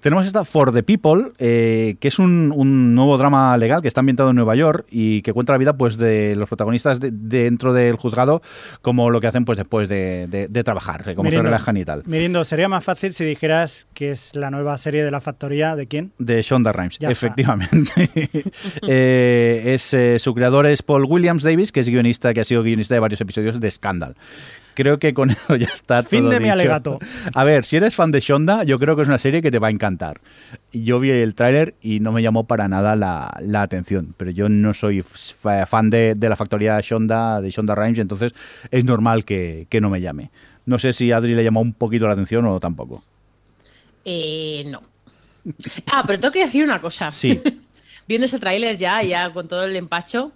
tenemos 0.00 0.26
esta 0.26 0.44
For 0.44 0.72
the 0.74 0.82
People, 0.82 1.32
eh, 1.38 1.96
que 2.00 2.08
es 2.08 2.18
un, 2.18 2.52
un 2.54 2.94
nuevo 2.94 3.16
drama 3.16 3.56
legal 3.56 3.80
que 3.80 3.88
está 3.88 4.00
ambientado 4.00 4.30
en 4.30 4.36
Nueva 4.36 4.54
York 4.56 4.84
y 4.90 5.22
que 5.22 5.32
cuenta 5.32 5.54
la 5.54 5.58
vida 5.58 5.72
pues 5.72 5.96
de 5.96 6.36
los 6.36 6.48
protagonistas 6.50 7.00
de- 7.00 7.10
dentro 7.12 7.72
del 7.72 7.96
juzgado 7.96 8.42
como 8.82 9.08
lo 9.08 9.20
que 9.22 9.26
hacen 9.26 9.46
pues 9.46 9.56
después 9.56 9.88
de, 9.88 10.48
trabajar, 10.64 11.00
eh, 11.08 11.14
cómo 11.14 11.30
se 11.30 11.36
Mirindo. 11.36 11.50
relajan 11.50 11.76
y 11.78 11.84
tal. 11.86 12.02
Mirindo, 12.04 12.44
sería 12.44 12.68
más 12.68 12.84
fácil 12.84 13.14
si 13.14 13.24
dijeras 13.24 13.88
que 13.94 14.10
es 14.10 14.34
la 14.36 14.50
nueva 14.50 14.76
serie 14.76 15.02
de 15.02 15.10
la 15.10 15.22
factoría 15.22 15.76
de 15.76 15.86
quién. 15.86 16.12
De 16.18 16.42
Shonda 16.42 16.72
Rhimes, 16.72 16.98
Ya 16.98 17.10
efectivamente. 17.10 18.10
Es, 18.90 19.96
su 20.22 20.34
creador 20.34 20.66
es 20.66 20.82
Paul 20.82 21.04
Williams 21.08 21.42
Davis, 21.42 21.72
que 21.72 21.80
es 21.80 21.88
guionista, 21.88 22.34
que 22.34 22.40
ha 22.40 22.44
sido 22.44 22.62
guionista 22.62 22.94
de 22.94 23.00
varios 23.00 23.20
episodios 23.20 23.60
de 23.60 23.68
Creo 24.74 24.98
que 24.98 25.12
con 25.12 25.30
eso 25.30 25.56
ya 25.56 25.66
está 25.66 26.02
Fin 26.02 26.20
todo 26.20 26.30
de 26.30 26.40
mi 26.40 26.48
alegato. 26.48 26.98
A 27.34 27.44
ver, 27.44 27.64
si 27.64 27.76
eres 27.76 27.94
fan 27.94 28.10
de 28.10 28.20
Shonda, 28.20 28.64
yo 28.64 28.78
creo 28.78 28.96
que 28.96 29.02
es 29.02 29.08
una 29.08 29.18
serie 29.18 29.42
que 29.42 29.50
te 29.50 29.58
va 29.58 29.68
a 29.68 29.70
encantar. 29.70 30.20
Yo 30.72 31.00
vi 31.00 31.10
el 31.10 31.34
tráiler 31.34 31.74
y 31.82 32.00
no 32.00 32.12
me 32.12 32.22
llamó 32.22 32.44
para 32.44 32.68
nada 32.68 32.96
la, 32.96 33.36
la 33.40 33.62
atención, 33.62 34.14
pero 34.16 34.30
yo 34.30 34.48
no 34.48 34.72
soy 34.72 35.02
fan 35.02 35.90
de, 35.90 36.14
de 36.14 36.28
la 36.28 36.36
factoría 36.36 36.80
Shonda, 36.80 37.40
de 37.40 37.50
Shonda 37.50 37.74
Rhimes, 37.74 37.98
entonces 37.98 38.32
es 38.70 38.84
normal 38.84 39.24
que, 39.24 39.66
que 39.68 39.80
no 39.80 39.90
me 39.90 40.00
llame. 40.00 40.30
No 40.66 40.78
sé 40.78 40.92
si 40.92 41.10
a 41.12 41.16
Adri 41.16 41.34
le 41.34 41.44
llamó 41.44 41.60
un 41.60 41.72
poquito 41.72 42.06
la 42.06 42.12
atención 42.12 42.46
o 42.46 42.60
tampoco. 42.60 43.02
Eh, 44.04 44.64
no. 44.66 44.82
Ah, 45.92 46.04
pero 46.06 46.20
tengo 46.20 46.32
que 46.32 46.44
decir 46.44 46.64
una 46.64 46.80
cosa. 46.80 47.10
Sí. 47.10 47.40
Viendo 48.08 48.24
ese 48.24 48.38
tráiler 48.38 48.76
ya, 48.76 49.02
ya 49.02 49.32
con 49.32 49.48
todo 49.48 49.64
el 49.64 49.76
empacho, 49.76 50.32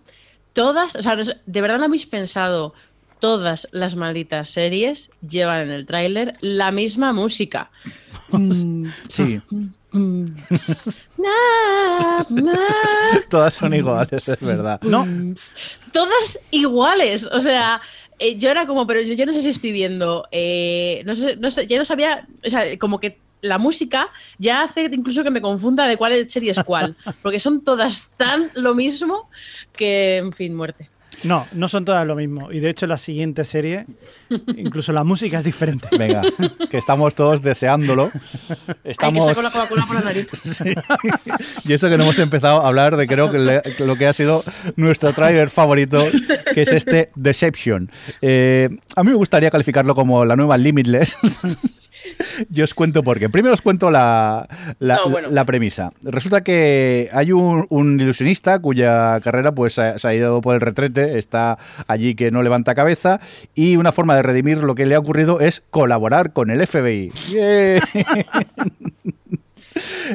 todas, 0.53 0.97
o 0.97 1.03
sea, 1.03 1.17
de 1.17 1.61
verdad 1.61 1.79
no 1.79 1.85
habéis 1.85 2.07
pensado 2.07 2.75
todas 3.25 3.67
las 3.73 3.97
malditas 3.97 4.51
series 4.51 5.11
llevan 5.27 5.63
en 5.63 5.71
el 5.71 5.87
tráiler 5.87 6.35
la 6.43 6.71
misma 6.71 7.15
música. 7.15 7.71
Sí, 9.09 9.41
Na, 11.17 12.27
na, 12.29 12.59
todas 13.31 13.55
son 13.55 13.73
iguales, 13.73 14.29
es 14.29 14.41
verdad. 14.41 14.79
No, 14.83 15.07
todas 15.91 16.39
iguales. 16.51 17.25
O 17.25 17.41
sea, 17.41 17.81
eh, 18.19 18.37
yo 18.37 18.51
era 18.51 18.67
como, 18.67 18.87
pero 18.87 19.01
yo, 19.01 19.15
yo 19.15 19.25
no 19.25 19.33
sé 19.33 19.41
si 19.41 19.49
estoy 19.49 19.73
viendo. 19.73 20.29
eh, 20.31 21.03
no 21.07 21.15
sé, 21.15 21.37
no 21.37 21.51
sé, 21.51 21.67
ya 21.67 21.79
no 21.79 21.87
sabía. 21.87 22.29
O 22.47 22.51
sea, 22.51 22.79
como 22.79 23.01
que 23.01 23.21
la 23.41 23.57
música 23.57 24.11
ya 24.37 24.65
hace 24.65 24.91
incluso 24.93 25.25
que 25.25 25.31
me 25.31 25.41
confunda 25.41 25.87
de 25.87 25.97
cuál 25.97 26.29
serie 26.29 26.51
es 26.51 26.61
cuál. 26.63 26.95
Porque 27.23 27.41
son 27.41 27.65
todas 27.65 28.11
tan 28.19 28.51
lo 28.53 28.75
mismo 28.75 29.31
que, 29.73 30.19
en 30.19 30.35
fin, 30.35 30.55
muerte. 30.55 30.91
No, 31.23 31.47
no 31.53 31.69
son 31.69 31.85
todas 31.85 32.07
lo 32.07 32.15
mismo. 32.16 32.51
Y 32.53 32.61
de 32.61 32.70
hecho, 32.70 32.86
la 32.86 32.99
siguiente 32.99 33.45
serie, 33.45 33.86
incluso 34.57 34.93
la 34.93 35.05
música 35.05 35.39
es 35.39 35.45
diferente. 35.45 35.89
Venga, 35.97 36.23
que 36.70 36.78
estamos 36.78 37.15
todos 37.15 37.43
deseándolo. 37.43 38.11
Hay 38.11 38.74
que 38.82 38.91
Estamos... 38.91 39.24
sacar 39.27 39.45
la 39.45 39.51
Coca-Cola 39.51 39.85
por 39.86 39.97
la 39.97 40.03
nariz. 40.03 40.28
Sí. 40.45 40.74
Y 41.65 41.73
eso 41.73 41.89
que 41.89 41.97
no 41.97 42.05
hemos 42.05 42.19
empezado 42.19 42.61
a 42.62 42.69
hablar 42.69 42.97
de 42.97 43.07
creo 43.07 43.31
que 43.31 43.39
le- 43.39 43.62
lo 43.78 43.97
que 43.97 44.07
ha 44.07 44.12
sido 44.12 44.45
nuestro 44.77 45.12
trailer 45.12 45.51
favorito, 45.51 46.05
que 46.55 46.62
es 46.62 46.73
este 46.73 47.11
Deception. 47.15 47.91
Eh, 48.20 48.69
a 48.97 49.03
mí 49.03 49.11
me 49.11 49.16
gustaría 49.16 49.51
calificarlo 49.51 49.95
como 49.95 50.24
la 50.24 50.36
nueva 50.36 50.57
Limitless. 50.59 51.16
Yo 52.51 52.64
os 52.64 52.74
cuento 52.74 53.02
por 53.02 53.18
qué. 53.18 53.28
Primero 53.28 53.55
os 53.55 53.62
cuento 53.62 53.90
la, 53.90 54.48
la, 54.78 54.97
No, 54.97 55.10
bueno. 55.10 55.28
la 55.31 55.44
premisa. 55.44 55.93
Resulta 56.02 56.43
que 56.43 57.09
hay 57.12 57.32
un, 57.32 57.66
un 57.70 58.01
ilusionista 58.01 58.59
cuya 58.59 59.20
carrera 59.20 59.52
pues 59.52 59.74
se 59.74 59.82
ha- 59.82 59.98
se 59.98 60.09
ha 60.09 60.14
ido 60.14 60.40
por 60.40 60.55
el 60.55 60.60
retrete, 60.60 61.18
está 61.18 61.59
allí 61.86 62.14
que 62.14 62.31
no 62.31 62.43
levanta 62.43 62.74
cabeza 62.74 63.20
y 63.55 63.76
una 63.76 63.93
forma 63.93 64.14
de 64.16 64.22
redimir 64.22 64.59
lo 64.59 64.74
que 64.74 64.86
le 64.86 64.94
ha 64.94 64.98
ocurrido 64.98 65.40
es 65.40 65.62
colaborar 65.70 66.32
con 66.32 66.51
el 66.51 66.66
FBI. 66.66 67.12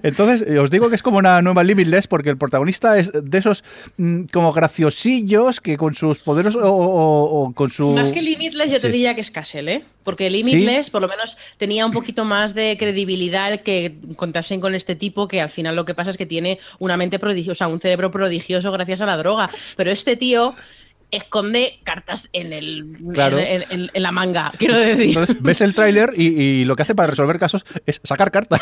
Entonces, 0.04 0.44
eh, 0.48 0.60
os 0.60 0.70
digo 0.70 0.90
que 0.90 0.96
es 0.96 1.02
como 1.04 1.18
una 1.18 1.42
nueva 1.42 1.64
Limitless 1.64 2.08
porque 2.08 2.30
el 2.30 2.38
protagonista 2.38 2.98
es 2.98 3.12
de 3.14 3.38
esos 3.38 3.64
mm, 3.98 4.24
como 4.32 4.52
graciosillos 4.52 5.60
que 5.62 5.78
con 5.78 5.94
sus 5.96 6.20
poderes 6.20 6.56
o, 6.56 6.62
o- 6.72 7.44
o 7.44 7.54
con 7.54 7.70
su... 7.70 7.90
Más 7.90 8.12
que 8.12 8.22
Limitless, 8.22 8.72
yo 8.72 8.80
te 8.80 8.90
diría 8.90 9.16
que 9.16 9.22
es 9.22 9.32
Castle, 9.32 9.72
¿eh? 9.74 9.84
Porque 10.04 10.30
Limitless, 10.30 10.90
por 10.90 11.02
lo 11.02 11.08
menos, 11.08 11.38
tenía 11.58 11.86
un 11.86 11.92
poquito 11.92 12.26
más 12.26 12.56
de 12.56 12.78
credibilidad 12.80 13.52
el 13.52 13.60
que 13.62 13.96
contasen 14.16 14.60
con 14.60 14.74
este 14.74 14.96
tipo, 14.96 15.28
que 15.28 15.42
al 15.42 15.50
final 15.50 15.76
lo 15.76 15.86
que 15.86 15.94
pasa 15.94 16.10
es 16.10 16.18
que 16.18 16.26
tiene 16.26 16.58
una 16.80 16.98
mente 16.98 17.20
prodigiosa, 17.20 17.68
un 17.68 17.80
cerebro 17.80 18.10
prodigioso 18.10 18.72
gracias 18.72 19.02
a 19.02 19.06
la 19.06 19.18
droga. 19.18 19.50
Pero 19.76 19.92
este 19.92 20.16
tío 20.16 20.56
esconde 21.12 21.80
cartas 21.84 22.30
en 22.34 22.54
el 22.54 22.98
Claro. 23.14 23.40
en, 23.40 23.64
en- 23.70 23.90
en 23.94 24.04
la 24.04 24.12
manga, 24.12 24.52
quiero 24.58 24.78
decir. 24.78 25.08
Entonces, 25.10 25.38
ves 25.42 25.62
el 25.62 25.74
tráiler 25.74 26.12
y, 26.16 26.28
y 26.40 26.66
lo 26.66 26.76
que 26.76 26.84
hace 26.84 26.94
para 26.96 27.08
resolver 27.08 27.40
casos 27.40 27.66
es 27.86 28.00
sacar 28.04 28.32
cartas 28.32 28.62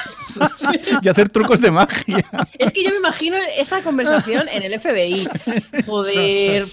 y 1.02 1.10
hacer 1.10 1.30
trucos 1.30 1.60
de 1.62 1.72
magia. 1.72 2.26
Es 2.58 2.72
que 2.72 2.84
yo 2.84 2.92
me 2.92 2.98
imagino 2.98 3.38
esta 3.58 3.82
conversación 3.82 4.48
en 4.50 4.64
el 4.64 4.80
FBI. 4.80 5.28
Joder. 5.86 6.64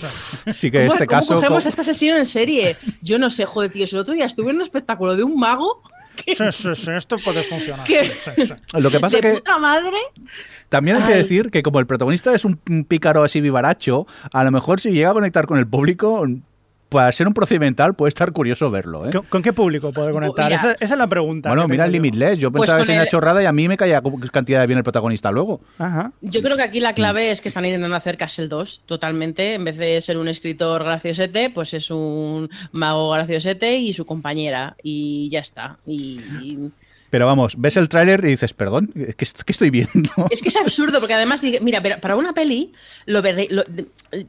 Sí, 0.56 0.70
que 0.70 0.80
¿Cómo, 0.86 0.92
este 0.94 1.06
cómo 1.06 1.20
caso... 1.20 1.34
cogemos 1.36 1.62
co- 1.64 1.68
esta 1.68 1.84
sesión 1.84 2.18
en 2.18 2.26
serie? 2.26 2.76
Yo 3.02 3.18
no 3.18 3.30
sé, 3.30 3.44
joder, 3.44 3.70
tío. 3.72 3.86
Si 3.86 3.96
el 3.96 4.00
otro 4.02 4.14
día 4.14 4.26
estuve 4.26 4.50
en 4.50 4.56
un 4.56 4.62
espectáculo 4.62 5.16
de 5.16 5.22
un 5.24 5.38
mago 5.38 5.82
Sí, 6.26 6.34
sí, 6.52 6.74
sí, 6.74 6.90
esto 6.90 7.18
puede 7.18 7.42
funcionar. 7.42 7.86
¿Qué? 7.86 8.04
Sí, 8.04 8.46
sí. 8.46 8.54
Lo 8.78 8.90
que 8.90 9.00
pasa 9.00 9.16
de 9.16 9.22
que 9.22 9.32
puta 9.34 9.58
madre. 9.58 9.96
también 10.68 10.98
hay 10.98 11.04
que 11.04 11.14
decir 11.16 11.50
que 11.50 11.62
como 11.62 11.80
el 11.80 11.86
protagonista 11.86 12.34
es 12.34 12.44
un, 12.44 12.60
un 12.68 12.84
pícaro 12.84 13.22
así 13.22 13.40
vivaracho, 13.40 14.06
a 14.32 14.44
lo 14.44 14.50
mejor 14.50 14.80
si 14.80 14.90
llega 14.92 15.10
a 15.10 15.14
conectar 15.14 15.46
con 15.46 15.58
el 15.58 15.66
público, 15.66 16.24
para 16.94 17.12
ser 17.12 17.26
un 17.28 17.34
procedimental 17.34 17.94
puede 17.94 18.08
estar 18.08 18.32
curioso 18.32 18.70
verlo. 18.70 19.06
¿eh? 19.06 19.10
¿Con, 19.12 19.26
con 19.26 19.42
qué 19.42 19.52
público 19.52 19.92
puede 19.92 20.12
conectar? 20.12 20.46
Mira. 20.46 20.56
esa, 20.56 20.72
esa 20.72 20.94
es 20.94 20.98
la 20.98 21.06
pregunta. 21.06 21.50
Bueno, 21.50 21.68
mira 21.68 21.84
el 21.84 21.90
yo. 21.90 21.94
Limitless. 22.00 22.38
Yo 22.38 22.50
Pues 22.50 22.62
pensaba 22.62 22.78
que 22.80 22.86
sería 22.86 23.02
una 23.02 23.10
chorrada 23.10 23.42
y 23.42 23.46
a 23.46 23.52
mí 23.52 23.68
me 23.68 23.76
caía 23.76 24.02
cantidad 24.32 24.60
de 24.60 24.66
bien 24.66 24.78
el 24.78 24.84
protagonista 24.84 25.30
luego. 25.30 25.60
Ajá. 25.78 26.12
Yo 26.22 26.40
creo 26.40 26.56
que 26.56 26.62
aquí 26.62 26.80
la 26.80 26.94
clave 26.94 27.30
es 27.30 27.40
que 27.42 27.48
están 27.48 27.64
intentando 27.66 27.96
hacer 27.96 28.16
Castle 28.16 28.48
2 28.48 28.82
totalmente. 28.86 29.54
En 29.54 29.64
vez 29.64 29.76
de 29.76 30.00
ser 30.00 30.16
un 30.16 30.28
escritor 30.28 30.82
graciosete, 30.84 31.50
pues 31.50 31.74
es 31.74 31.90
un 31.90 32.48
mago 32.72 33.10
graciosete 33.10 33.76
y 33.76 33.92
su 33.92 34.06
compañera. 34.06 34.76
Y 34.82 35.28
ya 35.30 35.40
está. 35.40 35.78
Y, 35.86 36.20
y- 36.40 36.70
Pero 37.14 37.26
vamos, 37.26 37.54
ves 37.56 37.76
el 37.76 37.88
tráiler 37.88 38.24
y 38.24 38.30
dices, 38.30 38.54
perdón, 38.54 38.92
¿qué, 38.92 39.24
estoy 39.46 39.70
viendo? 39.70 40.10
Es 40.32 40.42
que 40.42 40.48
es 40.48 40.56
absurdo, 40.56 40.98
porque 40.98 41.14
además, 41.14 41.44
mira, 41.60 41.80
para 42.00 42.16
una 42.16 42.32
peli 42.32 42.72
lo, 43.06 43.22
lo- 43.22 43.64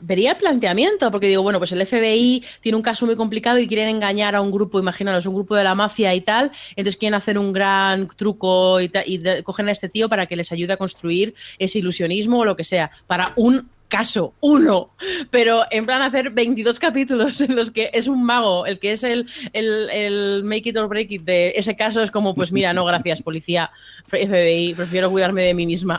vería 0.02 0.34
el 0.34 0.38
planteamiento, 0.38 1.10
porque 1.10 1.26
digo, 1.28 1.42
bueno, 1.42 1.58
pues 1.58 1.72
el 1.72 1.84
FBI 1.84 2.44
tiene 2.62 2.76
un 2.76 2.84
caso 2.84 3.08
muy 3.08 3.16
complicado 3.16 3.58
y 3.58 3.68
quieren 3.68 3.90
engañar 3.90 4.36
a 4.36 4.42
un 4.42 4.52
grupo, 4.52 4.78
imaginaros, 4.80 5.26
un 5.26 5.34
grupo 5.34 5.56
de 5.56 5.64
la 5.64 5.74
mafia 5.74 6.14
y 6.14 6.22
tal, 6.22 6.52
entonces 6.76 6.96
quieren 6.98 7.16
hacer 7.16 7.40
un 7.40 7.54
gran 7.54 8.08
truco 8.08 8.80
y, 8.80 8.92
y 9.08 9.42
cogen 9.42 9.68
a 9.68 9.72
este 9.72 9.90
tío 9.90 10.08
para 10.08 10.28
que 10.28 10.36
les 10.36 10.52
ayude 10.52 10.74
a 10.74 10.78
construir 10.78 11.34
ese 11.58 11.80
ilusionismo 11.80 12.42
o 12.42 12.46
lo 12.46 12.56
que 12.56 12.64
sea, 12.64 12.92
para 13.08 13.34
un 13.36 13.68
caso, 13.96 14.34
uno, 14.42 14.90
pero 15.30 15.62
en 15.72 15.86
plan 15.86 16.02
hacer 16.02 16.32
22 16.32 16.80
capítulos 16.80 17.40
en 17.40 17.56
los 17.56 17.72
que 17.72 17.92
es 17.94 18.08
un 18.08 18.26
mago, 18.26 18.66
el 18.66 18.78
que 18.78 18.92
es 18.92 19.06
el, 19.06 19.26
el, 19.54 19.90
el 19.90 20.44
make 20.44 20.68
it 20.70 20.78
or 20.78 20.90
break 20.90 21.12
it 21.12 21.22
de 21.22 21.54
ese 21.56 21.78
caso 21.78 22.02
es 22.02 22.12
como, 22.12 22.36
pues 22.36 22.52
mira, 22.52 22.74
no, 22.74 22.84
gracias, 22.84 23.22
policía, 23.22 23.72
FBI, 24.08 24.74
prefiero 24.74 25.10
cuidarme 25.10 25.44
de 25.44 25.54
mí 25.54 25.66
misma. 25.66 25.98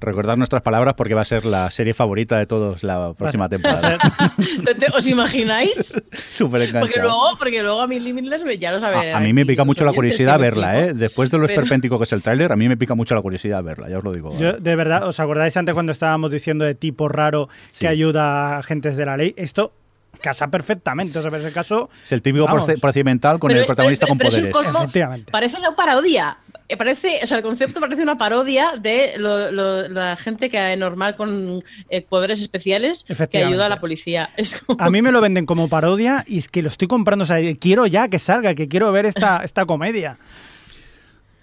Recordad 0.00 0.36
nuestras 0.36 0.62
palabras 0.62 0.94
porque 0.94 1.14
va 1.14 1.20
a 1.20 1.24
ser 1.26 1.44
la 1.44 1.70
serie 1.70 1.92
favorita 1.94 2.38
de 2.38 2.46
todos 2.46 2.82
la 2.82 3.12
próxima 3.12 3.48
temporada. 3.48 3.98
¿Os 4.94 5.06
imagináis? 5.06 6.00
Súper 6.30 6.60
Porque 6.62 6.68
enganchado. 6.68 7.02
luego, 7.02 7.38
porque 7.38 7.62
luego 7.62 7.80
a 7.82 7.86
mí 7.86 8.00
Limitless 8.00 8.42
me- 8.44 8.58
ya 8.58 8.72
lo 8.72 8.80
saben. 8.80 9.14
A, 9.14 9.18
a 9.18 9.20
mí 9.20 9.32
me 9.32 9.44
pica 9.44 9.64
mucho 9.64 9.84
la 9.84 9.92
curiosidad 9.92 10.38
verla. 10.38 10.80
¿eh? 10.80 10.94
Después 10.94 11.30
de 11.30 11.38
lo 11.38 11.46
Pero- 11.46 11.60
esperpéntico 11.60 11.98
que 11.98 12.04
es 12.04 12.12
el 12.12 12.22
tráiler, 12.22 12.50
a 12.52 12.56
mí 12.56 12.68
me 12.68 12.76
pica 12.76 12.94
mucho 12.94 13.14
la 13.14 13.22
curiosidad 13.22 13.62
verla, 13.62 13.88
ya 13.88 13.98
os 13.98 14.04
lo 14.04 14.12
digo. 14.12 14.36
Yo, 14.38 14.54
de 14.54 14.76
verdad, 14.76 15.06
¿os 15.06 15.20
acordáis 15.20 15.56
antes 15.56 15.74
cuando 15.74 15.92
estábamos 15.92 16.30
diciendo 16.30 16.64
de 16.64 16.74
tipo 16.74 17.08
raro 17.08 17.48
Sí. 17.70 17.80
que 17.80 17.88
ayuda 17.88 18.54
a 18.54 18.58
agentes 18.58 18.96
de 18.96 19.06
la 19.06 19.16
ley? 19.16 19.34
Esto 19.36 19.72
casa 20.20 20.48
perfectamente. 20.48 21.18
O 21.18 21.22
sea, 21.22 21.30
en 21.30 21.36
ese 21.36 21.52
caso, 21.52 21.88
Es 22.04 22.12
el 22.12 22.22
típico 22.22 22.44
Vamos. 22.46 22.66
procedimental 22.80 23.38
con 23.38 23.48
Pero 23.48 23.58
el 23.58 23.64
esto- 23.64 23.74
protagonista 23.74 24.06
con 24.06 24.18
pero 24.18 24.28
es 24.28 24.36
un 24.36 24.50
poderes. 24.50 24.74
Efectivamente. 24.76 25.30
Parece 25.32 25.56
una 25.58 25.74
parodia. 25.76 26.38
Eh, 26.68 26.76
Parece, 26.76 27.18
o 27.22 27.26
sea, 27.26 27.36
el 27.36 27.42
concepto 27.42 27.80
parece 27.80 28.02
una 28.02 28.16
parodia 28.16 28.74
de 28.80 29.14
lo- 29.16 29.50
lo- 29.50 29.88
la 29.88 30.16
gente 30.16 30.48
que 30.50 30.72
es 30.72 30.78
normal 30.78 31.16
con 31.16 31.64
eh, 31.88 32.02
poderes 32.02 32.40
especiales 32.40 33.04
que 33.30 33.38
ayuda 33.44 33.66
a 33.66 33.68
la 33.68 33.80
policía. 33.80 34.30
Es 34.36 34.60
como- 34.60 34.80
a 34.80 34.88
mí 34.90 35.02
me 35.02 35.10
lo 35.10 35.20
venden 35.20 35.46
como 35.46 35.68
parodia 35.68 36.24
y 36.28 36.38
es 36.38 36.48
que 36.48 36.62
lo 36.62 36.68
estoy 36.68 36.86
comprando. 36.86 37.24
O 37.24 37.26
sea, 37.26 37.38
quiero 37.58 37.86
ya 37.86 38.08
que 38.08 38.18
salga, 38.20 38.54
que 38.54 38.68
quiero 38.68 38.92
ver 38.92 39.06
esta, 39.06 39.42
esta 39.44 39.64
comedia. 39.66 40.18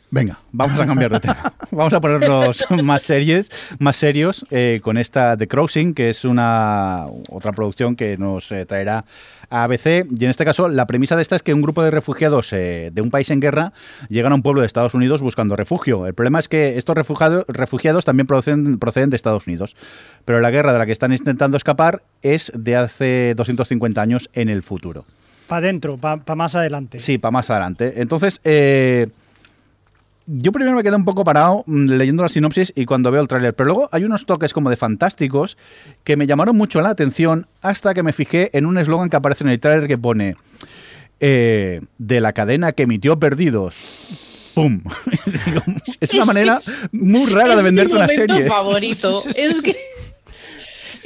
Venga, 0.09 0.39
vamos 0.53 0.79
a 0.79 0.85
cambiar 0.85 1.11
de 1.11 1.19
tema. 1.19 1.53
Vamos 1.71 1.93
a 1.93 1.99
ponernos 1.99 2.63
más 2.84 3.01
series, 3.03 3.51
más 3.79 3.97
serios 3.97 4.45
eh, 4.51 4.79
con 4.81 4.97
esta 4.97 5.35
The 5.35 5.49
Crossing, 5.49 5.93
que 5.93 6.09
es 6.09 6.23
una 6.23 7.07
otra 7.29 7.51
producción 7.51 7.97
que 7.97 8.17
nos 8.17 8.49
eh, 8.53 8.65
traerá 8.65 9.03
a 9.49 9.63
ABC. 9.65 10.07
Y 10.17 10.23
en 10.23 10.29
este 10.29 10.45
caso, 10.45 10.69
la 10.69 10.88
premisa 10.88 11.17
de 11.17 11.21
esta 11.23 11.35
es 11.35 11.43
que 11.43 11.53
un 11.53 11.61
grupo 11.61 11.84
de 11.84 11.91
refugiados 11.91 12.53
eh, 12.53 12.89
de 12.93 13.01
un 13.01 13.11
país 13.11 13.29
en 13.31 13.41
guerra 13.41 13.73
llegan 14.07 14.31
a 14.31 14.35
un 14.35 14.43
pueblo 14.43 14.61
de 14.61 14.67
Estados 14.67 14.93
Unidos 14.93 15.21
buscando 15.21 15.57
refugio. 15.57 16.07
El 16.07 16.13
problema 16.13 16.39
es 16.39 16.47
que 16.47 16.77
estos 16.77 16.95
refugiado- 16.95 17.43
refugiados 17.49 18.05
también 18.05 18.27
proceden, 18.27 18.79
proceden 18.79 19.09
de 19.09 19.17
Estados 19.17 19.45
Unidos. 19.45 19.75
Pero 20.23 20.39
la 20.39 20.51
guerra 20.51 20.71
de 20.71 20.79
la 20.79 20.85
que 20.85 20.93
están 20.93 21.11
intentando 21.11 21.57
escapar 21.57 22.01
es 22.21 22.49
de 22.55 22.77
hace 22.77 23.34
250 23.35 24.01
años 24.01 24.29
en 24.31 24.47
el 24.47 24.63
futuro. 24.63 25.03
Para 25.47 25.59
adentro, 25.59 25.97
para 25.97 26.35
más 26.35 26.55
adelante. 26.55 27.01
Sí, 27.01 27.17
para 27.17 27.31
más 27.31 27.49
adelante. 27.49 27.95
Entonces, 27.97 28.39
eh, 28.45 29.07
yo 30.27 30.51
primero 30.51 30.75
me 30.75 30.83
quedé 30.83 30.95
un 30.95 31.05
poco 31.05 31.23
parado 31.23 31.63
mm, 31.65 31.85
leyendo 31.91 32.21
la 32.23 32.29
sinopsis 32.29 32.73
y 32.75 32.85
cuando 32.85 33.09
veo 33.11 33.21
el 33.21 33.27
tráiler, 33.27 33.55
pero 33.55 33.67
luego 33.67 33.89
hay 33.91 34.03
unos 34.03 34.25
toques 34.25 34.53
como 34.53 34.69
de 34.69 34.75
fantásticos 34.75 35.57
que 36.03 36.17
me 36.17 36.27
llamaron 36.27 36.55
mucho 36.55 36.81
la 36.81 36.89
atención 36.89 37.47
hasta 37.61 37.93
que 37.93 38.03
me 38.03 38.13
fijé 38.13 38.49
en 38.57 38.65
un 38.65 38.77
eslogan 38.77 39.09
que 39.09 39.15
aparece 39.15 39.43
en 39.45 39.49
el 39.51 39.59
tráiler 39.59 39.87
que 39.87 39.97
pone 39.97 40.35
eh, 41.19 41.81
de 41.97 42.21
la 42.21 42.33
cadena 42.33 42.73
que 42.73 42.83
emitió 42.83 43.17
Perdidos. 43.19 43.75
¡Pum! 44.53 44.81
Es 46.01 46.13
una 46.13 46.21
Es 46.23 46.27
manera 46.27 46.59
muy 46.91 47.29
rara 47.31 47.53
de 47.53 47.59
es 47.59 47.63
venderte 47.63 47.93
mi 47.93 47.99
una 47.99 48.07
serie. 48.07 48.45
favorito. 48.47 49.23
Es 49.35 49.61
que. 49.61 49.75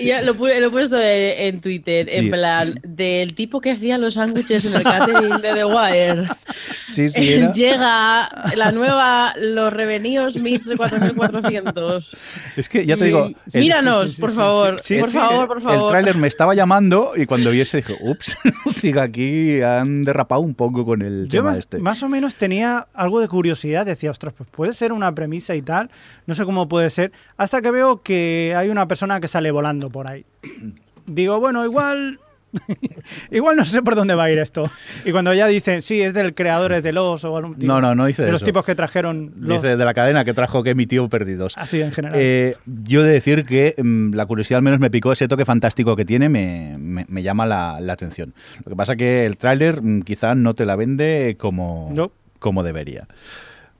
Y 0.01 0.07
ya 0.07 0.21
lo, 0.21 0.33
lo 0.33 0.47
he 0.47 0.69
puesto 0.69 0.97
en, 0.97 1.55
en 1.55 1.61
Twitter, 1.61 2.07
Sí. 2.09 2.17
en 2.17 2.31
plan, 2.31 2.79
del 2.83 3.33
tipo 3.35 3.61
que 3.61 3.71
hacía 3.71 3.97
los 3.97 4.15
sándwiches 4.15 4.65
en 4.65 4.75
el 4.75 4.83
catering 4.83 5.41
de 5.41 5.53
The 5.53 5.65
Wire. 5.65 6.25
Sí, 6.91 7.07
sí, 7.07 7.31
era- 7.33 7.51
Llega 7.53 8.29
la 8.55 8.71
nueva 8.73 9.33
Los 9.37 9.71
Revenidos 9.71 10.35
Meets 10.35 10.67
4400. 10.75 12.15
Es 12.57 12.69
que 12.69 12.85
ya 12.85 12.95
te 12.95 12.99
Sí. 13.01 13.05
digo, 13.05 13.25
el- 13.53 13.61
Míranos, 13.61 14.09
sí, 14.09 14.15
sí, 14.15 14.21
por 14.21 14.31
favor. 14.31 14.79
sí. 14.79 14.95
Sí, 14.95 14.99
por 14.99 15.09
sí, 15.09 15.17
favor, 15.17 15.47
por 15.47 15.61
favor. 15.61 15.83
El 15.83 15.87
tráiler 15.89 16.15
me 16.17 16.27
estaba 16.27 16.53
llamando 16.53 17.13
y 17.15 17.25
cuando 17.25 17.51
vi 17.51 17.61
ese 17.61 17.77
dije, 17.77 17.95
ups, 18.01 18.37
digo, 18.81 18.99
aquí 19.01 19.61
han 19.61 20.01
derrapado 20.03 20.41
un 20.41 20.53
poco 20.53 20.85
con 20.85 21.01
el 21.01 21.25
Yo 21.29 21.39
tema 21.39 21.51
más, 21.51 21.59
este. 21.59 21.79
más 21.79 22.03
o 22.03 22.09
menos 22.09 22.35
tenía 22.35 22.87
algo 22.93 23.19
de 23.21 23.27
curiosidad, 23.27 23.85
decía, 23.85 24.11
ostras, 24.11 24.33
pues 24.37 24.49
puede 24.49 24.73
ser 24.73 24.91
una 24.91 25.13
premisa 25.15 25.55
y 25.55 25.61
tal, 25.61 25.89
no 26.25 26.35
sé 26.35 26.43
cómo 26.45 26.67
puede 26.67 26.89
ser, 26.89 27.11
hasta 27.37 27.61
que 27.61 27.71
veo 27.71 28.01
que 28.01 28.53
hay 28.57 28.69
una 28.69 28.87
persona 28.87 29.19
que 29.19 29.27
sale 29.27 29.51
volando 29.51 29.89
por 29.91 30.07
ahí. 30.09 30.25
Digo, 31.05 31.39
bueno, 31.39 31.63
igual 31.65 32.19
Igual 33.31 33.55
no 33.55 33.65
sé 33.65 33.81
por 33.81 33.95
dónde 33.95 34.13
va 34.13 34.25
a 34.25 34.31
ir 34.31 34.37
esto. 34.37 34.69
Y 35.05 35.11
cuando 35.11 35.33
ya 35.33 35.47
dicen, 35.47 35.81
sí, 35.81 36.01
es 36.01 36.13
del 36.13 36.35
creador 36.35 36.81
de 36.81 36.91
los 36.91 37.23
o 37.23 37.37
algún 37.37 37.55
tipo- 37.55 37.65
No, 37.65 37.79
no, 37.79 37.95
no 37.95 38.05
dice 38.05 38.23
de 38.25 38.31
los 38.33 38.43
tipos 38.43 38.65
que 38.65 38.75
trajeron 38.75 39.31
los. 39.37 39.61
Dice 39.61 39.77
de 39.77 39.85
la 39.85 39.93
cadena 39.93 40.25
que 40.25 40.33
trajo 40.33 40.61
que 40.61 40.71
emitió 40.71 41.07
Perdidos. 41.07 41.53
Así 41.57 41.81
en 41.81 41.93
general. 41.93 42.19
Eh, 42.21 42.57
yo 42.83 43.01
he 43.01 43.07
de 43.07 43.13
decir 43.13 43.45
que 43.45 43.73
mm, 43.81 44.13
la 44.15 44.25
curiosidad 44.25 44.57
al 44.57 44.63
menos 44.63 44.81
me 44.81 44.91
picó 44.91 45.13
ese 45.13 45.29
toque 45.29 45.45
fantástico 45.45 45.95
que 45.95 46.03
tiene, 46.03 46.27
me, 46.27 46.75
me- 46.77 47.05
me 47.07 47.23
llama 47.23 47.45
la, 47.45 47.79
la 47.79 47.93
atención. 47.93 48.33
Lo 48.65 48.69
que 48.71 48.75
pasa 48.75 48.97
que 48.97 49.25
el 49.25 49.37
tráiler 49.37 49.81
mm, 49.81 50.01
quizá 50.01 50.35
no 50.35 50.53
te 50.53 50.65
la 50.65 50.75
vende 50.75 51.37
como, 51.39 51.89
No. 51.93 52.11
como 52.39 52.63
debería. 52.63 53.07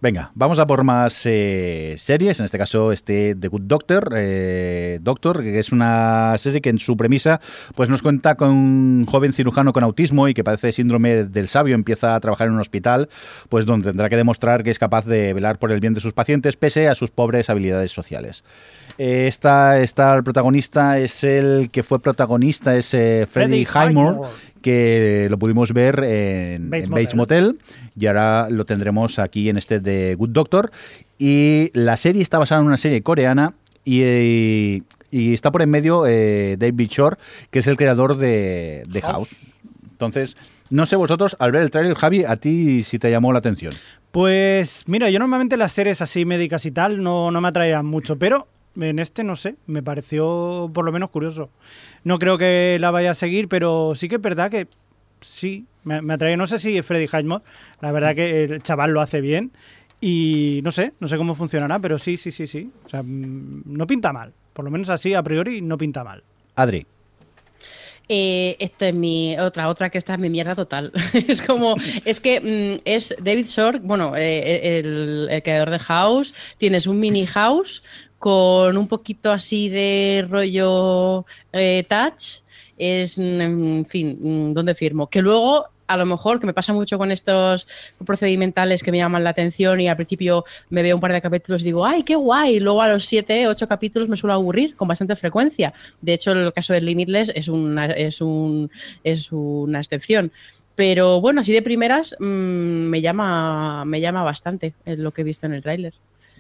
Venga, 0.02 0.32
vamos 0.34 0.58
a 0.58 0.66
por 0.66 0.84
más 0.84 1.28
eh, 1.28 1.94
series, 2.00 2.40
en 2.40 2.46
este 2.46 2.58
caso 2.58 2.92
este 2.92 3.36
The 3.36 3.48
Good 3.50 3.62
Doctor, 3.66 4.12
eh, 4.16 4.98
Doctor, 5.00 5.44
que 5.44 5.60
es 5.60 5.72
una 5.72 6.36
serie 6.40 6.60
que 6.60 6.70
en 6.72 6.80
su 6.80 6.98
premisa 6.98 7.40
pues 7.76 7.88
nos 7.88 8.02
cuenta 8.02 8.34
con 8.34 8.50
un 8.50 9.06
joven 9.06 9.32
cirujano 9.32 9.74
con 9.74 9.84
autismo 9.84 10.28
y 10.28 10.34
que 10.34 10.44
padece 10.44 10.72
síndrome 10.72 11.26
del 11.26 11.48
sabio, 11.48 11.76
empieza 11.76 12.16
a 12.16 12.20
trabajar 12.20 12.48
en 12.48 12.54
un 12.54 12.62
hospital, 12.62 13.10
pues 13.48 13.68
donde 13.68 13.92
tendrá 13.92 14.10
que 14.10 14.18
demostrar 14.18 14.64
que 14.64 14.72
es 14.72 14.80
capaz 14.80 15.06
de 15.06 15.34
velar 15.34 15.60
por 15.60 15.72
el 15.72 15.80
bien 15.80 15.94
de 15.94 16.00
sus 16.00 16.14
pacientes 16.14 16.56
pese 16.56 16.88
a 16.88 16.96
sus 16.96 17.12
pobres 17.12 17.52
habilidades 17.52 17.92
sociales. 17.92 18.44
Eh, 18.98 19.28
esta, 19.28 19.80
esta 19.80 20.16
el 20.16 20.24
protagonista 20.24 20.98
es 20.98 21.24
el 21.24 21.70
que 21.72 21.84
fue 21.84 22.00
protagonista, 22.00 22.76
es 22.76 22.92
eh, 22.96 23.28
Freddie 23.30 23.68
Freddie 23.68 23.90
Highmore, 23.90 24.16
Highmore. 24.16 24.30
Que 24.62 25.28
lo 25.30 25.38
pudimos 25.38 25.74
ver 25.74 26.04
en 26.04 26.70
Bates 26.70 26.86
en 26.86 26.92
Bates 26.92 27.16
Motel. 27.16 27.46
Motel 27.46 27.60
y 28.00 28.08
ahora 28.08 28.50
lo 28.50 28.66
tendremos 28.66 29.20
aquí 29.20 29.50
en 29.50 29.58
este 29.58 29.80
de 29.80 30.16
Good 30.16 30.30
Doctor. 30.30 30.72
Y 31.18 31.70
la 31.74 31.98
serie 31.98 32.22
está 32.22 32.40
basada 32.40 32.62
en 32.62 32.68
una 32.68 32.78
serie 32.78 33.02
coreana 33.04 33.54
y, 33.84 34.84
y 35.12 35.34
está 35.34 35.52
por 35.52 35.62
en 35.62 35.70
medio 35.70 36.06
eh, 36.08 36.56
David 36.58 36.90
Shore, 36.90 37.18
que 37.50 37.60
es 37.60 37.68
el 37.68 37.78
creador 37.78 38.18
de, 38.18 38.84
de 38.88 39.02
House. 39.02 39.48
Entonces, 39.92 40.36
no 40.70 40.86
sé 40.86 40.96
vosotros, 40.96 41.36
al 41.40 41.52
ver 41.52 41.62
el 41.62 41.70
tráiler, 41.70 41.96
Javi, 41.96 42.24
a 42.24 42.38
ti 42.38 42.82
si 42.82 42.98
te 42.98 43.12
llamó 43.12 43.34
la 43.34 43.40
atención. 43.40 43.74
Pues 44.12 44.84
mira, 44.88 45.10
yo 45.10 45.20
normalmente 45.20 45.58
las 45.58 45.74
series 45.74 46.02
así 46.02 46.26
médicas 46.26 46.66
y 46.66 46.72
tal 46.72 47.04
no, 47.04 47.30
no 47.30 47.40
me 47.40 47.48
atraían 47.48 47.86
mucho, 47.86 48.18
pero 48.18 48.48
en 48.80 49.00
este 49.00 49.24
no 49.24 49.36
sé, 49.36 49.56
me 49.66 49.84
pareció 49.84 50.70
por 50.74 50.86
lo 50.86 50.92
menos 50.92 51.10
curioso. 51.10 51.50
No 52.04 52.20
creo 52.20 52.38
que 52.38 52.78
la 52.80 52.92
vaya 52.92 53.12
a 53.12 53.16
seguir, 53.16 53.48
pero 53.48 53.94
sí 53.96 54.08
que 54.08 54.16
es 54.16 54.22
verdad 54.22 54.50
que 54.50 54.68
sí, 55.22 55.66
me, 55.84 56.02
me 56.02 56.14
atrae. 56.14 56.38
No 56.38 56.48
sé 56.48 56.60
si 56.60 56.78
es 56.78 56.86
Freddy 56.86 57.08
Highmore, 57.12 57.44
la 57.82 57.92
verdad 57.92 58.16
que 58.16 58.44
el 58.44 58.64
chaval 58.64 58.92
lo 58.92 59.02
hace 59.02 59.22
bien 59.22 59.52
y 60.00 60.62
no 60.64 60.72
sé, 60.72 60.94
no 61.00 61.08
sé 61.08 61.16
cómo 61.16 61.36
funcionará, 61.36 61.80
pero 61.80 62.00
sí, 62.00 62.18
sí, 62.18 62.32
sí, 62.32 62.48
sí. 62.48 62.70
O 62.86 62.90
sea, 62.90 63.04
mm, 63.04 63.64
no 63.66 63.86
pinta 63.86 64.12
mal, 64.12 64.34
por 64.54 64.66
lo 64.66 64.72
menos 64.72 64.90
así 64.90 65.14
a 65.14 65.22
priori 65.22 65.62
no 65.62 65.78
pinta 65.78 66.04
mal. 66.04 66.24
Adri. 66.56 66.86
Eh, 68.10 68.58
esta 68.60 68.90
es 68.90 68.96
mi 68.96 69.38
otra, 69.40 69.70
otra 69.70 69.90
que 69.90 69.98
esta 69.98 70.16
es 70.16 70.20
mi 70.20 70.30
mierda 70.30 70.56
total. 70.56 70.92
es 71.14 71.42
como, 71.42 71.76
es 72.04 72.20
que 72.20 72.42
mm, 72.42 72.82
es 72.84 73.16
David 73.22 73.46
Shore, 73.46 73.80
bueno, 73.80 74.18
eh, 74.18 74.80
el, 74.80 75.28
el 75.30 75.44
creador 75.44 75.70
de 75.70 75.80
House, 75.80 76.34
tienes 76.58 76.88
un 76.88 77.00
mini 77.00 77.28
house 77.28 77.84
con 78.22 78.78
un 78.78 78.88
poquito 78.88 79.32
así 79.32 79.68
de 79.68 80.24
rollo 80.30 81.26
eh, 81.52 81.84
touch, 81.90 82.44
es, 82.78 83.18
en 83.18 83.84
fin, 83.90 84.54
¿dónde 84.54 84.76
firmo? 84.76 85.08
Que 85.10 85.24
luego 85.24 85.66
a 85.88 85.98
lo 85.98 86.06
mejor, 86.06 86.40
que 86.40 86.46
me 86.46 86.54
pasa 86.54 86.72
mucho 86.72 87.00
con 87.00 87.12
estos 87.12 87.68
procedimentales 88.06 88.84
que 88.84 88.92
me 88.92 89.00
llaman 89.00 89.24
la 89.24 89.32
atención 89.32 89.80
y 89.82 89.88
al 89.88 89.96
principio 89.96 90.46
me 90.70 90.84
veo 90.84 90.96
un 90.96 91.02
par 91.02 91.14
de 91.14 91.20
capítulos 91.20 91.64
y 91.64 91.66
digo, 91.66 91.84
¡ay, 91.84 92.04
qué 92.04 92.16
guay! 92.16 92.60
Luego 92.60 92.84
a 92.84 92.90
los 92.90 93.06
siete, 93.06 93.48
ocho 93.48 93.68
capítulos 93.68 94.08
me 94.08 94.16
suelo 94.16 94.36
aburrir 94.36 94.76
con 94.76 94.88
bastante 94.88 95.16
frecuencia. 95.16 95.74
De 96.00 96.14
hecho, 96.14 96.32
el 96.32 96.54
caso 96.54 96.74
de 96.74 96.82
Limitless 96.82 97.32
es 97.34 97.48
una, 97.48 97.88
es 97.88 98.22
un, 98.22 98.70
es 99.04 99.32
una 99.32 99.80
excepción. 99.80 100.32
Pero 100.76 101.22
bueno, 101.22 101.42
así 101.42 101.54
de 101.54 101.64
primeras 101.64 102.16
mm, 102.20 102.24
me, 102.24 103.02
llama, 103.02 103.84
me 103.84 104.00
llama 104.00 104.24
bastante 104.24 104.76
eh, 104.86 104.96
lo 104.96 105.12
que 105.12 105.22
he 105.22 105.26
visto 105.26 105.48
en 105.48 105.54
el 105.54 105.64
tráiler. 105.64 105.96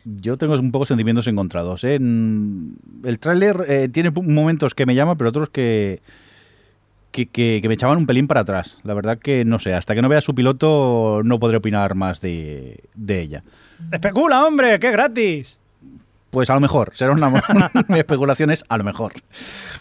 Yo 0.06 0.38
tengo 0.38 0.56
un 0.56 0.72
poco 0.72 0.86
sentimientos 0.86 1.28
encontrados. 1.28 1.84
¿eh? 1.84 1.96
En- 1.96 2.76
El 3.04 3.20
tráiler 3.20 3.66
eh, 3.68 3.90
tiene 3.92 4.10
momentos 4.12 4.74
que 4.74 4.86
me 4.86 4.96
llaman, 4.96 5.18
pero 5.18 5.30
otros 5.30 5.50
que, 5.50 6.02
que, 7.12 7.28
que- 7.28 7.60
que 7.62 7.68
me 7.68 7.74
echaban 7.76 7.98
un 7.98 8.06
pelín 8.06 8.28
para 8.28 8.42
atrás. 8.42 8.80
La 8.84 8.94
verdad 8.94 9.20
que 9.20 9.46
no 9.46 9.60
sé, 9.60 9.74
hasta 9.74 9.94
que 9.96 10.02
no 10.02 10.10
vea 10.10 10.22
su 10.22 10.34
piloto 10.36 11.22
no 11.24 11.40
podré 11.40 11.58
opinar 11.58 11.96
más 11.96 12.20
de, 12.22 12.84
de 12.96 13.22
ella. 13.22 13.44
¡Especula, 13.92 14.46
hombre! 14.46 14.80
¡Qué 14.80 14.92
gratis! 14.92 15.58
Pues 16.32 16.50
a 16.50 16.54
lo 16.54 16.62
mejor, 16.62 16.92
será 16.94 17.12
una 17.12 17.30
mi 17.90 18.00
especulación 18.00 18.52
es 18.52 18.64
a 18.70 18.78
lo 18.78 18.84
mejor. 18.86 19.14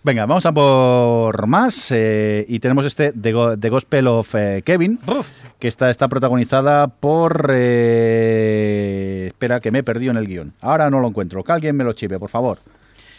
Venga, 0.02 0.26
vamos 0.26 0.44
a 0.46 0.52
por 0.52 1.46
más. 1.46 1.92
eh, 1.92 2.44
y 2.48 2.58
tenemos 2.58 2.84
este 2.86 3.12
The, 3.12 3.32
Go- 3.32 3.56
The 3.56 3.68
Gospel 3.70 4.06
of 4.08 4.34
eh, 4.34 4.62
Kevin, 4.64 4.98
que 5.60 5.68
está, 5.68 5.90
está 5.90 6.08
protagonizada 6.08 6.88
por... 6.88 7.50
eh, 7.54 9.24
espera, 9.28 9.60
que 9.60 9.70
me 9.70 9.78
he 9.78 9.82
perdido 9.84 10.10
en 10.10 10.16
el 10.18 10.26
guion. 10.26 10.52
Ahora 10.60 10.90
no 10.90 11.00
lo 11.00 11.08
encuentro. 11.08 11.44
Que 11.44 11.52
alguien 11.52 11.76
me 11.76 11.84
lo 11.84 11.92
chive, 11.92 12.18
por 12.18 12.30
favor. 12.30 12.58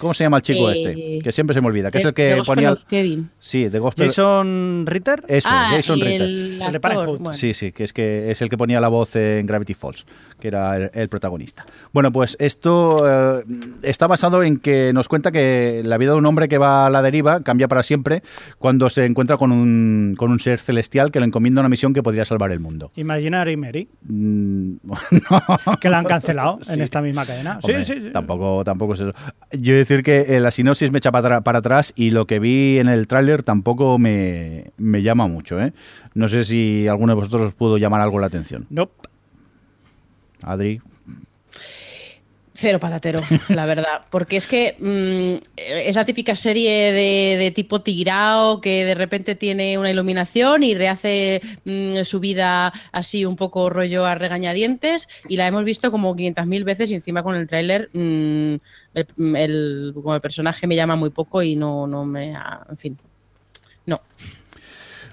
¿Cómo 0.01 0.15
se 0.15 0.23
llama 0.23 0.37
el 0.37 0.43
chico 0.43 0.71
Eh, 0.71 0.73
este? 0.73 1.19
Que 1.19 1.31
siempre 1.31 1.53
se 1.53 1.61
me 1.61 1.67
olvida. 1.67 1.91
Que 1.91 1.99
es 1.99 2.05
el 2.05 2.13
que 2.15 2.33
The 2.37 2.41
ponía... 2.43 2.71
of 2.73 2.83
Kevin. 2.85 3.29
Sí, 3.39 3.69
The 3.69 3.77
Gospel... 3.77 4.07
Jason 4.07 4.85
Ritter. 4.87 5.21
Eso, 5.27 5.47
ah, 5.51 5.69
Jason 5.75 5.99
y 5.99 6.01
Ritter. 6.01 6.21
el, 6.23 6.61
El 6.61 6.71
de 6.71 6.79
bueno. 6.79 7.33
Sí, 7.35 7.53
sí, 7.53 7.71
que 7.71 7.83
es 7.83 7.93
que 7.93 8.31
es 8.31 8.41
el 8.41 8.49
que 8.49 8.57
ponía 8.57 8.81
la 8.81 8.87
voz 8.87 9.15
en 9.15 9.45
Gravity 9.45 9.75
Falls, 9.75 10.05
que 10.39 10.47
era 10.47 10.75
el, 10.75 10.89
el 10.95 11.07
protagonista. 11.07 11.67
Bueno, 11.93 12.11
pues 12.11 12.35
esto 12.39 13.39
eh, 13.39 13.43
está 13.83 14.07
basado 14.07 14.41
en 14.41 14.57
que 14.57 14.91
nos 14.91 15.07
cuenta 15.07 15.31
que 15.31 15.83
la 15.85 15.97
vida 15.99 16.11
de 16.13 16.17
un 16.17 16.25
hombre 16.25 16.47
que 16.47 16.57
va 16.57 16.87
a 16.87 16.89
la 16.89 17.03
deriva 17.03 17.41
cambia 17.43 17.67
para 17.67 17.83
siempre 17.83 18.23
cuando 18.57 18.89
se 18.89 19.05
encuentra 19.05 19.37
con 19.37 19.51
un, 19.51 20.15
con 20.17 20.31
un 20.31 20.39
ser 20.39 20.59
celestial 20.59 21.11
que 21.11 21.19
le 21.19 21.27
encomienda 21.27 21.61
una 21.61 21.69
misión 21.69 21.93
que 21.93 22.01
podría 22.01 22.25
salvar 22.25 22.51
el 22.51 22.59
mundo. 22.59 22.91
Imaginary 22.95 23.55
Mary, 23.55 23.87
Mm, 24.03 24.77
no. 24.85 25.77
que 25.79 25.89
la 25.89 25.99
han 25.99 26.05
cancelado 26.05 26.59
en 26.69 26.81
esta 26.81 27.01
misma 27.01 27.25
cadena. 27.25 27.59
Hombre, 27.61 27.85
sí, 27.85 27.93
sí, 27.93 28.01
sí. 28.01 28.09
Tampoco, 28.11 28.63
tampoco 28.63 28.93
es 28.95 29.01
eso. 29.01 29.13
Yo 29.51 29.73
he 29.73 29.77
de 29.77 29.85
decir 29.91 30.03
que 30.03 30.35
eh, 30.35 30.39
la 30.39 30.51
sinopsis 30.51 30.91
me 30.91 30.97
echa 30.99 31.11
para, 31.11 31.41
para 31.41 31.59
atrás 31.59 31.93
y 31.95 32.11
lo 32.11 32.25
que 32.25 32.39
vi 32.39 32.79
en 32.79 32.87
el 32.87 33.07
tráiler 33.07 33.43
tampoco 33.43 33.99
me, 33.99 34.71
me 34.77 35.01
llama 35.01 35.27
mucho. 35.27 35.61
¿eh? 35.61 35.73
No 36.13 36.27
sé 36.27 36.43
si 36.43 36.87
alguno 36.87 37.11
de 37.11 37.15
vosotros 37.15 37.41
os 37.41 37.53
pudo 37.53 37.77
llamar 37.77 38.01
algo 38.01 38.19
la 38.19 38.27
atención. 38.27 38.67
Nope. 38.69 38.93
Adri. 40.43 40.81
Cero 42.61 42.79
patatero, 42.79 43.19
la 43.49 43.65
verdad. 43.65 44.01
Porque 44.09 44.37
es 44.37 44.47
que 44.47 44.75
mm, 44.79 45.43
es 45.57 45.95
la 45.95 46.05
típica 46.05 46.35
serie 46.35 46.91
de, 46.93 47.37
de 47.37 47.51
tipo 47.51 47.81
tirao 47.81 48.61
que 48.61 48.85
de 48.85 48.95
repente 48.95 49.35
tiene 49.35 49.77
una 49.77 49.89
iluminación 49.91 50.63
y 50.63 50.75
rehace 50.75 51.41
mm, 51.65 52.03
su 52.03 52.19
vida 52.19 52.71
así 52.91 53.25
un 53.25 53.35
poco 53.35 53.69
rollo 53.69 54.05
a 54.05 54.15
regañadientes 54.15 55.09
y 55.27 55.37
la 55.37 55.47
hemos 55.47 55.63
visto 55.65 55.91
como 55.91 56.15
500.000 56.15 56.63
veces 56.63 56.91
y 56.91 56.95
encima 56.95 57.23
con 57.23 57.35
el 57.35 57.47
tráiler 57.47 57.89
mm, 57.93 58.55
el, 58.93 59.07
el- 59.35 59.91
como 59.95 60.13
el 60.15 60.21
personaje 60.21 60.67
me 60.67 60.75
llama 60.75 60.95
muy 60.95 61.09
poco 61.09 61.41
y 61.41 61.55
no, 61.55 61.87
no 61.87 62.05
me... 62.05 62.35
ha- 62.35 62.65
En 62.69 62.77
fin. 62.77 62.97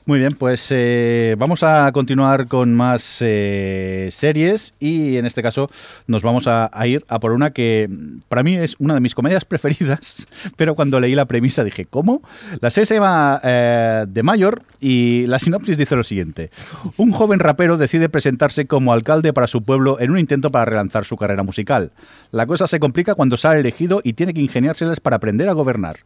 Muy 0.09 0.21
bien, 0.21 0.33
pues 0.33 0.69
eh, 0.71 1.37
vamos 1.39 1.63
a 1.63 1.93
continuar 1.93 2.49
con 2.49 2.75
más 2.75 3.19
eh, 3.21 4.09
series 4.11 4.73
y 4.81 5.19
en 5.19 5.27
este 5.27 5.43
caso 5.43 5.71
nos 6.07 6.23
vamos 6.23 6.47
a, 6.47 6.71
ir 6.87 7.05
a 7.09 7.21
por 7.21 7.33
una 7.33 7.51
que 7.51 7.89
mm, 7.91 8.21
para 8.27 8.43
mí 8.43 8.57
es 8.57 8.75
una 8.79 8.95
de 8.95 9.01
mis 9.01 9.15
comedias 9.15 9.45
preferidas, 9.45 10.27
pero 10.57 10.75
cuando 10.75 10.99
leí 10.99 11.15
la 11.15 11.27
premisa 11.27 11.63
dije, 11.63 11.85
¿cómo? 11.85 12.23
La 12.63 12.71
serie 12.71 12.87
se 12.87 12.95
llama 12.95 13.39
eh, 13.45 14.07
The 14.11 14.23
Mayor 14.23 14.63
y 14.81 15.27
la 15.27 15.39
sinopsis 15.39 15.77
dice 15.77 15.95
lo 15.95 16.05
siguiente. 16.05 16.51
Un 16.97 17.13
joven 17.13 17.39
rapero 17.39 17.77
decide 17.77 18.09
presentarse 18.09 18.67
como 18.67 18.95
alcalde 18.95 19.35
para 19.35 19.47
su 19.47 19.63
pueblo 19.63 20.01
en 20.01 20.11
un 20.11 20.19
intento 20.19 20.51
para 20.51 20.65
relanzar 20.65 21.05
su 21.05 21.19
carrera 21.19 21.43
musical. 21.43 21.93
La 22.31 22.47
cosa 22.47 22.67
se 22.67 22.81
complica 22.81 23.15
cuando 23.15 23.37
sale 23.37 23.61
elegido 23.61 24.01
y 24.03 24.15
tiene 24.15 24.33
que 24.33 24.41
ingeniárselas 24.41 25.01
para 25.01 25.17
aprender 25.17 25.51
a 25.51 25.53
gobernar. 25.53 25.99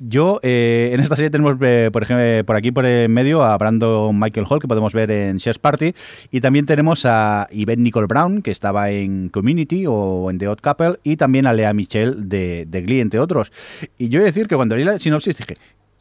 Yo, 0.00 0.38
eh, 0.42 0.90
en 0.92 1.00
esta 1.00 1.16
serie 1.16 1.30
tenemos, 1.30 1.56
eh, 1.60 1.90
por 1.92 2.02
ejemplo, 2.02 2.44
por 2.44 2.56
aquí 2.56 2.70
por 2.70 2.86
en 2.86 3.12
medio 3.12 3.42
a 3.42 3.58
Brandon 3.58 4.18
Michael 4.18 4.46
Hall, 4.48 4.60
que 4.60 4.68
podemos 4.68 4.92
ver 4.92 5.10
en 5.10 5.38
Shares 5.38 5.58
Party, 5.58 5.94
y 6.30 6.40
también 6.40 6.66
tenemos 6.66 7.04
a 7.04 7.48
Yvette 7.50 7.80
Nicole 7.80 8.06
Brown, 8.06 8.42
que 8.42 8.50
estaba 8.50 8.90
en 8.90 9.28
Community 9.28 9.86
o 9.88 10.30
en 10.30 10.38
The 10.38 10.48
Odd 10.48 10.60
Couple, 10.60 10.94
y 11.02 11.16
también 11.16 11.46
a 11.46 11.52
Lea 11.52 11.72
Michelle 11.72 12.14
de, 12.16 12.64
de 12.66 12.82
Glee, 12.82 13.00
entre 13.00 13.18
otros. 13.18 13.50
Y 13.98 14.08
yo 14.08 14.20
he 14.20 14.22
de 14.22 14.26
decir 14.26 14.46
que 14.46 14.56
cuando 14.56 14.76
leí 14.76 14.84
la 14.84 14.98
sinopsis 14.98 15.36
dije, 15.36 15.54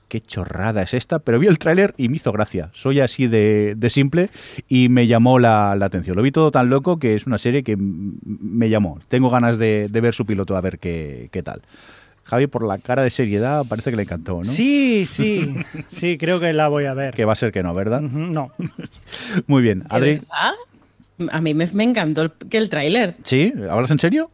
qué 0.08 0.22
chorrada 0.22 0.84
es 0.84 0.94
esta, 0.94 1.20
pero 1.20 1.40
vi 1.40 1.48
el 1.48 1.60
tráiler 1.60 1.94
y 1.98 2.10
me 2.10 2.18
hizo 2.18 2.32
gracia. 2.32 2.70
Soy 2.74 3.00
así 3.00 3.28
de, 3.28 3.74
de 3.76 3.90
simple 3.90 4.30
y 4.68 4.90
me 4.90 5.08
llamó 5.08 5.40
la, 5.40 5.76
la 5.76 5.86
atención. 5.86 6.16
Lo 6.16 6.22
vi 6.22 6.32
todo 6.32 6.52
tan 6.52 6.70
loco 6.70 6.98
que 6.98 7.16
es 7.16 7.26
una 7.28 7.38
serie 7.38 7.64
que 7.64 7.76
me 7.78 8.70
llamó. 8.70 9.00
Tengo 9.10 9.30
ganas 9.30 9.58
de, 9.58 9.88
de 9.90 10.02
ver 10.02 10.14
su 10.14 10.26
piloto 10.26 10.56
a 10.56 10.62
ver 10.62 10.80
qué, 10.80 11.30
qué 11.32 11.44
tal. 11.44 11.62
Javi, 12.28 12.48
por 12.48 12.66
la 12.68 12.78
cara 12.78 13.04
de 13.04 13.10
seriedad, 13.10 13.66
parece 13.68 13.90
que 13.90 13.96
le 13.96 14.04
encantó, 14.04 14.38
¿no? 14.40 14.44
Sí, 14.44 15.06
sí, 15.06 15.56
sí, 15.88 16.18
creo 16.18 16.40
que 16.42 16.52
la 16.52 16.68
voy 16.68 16.84
a 16.86 16.94
ver. 16.94 17.14
Que 17.14 17.24
va 17.24 17.34
a 17.34 17.36
ser 17.38 17.54
que 17.54 17.64
no, 17.64 17.74
¿verdad? 17.74 18.02
No. 18.02 18.52
Muy 19.48 19.62
bien. 19.62 19.80
¿De 19.80 19.86
Adri, 19.90 20.12
verdad? 20.16 20.54
A 21.32 21.42
mí 21.42 21.54
me, 21.54 21.68
me 21.68 21.84
encantó 21.86 22.24
el, 22.24 22.32
que 22.50 22.58
el 22.58 22.70
tráiler. 22.70 23.16
¿sí? 23.24 23.54
¿Hablas 23.70 23.92
en 23.92 24.00
serio? 24.00 24.30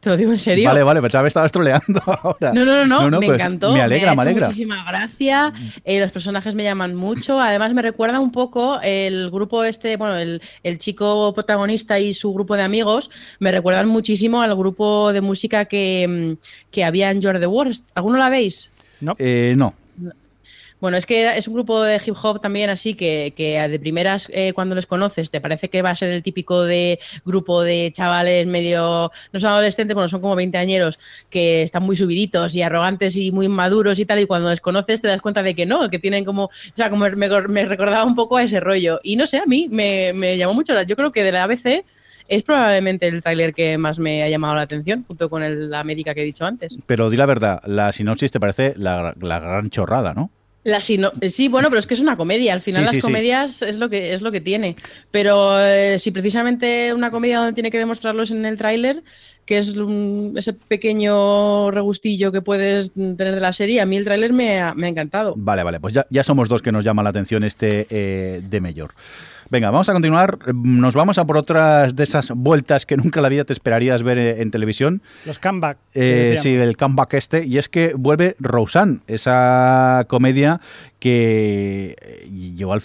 Te 0.00 0.10
lo 0.10 0.16
digo 0.16 0.30
en 0.30 0.36
serio. 0.38 0.68
Vale, 0.68 0.82
vale, 0.82 1.00
pensaba 1.02 1.24
que 1.24 1.28
estabas 1.28 1.50
troleando 1.50 2.00
ahora. 2.22 2.52
No, 2.52 2.64
no, 2.64 2.86
no, 2.86 3.10
no, 3.10 3.18
me 3.18 3.26
pues, 3.26 3.40
encantó. 3.40 3.72
Me 3.72 3.80
alegra, 3.82 4.12
ha 4.12 4.14
me, 4.14 4.22
hecho 4.22 4.28
alegra. 4.28 4.46
Muchísima 4.46 4.84
gracia. 4.84 5.52
eh, 5.84 6.00
los 6.00 6.12
personajes 6.12 6.54
me 6.54 6.62
llaman 6.62 6.94
mucho. 6.94 7.40
Además, 7.40 7.72
me 7.74 7.82
recuerda 7.82 8.20
un 8.20 8.30
poco 8.30 8.78
el 8.82 9.30
grupo 9.30 9.64
este, 9.64 9.96
bueno, 9.96 10.16
el, 10.16 10.40
el 10.62 10.78
chico 10.78 11.32
protagonista 11.34 11.98
y 11.98 12.14
su 12.14 12.32
grupo 12.32 12.56
de 12.56 12.62
amigos, 12.62 13.10
me 13.40 13.50
recuerdan 13.50 13.88
muchísimo 13.88 14.42
al 14.42 14.54
grupo 14.54 15.12
de 15.12 15.20
música 15.22 15.64
que, 15.64 16.36
mm, 16.38 16.70
que 16.70 16.84
había 16.84 17.10
en 17.10 17.20
You're 17.20 17.40
the 17.40 17.46
Worst. 17.46 17.88
¿Alguno 17.94 18.18
la 18.18 18.28
veis? 18.28 18.70
No. 19.00 19.16
Eh, 19.18 19.54
no. 19.56 19.74
Bueno, 20.86 20.98
es 20.98 21.04
que 21.06 21.36
es 21.36 21.48
un 21.48 21.54
grupo 21.54 21.82
de 21.82 21.96
hip 22.06 22.14
hop 22.22 22.40
también 22.40 22.70
así 22.70 22.94
que, 22.94 23.34
de 23.36 23.78
primeras 23.80 24.28
eh, 24.32 24.52
cuando 24.52 24.76
les 24.76 24.86
conoces 24.86 25.30
te 25.30 25.40
parece 25.40 25.68
que 25.68 25.82
va 25.82 25.90
a 25.90 25.96
ser 25.96 26.10
el 26.10 26.22
típico 26.22 26.62
de 26.62 27.00
grupo 27.24 27.62
de 27.64 27.90
chavales 27.92 28.46
medio, 28.46 29.10
no 29.32 29.40
son 29.40 29.50
adolescentes, 29.50 29.96
bueno, 29.96 30.06
son 30.06 30.20
como 30.20 30.36
veinteañeros 30.36 31.00
que 31.28 31.62
están 31.62 31.82
muy 31.82 31.96
subiditos 31.96 32.54
y 32.54 32.62
arrogantes 32.62 33.16
y 33.16 33.32
muy 33.32 33.48
maduros 33.48 33.98
y 33.98 34.06
tal 34.06 34.20
y 34.20 34.26
cuando 34.26 34.48
les 34.48 34.60
conoces 34.60 35.00
te 35.00 35.08
das 35.08 35.20
cuenta 35.20 35.42
de 35.42 35.56
que 35.56 35.66
no, 35.66 35.90
que 35.90 35.98
tienen 35.98 36.24
como, 36.24 36.44
o 36.44 36.50
sea, 36.76 36.88
como 36.88 37.04
me, 37.08 37.28
me 37.48 37.64
recordaba 37.64 38.04
un 38.04 38.14
poco 38.14 38.36
a 38.36 38.44
ese 38.44 38.60
rollo. 38.60 39.00
Y 39.02 39.16
no 39.16 39.26
sé, 39.26 39.38
a 39.38 39.44
mí 39.46 39.66
me, 39.68 40.12
me 40.12 40.38
llamó 40.38 40.54
mucho, 40.54 40.72
la- 40.72 40.84
yo 40.84 40.94
creo 40.94 41.10
que 41.10 41.24
de 41.24 41.32
la 41.32 41.42
ABC 41.42 41.84
es 42.28 42.44
probablemente 42.44 43.08
el 43.08 43.24
tráiler 43.24 43.54
que 43.54 43.76
más 43.76 43.98
me 43.98 44.22
ha 44.22 44.28
llamado 44.28 44.54
la 44.54 44.62
atención, 44.62 45.02
junto 45.02 45.28
con 45.28 45.42
el, 45.42 45.68
la 45.68 45.82
médica 45.82 46.14
que 46.14 46.22
he 46.22 46.24
dicho 46.24 46.44
antes. 46.44 46.76
Pero 46.86 47.10
di 47.10 47.16
la 47.16 47.26
verdad, 47.26 47.60
la 47.66 47.90
sinopsis 47.90 48.30
te 48.30 48.38
parece 48.38 48.74
la 48.76 49.14
gran 49.18 49.68
chorrada, 49.70 50.14
¿no? 50.14 50.30
La 50.66 50.80
sino- 50.80 51.12
sí, 51.30 51.46
bueno, 51.46 51.68
pero 51.68 51.78
es 51.78 51.86
que 51.86 51.94
es 51.94 52.00
una 52.00 52.16
comedia. 52.16 52.52
Al 52.52 52.60
final 52.60 52.80
Sí, 52.82 52.84
las 52.86 52.94
sí. 52.96 53.00
comedias 53.00 53.62
es 53.62 53.76
lo 53.78 53.88
que 53.88 54.12
es 54.14 54.20
lo 54.20 54.32
que 54.32 54.40
tiene. 54.40 54.74
Pero 55.12 55.60
eh, 55.64 55.96
si 56.00 56.10
precisamente 56.10 56.92
una 56.92 57.12
comedia 57.12 57.38
donde 57.38 57.52
tiene 57.52 57.70
que 57.70 57.78
demostrarlo 57.78 58.24
es 58.24 58.32
en 58.32 58.44
el 58.44 58.58
tráiler, 58.58 59.04
que 59.44 59.58
es 59.58 59.76
un- 59.76 60.34
ese 60.36 60.54
pequeño 60.54 61.70
regustillo 61.70 62.32
que 62.32 62.42
puedes 62.42 62.90
tener 62.92 63.34
de 63.36 63.40
la 63.40 63.52
serie, 63.52 63.80
a 63.80 63.86
mí 63.86 63.96
el 63.96 64.04
tráiler 64.04 64.32
me 64.32 64.58
ha, 64.60 64.74
me 64.74 64.88
ha 64.88 64.90
encantado. 64.90 65.34
Vale, 65.36 65.62
vale, 65.62 65.78
pues 65.78 65.94
ya, 65.94 66.04
ya 66.10 66.24
somos 66.24 66.48
dos 66.48 66.62
que 66.62 66.72
nos 66.72 66.84
llama 66.84 67.04
la 67.04 67.10
atención 67.10 67.44
este 67.44 67.86
eh, 67.88 68.40
de 68.42 68.60
Mayor. 68.60 68.90
Venga, 69.48 69.70
vamos 69.70 69.88
a 69.88 69.92
continuar. 69.92 70.38
Nos 70.54 70.94
vamos 70.94 71.18
a 71.18 71.24
por 71.24 71.36
otras 71.36 71.94
de 71.94 72.02
esas 72.02 72.30
vueltas 72.30 72.84
que 72.84 72.96
nunca 72.96 73.20
en 73.20 73.22
la 73.22 73.28
vida 73.28 73.44
te 73.44 73.52
esperarías 73.52 74.02
ver 74.02 74.18
eh, 74.18 74.42
en 74.42 74.50
televisión. 74.50 75.02
Los 75.24 75.38
comeback. 75.38 75.78
Eh, 75.94 76.36
sí, 76.38 76.54
el 76.54 76.76
comeback 76.76 77.14
este. 77.14 77.46
Y 77.46 77.58
es 77.58 77.68
que 77.68 77.94
vuelve 77.96 78.36
Roseanne, 78.40 79.00
esa 79.06 80.04
comedia 80.08 80.60
que 80.98 81.94
eh, 82.00 82.28
llegó 82.56 82.72
al 82.72 82.82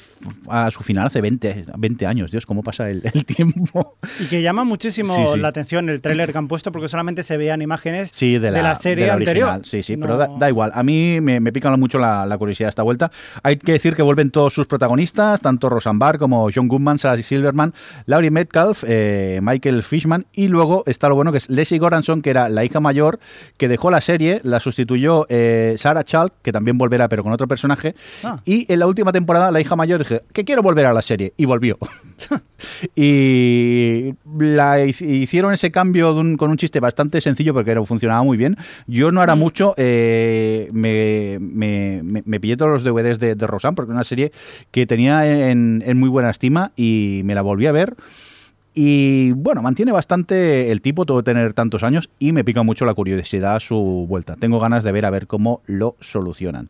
a 0.50 0.70
su 0.72 0.84
final 0.84 1.08
hace 1.08 1.22
20, 1.22 1.66
20 1.78 2.06
años. 2.08 2.32
Dios, 2.32 2.46
cómo 2.46 2.62
pasa 2.64 2.90
el, 2.90 3.02
el 3.14 3.26
tiempo. 3.26 3.96
Y 4.20 4.26
que 4.26 4.42
llama 4.42 4.64
muchísimo 4.64 5.16
Sí, 5.16 5.22
sí. 5.34 5.40
la 5.40 5.48
atención 5.48 5.90
el 5.90 6.02
tráiler 6.02 6.32
que 6.32 6.38
han 6.38 6.48
puesto 6.48 6.72
porque 6.72 6.88
solamente 6.88 7.24
se 7.24 7.38
veían 7.38 7.62
imágenes 7.62 8.12
Sí, 8.14 8.38
de 8.38 8.52
la, 8.52 8.76
serie 8.76 9.06
de 9.06 9.08
la 9.10 9.14
anterior. 9.16 9.48
original. 9.50 9.66
Sí, 9.66 9.84
sí, 9.84 9.96
No- 9.98 10.02
pero 10.06 10.18
da, 10.18 10.28
da 10.40 10.50
igual. 10.50 10.72
A 10.74 10.84
mí 10.84 11.20
me, 11.22 11.40
me 11.40 11.52
pica 11.54 11.76
mucho 11.78 12.00
la, 12.00 12.26
la 12.26 12.38
curiosidad 12.38 12.70
esta 12.70 12.84
vuelta. 12.84 13.12
Hay 13.44 13.58
que 13.58 13.72
decir 13.74 13.96
que 13.96 14.02
vuelven 14.02 14.30
todos 14.32 14.54
sus 14.54 14.68
protagonistas, 14.68 15.40
tanto 15.42 15.70
Roseanne 15.70 16.00
Barr 16.00 16.18
como 16.20 16.50
John 16.54 16.68
Goodman, 16.68 17.00
Sarah 17.00 17.18
Silverman, 17.22 17.74
Laurie 18.06 18.32
Metcalf, 18.32 18.84
eh, 18.88 19.40
Michael 19.42 19.84
Fishman 19.84 20.26
y 20.34 20.48
luego 20.50 20.84
está 20.86 21.08
lo 21.10 21.16
bueno 21.16 21.32
que 21.32 21.38
es 21.38 21.50
Leslie 21.50 21.80
Goranson, 21.80 22.22
que 22.22 22.30
era 22.30 22.50
la 22.50 22.66
hija 22.66 22.80
mayor 22.80 23.20
que 23.58 23.68
dejó 23.68 23.90
la 23.92 24.02
serie, 24.02 24.42
la 24.44 24.60
sustituyó 24.60 25.26
eh, 25.30 25.76
Sarah 25.78 26.04
Chalk, 26.04 26.34
que 26.42 26.52
también 26.52 26.78
volverá 26.78 27.08
pero 27.08 27.24
con 27.24 27.32
otro 27.32 27.48
personaje. 27.48 27.96
Ah. 28.24 28.40
Y 28.46 28.72
en 28.72 28.80
la 28.80 28.88
última 28.88 29.12
temporada 29.12 29.52
la 29.52 29.60
hija 29.62 29.76
mayor 29.76 30.00
dije 30.00 30.22
que 30.34 30.44
quiero 30.44 30.62
volver 30.62 30.86
a 30.86 30.94
la 30.94 31.02
serie 31.02 31.34
y 31.38 31.46
volvió. 31.46 31.78
y 32.96 34.14
la 34.40 34.80
hic- 34.86 35.02
hicieron 35.02 35.54
ese 35.54 35.72
cambio 35.72 36.14
de 36.14 36.20
un- 36.20 36.38
con 36.38 36.50
un 36.52 36.58
chiste 36.58 36.80
bastante 36.80 37.22
sencillo 37.22 37.54
porque 37.54 37.72
era, 37.72 37.84
funcionaba 37.84 38.24
muy 38.24 38.38
bien. 38.38 38.58
Yo 38.88 39.12
no 39.12 39.22
era 39.24 39.36
mucho, 39.36 39.74
eh, 39.78 40.70
me, 40.72 41.38
me, 41.40 42.02
me- 42.04 42.24
me 42.26 42.40
pillé 42.40 42.58
todos 42.58 42.72
los 42.72 42.84
DVDs 42.84 43.20
de, 43.20 43.36
de 43.36 43.48
Roseanne 43.48 43.76
porque 43.76 43.92
era 43.92 43.98
una 43.98 44.04
serie 44.04 44.32
que 44.72 44.86
tenía 44.86 45.50
en, 45.50 45.84
en 45.86 45.98
muy 46.00 46.10
buena 46.10 46.30
estima 46.30 46.72
y 46.76 47.22
me 47.26 47.36
la 47.36 47.42
volví 47.42 47.68
a 47.68 47.72
ver. 47.72 47.96
Y 48.74 49.34
bueno, 49.34 49.62
mantiene 49.62 49.92
bastante 49.92 50.72
el 50.72 50.82
tipo, 50.82 51.06
todo 51.06 51.24
tener 51.24 51.52
tantos 51.54 51.84
años 51.84 52.10
y 52.20 52.32
me 52.32 52.46
pica 52.46 52.64
mucho 52.64 52.86
la 52.86 52.94
curiosidad 52.94 53.56
a 53.56 53.60
su 53.60 54.06
vuelta. 54.08 54.38
Tengo 54.38 54.60
ganas 54.62 54.86
de 54.86 54.94
ver 54.94 55.06
a 55.06 55.10
ver 55.10 55.28
cómo 55.28 55.62
lo 55.66 55.98
solucionan. 56.00 56.70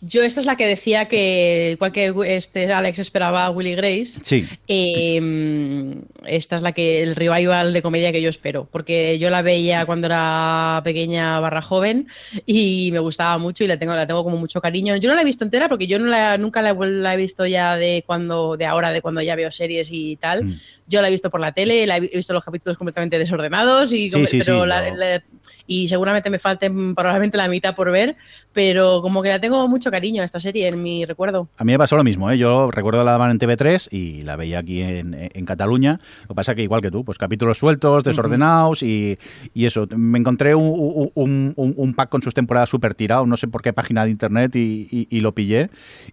Yo 0.00 0.22
esta 0.22 0.40
es 0.40 0.46
la 0.46 0.56
que 0.56 0.66
decía 0.66 1.06
que 1.06 1.70
igual 1.72 1.92
que 1.92 2.14
este 2.26 2.72
Alex 2.72 2.98
esperaba 3.00 3.46
a 3.46 3.50
Willy 3.50 3.74
Grace. 3.74 4.20
Sí. 4.22 4.46
Eh, 4.68 5.94
esta 6.26 6.56
es 6.56 6.62
la 6.62 6.72
que 6.72 7.02
el 7.02 7.16
revival 7.16 7.72
de 7.72 7.82
comedia 7.82 8.12
que 8.12 8.22
yo 8.22 8.28
espero, 8.28 8.68
porque 8.70 9.18
yo 9.18 9.30
la 9.30 9.42
veía 9.42 9.86
cuando 9.86 10.06
era 10.06 10.80
pequeña 10.84 11.40
barra 11.40 11.62
joven 11.62 12.08
y 12.46 12.90
me 12.92 12.98
gustaba 12.98 13.38
mucho 13.38 13.64
y 13.64 13.66
la 13.66 13.78
tengo, 13.78 13.94
la 13.94 14.06
tengo 14.06 14.24
como 14.24 14.36
mucho 14.36 14.60
cariño. 14.60 14.96
Yo 14.96 15.08
no 15.08 15.14
la 15.14 15.22
he 15.22 15.24
visto 15.24 15.44
entera 15.44 15.68
porque 15.68 15.86
yo 15.86 15.98
no 15.98 16.06
la, 16.06 16.38
nunca 16.38 16.62
la, 16.62 16.70
he 16.70 16.74
vuel- 16.74 17.00
la 17.00 17.14
he 17.14 17.16
visto 17.16 17.46
ya 17.46 17.76
de 17.76 18.04
cuando, 18.06 18.56
de 18.56 18.66
ahora, 18.66 18.92
de 18.92 19.02
cuando 19.02 19.20
ya 19.22 19.36
veo 19.36 19.50
series 19.50 19.88
y 19.90 20.16
tal. 20.16 20.44
Mm. 20.44 20.60
Yo 20.86 21.02
la 21.02 21.08
he 21.08 21.10
visto 21.10 21.30
por 21.30 21.40
la 21.40 21.52
tele, 21.52 21.86
la 21.86 21.96
he 21.98 22.00
vi- 22.00 22.10
he 22.12 22.16
visto 22.16 22.32
los 22.32 22.44
capítulos 22.44 22.78
completamente 22.78 23.18
desordenados 23.18 23.92
y, 23.92 24.08
Sí, 24.08 24.12
come- 24.14 24.26
sí, 24.26 24.38
pero 24.38 24.62
sí, 24.62 24.68
la- 24.68 24.90
no. 24.90 24.96
la- 24.96 25.22
y 25.68 25.86
seguramente 25.86 26.28
me 26.30 26.40
falten 26.40 26.94
probablemente 26.96 27.36
la 27.36 27.46
mitad 27.46 27.76
por 27.76 27.92
ver, 27.92 28.16
pero 28.52 29.00
como 29.02 29.22
que 29.22 29.28
la 29.28 29.40
tengo 29.40 29.68
mucho 29.68 29.92
cariño 29.92 30.22
a 30.22 30.24
esta 30.24 30.40
serie 30.40 30.66
en 30.66 30.82
mi 30.82 31.04
recuerdo. 31.04 31.48
A 31.58 31.62
mí 31.64 31.70
me 31.70 31.78
pasó 31.78 31.94
lo 31.96 32.02
mismo, 32.02 32.28
¿eh? 32.32 32.38
yo 32.38 32.70
recuerdo 32.72 33.04
la 33.04 33.12
daban 33.12 33.30
en 33.30 33.38
TV3 33.38 33.88
y 33.92 34.22
la 34.22 34.34
veía 34.34 34.58
aquí 34.58 34.82
en, 34.82 35.14
en 35.14 35.44
Cataluña. 35.44 36.00
Lo 36.22 36.28
que 36.28 36.34
pasa 36.34 36.54
que 36.56 36.62
igual 36.64 36.82
que 36.82 36.90
tú, 36.90 37.04
pues 37.04 37.18
capítulos 37.18 37.58
sueltos, 37.58 38.02
desordenados 38.02 38.82
y, 38.82 39.16
y 39.54 39.66
eso. 39.66 39.86
Me 39.94 40.18
encontré 40.18 40.54
un, 40.54 41.10
un- 41.14 41.52
un- 41.54 41.74
un 41.76 41.94
pack 41.94 42.08
con 42.08 42.22
sus 42.22 42.34
temporadas 42.34 42.68
súper 42.70 42.94
tirado, 42.94 43.26
no 43.26 43.36
sé 43.36 43.46
por 43.46 43.60
qué 43.62 43.72
página 43.72 44.04
de 44.04 44.10
internet 44.10 44.56
y, 44.56 44.88
y- 44.90 45.06
y 45.10 45.20
lo 45.20 45.32
pillé 45.34 45.68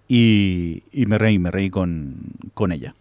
y, 0.08 0.84
y 0.92 1.06
me 1.06 1.18
reí, 1.18 1.40
me 1.40 1.50
reí 1.52 1.70
con, 1.70 2.16
con 2.54 2.72
ella. 2.72 2.94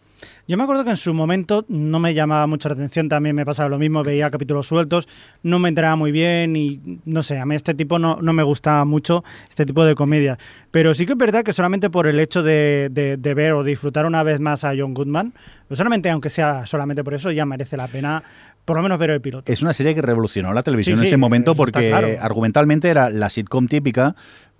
Yo 0.46 0.58
me 0.58 0.62
acuerdo 0.64 0.84
que 0.84 0.90
en 0.90 0.98
su 0.98 1.14
momento 1.14 1.64
no 1.68 1.98
me 2.00 2.12
llamaba 2.12 2.46
mucho 2.46 2.68
la 2.68 2.74
atención, 2.74 3.08
también 3.08 3.34
me 3.34 3.46
pasaba 3.46 3.70
lo 3.70 3.78
mismo, 3.78 4.02
veía 4.04 4.30
capítulos 4.30 4.66
sueltos, 4.66 5.08
no 5.42 5.58
me 5.58 5.70
enteraba 5.70 5.96
muy 5.96 6.12
bien 6.12 6.54
y 6.54 7.00
no 7.06 7.22
sé, 7.22 7.38
a 7.38 7.46
mí 7.46 7.54
este 7.54 7.72
tipo 7.72 7.98
no, 7.98 8.18
no 8.20 8.34
me 8.34 8.42
gustaba 8.42 8.84
mucho, 8.84 9.24
este 9.48 9.64
tipo 9.64 9.86
de 9.86 9.94
comedia. 9.94 10.38
Pero 10.70 10.92
sí 10.92 11.06
que 11.06 11.12
es 11.12 11.18
verdad 11.18 11.44
que 11.44 11.54
solamente 11.54 11.88
por 11.88 12.06
el 12.06 12.20
hecho 12.20 12.42
de, 12.42 12.88
de- 12.92 13.16
de 13.16 13.34
ver 13.34 13.52
o 13.54 13.64
disfrutar 13.64 14.04
una 14.04 14.22
vez 14.22 14.38
más 14.38 14.64
a 14.64 14.74
John 14.76 14.92
Goodman, 14.92 15.32
pues 15.66 15.78
solamente 15.78 16.10
aunque 16.10 16.28
sea 16.28 16.66
solamente 16.66 17.02
por 17.02 17.14
eso, 17.14 17.30
ya 17.30 17.46
merece 17.46 17.78
la 17.78 17.88
pena 17.88 18.22
por 18.66 18.76
lo 18.76 18.82
menos 18.82 18.98
ver 18.98 19.10
el 19.10 19.20
piloto. 19.22 19.50
Es 19.50 19.62
una 19.62 19.72
serie 19.72 19.94
que 19.94 20.02
revolucionó 20.02 20.52
la 20.52 20.62
televisión 20.62 20.96
Sí, 20.96 21.00
en 21.00 21.04
sí, 21.04 21.08
ese 21.08 21.16
momento 21.16 21.54
porque 21.54 21.88
claro. 21.88 22.08
argumentalmente 22.20 22.88
era 22.90 23.08
la 23.08 23.30
sitcom 23.30 23.66
típica, 23.66 24.14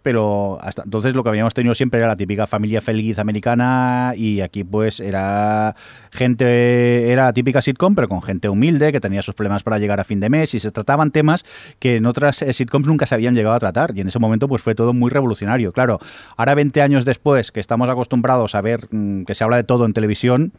pero 0.04 0.58
hasta 0.60 0.82
entonces 0.82 1.14
lo 1.14 1.22
que 1.22 1.30
habíamos 1.30 1.54
tenido 1.54 1.74
siempre 1.74 1.98
era 1.98 2.08
la 2.08 2.14
típica 2.14 2.46
familia 2.46 2.82
feliz 2.82 3.18
americana 3.18 4.12
y 4.14 4.42
aquí 4.42 4.62
pues 4.62 5.00
era 5.00 5.74
gente, 6.12 7.10
era 7.10 7.24
la 7.24 7.32
típica 7.32 7.62
sitcom 7.62 7.94
pero 7.94 8.06
con 8.06 8.20
gente 8.20 8.50
humilde 8.50 8.92
que 8.92 9.00
tenía 9.00 9.22
sus 9.22 9.34
problemas 9.34 9.62
para 9.62 9.78
llegar 9.78 10.00
a 10.00 10.04
fin 10.04 10.20
de 10.20 10.28
mes 10.28 10.52
y 10.52 10.60
se 10.60 10.70
trataban 10.70 11.10
temas 11.10 11.46
que 11.78 11.96
en 11.96 12.04
otras 12.04 12.42
eh, 12.42 12.52
sitcoms 12.52 12.86
nunca 12.86 13.06
se 13.06 13.14
habían 13.14 13.34
llegado 13.34 13.56
a 13.56 13.58
tratar 13.58 13.92
y 13.96 14.02
en 14.02 14.08
ese 14.08 14.18
momento 14.18 14.46
pues 14.46 14.60
fue 14.60 14.74
todo 14.74 14.92
muy 14.92 15.10
revolucionario. 15.10 15.72
Claro, 15.72 15.98
ahora 16.36 16.54
20 16.54 16.82
años 16.82 17.06
después 17.06 17.50
que 17.50 17.60
estamos 17.60 17.88
acostumbrados 17.88 18.54
a 18.54 18.60
ver 18.60 18.86
mm, 18.90 19.24
que 19.24 19.34
se 19.34 19.42
habla 19.42 19.56
de 19.56 19.64
todo 19.64 19.86
en 19.86 19.94
televisión, 19.94 20.52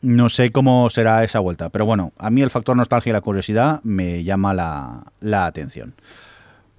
no 0.00 0.30
sé 0.30 0.52
cómo 0.52 0.88
será 0.88 1.22
esa 1.22 1.40
vuelta, 1.40 1.68
pero 1.68 1.84
bueno, 1.84 2.14
a 2.16 2.30
mí 2.30 2.40
el 2.40 2.48
factor 2.48 2.74
nostalgia 2.74 3.10
y 3.10 3.12
la 3.12 3.20
curiosidad 3.20 3.80
me 3.82 4.24
llama 4.24 4.54
la, 4.54 5.04
la 5.20 5.44
atención. 5.44 5.92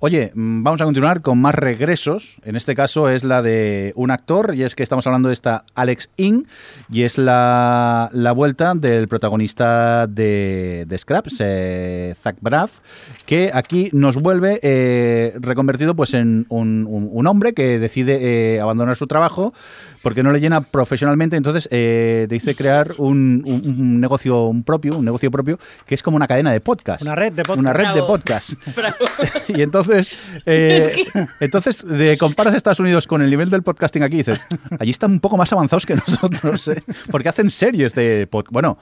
Oye, 0.04 0.32
mm, 0.34 0.64
vamos 0.64 0.82
a 0.82 0.86
continuar 0.86 1.22
con 1.22 1.40
más 1.40 1.54
regresos. 1.54 2.38
En 2.44 2.56
este 2.56 2.74
caso 2.74 3.08
es 3.08 3.24
la 3.24 3.44
de 3.44 3.94
un 3.96 4.10
actor, 4.10 4.56
y 4.56 4.64
es 4.64 4.74
que 4.74 4.82
estamos 4.82 5.06
hablando 5.06 5.30
de 5.30 5.34
esta 5.34 5.64
Alex 5.76 6.10
Ing, 6.18 6.46
y 6.90 7.04
es 7.04 7.20
la, 7.20 8.10
la 8.12 8.32
vuelta 8.32 8.74
del 8.74 9.08
protagonista 9.08 10.08
de, 10.08 10.86
de 10.88 10.98
Scraps, 10.98 11.36
eh, 11.38 12.16
Zach 12.20 12.36
Braff, 12.42 12.80
que 13.28 13.52
aquí 13.54 13.92
nos 13.94 14.18
vuelve 14.18 14.60
eh, 14.64 15.34
reconvertido 15.40 15.96
pues 15.96 16.16
en 16.16 16.48
un, 16.50 17.28
hombre 17.28 17.54
que 17.54 17.78
decide 17.78 18.56
eh, 18.56 18.60
abandonar 18.60 18.96
su 18.96 19.06
trabajo 19.06 19.54
porque 20.02 20.24
no 20.24 20.32
le 20.32 20.40
llena 20.40 20.62
profesionalmente, 20.62 21.36
entonces 21.38 21.68
eh, 21.72 22.26
decide 22.30 22.56
crear 22.56 22.94
un, 22.98 23.44
un- 23.46 23.62
un 23.80 24.00
negocio 24.02 24.46
un 24.46 24.64
propio, 24.64 24.98
un 24.98 25.06
negocio 25.06 25.30
propio, 25.32 25.60
que 25.86 25.96
es 25.96 26.02
como 26.04 26.18
una 26.18 26.28
cadena 26.28 26.52
de 26.52 26.60
podcast. 26.62 27.02
Una 27.04 27.16
red 27.16 27.34
de 27.34 27.44
podcast. 27.44 27.60
Una 27.60 27.74
red 27.74 27.94
de 27.94 28.04
podcast. 28.04 28.54
Bravo. 28.76 28.96
Y 29.48 29.62
entonces, 29.62 30.10
eh, 30.46 31.06
entonces 31.40 31.86
de, 31.86 32.18
comparas 32.18 32.56
Estados 32.56 32.80
Unidos 32.80 33.06
con 33.08 33.22
el 33.22 33.30
nivel 33.30 33.50
del 33.50 33.64
podcasting 33.64 34.04
aquí 34.04 34.18
dices, 34.18 34.40
allí 34.80 34.92
están 34.92 35.12
un 35.12 35.20
poco 35.20 35.38
más 35.38 35.52
avanzados 35.54 35.86
que 35.86 35.96
nosotros, 35.96 36.68
¿eh? 36.70 36.82
porque 37.12 37.30
hacen 37.30 37.50
series 37.50 37.94
de 37.94 38.28
podcast. 38.28 38.54
Bueno, 38.54 38.78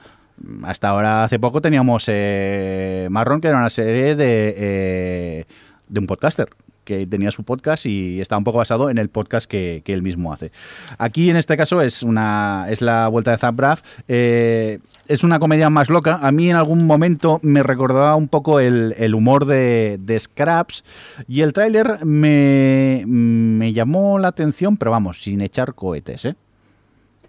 hasta 0.62 0.88
ahora 0.88 1.24
hace 1.24 1.38
poco 1.38 1.60
teníamos 1.60 2.04
eh, 2.06 3.08
Marron, 3.10 3.40
que 3.40 3.48
era 3.48 3.58
una 3.58 3.68
serie 3.70 4.16
de, 4.16 4.54
eh, 4.56 5.44
de 5.88 6.00
un 6.00 6.06
podcaster. 6.06 6.48
Que 6.90 7.06
tenía 7.06 7.30
su 7.30 7.44
podcast 7.44 7.86
y 7.86 8.20
está 8.20 8.36
un 8.36 8.42
poco 8.42 8.58
basado 8.58 8.90
en 8.90 8.98
el 8.98 9.10
podcast 9.10 9.48
que, 9.48 9.82
él 9.86 10.02
mismo 10.02 10.32
hace. 10.32 10.50
Aquí 10.98 11.30
en 11.30 11.36
este 11.36 11.56
caso 11.56 11.80
es 11.82 12.02
una 12.02 12.66
es 12.68 12.82
la 12.82 13.06
vuelta 13.06 13.30
de 13.30 13.38
Zap 13.38 13.54
Braff. 13.54 13.82
Eh, 14.08 14.80
es 15.06 15.22
una 15.22 15.38
comedia 15.38 15.70
más 15.70 15.88
loca. 15.88 16.18
A 16.20 16.32
mí 16.32 16.50
en 16.50 16.56
algún 16.56 16.86
momento 16.86 17.38
me 17.42 17.62
recordaba 17.62 18.16
un 18.16 18.26
poco 18.26 18.58
el, 18.58 19.14
humor 19.14 19.46
de, 19.46 19.98
de, 20.00 20.18
Scraps 20.18 20.82
y 21.28 21.42
el 21.42 21.52
tráiler 21.52 22.04
me, 22.04 23.04
me 23.06 23.72
llamó 23.72 24.18
la 24.18 24.28
atención, 24.28 24.76
pero 24.76 24.90
vamos, 24.90 25.22
sin 25.22 25.40
echar 25.42 25.74
cohetes. 25.74 26.24
¿eh? 26.24 26.34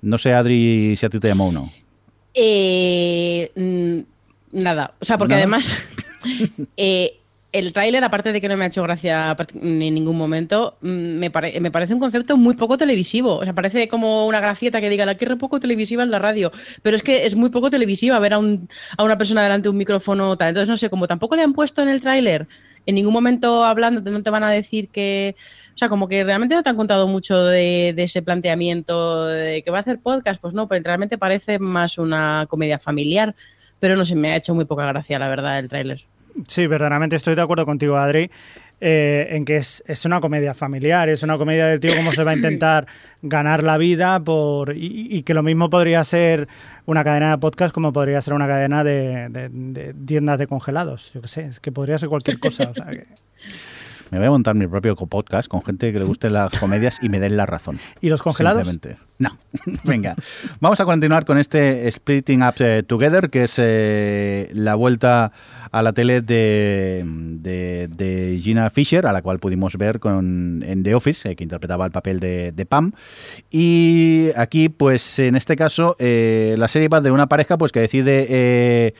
No 0.01 0.17
sé, 0.17 0.33
Adri, 0.33 0.95
si 0.97 1.05
a 1.05 1.09
ti 1.09 1.19
te 1.19 1.27
llamó 1.27 1.49
o 1.49 1.51
no. 1.51 1.69
Eh, 2.33 3.51
mm, 3.55 4.59
nada, 4.59 4.95
o 4.99 5.05
sea, 5.05 5.19
porque 5.19 5.35
además 5.35 5.71
eh, 6.77 7.20
el 7.51 7.73
tráiler, 7.73 8.03
aparte 8.03 8.31
de 8.31 8.39
que 8.39 8.47
no 8.47 8.57
me 8.57 8.65
ha 8.65 8.67
hecho 8.67 8.83
gracia 8.83 9.35
en 9.53 9.79
ningún 9.79 10.17
momento, 10.17 10.77
mm, 10.81 10.87
me, 10.87 11.31
me, 11.59 11.71
parece 11.71 11.93
un 11.93 11.99
concepto 11.99 12.37
muy 12.37 12.55
poco 12.55 12.77
televisivo. 12.77 13.37
O 13.37 13.43
sea, 13.43 13.53
parece 13.53 13.87
como 13.87 14.25
una 14.27 14.39
gracieta 14.39 14.79
que 14.81 14.89
diga, 14.89 15.05
la 15.05 15.15
que 15.15 15.35
poco 15.35 15.59
televisiva 15.59 16.03
en 16.03 16.11
la 16.11 16.19
radio. 16.19 16.51
Pero 16.81 16.95
es 16.95 17.03
que 17.03 17.25
es 17.25 17.35
muy 17.35 17.49
poco 17.49 17.69
televisiva 17.69 18.19
ver 18.19 18.33
a, 18.33 18.39
un, 18.39 18.69
a 18.97 19.03
una 19.03 19.17
persona 19.17 19.43
delante 19.43 19.63
de 19.63 19.69
un 19.69 19.77
micrófono. 19.77 20.37
Tal. 20.37 20.49
Entonces, 20.49 20.69
no 20.69 20.77
sé, 20.77 20.89
como 20.89 21.07
tampoco 21.07 21.35
le 21.35 21.43
han 21.43 21.53
puesto 21.53 21.81
en 21.81 21.89
el 21.89 22.01
tráiler, 22.01 22.47
en 22.85 22.95
ningún 22.95 23.13
momento 23.13 23.63
hablando, 23.63 24.01
no 24.09 24.23
te 24.23 24.29
van 24.29 24.43
a 24.43 24.49
decir 24.49 24.89
que 24.89 25.35
o 25.73 25.77
sea, 25.77 25.89
como 25.89 26.07
que 26.07 26.23
realmente 26.23 26.53
no 26.53 26.63
te 26.63 26.69
han 26.69 26.75
contado 26.75 27.07
mucho 27.07 27.43
de, 27.45 27.93
ese 27.97 28.21
planteamiento 28.21 29.27
de 29.27 29.63
que 29.63 29.71
va 29.71 29.77
a 29.77 29.81
hacer 29.81 29.99
podcast, 29.99 30.41
pues 30.41 30.53
no, 30.53 30.67
pero 30.67 30.83
realmente 30.83 31.17
parece 31.17 31.59
más 31.59 31.97
una 31.97 32.45
comedia 32.49 32.77
familiar, 32.77 33.35
pero 33.79 33.95
no 33.95 34.05
sé, 34.05 34.15
me 34.15 34.31
ha 34.31 34.35
hecho 34.35 34.53
muy 34.53 34.65
poca 34.65 34.85
gracia, 34.85 35.17
la 35.17 35.29
verdad, 35.29 35.59
el 35.59 35.69
tráiler. 35.69 36.05
Sí, 36.47 36.67
verdaderamente 36.67 37.15
estoy 37.15 37.35
de 37.35 37.41
acuerdo 37.41 37.65
contigo, 37.65 37.97
Adri. 37.97 38.29
Eh, 38.83 39.27
en 39.35 39.45
que 39.45 39.57
es, 39.57 39.83
una 40.05 40.19
comedia 40.19 40.55
familiar, 40.55 41.07
es 41.07 41.21
una 41.21 41.37
comedia 41.37 41.67
del 41.67 41.79
tío 41.79 41.95
cómo 41.95 42.11
se 42.13 42.23
va 42.23 42.31
a 42.31 42.35
intentar 42.35 42.87
ganar 43.21 43.61
la 43.61 43.77
vida 43.77 44.19
por 44.19 44.73
y, 44.75 45.21
que 45.21 45.35
lo 45.35 45.43
mismo 45.43 45.69
podría 45.69 46.03
ser 46.03 46.47
una 46.87 47.03
cadena 47.03 47.29
de 47.29 47.37
podcast 47.37 47.75
como 47.75 47.93
podría 47.93 48.19
ser 48.23 48.33
una 48.33 48.47
cadena 48.47 48.83
de, 48.83 49.93
tiendas 50.07 50.39
de 50.39 50.47
congelados, 50.47 51.13
yo 51.13 51.21
qué 51.21 51.27
sé, 51.27 51.45
es 51.45 51.59
que 51.59 51.71
podría 51.71 51.99
ser 51.99 52.09
cualquier 52.09 52.39
cosa. 52.39 52.71
O 52.71 52.73
sea 52.73 52.87
que... 52.87 53.05
Me 54.11 54.17
voy 54.17 54.27
a 54.27 54.31
montar 54.31 54.55
mi 54.55 54.67
propio 54.67 54.93
podcast 54.97 55.47
con 55.47 55.63
gente 55.63 55.93
que 55.93 55.99
le 55.99 56.03
guste 56.03 56.29
las 56.29 56.51
comedias 56.59 57.01
y 57.01 57.07
me 57.07 57.21
den 57.21 57.37
la 57.37 57.45
razón. 57.45 57.79
¿Y 58.01 58.09
los 58.09 58.21
congelados? 58.21 58.77
No. 59.19 59.37
Venga. 59.85 60.15
Vamos 60.59 60.81
a 60.81 60.85
continuar 60.85 61.23
con 61.23 61.37
este 61.37 61.89
Splitting 61.89 62.43
Up 62.43 62.55
eh, 62.59 62.83
Together, 62.85 63.29
que 63.29 63.45
es 63.45 63.55
eh, 63.57 64.49
la 64.53 64.75
vuelta 64.75 65.31
a 65.71 65.81
la 65.81 65.93
tele 65.93 66.21
de, 66.21 67.03
de, 67.39 68.39
Gina 68.41 68.69
Fisher, 68.69 69.05
a 69.05 69.11
la 69.11 69.21
cual 69.21 69.39
pudimos 69.39 69.77
ver 69.77 69.99
con, 69.99 70.63
en 70.65 70.83
The 70.83 70.95
Office, 70.95 71.29
eh, 71.29 71.35
que 71.35 71.43
interpretaba 71.43 71.85
el 71.85 71.91
papel 71.91 72.19
de, 72.19 72.65
Pam. 72.67 72.91
Y 73.49 74.29
aquí, 74.35 74.69
pues 74.69 75.19
en 75.19 75.35
este 75.35 75.55
caso, 75.55 75.95
la 75.99 76.67
serie 76.67 76.87
va 76.89 77.01
de 77.01 77.11
una 77.11 77.27
pareja 77.27 77.57
pues 77.57 77.71
que 77.71 77.79
decide 77.79 78.93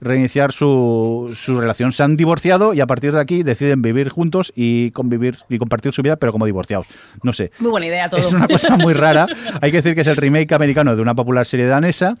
reiniciar 0.00 0.52
su, 0.52 1.32
su 1.34 1.60
relación. 1.60 1.92
Se 1.92 2.02
han 2.02 2.16
divorciado 2.16 2.74
y 2.74 2.80
a 2.80 2.86
partir 2.86 3.12
de 3.12 3.20
aquí 3.20 3.42
deciden 3.42 3.82
vivir 3.82 4.08
juntos 4.08 4.52
y 4.56 4.90
convivir 4.92 5.36
y 5.48 5.58
compartir 5.58 5.92
su 5.92 6.02
vida, 6.02 6.16
pero 6.16 6.32
como 6.32 6.46
divorciados. 6.46 6.86
No 7.22 7.32
sé. 7.32 7.52
Muy 7.58 7.70
buena 7.70 7.86
idea 7.86 8.08
todo. 8.08 8.20
Es 8.20 8.32
una 8.32 8.48
cosa 8.48 8.76
muy 8.76 8.94
rara. 8.94 9.26
Hay 9.60 9.70
que 9.70 9.78
decir 9.78 9.94
que 9.94 10.00
es 10.00 10.06
el 10.06 10.16
remake 10.16 10.52
americano 10.52 10.96
de 10.96 11.02
una 11.02 11.14
popular 11.14 11.46
serie 11.46 11.66
danesa 11.66 12.16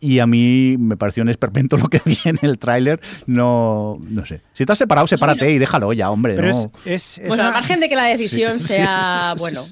y 0.00 0.18
a 0.18 0.26
mí 0.26 0.76
me 0.78 0.96
pareció 0.96 1.22
un 1.22 1.28
esperpento 1.28 1.76
lo 1.78 1.88
que 1.88 2.00
vi 2.04 2.18
en 2.24 2.38
el 2.42 2.58
tráiler. 2.58 3.00
No, 3.26 3.98
no 4.00 4.26
sé. 4.26 4.40
Si 4.52 4.62
estás 4.62 4.78
separado, 4.78 5.06
sepárate 5.06 5.50
y 5.50 5.58
déjalo 5.58 5.92
ya, 5.92 6.10
hombre. 6.10 6.34
Pero 6.34 6.50
no. 6.52 6.72
es, 6.84 7.20
bueno, 7.26 7.44
al 7.44 7.52
margen 7.52 7.80
de 7.80 7.88
que 7.88 7.96
la 7.96 8.04
decisión 8.04 8.60
sea, 8.60 9.34
bueno, 9.38 9.64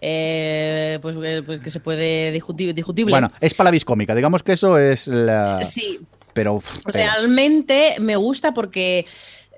eh, 0.00 0.98
pues, 1.02 1.16
eh, 1.22 1.42
pues, 1.44 1.60
que 1.60 1.70
se 1.70 1.80
puede 1.80 2.32
discutible. 2.32 3.10
Bueno, 3.10 3.32
es 3.40 3.54
para 3.54 3.68
la 3.68 3.72
viscómica. 3.72 4.14
Digamos 4.14 4.42
que 4.42 4.52
eso 4.52 4.78
es 4.78 5.06
la. 5.06 5.62
Sí, 5.64 6.00
pero, 6.32 6.62
Realmente 6.84 7.96
me 8.00 8.16
gusta 8.16 8.54
porque... 8.54 9.06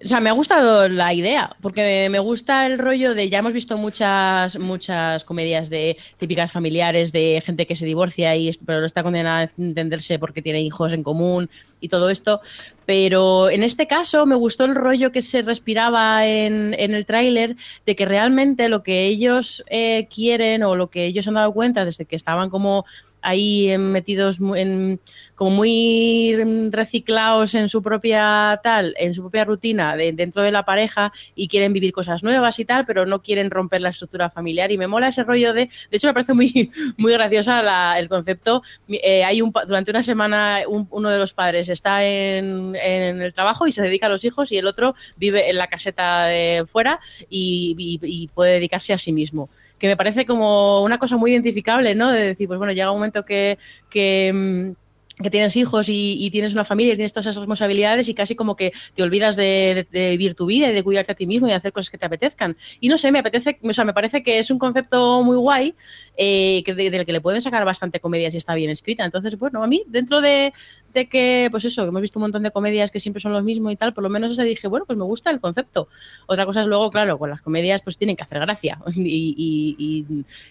O 0.04 0.08
sea, 0.08 0.20
me 0.20 0.30
ha 0.30 0.32
gustado 0.32 0.88
la 0.88 1.14
idea, 1.14 1.56
porque 1.60 2.08
me 2.10 2.18
gusta 2.18 2.66
el 2.66 2.78
rollo 2.78 3.14
de, 3.14 3.28
ya 3.28 3.38
hemos 3.38 3.52
visto 3.52 3.76
muchas, 3.76 4.58
muchas 4.58 5.22
comedias 5.24 5.70
de 5.70 5.96
típicas 6.18 6.50
familiares, 6.50 7.12
de 7.12 7.42
gente 7.44 7.66
que 7.66 7.76
se 7.76 7.84
divorcia 7.84 8.34
y 8.36 8.50
pero 8.66 8.84
está 8.84 9.02
condenada 9.02 9.40
a 9.40 9.50
entenderse 9.62 10.18
porque 10.18 10.42
tiene 10.42 10.60
hijos 10.62 10.92
en 10.92 11.02
común 11.02 11.48
y 11.80 11.88
todo 11.88 12.10
esto. 12.10 12.40
Pero 12.84 13.48
en 13.48 13.62
este 13.62 13.86
caso 13.86 14.26
me 14.26 14.34
gustó 14.34 14.64
el 14.64 14.74
rollo 14.74 15.12
que 15.12 15.22
se 15.22 15.42
respiraba 15.42 16.26
en, 16.26 16.74
en 16.78 16.94
el 16.94 17.06
tráiler 17.06 17.56
de 17.86 17.96
que 17.96 18.04
realmente 18.04 18.68
lo 18.68 18.82
que 18.82 19.06
ellos 19.06 19.62
eh, 19.68 20.08
quieren 20.12 20.62
o 20.64 20.74
lo 20.74 20.90
que 20.90 21.06
ellos 21.06 21.28
han 21.28 21.34
dado 21.34 21.52
cuenta 21.52 21.84
desde 21.84 22.06
que 22.06 22.16
estaban 22.16 22.50
como 22.50 22.84
ahí 23.22 23.76
metidos 23.78 24.38
en, 24.56 25.00
como 25.34 25.50
muy 25.50 26.36
reciclados 26.70 27.54
en 27.54 27.68
su 27.68 27.82
propia 27.82 28.60
tal, 28.62 28.94
en 28.98 29.14
su 29.14 29.22
propia 29.22 29.44
rutina 29.44 29.96
dentro 29.96 30.42
de 30.42 30.52
la 30.52 30.64
pareja 30.64 31.12
y 31.34 31.48
quieren 31.48 31.72
vivir 31.72 31.92
cosas 31.92 32.22
nuevas 32.22 32.58
y 32.58 32.64
tal, 32.64 32.84
pero 32.84 33.06
no 33.06 33.22
quieren 33.22 33.50
romper 33.50 33.80
la 33.80 33.88
estructura 33.88 34.30
familiar. 34.30 34.70
Y 34.70 34.78
me 34.78 34.86
mola 34.86 35.08
ese 35.08 35.24
rollo 35.24 35.52
de, 35.52 35.66
de 35.90 35.96
hecho 35.96 36.08
me 36.08 36.12
parece 36.12 36.34
muy, 36.34 36.70
muy 36.96 37.12
graciosa 37.12 37.98
el 37.98 38.08
concepto. 38.08 38.62
Eh, 38.88 39.24
hay 39.24 39.40
un, 39.40 39.52
durante 39.66 39.90
una 39.90 40.02
semana 40.02 40.60
uno 40.66 41.08
de 41.08 41.18
los 41.18 41.32
padres 41.32 41.68
está 41.68 42.04
en, 42.04 42.76
el 42.76 43.32
trabajo 43.34 43.66
y 43.66 43.72
se 43.72 43.82
dedica 43.82 44.06
a 44.06 44.10
los 44.10 44.24
hijos 44.24 44.52
y 44.52 44.58
el 44.58 44.66
otro 44.66 44.94
vive 45.16 45.48
en 45.48 45.56
la 45.56 45.66
caseta 45.66 46.26
de 46.26 46.64
fuera 46.66 47.00
y 47.28 48.28
puede 48.34 48.54
dedicarse 48.54 48.92
a 48.92 48.98
sí 48.98 49.12
mismo 49.12 49.48
que 49.82 49.88
me 49.88 49.96
parece 49.96 50.24
como 50.24 50.80
una 50.84 50.96
cosa 50.96 51.16
muy 51.16 51.32
identificable, 51.32 51.96
¿no? 51.96 52.12
De 52.12 52.24
decir, 52.24 52.46
pues 52.46 52.56
bueno, 52.56 52.72
llega 52.72 52.92
un 52.92 52.98
momento 52.98 53.24
que, 53.24 53.58
que 53.90 54.30
mm, 54.32 54.81
que 55.22 55.30
tienes 55.30 55.56
hijos 55.56 55.86
y, 55.88 56.30
tienes 56.32 56.54
una 56.54 56.64
familia 56.64 56.94
y 56.94 56.96
tienes 56.96 57.12
todas 57.12 57.26
esas 57.26 57.36
responsabilidades 57.36 58.08
y 58.08 58.14
casi 58.14 58.34
como 58.34 58.56
que 58.56 58.72
te 58.94 59.02
olvidas 59.02 59.36
de, 59.36 59.86
vivir 59.92 60.34
tu 60.34 60.46
vida 60.46 60.68
y 60.70 60.74
de 60.74 60.82
cuidarte 60.82 61.12
a 61.12 61.14
ti 61.14 61.26
mismo 61.26 61.46
y 61.46 61.50
de 61.50 61.56
hacer 61.56 61.72
cosas 61.72 61.90
que 61.90 61.98
te 61.98 62.06
apetezcan. 62.06 62.56
Y 62.80 62.88
no 62.88 62.98
sé, 62.98 63.12
me 63.12 63.18
apetece, 63.18 63.58
o 63.62 63.72
sea, 63.72 63.84
me 63.84 63.92
parece 63.92 64.22
que 64.22 64.38
es 64.38 64.50
un 64.50 64.58
concepto 64.58 65.22
muy 65.22 65.36
guay 65.36 65.74
eh, 66.16 66.62
que 66.64 66.74
del 66.74 67.06
que 67.06 67.12
le 67.12 67.20
pueden 67.20 67.40
sacar 67.40 67.64
bastante 67.64 68.00
comedia 68.00 68.30
si 68.30 68.36
está 68.36 68.54
bien 68.54 68.70
escrita. 68.70 69.04
Entonces, 69.04 69.38
bueno, 69.38 69.62
a 69.62 69.66
mí, 69.66 69.84
dentro 69.86 70.20
de, 70.20 70.52
que, 70.92 71.48
pues 71.50 71.64
eso, 71.64 71.84
hemos 71.84 72.02
visto 72.02 72.18
un 72.18 72.22
montón 72.22 72.42
de 72.42 72.50
comedias 72.50 72.90
que 72.90 73.00
siempre 73.00 73.20
son 73.20 73.32
los 73.32 73.42
mismos 73.42 73.72
y 73.72 73.76
tal, 73.76 73.94
por 73.94 74.02
lo 74.02 74.10
menos 74.10 74.32
ese 74.32 74.44
dije, 74.44 74.68
bueno, 74.68 74.84
pues 74.86 74.98
me 74.98 75.04
gusta 75.04 75.30
el 75.30 75.40
concepto. 75.40 75.88
Otra 76.26 76.44
cosa 76.46 76.60
es 76.60 76.66
luego, 76.66 76.90
claro, 76.90 77.18
con 77.18 77.30
las 77.30 77.40
comedias 77.40 77.82
pues 77.82 77.96
tienen 77.96 78.16
que 78.16 78.22
hacer 78.22 78.40
gracia 78.40 78.78
y, 78.94 80.06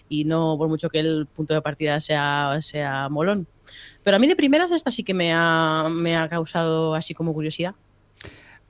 y 0.08 0.24
no 0.24 0.56
por 0.58 0.68
mucho 0.68 0.88
que 0.88 1.00
el 1.00 1.26
punto 1.26 1.54
de 1.54 1.62
partida 1.62 2.00
sea, 2.00 2.58
sea 2.60 3.08
molón. 3.08 3.46
Pero 4.02 4.16
a 4.16 4.20
mí 4.20 4.26
de 4.26 4.36
primeras 4.36 4.72
esta 4.72 4.90
sí 4.90 5.04
que 5.04 5.14
me 5.14 5.32
ha, 5.32 5.86
me 5.90 6.16
ha 6.16 6.28
causado 6.28 6.94
así 6.94 7.14
como 7.14 7.32
curiosidad. 7.32 7.74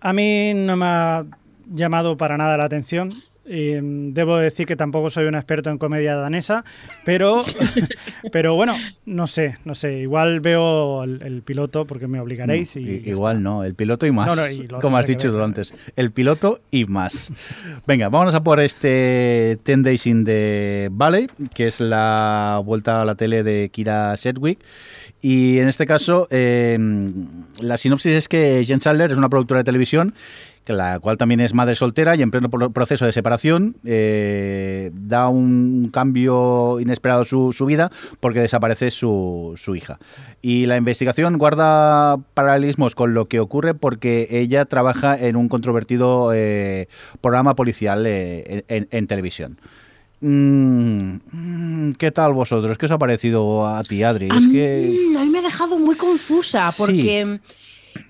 A 0.00 0.12
mí 0.12 0.52
no 0.54 0.76
me 0.76 0.86
ha 0.86 1.24
llamado 1.66 2.16
para 2.16 2.36
nada 2.36 2.56
la 2.56 2.64
atención. 2.64 3.10
Y 3.44 3.80
mm, 3.80 4.12
debo 4.14 4.36
decir 4.36 4.66
que 4.66 4.76
tampoco 4.76 5.10
soy 5.10 5.26
un 5.26 5.34
experto 5.34 5.70
en 5.70 5.78
comedia 5.78 6.16
danesa, 6.16 6.64
pero, 7.04 7.44
pero 8.32 8.54
bueno, 8.54 8.76
no 9.04 9.26
sé, 9.26 9.58
no 9.64 9.74
sé. 9.74 9.98
Igual 9.98 10.40
veo 10.40 11.04
el, 11.04 11.42
piloto 11.42 11.84
porque 11.84 12.06
me 12.06 12.20
obligaréis. 12.20 12.76
y 12.76 13.02
igual 13.04 13.42
no, 13.42 13.64
el 13.64 13.74
piloto 13.74 14.06
y 14.06 14.12
más. 14.12 14.38
como 14.80 14.96
has 14.96 15.06
dicho 15.06 15.42
antes, 15.42 15.74
el 15.96 16.12
piloto 16.12 16.60
y 16.70 16.84
más. 16.84 17.32
Venga, 17.86 18.08
vamos 18.08 18.34
a 18.34 18.42
por 18.42 18.60
este 18.60 19.58
Ten 19.62 19.82
Days 19.82 20.06
in 20.06 20.24
the 20.24 20.88
Valley, 20.92 21.26
que 21.54 21.66
es 21.66 21.80
la 21.80 22.60
vuelta 22.64 23.00
a 23.00 23.04
la 23.04 23.14
tele 23.14 23.42
de 23.42 23.70
Kira 23.70 24.16
Sedgwick 24.16 24.60
y 25.22 25.60
en 25.60 25.68
este 25.68 25.86
caso, 25.86 26.26
eh, 26.30 26.76
la 27.60 27.76
sinopsis 27.76 28.16
es 28.16 28.28
que 28.28 28.64
Jen 28.64 28.80
Chandler 28.80 29.12
es 29.12 29.16
una 29.16 29.28
productora 29.28 29.58
de 29.58 29.64
televisión, 29.64 30.14
la 30.66 30.98
cual 30.98 31.16
también 31.16 31.38
es 31.38 31.54
madre 31.54 31.76
soltera 31.76 32.16
y 32.16 32.22
en 32.22 32.32
pleno 32.32 32.50
proceso 32.50 33.06
de 33.06 33.12
separación 33.12 33.76
eh, 33.84 34.90
da 34.92 35.28
un 35.28 35.90
cambio 35.92 36.80
inesperado 36.80 37.22
su, 37.22 37.52
su 37.52 37.66
vida 37.66 37.92
porque 38.18 38.40
desaparece 38.40 38.90
su, 38.90 39.54
su, 39.56 39.76
hija. 39.76 40.00
Y 40.40 40.66
la 40.66 40.76
investigación 40.76 41.38
guarda 41.38 42.16
paralelismos 42.34 42.96
con 42.96 43.14
lo 43.14 43.26
que 43.26 43.38
ocurre 43.38 43.74
porque 43.74 44.26
ella 44.28 44.64
trabaja 44.64 45.16
en 45.16 45.36
un 45.36 45.48
controvertido 45.48 46.32
eh, 46.34 46.88
programa 47.20 47.54
policial 47.54 48.06
en 48.06 49.06
televisión. 49.06 49.58
Mm, 50.24 51.92
¿Qué 51.98 52.12
tal 52.12 52.32
vosotros? 52.32 52.78
¿Qué 52.78 52.86
os 52.86 52.92
ha 52.92 52.98
parecido 52.98 53.66
a 53.66 53.82
ti, 53.82 54.04
Adri? 54.04 54.28
A, 54.30 54.38
mí, 54.38 55.30
me 55.30 55.38
ha 55.40 55.42
dejado 55.42 55.80
muy 55.80 55.96
confusa 55.96 56.70
porque 56.78 57.40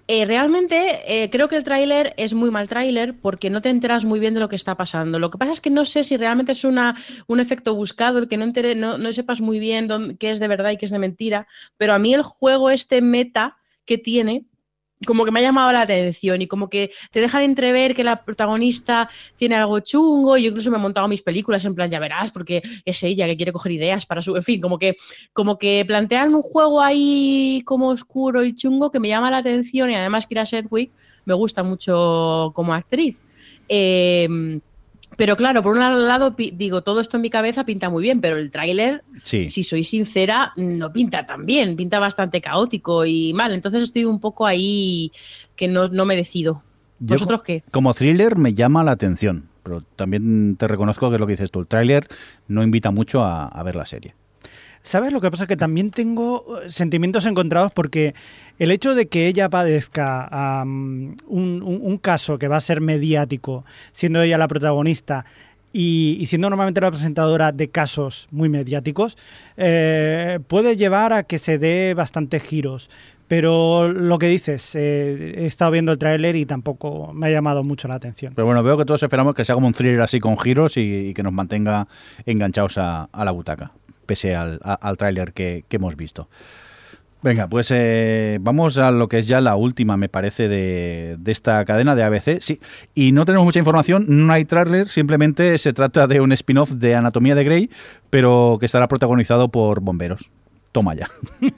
eh, 0.08 0.24
realmente 0.26 1.00
eh, 1.06 1.30
creo 1.30 1.48
que 1.48 1.56
el 1.56 1.64
tráiler 1.64 2.12
es 2.18 2.34
muy 2.34 2.50
mal 2.50 2.68
tráiler 2.68 3.18
porque 3.18 3.48
no 3.48 3.62
te 3.62 3.70
enteras 3.70 4.04
muy 4.04 4.20
bien 4.20 4.34
de 4.34 4.40
lo 4.40 4.50
que 4.50 4.56
está 4.56 4.76
pasando. 4.76 5.18
Lo 5.18 5.30
que 5.30 5.38
pasa 5.38 5.52
es 5.52 5.62
que 5.62 5.70
no 5.70 5.86
sé 5.86 6.04
si 6.04 6.18
realmente 6.18 6.52
es 6.52 6.64
una, 6.64 6.94
un 7.28 7.40
efecto 7.40 7.74
buscado, 7.74 8.18
el 8.18 8.28
que 8.28 8.36
no, 8.36 8.98
no, 8.98 9.12
sepas 9.14 9.40
muy 9.40 9.58
bien 9.58 9.88
qué 10.18 10.32
es 10.32 10.38
de 10.38 10.48
verdad 10.48 10.72
y 10.72 10.76
qué 10.76 10.84
es 10.84 10.90
de 10.90 10.98
mentira, 10.98 11.46
pero 11.78 11.94
a 11.94 11.98
mí 11.98 12.12
el 12.12 12.22
juego 12.22 12.68
este 12.68 13.00
meta 13.00 13.56
que 13.86 13.96
tiene 13.96 14.44
como 15.06 15.24
que 15.24 15.30
me 15.30 15.40
ha 15.40 15.42
llamado 15.42 15.72
la 15.72 15.82
atención 15.82 16.42
y 16.42 16.46
como 16.46 16.68
que 16.68 16.90
te 17.10 17.20
dejan 17.20 17.42
entrever 17.42 17.94
que 17.94 18.04
la 18.04 18.24
protagonista 18.24 19.08
tiene 19.36 19.56
algo 19.56 19.80
chungo. 19.80 20.36
Yo 20.36 20.48
incluso 20.48 20.70
me 20.70 20.78
he 20.78 20.80
montado 20.80 21.08
mis 21.08 21.22
películas 21.22 21.64
en 21.64 21.74
plan, 21.74 21.90
ya 21.90 21.98
verás, 21.98 22.30
porque 22.30 22.62
es 22.84 23.02
ella 23.02 23.26
que 23.26 23.36
quiere 23.36 23.52
coger 23.52 23.72
ideas 23.72 24.06
para 24.06 24.22
su. 24.22 24.36
En 24.36 24.42
fin, 24.42 24.60
como 24.60 24.78
que, 24.78 24.96
como 25.32 25.58
que 25.58 25.84
plantean 25.86 26.34
un 26.34 26.42
juego 26.42 26.80
ahí 26.80 27.62
como 27.64 27.88
oscuro 27.88 28.44
y 28.44 28.54
chungo 28.54 28.90
que 28.90 29.00
me 29.00 29.08
llama 29.08 29.30
la 29.30 29.38
atención 29.38 29.90
y 29.90 29.94
además 29.94 30.26
Kira 30.26 30.46
Sedgwick 30.46 30.92
me 31.24 31.34
gusta 31.34 31.62
mucho 31.62 32.52
como 32.54 32.74
actriz. 32.74 33.22
Eh, 33.68 34.28
pero 35.22 35.36
claro, 35.36 35.62
por 35.62 35.76
un 35.76 36.08
lado, 36.08 36.34
digo, 36.36 36.82
todo 36.82 37.00
esto 37.00 37.16
en 37.16 37.20
mi 37.20 37.30
cabeza 37.30 37.64
pinta 37.64 37.88
muy 37.88 38.02
bien, 38.02 38.20
pero 38.20 38.38
el 38.38 38.50
tráiler, 38.50 39.04
si 39.22 39.62
soy 39.62 39.84
sincera, 39.84 40.52
no 40.56 40.92
pinta 40.92 41.26
tan 41.26 41.46
bien, 41.46 41.76
pinta 41.76 42.00
bastante 42.00 42.40
caótico 42.40 43.06
y 43.06 43.32
mal. 43.32 43.52
Entonces 43.52 43.84
estoy 43.84 44.04
un 44.04 44.18
poco 44.18 44.46
ahí 44.46 45.12
que 45.54 45.68
no, 45.68 45.88
me 46.04 46.16
decido. 46.16 46.64
¿Vosotros 46.98 47.44
qué? 47.44 47.62
Como 47.70 47.94
thriller 47.94 48.36
me 48.36 48.54
llama 48.54 48.82
la 48.82 48.90
atención, 48.90 49.48
pero 49.62 49.82
también 49.94 50.56
te 50.56 50.66
reconozco 50.66 51.08
que 51.08 51.14
es 51.14 51.20
lo 51.20 51.28
que 51.28 51.34
dices 51.34 51.52
tú. 51.52 51.60
El 51.60 51.68
tráiler 51.68 52.08
no 52.48 52.64
invita 52.64 52.90
mucho 52.90 53.22
a 53.22 53.62
ver 53.62 53.76
la 53.76 53.86
serie. 53.86 54.16
¿Sabes 54.82 55.12
lo 55.12 55.20
que 55.20 55.30
pasa? 55.30 55.46
Que 55.46 55.56
también 55.56 55.92
tengo 55.92 56.44
eh, 56.60 56.68
sentimientos 56.68 57.24
encontrados 57.26 57.72
porque 57.72 58.14
el 58.58 58.72
hecho 58.72 58.96
de 58.96 59.06
que 59.06 59.28
ella 59.28 59.48
padezca 59.48 60.64
un, 60.64 62.00
caso 62.02 62.38
que 62.38 62.48
va 62.48 62.56
a 62.56 62.60
ser 62.60 62.80
mediático, 62.80 63.64
siendo 63.92 64.22
ella 64.22 64.38
la 64.38 64.48
protagonista, 64.48 65.24
y, 65.74 66.22
siendo 66.26 66.50
normalmente 66.50 66.82
la 66.82 66.90
presentadora 66.90 67.50
de 67.50 67.68
casos 67.68 68.28
muy 68.30 68.50
mediáticos, 68.50 69.16
eh, 69.56 70.38
puede 70.46 70.76
llevar 70.76 71.14
a 71.14 71.22
que 71.22 71.38
se 71.38 71.58
dé 71.58 71.94
bastantes 71.94 72.42
giros. 72.42 72.90
Pero 73.26 73.88
lo 73.88 74.18
que 74.18 74.26
dices, 74.26 74.74
eh, 74.74 75.34
he 75.38 75.46
estado 75.46 75.70
viendo 75.70 75.92
el 75.92 75.96
tráiler 75.96 76.36
y 76.36 76.44
tampoco 76.44 77.14
me 77.14 77.28
ha 77.28 77.30
llamado 77.30 77.64
mucho 77.64 77.88
la 77.88 77.94
atención. 77.94 78.34
Pero 78.34 78.44
bueno, 78.44 78.62
veo 78.62 78.76
que 78.76 78.84
todos 78.84 79.02
esperamos 79.02 79.34
que 79.34 79.46
sea 79.46 79.54
como 79.54 79.66
un 79.68 79.72
thriller 79.72 80.02
así 80.02 80.20
con 80.20 80.38
giros 80.38 80.76
y, 80.76 81.14
que 81.14 81.22
nos 81.22 81.32
mantenga 81.32 81.88
enganchados 82.26 82.76
a 82.76 83.08
la 83.14 83.30
butaca 83.30 83.72
pese 84.12 84.36
al, 84.36 84.60
al 84.62 84.96
tráiler 84.98 85.32
que, 85.32 85.64
hemos 85.70 85.96
visto. 85.96 86.28
Venga, 87.22 87.48
pues 87.48 87.70
eh, 87.70 88.36
vamos 88.42 88.76
a 88.76 88.90
lo 88.90 89.08
que 89.08 89.20
es 89.20 89.26
ya 89.26 89.40
la 89.40 89.56
última, 89.56 89.96
me 89.96 90.10
parece, 90.10 90.48
de, 90.48 91.16
esta 91.24 91.64
cadena 91.64 91.94
de 91.94 92.02
ABC. 92.02 92.42
Sí, 92.42 92.60
y 92.94 93.12
no 93.12 93.24
tenemos 93.24 93.46
mucha 93.46 93.58
información, 93.58 94.04
no 94.08 94.30
hay 94.30 94.44
tráiler, 94.44 94.88
simplemente 94.88 95.56
se 95.56 95.72
trata 95.72 96.06
de 96.06 96.20
un 96.20 96.30
spin-off 96.32 96.72
de 96.72 96.94
Anatomía 96.94 97.34
de 97.34 97.44
Grey, 97.44 97.70
pero 98.10 98.58
que 98.60 98.66
estará 98.66 98.86
protagonizado 98.86 99.48
por 99.48 99.80
bomberos. 99.80 100.30
Toma 100.72 100.94
ya. 100.94 101.08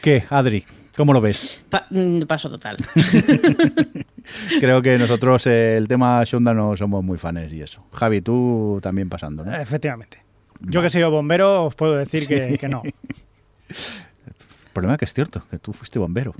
¿Qué, 0.00 0.24
Adri? 0.30 0.64
¿Cómo 0.96 1.12
lo 1.12 1.20
ves? 1.20 1.64
Mm, 1.90 2.22
paso 2.22 2.50
total. 2.50 2.76
Creo 4.60 4.80
que 4.80 4.96
nosotros 4.98 5.46
eh, 5.48 5.76
el 5.76 5.88
tema 5.88 6.22
Shonda 6.24 6.54
no 6.54 6.76
somos 6.76 7.02
muy 7.02 7.18
fans 7.18 7.52
y 7.52 7.62
eso. 7.62 7.84
Javi, 7.92 8.20
tú 8.20 8.78
también 8.82 9.08
pasando, 9.08 9.44
¿no? 9.44 9.54
Efectivamente. 9.54 10.21
Yo 10.68 10.80
que 10.80 10.86
he 10.86 10.90
sido 10.90 11.10
bombero, 11.10 11.64
os 11.64 11.74
puedo 11.74 11.96
decir 11.96 12.26
que, 12.26 12.68
no. 12.68 12.82
El 13.68 14.34
problema 14.72 14.94
es 14.94 14.98
que 14.98 15.04
es 15.04 15.12
cierto, 15.12 15.42
que 15.50 15.58
tú 15.58 15.72
fuiste 15.72 15.98
bombero. 15.98 16.34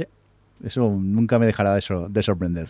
Eso 0.64 0.96
nunca 0.98 1.38
me 1.38 1.46
dejará 1.46 1.74
de, 1.74 1.82
de 2.08 2.22
sorprender. 2.22 2.68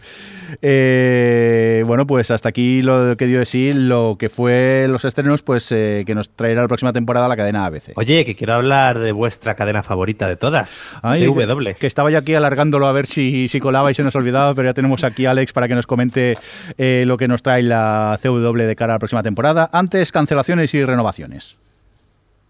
Eh, 0.63 1.85
bueno, 1.87 2.07
pues 2.07 2.31
hasta 2.31 2.49
aquí 2.49 2.83
lo 2.83 3.17
que 3.17 3.27
dio 3.27 3.39
de 3.39 3.45
sí 3.45 3.73
lo 3.73 4.17
que 4.19 4.29
fue 4.29 4.87
los 4.89 5.05
estrenos, 5.05 5.43
pues 5.43 5.71
eh, 5.73 6.05
que 6.07 6.15
nos 6.15 6.31
traerá 6.31 6.63
la 6.63 6.69
próxima 6.69 6.93
temporada 6.93 7.29
la 7.29 7.37
cadena 7.37 7.67
ABC. 7.67 7.93
Oye, 7.97 8.25
que 8.25 8.35
quiero 8.35 8.55
hablar 8.55 8.99
de 8.99 9.13
vuestra 9.13 9.55
cadena 9.55 9.83
favorita 9.83 10.29
de 10.29 10.37
todas, 10.37 10.75
Ay. 11.03 11.27
Que, 11.79 11.87
estaba 11.87 12.11
ya 12.11 12.19
aquí 12.19 12.35
alargándolo 12.35 12.87
a 12.87 12.93
ver 12.93 13.07
si, 13.07 13.49
si 13.49 13.61
colaba 13.61 13.91
y 13.91 13.95
se 13.95 14.03
nos 14.03 14.17
olvidaba, 14.17 14.55
pero 14.55 14.69
ya 14.69 14.75
tenemos 14.75 15.05
aquí 15.05 15.27
a 15.27 15.33
Alex 15.33 15.53
para 15.53 15.69
que 15.69 15.75
nos 15.75 15.87
comente 15.87 16.37
eh, 16.79 17.05
lo 17.07 17.17
que 17.17 17.29
nos 17.29 17.43
trae 17.43 17.63
la 17.63 18.19
CW 18.23 18.57
de 18.57 18.77
cara 18.77 18.95
a 18.95 18.97
la 18.97 18.99
próxima 18.99 19.23
temporada. 19.23 19.69
Antes, 19.73 20.13
cancelaciones 20.13 20.75
y 20.75 20.85
renovaciones. 20.85 21.57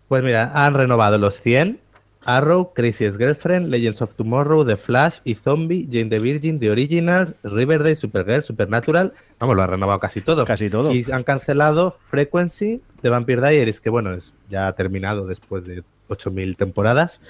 Pues 0.09 0.23
mira, 0.23 0.53
han 0.55 0.75
renovado 0.75 1.19
los 1.19 1.41
100 1.41 1.79
Arrow, 2.25 2.73
Crazy's 2.75 3.17
Girlfriend, 3.17 3.71
Legends 3.71 4.03
of 4.03 4.15
Tomorrow, 4.15 4.65
The 4.65 4.77
Flash 4.77 5.19
y 5.25 5.35
Zombie, 5.35 5.89
Jane 5.91 6.09
the 6.09 6.19
Virgin, 6.19 6.59
The 6.59 6.71
Original, 6.71 7.37
Riverdale, 7.43 7.97
Supergirl, 7.97 8.43
Supernatural. 8.43 9.13
Vamos, 9.39 9.57
lo 9.57 9.63
han 9.63 9.71
renovado 9.71 10.01
casi 10.01 10.21
todo. 10.21 10.45
Casi 10.45 10.71
todo. 10.71 10.93
Y 10.93 11.05
han 11.11 11.25
cancelado 11.25 11.97
Frequency 12.05 12.81
de 13.03 13.09
Vampire 13.09 13.41
Diaries, 13.41 13.81
que 13.81 13.91
bueno, 13.91 14.13
es 14.13 14.35
ya 14.49 14.69
ha 14.69 14.73
terminado 14.75 15.27
después 15.27 15.67
de 15.67 15.83
8000 16.09 16.57
temporadas. 16.57 17.21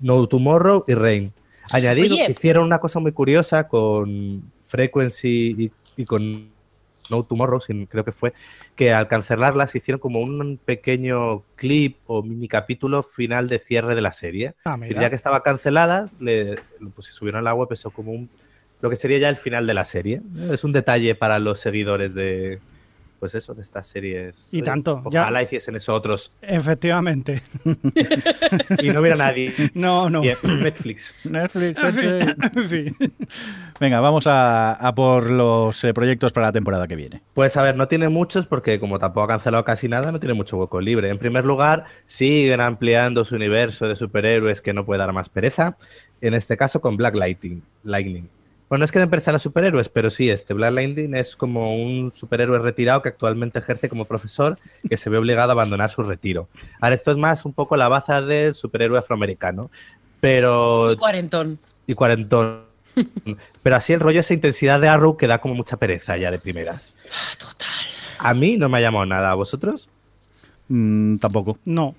No 0.00 0.26
Tomorrow 0.26 0.84
y 0.86 0.94
Rain. 0.94 1.32
Añadido 1.72 2.16
que 2.16 2.32
hicieron 2.32 2.64
una 2.64 2.78
cosa 2.78 3.00
muy 3.00 3.12
curiosa 3.12 3.66
con 3.66 4.52
Frequency 4.68 5.72
y 5.96 6.04
con 6.04 6.55
No 7.10 7.24
Tomorrow, 7.24 7.60
creo 7.88 8.04
que 8.04 8.12
fue, 8.12 8.34
que 8.74 8.92
al 8.92 9.08
cancelarlas 9.08 9.74
hicieron 9.74 10.00
como 10.00 10.20
un 10.20 10.58
pequeño 10.64 11.42
clip 11.56 11.96
o 12.06 12.22
mini 12.22 12.48
capítulo 12.48 13.02
final 13.02 13.48
de 13.48 13.58
cierre 13.58 13.94
de 13.94 14.00
la 14.00 14.12
serie. 14.12 14.54
Ah, 14.64 14.78
y 14.88 14.94
ya 14.94 15.08
que 15.10 15.16
estaba 15.16 15.42
cancelada, 15.42 16.10
le, 16.20 16.56
pues, 16.94 17.08
subieron 17.08 17.40
a 17.40 17.42
la 17.42 17.54
web 17.54 17.68
eso 17.72 17.90
como 17.90 18.12
un, 18.12 18.28
lo 18.80 18.90
que 18.90 18.96
sería 18.96 19.18
ya 19.18 19.28
el 19.28 19.36
final 19.36 19.66
de 19.66 19.74
la 19.74 19.84
serie. 19.84 20.22
Es 20.50 20.64
un 20.64 20.72
detalle 20.72 21.14
para 21.14 21.38
los 21.38 21.60
seguidores 21.60 22.14
de, 22.14 22.60
pues 23.18 23.34
eso, 23.34 23.54
de 23.54 23.62
estas 23.62 23.86
series. 23.86 24.48
Y 24.52 24.62
tanto. 24.62 25.02
Ojalá 25.04 25.40
ya... 25.40 25.46
hiciesen 25.46 25.76
eso 25.76 25.94
otros. 25.94 26.32
Efectivamente. 26.42 27.42
y 28.82 28.90
no 28.90 29.00
hubiera 29.00 29.16
nadie. 29.16 29.52
No, 29.74 30.08
no. 30.08 30.22
Netflix. 30.22 31.14
Netflix, 31.24 31.76
Venga, 33.78 34.00
vamos 34.00 34.24
a, 34.26 34.92
por 34.94 35.28
los 35.30 35.82
eh, 35.84 35.92
proyectos 35.92 36.32
para 36.32 36.46
la 36.46 36.52
temporada 36.52 36.86
que 36.86 36.96
viene. 36.96 37.22
Pues 37.34 37.56
a 37.56 37.62
ver, 37.62 37.76
no 37.76 37.88
tiene 37.88 38.08
muchos 38.08 38.46
porque 38.46 38.80
como 38.80 38.98
tampoco 38.98 39.24
ha 39.24 39.28
cancelado 39.28 39.64
casi 39.64 39.88
nada, 39.88 40.12
no 40.12 40.20
tiene 40.20 40.34
mucho 40.34 40.56
hueco 40.56 40.80
libre. 40.80 41.10
En 41.10 41.18
primer 41.18 41.44
lugar, 41.44 41.84
siguen 42.06 42.60
ampliando 42.60 43.24
su 43.24 43.34
universo 43.34 43.86
de 43.86 43.96
superhéroes 43.96 44.62
que 44.62 44.72
no 44.72 44.86
puede 44.86 45.00
dar 45.00 45.12
más 45.12 45.28
pereza. 45.28 45.76
En 46.20 46.34
este 46.34 46.56
caso 46.56 46.80
con 46.80 46.96
Black 46.96 47.14
Lightning. 47.16 47.62
Lightning 47.84 48.28
bueno, 48.68 48.84
es 48.84 48.92
que 48.92 48.98
de 48.98 49.04
empezar 49.04 49.34
a 49.34 49.38
superhéroes, 49.38 49.88
pero 49.88 50.10
sí, 50.10 50.28
este 50.28 50.52
Black 50.52 50.72
Lightning 50.72 51.14
es 51.14 51.36
como 51.36 51.76
un 51.76 52.10
superhéroe 52.12 52.58
retirado 52.58 53.00
que 53.02 53.10
actualmente 53.10 53.60
ejerce 53.60 53.88
como 53.88 54.06
profesor 54.06 54.58
que 54.88 54.96
se 54.96 55.08
ve 55.08 55.18
obligado 55.18 55.50
a 55.50 55.52
abandonar 55.52 55.90
su 55.90 56.02
retiro. 56.02 56.48
Ahora, 56.80 56.94
esto 56.94 57.10
es 57.10 57.16
más 57.16 57.44
un 57.44 57.52
poco 57.52 57.76
la 57.76 57.88
baza 57.88 58.20
del 58.22 58.54
superhéroe 58.54 58.98
afroamericano, 58.98 59.70
pero... 60.20 60.92
Y 60.92 60.96
cuarentón. 60.96 61.58
Y 61.86 61.94
cuarentón. 61.94 62.64
pero 63.62 63.76
así 63.76 63.92
el 63.92 64.00
rollo, 64.00 64.20
esa 64.20 64.34
intensidad 64.34 64.80
de 64.80 64.88
Arrow 64.88 65.16
que 65.16 65.26
da 65.26 65.40
como 65.40 65.54
mucha 65.54 65.76
pereza 65.76 66.16
ya 66.16 66.30
de 66.30 66.38
primeras. 66.38 66.96
Ah, 67.12 67.36
total. 67.38 67.68
A 68.18 68.34
mí 68.34 68.56
no 68.56 68.68
me 68.68 68.78
ha 68.78 68.80
llamado 68.80 69.06
nada, 69.06 69.30
¿a 69.30 69.34
vosotros? 69.34 69.88
Mm, 70.68 71.18
tampoco. 71.18 71.58
No. 71.64 71.94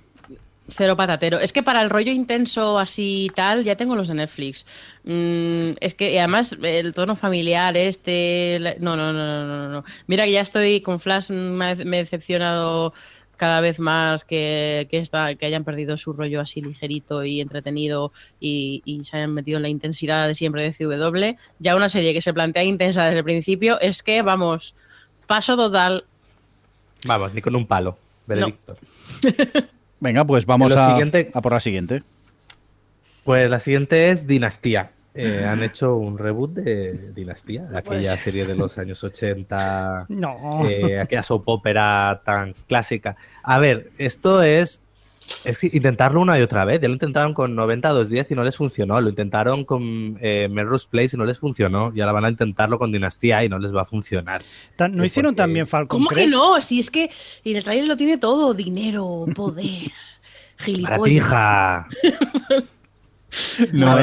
Cero 0.69 0.97
patatero. 0.97 1.39
Es 1.39 1.53
que 1.53 1.63
para 1.63 1.81
el 1.81 1.89
rollo 1.89 2.11
intenso 2.11 2.77
así 2.77 3.31
tal, 3.35 3.63
ya 3.63 3.77
tengo 3.77 3.95
los 3.95 4.09
de 4.09 4.15
Netflix. 4.15 4.65
Mm, 5.05 5.71
es 5.79 5.93
que 5.93 6.19
además 6.19 6.57
el 6.61 6.93
tono 6.93 7.15
familiar 7.15 7.77
este... 7.77 8.75
No, 8.79 8.97
no, 8.97 9.13
no, 9.13 9.45
no, 9.45 9.69
no. 9.69 9.83
Mira 10.07 10.25
que 10.25 10.33
ya 10.33 10.41
estoy 10.41 10.81
con 10.81 10.99
Flash, 10.99 11.29
me, 11.29 11.71
he 11.71 11.85
decepcionado 11.85 12.93
cada 13.37 13.61
vez 13.61 13.79
más 13.79 14.25
que, 14.25 14.87
que, 14.89 15.03
que 15.37 15.45
hayan 15.45 15.63
perdido 15.63 15.95
su 15.95 16.11
rollo 16.11 16.41
así 16.41 16.59
ligerito 16.59 17.23
y 17.23 17.39
entretenido 17.39 18.11
y, 18.39 18.81
y, 18.83 19.03
se 19.03 19.17
hayan 19.17 19.33
metido 19.33 19.57
en 19.57 19.63
la 19.63 19.69
intensidad 19.69 20.27
de 20.27 20.35
siempre 20.35 20.63
de 20.63 20.73
CW. 20.73 21.39
Ya 21.59 21.75
una 21.75 21.87
serie 21.87 22.13
que 22.13 22.21
se 22.21 22.33
plantea 22.33 22.63
intensa 22.63 23.05
desde 23.05 23.19
el 23.19 23.23
principio 23.23 23.79
es 23.79 24.01
que, 24.03 24.21
vamos, 24.21 24.73
paso 25.27 25.55
total. 25.55 26.03
Vamos, 27.05 27.33
ni 27.33 27.41
con 27.41 27.55
un 27.55 27.67
palo, 27.67 27.97
veredicto. 28.25 28.75
Venga, 29.99 30.25
pues 30.25 30.45
vamos 30.45 30.75
a, 30.75 30.95
a, 30.95 31.41
por 31.41 31.53
la 31.53 31.59
siguiente. 31.59 32.03
Pues 33.23 33.49
la 33.49 33.59
siguiente 33.59 34.09
es 34.09 34.27
Dinastía. 34.27 34.91
Eh, 35.13 35.43
han 35.49 35.63
hecho 35.63 35.95
un 35.95 36.17
reboot 36.17 36.53
de 36.53 37.11
Dinastía, 37.13 37.67
aquella 37.73 38.11
pues 38.11 38.21
serie 38.21 38.45
de 38.45 38.55
los 38.55 38.77
años 38.77 39.03
80, 39.03 40.05
no. 40.09 40.69
eh, 40.69 40.99
aquella 40.99 41.23
soap 41.23 41.49
opera 41.49 42.21
tan 42.23 42.53
clásica. 42.67 43.17
A 43.41 43.57
ver, 43.57 43.91
esto 43.97 44.43
es, 44.43 44.81
es 45.43 45.63
intentarlo 45.63 46.21
una 46.21 46.37
y 46.39 46.41
otra 46.41 46.65
vez. 46.65 46.79
Ya 46.81 46.87
lo 46.87 46.93
intentaron 46.93 47.33
con 47.33 47.55
90 47.55 47.89
210 47.89 48.31
y 48.31 48.35
no 48.35 48.43
les 48.43 48.57
funcionó. 48.57 48.99
Lo 49.01 49.09
intentaron 49.09 49.65
con 49.65 50.17
eh, 50.21 50.47
Melrose 50.49 50.87
Place 50.89 51.15
y 51.15 51.17
no 51.17 51.25
les 51.25 51.37
funcionó. 51.39 51.91
Y 51.93 52.01
ahora 52.01 52.13
van 52.13 52.25
a 52.25 52.29
intentarlo 52.29 52.77
con 52.77 52.91
Dinastía 52.91 53.43
y 53.43 53.49
no 53.49 53.59
les 53.59 53.73
va 53.75 53.81
a 53.81 53.85
funcionar. 53.85 54.41
¿No 54.91 55.05
hicieron 55.05 55.35
también 55.35 55.67
Falcon 55.67 55.99
¿Cómo 55.99 56.09
que 56.09 56.27
no? 56.27 56.59
Si 56.61 56.79
es 56.79 56.89
que 56.89 57.09
y 57.43 57.55
el 57.55 57.63
trailer 57.63 57.87
lo 57.87 57.97
tiene 57.97 58.17
todo: 58.17 58.53
dinero, 58.53 59.25
poder, 59.35 59.91
gilipollas. 60.57 61.85
No, 63.73 63.97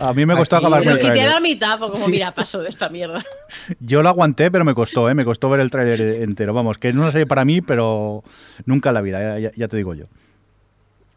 a, 0.00 0.12
mí 0.14 0.26
me 0.26 0.36
costó 0.36 0.56
acabar 0.56 0.86
el 0.86 0.98
trailer. 0.98 1.28
la 1.28 1.40
mitad, 1.40 1.78
pues 1.78 1.92
como 1.92 2.08
mira, 2.08 2.34
paso 2.34 2.60
de 2.60 2.68
esta 2.68 2.88
mierda. 2.88 3.24
Yo 3.80 4.02
lo 4.02 4.08
aguanté, 4.08 4.50
pero 4.50 4.64
me 4.64 4.74
costó, 4.74 5.08
¿eh? 5.10 5.14
me 5.14 5.24
costó 5.24 5.48
ver 5.50 5.60
el 5.60 5.70
tráiler 5.70 6.22
entero. 6.22 6.52
Vamos, 6.54 6.78
que 6.78 6.92
no 6.92 7.04
lo 7.04 7.10
sé 7.10 7.26
para 7.26 7.44
mí, 7.44 7.60
pero 7.60 8.22
nunca 8.66 8.90
en 8.90 8.94
la 8.94 9.00
vida, 9.00 9.38
ya, 9.38 9.68
te 9.68 9.76
digo 9.76 9.94
yo. 9.94 10.06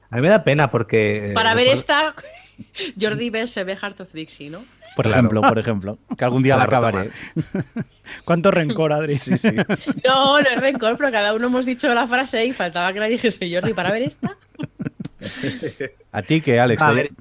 A 0.09 0.15
mí 0.15 0.21
me 0.21 0.29
da 0.29 0.43
pena 0.43 0.71
porque... 0.71 1.31
Para 1.34 1.53
ver 1.53 1.67
esta 1.67 2.15
Jordi 2.99 3.29
Best 3.29 3.53
se 3.53 3.63
ve 3.63 3.75
Heart 3.75 4.01
of 4.01 4.13
Dixie, 4.13 4.49
¿no? 4.49 4.65
Por 4.95 5.05
ejemplo, 5.05 5.41
por 5.41 5.59
ejemplo. 5.59 5.99
Que 6.17 6.25
algún 6.25 6.41
día 6.41 6.57
la 6.57 6.63
acabaré. 6.63 7.11
¿Cuánto 8.25 8.49
rencor, 8.49 8.91
Adri? 8.91 9.19
Sí, 9.19 9.38
sí. 9.38 9.49
No, 10.07 10.41
no 10.41 10.47
es 10.49 10.59
rencor, 10.59 10.97
pero 10.97 11.11
cada 11.11 11.35
uno 11.35 11.47
hemos 11.47 11.67
dicho 11.67 11.93
la 11.93 12.07
frase 12.07 12.43
y 12.45 12.51
faltaba 12.51 12.91
que 12.93 12.99
la 12.99 13.05
dijese 13.05 13.53
Jordi 13.53 13.73
para 13.73 13.91
ver 13.91 14.01
esta. 14.01 14.35
A 16.11 16.21
ti 16.23 16.41
que, 16.41 16.59
Alex. 16.59 16.81
A 16.81 16.91
ver, 16.93 17.11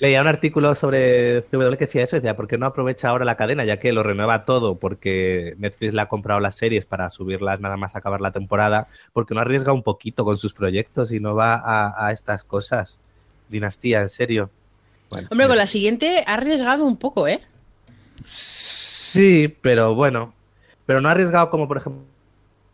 Leía 0.00 0.20
un 0.20 0.26
artículo 0.26 0.74
sobre 0.74 1.42
CW 1.42 1.70
que 1.76 1.86
decía 1.86 2.02
eso, 2.02 2.16
decía, 2.16 2.36
¿por 2.36 2.48
qué 2.48 2.58
no 2.58 2.66
aprovecha 2.66 3.08
ahora 3.08 3.24
la 3.24 3.36
cadena? 3.36 3.64
Ya 3.64 3.78
que 3.78 3.92
lo 3.92 4.02
renueva 4.02 4.44
todo, 4.44 4.76
porque 4.76 5.54
Netflix 5.58 5.94
le 5.94 6.00
ha 6.00 6.08
comprado 6.08 6.40
las 6.40 6.56
series 6.56 6.84
para 6.84 7.10
subirlas 7.10 7.60
nada 7.60 7.76
más 7.76 7.94
acabar 7.94 8.20
la 8.20 8.32
temporada, 8.32 8.88
porque 9.12 9.34
no 9.34 9.40
arriesga 9.40 9.72
un 9.72 9.82
poquito 9.82 10.24
con 10.24 10.36
sus 10.36 10.52
proyectos 10.52 11.12
y 11.12 11.20
no 11.20 11.34
va 11.34 11.54
a, 11.54 12.06
a 12.06 12.12
estas 12.12 12.42
cosas. 12.42 12.98
Dinastía, 13.48 14.02
en 14.02 14.10
serio. 14.10 14.50
Bueno, 15.10 15.28
Hombre, 15.30 15.46
con 15.46 15.56
la 15.56 15.66
siguiente 15.66 16.24
ha 16.26 16.34
arriesgado 16.34 16.84
un 16.84 16.96
poco, 16.96 17.28
¿eh? 17.28 17.40
Sí, 18.24 19.54
pero 19.60 19.94
bueno. 19.94 20.34
Pero 20.86 21.00
no 21.00 21.08
ha 21.08 21.12
arriesgado 21.12 21.50
como, 21.50 21.68
por 21.68 21.78
ejemplo, 21.78 22.04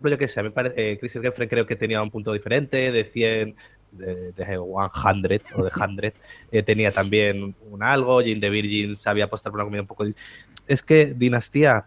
yo 0.03 0.19
que 0.19 0.29
sé, 0.29 0.41
a 0.41 0.43
mí 0.43 0.49
me 0.49 0.55
parece, 0.55 0.93
eh, 0.93 0.99
Crisis 0.99 1.21
Geffen 1.21 1.49
creo 1.49 1.67
que 1.67 1.77
tenía 1.77 2.03
un 2.03 2.11
punto 2.11 2.33
diferente, 2.33 2.91
de 2.91 3.05
100, 3.05 3.57
de, 3.93 4.33
de 4.33 4.45
100 4.45 4.59
o 4.59 5.65
de 5.65 5.71
100, 5.71 6.13
eh, 6.53 6.63
tenía 6.63 6.93
también 6.93 7.55
un 7.71 7.83
algo, 7.83 8.21
Jane 8.21 8.41
the 8.41 8.51
Virgin 8.51 8.97
sabía 8.97 9.25
apostar 9.25 9.53
por 9.53 9.61
una 9.61 9.65
comida 9.65 9.83
un 9.83 9.87
poco... 9.87 10.05
Es 10.67 10.83
que 10.83 11.07
Dinastía 11.07 11.87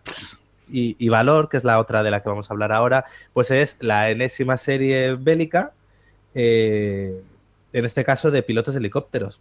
y, 0.70 0.96
y 1.00 1.10
Valor, 1.10 1.50
que 1.50 1.58
es 1.58 1.64
la 1.64 1.80
otra 1.80 2.04
de 2.04 2.12
la 2.12 2.22
que 2.22 2.30
vamos 2.30 2.50
a 2.50 2.54
hablar 2.54 2.72
ahora, 2.72 3.06
pues 3.34 3.52
es 3.52 3.78
la 3.80 4.10
enésima 4.10 4.58
serie 4.58 5.16
bélica, 5.16 5.72
eh, 6.36 7.22
en 7.72 7.86
este 7.86 8.04
caso 8.04 8.32
de 8.32 8.44
pilotos 8.44 8.74
de 8.74 8.80
helicópteros. 8.80 9.40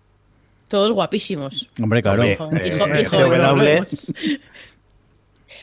Todos 0.69 0.93
guapísimos. 0.93 1.69
Hombre, 1.83 2.03
claro. 2.03 2.23
Hombre, 2.39 2.69
Hijo, 2.69 2.87
eh, 2.87 3.03
hijo, 3.03 3.17
hijo 3.17 3.29
CW. 3.29 3.87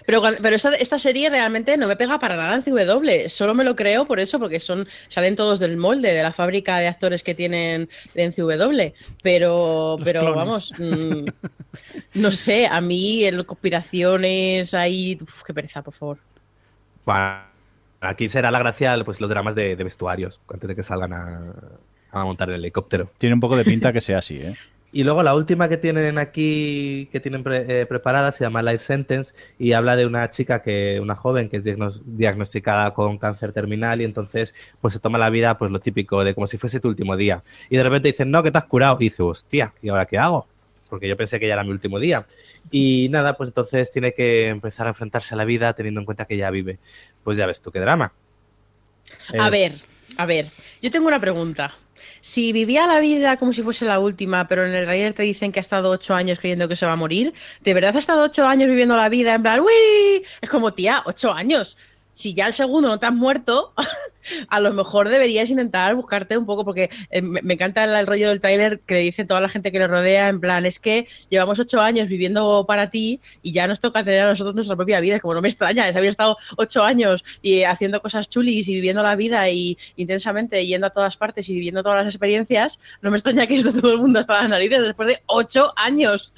Pero, 0.06 0.22
pero 0.42 0.56
esta, 0.56 0.74
esta 0.76 1.00
serie 1.00 1.30
realmente 1.30 1.78
no 1.78 1.88
me 1.88 1.96
pega 1.96 2.20
para 2.20 2.36
nada 2.36 2.56
en 2.56 2.62
CW. 2.64 3.28
Solo 3.30 3.54
me 3.54 3.64
lo 3.64 3.76
creo 3.76 4.06
por 4.06 4.20
eso, 4.20 4.40
porque 4.40 4.60
son 4.60 4.88
salen 5.08 5.36
todos 5.36 5.60
del 5.60 5.78
molde, 5.78 6.14
de 6.14 6.24
la 6.24 6.32
fábrica 6.34 6.78
de 6.80 6.88
actores 6.88 7.24
que 7.24 7.36
tienen 7.36 7.90
en 8.16 8.32
CW. 8.32 8.94
Pero, 9.24 9.96
Los 9.98 10.06
pero 10.06 10.20
clones. 10.22 10.36
vamos, 10.36 10.74
mm, 10.78 11.26
no 12.16 12.32
sé, 12.32 12.68
a 12.68 12.82
mí 12.82 13.24
el 13.26 13.46
conspiraciones 13.46 14.74
ahí, 14.74 15.18
uf, 15.22 15.44
qué 15.44 15.54
pereza, 15.54 15.82
por 15.82 15.94
favor. 15.94 16.18
Bueno, 17.06 17.42
aquí 18.02 18.30
será 18.30 18.52
la 18.52 18.60
gracia 18.60 18.98
pues 19.04 19.20
los 19.22 19.30
dramas 19.30 19.56
de, 19.56 19.76
de 19.76 19.84
vestuarios 19.84 20.42
antes 20.52 20.68
de 20.68 20.76
que 20.76 20.84
salgan 20.84 21.14
a, 21.14 21.54
a 22.12 22.24
montar 22.24 22.50
el 22.50 22.56
helicóptero. 22.56 23.12
Tiene 23.18 23.34
un 23.36 23.40
poco 23.40 23.58
de 23.58 23.66
pinta 23.66 23.94
que 23.94 24.02
sea 24.02 24.20
así, 24.20 24.38
¿eh? 24.38 24.56
Y 24.92 25.04
luego 25.04 25.22
la 25.22 25.36
última 25.36 25.70
que 25.70 25.78
tienen 25.78 26.18
aquí, 26.18 27.08
que 27.12 27.20
tienen 27.20 27.44
pre- 27.44 27.82
eh, 27.82 27.86
preparada, 27.86 28.32
se 28.32 28.44
llama 28.44 28.64
Life 28.64 28.84
Sentence 28.84 29.34
y 29.60 29.74
habla 29.74 29.96
de 29.96 30.06
una 30.08 30.30
chica 30.32 30.62
que, 30.64 31.00
una 31.00 31.16
joven 31.16 31.48
que 31.48 31.58
es 31.58 31.64
diagnos- 31.64 32.02
diagnosticada 32.06 32.94
con 32.96 33.20
cáncer 33.20 33.54
terminal 33.54 34.02
y 34.02 34.06
entonces 34.06 34.56
pues 34.82 34.96
se 34.96 35.00
toma 35.00 35.20
la 35.20 35.30
vida 35.30 35.58
pues 35.60 35.70
lo 35.72 35.80
típico 35.80 36.24
de 36.24 36.34
como 36.34 36.48
si 36.48 36.58
fuese 36.58 36.80
tu 36.80 36.88
último 36.88 37.16
día. 37.18 37.44
Y 37.70 37.78
de 37.78 37.84
repente 37.84 38.08
dicen, 38.10 38.32
no, 38.32 38.42
que 38.42 38.52
te 38.52 38.58
has 38.58 38.66
curado. 38.66 38.98
Y 39.00 39.06
dice, 39.06 39.22
hostia, 39.22 39.74
¿y 39.82 39.90
ahora 39.90 40.08
qué 40.08 40.18
hago? 40.18 40.48
Porque 40.90 41.08
yo 41.08 41.16
pensé 41.16 41.40
que 41.40 41.48
ya 41.48 41.54
era 41.54 41.64
mi 41.64 41.70
último 41.72 42.00
día. 42.00 42.26
Y 42.72 43.10
nada, 43.12 43.38
pues 43.38 43.50
entonces 43.50 43.92
tiene 43.92 44.14
que 44.14 44.48
empezar 44.48 44.88
a 44.88 44.90
enfrentarse 44.90 45.36
a 45.36 45.38
la 45.38 45.46
vida 45.46 45.74
teniendo 45.74 46.00
en 46.02 46.06
cuenta 46.06 46.26
que 46.26 46.36
ya 46.38 46.50
vive. 46.50 46.80
Pues 47.24 47.38
ya 47.38 47.46
ves 47.46 47.62
tú 47.62 47.72
qué 47.72 47.80
drama. 47.80 48.12
A 49.38 49.48
Eh, 49.48 49.52
ver, 49.52 49.82
a 50.18 50.26
ver, 50.26 50.48
yo 50.82 50.92
tengo 50.92 51.08
una 51.08 51.20
pregunta. 51.20 51.76
Si 52.22 52.52
vivía 52.54 52.88
la 52.88 53.00
vida 53.00 53.38
como 53.38 53.54
si 53.54 53.64
fuese 53.64 53.86
la 53.86 54.00
última, 54.00 54.48
pero 54.48 54.66
en 54.66 54.74
el 54.74 54.86
trailer 54.86 55.14
te 55.14 55.24
dicen 55.24 55.52
que 55.52 55.60
ha 55.60 55.62
estado 55.62 55.90
ocho 55.90 56.14
años 56.16 56.40
creyendo 56.40 56.68
que 56.68 56.76
se 56.76 56.86
va 56.86 56.94
a 56.94 56.98
morir, 56.98 57.34
¿de 57.62 57.74
verdad 57.74 57.96
ha 57.96 58.00
estado 58.00 58.24
ocho 58.24 58.46
años 58.46 58.70
viviendo 58.70 58.96
la 58.96 59.10
vida 59.10 59.34
en 59.34 59.42
plan, 59.42 59.60
¡uy! 59.60 60.24
Es 60.42 60.50
como, 60.50 60.74
tía, 60.74 61.04
ocho 61.06 61.32
años. 61.32 61.78
Si 62.12 62.34
ya 62.34 62.48
el 62.48 62.54
segundo 62.54 62.90
no 62.90 63.00
te 63.00 63.06
has 63.06 63.14
muerto, 63.14 63.74
a 64.48 64.60
lo 64.60 64.74
mejor 64.74 65.10
deberías 65.10 65.50
intentar 65.50 65.96
buscarte 65.96 66.38
un 66.38 66.46
poco, 66.46 66.66
porque 66.66 66.90
eh, 67.10 67.22
me, 67.22 67.54
encanta 67.54 67.84
el, 67.84 68.08
rollo 68.08 68.30
del 68.30 68.42
trailer 68.42 68.80
que 68.82 68.96
le 68.96 69.02
dice 69.02 69.26
toda 69.26 69.42
la 69.42 69.50
gente 69.50 69.72
que 69.72 69.80
le 69.80 69.88
rodea, 69.88 70.30
en 70.30 70.40
plan, 70.40 70.66
es 70.66 70.80
que 70.80 71.08
llevamos 71.30 71.60
ocho 71.60 71.82
años 71.82 72.08
viviendo 72.08 72.66
para 72.68 72.90
ti 72.90 73.20
y 73.42 73.52
ya 73.52 73.68
nos 73.68 73.80
toca 73.80 74.04
tener 74.04 74.22
a 74.22 74.30
nosotros 74.30 74.56
nuestra 74.56 74.76
propia 74.76 75.00
vida. 75.00 75.20
Como, 75.20 75.34
no 75.34 75.42
me 75.42 75.50
extraña, 75.50 75.88
es 75.88 75.96
haber 75.96 76.10
estado 76.10 76.38
ocho 76.58 76.84
años 76.84 77.24
y 77.42 77.64
haciendo 77.64 78.02
cosas 78.02 78.30
chulis 78.30 78.68
y 78.68 78.74
viviendo 78.74 79.04
la 79.04 79.16
vida 79.16 79.50
y 79.50 79.78
intensamente 79.96 80.66
yendo 80.66 80.88
a 80.88 80.90
todas 80.92 81.18
partes 81.18 81.50
y 81.50 81.54
viviendo 81.54 81.84
todas 81.84 82.04
las 82.04 82.14
experiencias. 82.14 82.80
No 83.02 83.12
me 83.12 83.18
extraña 83.18 83.48
que 83.48 83.56
esté 83.56 83.72
todo 83.72 83.94
el 83.94 84.00
mundo 84.00 84.20
hasta 84.20 84.42
las 84.42 84.50
narices 84.50 84.84
después 84.84 85.08
de 85.08 85.20
ocho 85.28 85.74
años. 85.76 86.34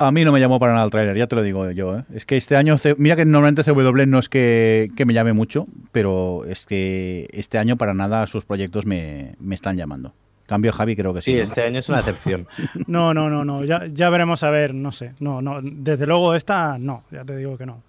A 0.00 0.12
mí 0.12 0.24
no 0.24 0.30
me 0.30 0.38
llamó 0.38 0.60
para 0.60 0.72
nada 0.74 0.84
el 0.84 0.90
tráiler, 0.92 1.16
ya 1.16 1.26
te 1.26 1.34
lo 1.34 1.42
digo 1.42 1.68
yo. 1.72 1.98
¿eh? 1.98 2.04
Es 2.14 2.24
que 2.24 2.36
este 2.36 2.54
año, 2.56 2.78
C- 2.78 2.94
mira 2.98 3.16
que 3.16 3.24
normalmente 3.24 3.64
CW 3.64 4.06
no 4.06 4.20
es 4.20 4.28
que, 4.28 4.90
que 4.96 5.04
me 5.04 5.12
llame 5.12 5.32
mucho, 5.32 5.66
pero 5.90 6.44
es 6.44 6.66
que 6.66 7.28
este 7.32 7.58
año 7.58 7.76
para 7.76 7.94
nada 7.94 8.26
sus 8.28 8.44
proyectos 8.44 8.86
me, 8.86 9.34
me 9.40 9.56
están 9.56 9.76
llamando. 9.76 10.12
Cambio 10.46 10.72
Javi, 10.72 10.94
creo 10.94 11.12
que 11.12 11.20
sí. 11.20 11.32
Sí, 11.32 11.36
¿no? 11.38 11.42
este 11.42 11.62
año 11.64 11.80
es 11.80 11.88
una 11.88 11.98
excepción. 11.98 12.46
No, 12.86 13.12
no, 13.12 13.28
no, 13.28 13.44
no. 13.44 13.64
Ya, 13.64 13.86
ya 13.92 14.08
veremos 14.08 14.42
a 14.44 14.50
ver, 14.50 14.72
no 14.72 14.92
sé. 14.92 15.12
No, 15.18 15.42
no. 15.42 15.58
Desde 15.62 16.06
luego 16.06 16.34
esta, 16.34 16.78
no. 16.78 17.02
Ya 17.10 17.24
te 17.24 17.36
digo 17.36 17.58
que 17.58 17.66
no. 17.66 17.82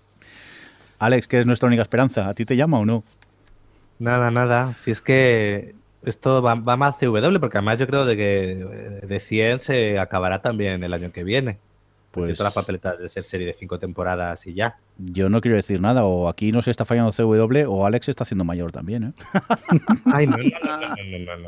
Alex, 0.98 1.28
que 1.28 1.40
es 1.40 1.46
nuestra 1.46 1.68
única 1.68 1.84
esperanza, 1.84 2.28
¿a 2.28 2.34
ti 2.34 2.44
te 2.44 2.56
llama 2.58 2.80
o 2.80 2.86
no? 2.86 3.04
Nada, 4.00 4.32
nada. 4.32 4.74
Si 4.74 4.92
es 4.92 5.02
que 5.02 5.76
esto 6.04 6.42
va, 6.42 6.56
va 6.56 6.76
más 6.76 6.98
CW, 6.98 7.40
porque 7.40 7.58
además 7.60 7.80
yo 7.80 7.88
creo 7.88 8.06
de 8.06 8.18
que 8.18 8.52
eh, 8.52 9.06
de 9.08 9.20
100 9.20 9.60
se 9.60 10.00
acabará 10.00 10.42
también 10.42 10.84
el 10.84 10.94
año 10.94 11.12
que 11.12 11.24
viene. 11.24 11.60
Pues 12.12 12.38
todas 12.38 12.56
las 12.56 12.64
papeletas 12.64 12.98
de 12.98 13.08
ser 13.08 13.24
serie 13.24 13.46
de 13.46 13.54
cinco 13.54 13.78
temporadas 13.78 14.46
y 14.48 14.54
ya. 14.54 14.78
Yo 14.98 15.30
no 15.30 15.42
quiero 15.42 15.58
decir 15.58 15.80
nada, 15.80 16.06
o 16.06 16.28
aquí 16.28 16.52
no 16.52 16.62
se 16.62 16.72
está 16.72 16.86
fallando 16.86 17.12
CW 17.12 17.66
o 17.68 17.86
Alex 17.86 18.10
está 18.10 18.24
haciendo 18.24 18.44
mayor 18.44 18.72
también. 18.72 19.04
¿eh? 19.04 19.14
Ay, 20.06 20.26
no, 20.26 20.38
no, 20.38 20.44
no, 20.44 21.28
no, 21.28 21.36
no, 21.38 21.48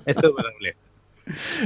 Esto 0.06 0.34
es. 0.60 0.76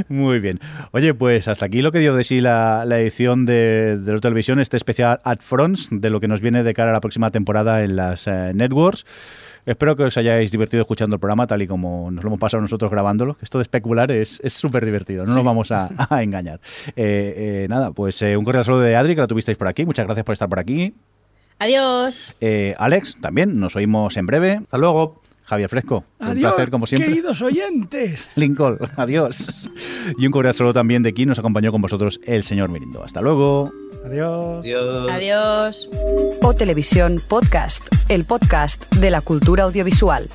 Muy 0.09 0.39
bien. 0.39 0.61
Oye, 0.93 1.15
pues 1.15 1.49
hasta 1.49 1.67
aquí 1.67 1.83
lo 1.83 1.91
que 1.91 1.99
dio 1.99 2.15
de 2.15 2.25
sí 2.25 2.41
la, 2.41 2.85
la 2.85 3.01
edición 3.01 3.47
de, 3.47 3.99
de 3.99 4.13
la 4.13 4.21
televisión, 4.21 4.61
este 4.61 4.77
especial 4.77 5.21
Ad 5.25 5.39
Fronts, 5.41 5.89
de 5.91 6.11
lo 6.11 6.21
que 6.21 6.29
nos 6.29 6.41
viene 6.41 6.63
de 6.63 6.75
cara 6.75 6.91
a 6.91 6.93
la 6.93 7.01
próxima 7.01 7.31
temporada 7.31 7.83
en 7.83 7.97
las 7.97 8.27
eh, 8.27 8.53
networks. 8.55 9.07
Espero 9.67 9.97
que 9.97 10.05
os 10.05 10.17
hayáis 10.17 10.51
divertido 10.53 10.81
escuchando 10.83 11.17
el 11.17 11.21
programa, 11.21 11.47
tal 11.47 11.61
y 11.61 11.67
como 11.67 12.11
nos 12.11 12.23
lo 12.23 12.29
hemos 12.29 12.39
pasado 12.41 12.61
nosotros 12.61 12.91
grabándolo. 12.91 13.37
Esto 13.43 13.59
de 13.59 13.63
especular 13.63 14.11
es 14.13 14.41
es 14.43 14.53
súper 14.53 14.85
divertido, 14.85 15.25
no 15.25 15.35
nos 15.35 15.45
vamos 15.45 15.73
a, 15.73 15.91
a 16.09 16.23
engañar. 16.23 16.61
Eh, 16.95 17.65
eh, 17.65 17.67
nada, 17.69 17.91
pues 17.91 18.23
eh, 18.23 18.37
un 18.37 18.45
cordial 18.45 18.65
saludo 18.65 18.83
de 18.83 18.95
Adri, 18.97 19.15
que 19.15 19.21
la 19.21 19.27
tuvisteis 19.27 19.59
por 19.59 19.67
aquí. 19.69 19.85
Muchas 19.85 20.07
gracias 20.07 20.25
por 20.25 20.33
estar 20.35 20.49
por 20.49 20.61
aquí. 20.61 20.95
Adiós. 21.59 22.35
Eh, 22.41 22.75
Alex, 22.79 23.17
también, 23.21 23.59
nos 23.59 23.77
oímos 23.77 24.17
en 24.17 24.27
breve. 24.27 24.61
Hasta 24.63 24.79
luego. 24.79 25.21
Javier 25.47 25.69
Fresco, 25.69 26.05
un 26.19 26.35
placer 26.35 26.71
como 26.71 26.87
siempre. 26.87 27.09
queridos 27.09 27.41
oyentes. 27.41 28.29
Lincoln, 28.35 28.79
adiós. 28.97 29.71
Y 30.19 30.27
un 30.27 30.33
cordial 30.33 30.55
saludo 30.55 30.75
también 30.75 31.03
de 31.03 31.15
quien 31.15 31.29
nos 31.29 31.39
acompañó 31.39 31.71
con 31.71 31.81
vosotros 31.81 32.21
el 32.25 32.43
señor 32.43 32.69
Mirindo. 32.69 33.03
Hasta 33.05 33.21
luego. 33.21 33.73
Adiós. 34.05 34.65
Adiós. 34.65 35.09
Adiós. 35.11 35.89
O 36.43 36.53
Televisión 36.55 37.23
Podcast, 37.29 37.85
el 38.09 38.25
podcast 38.25 38.93
de 38.97 39.11
la 39.11 39.21
cultura 39.21 39.65
audiovisual. 39.65 40.29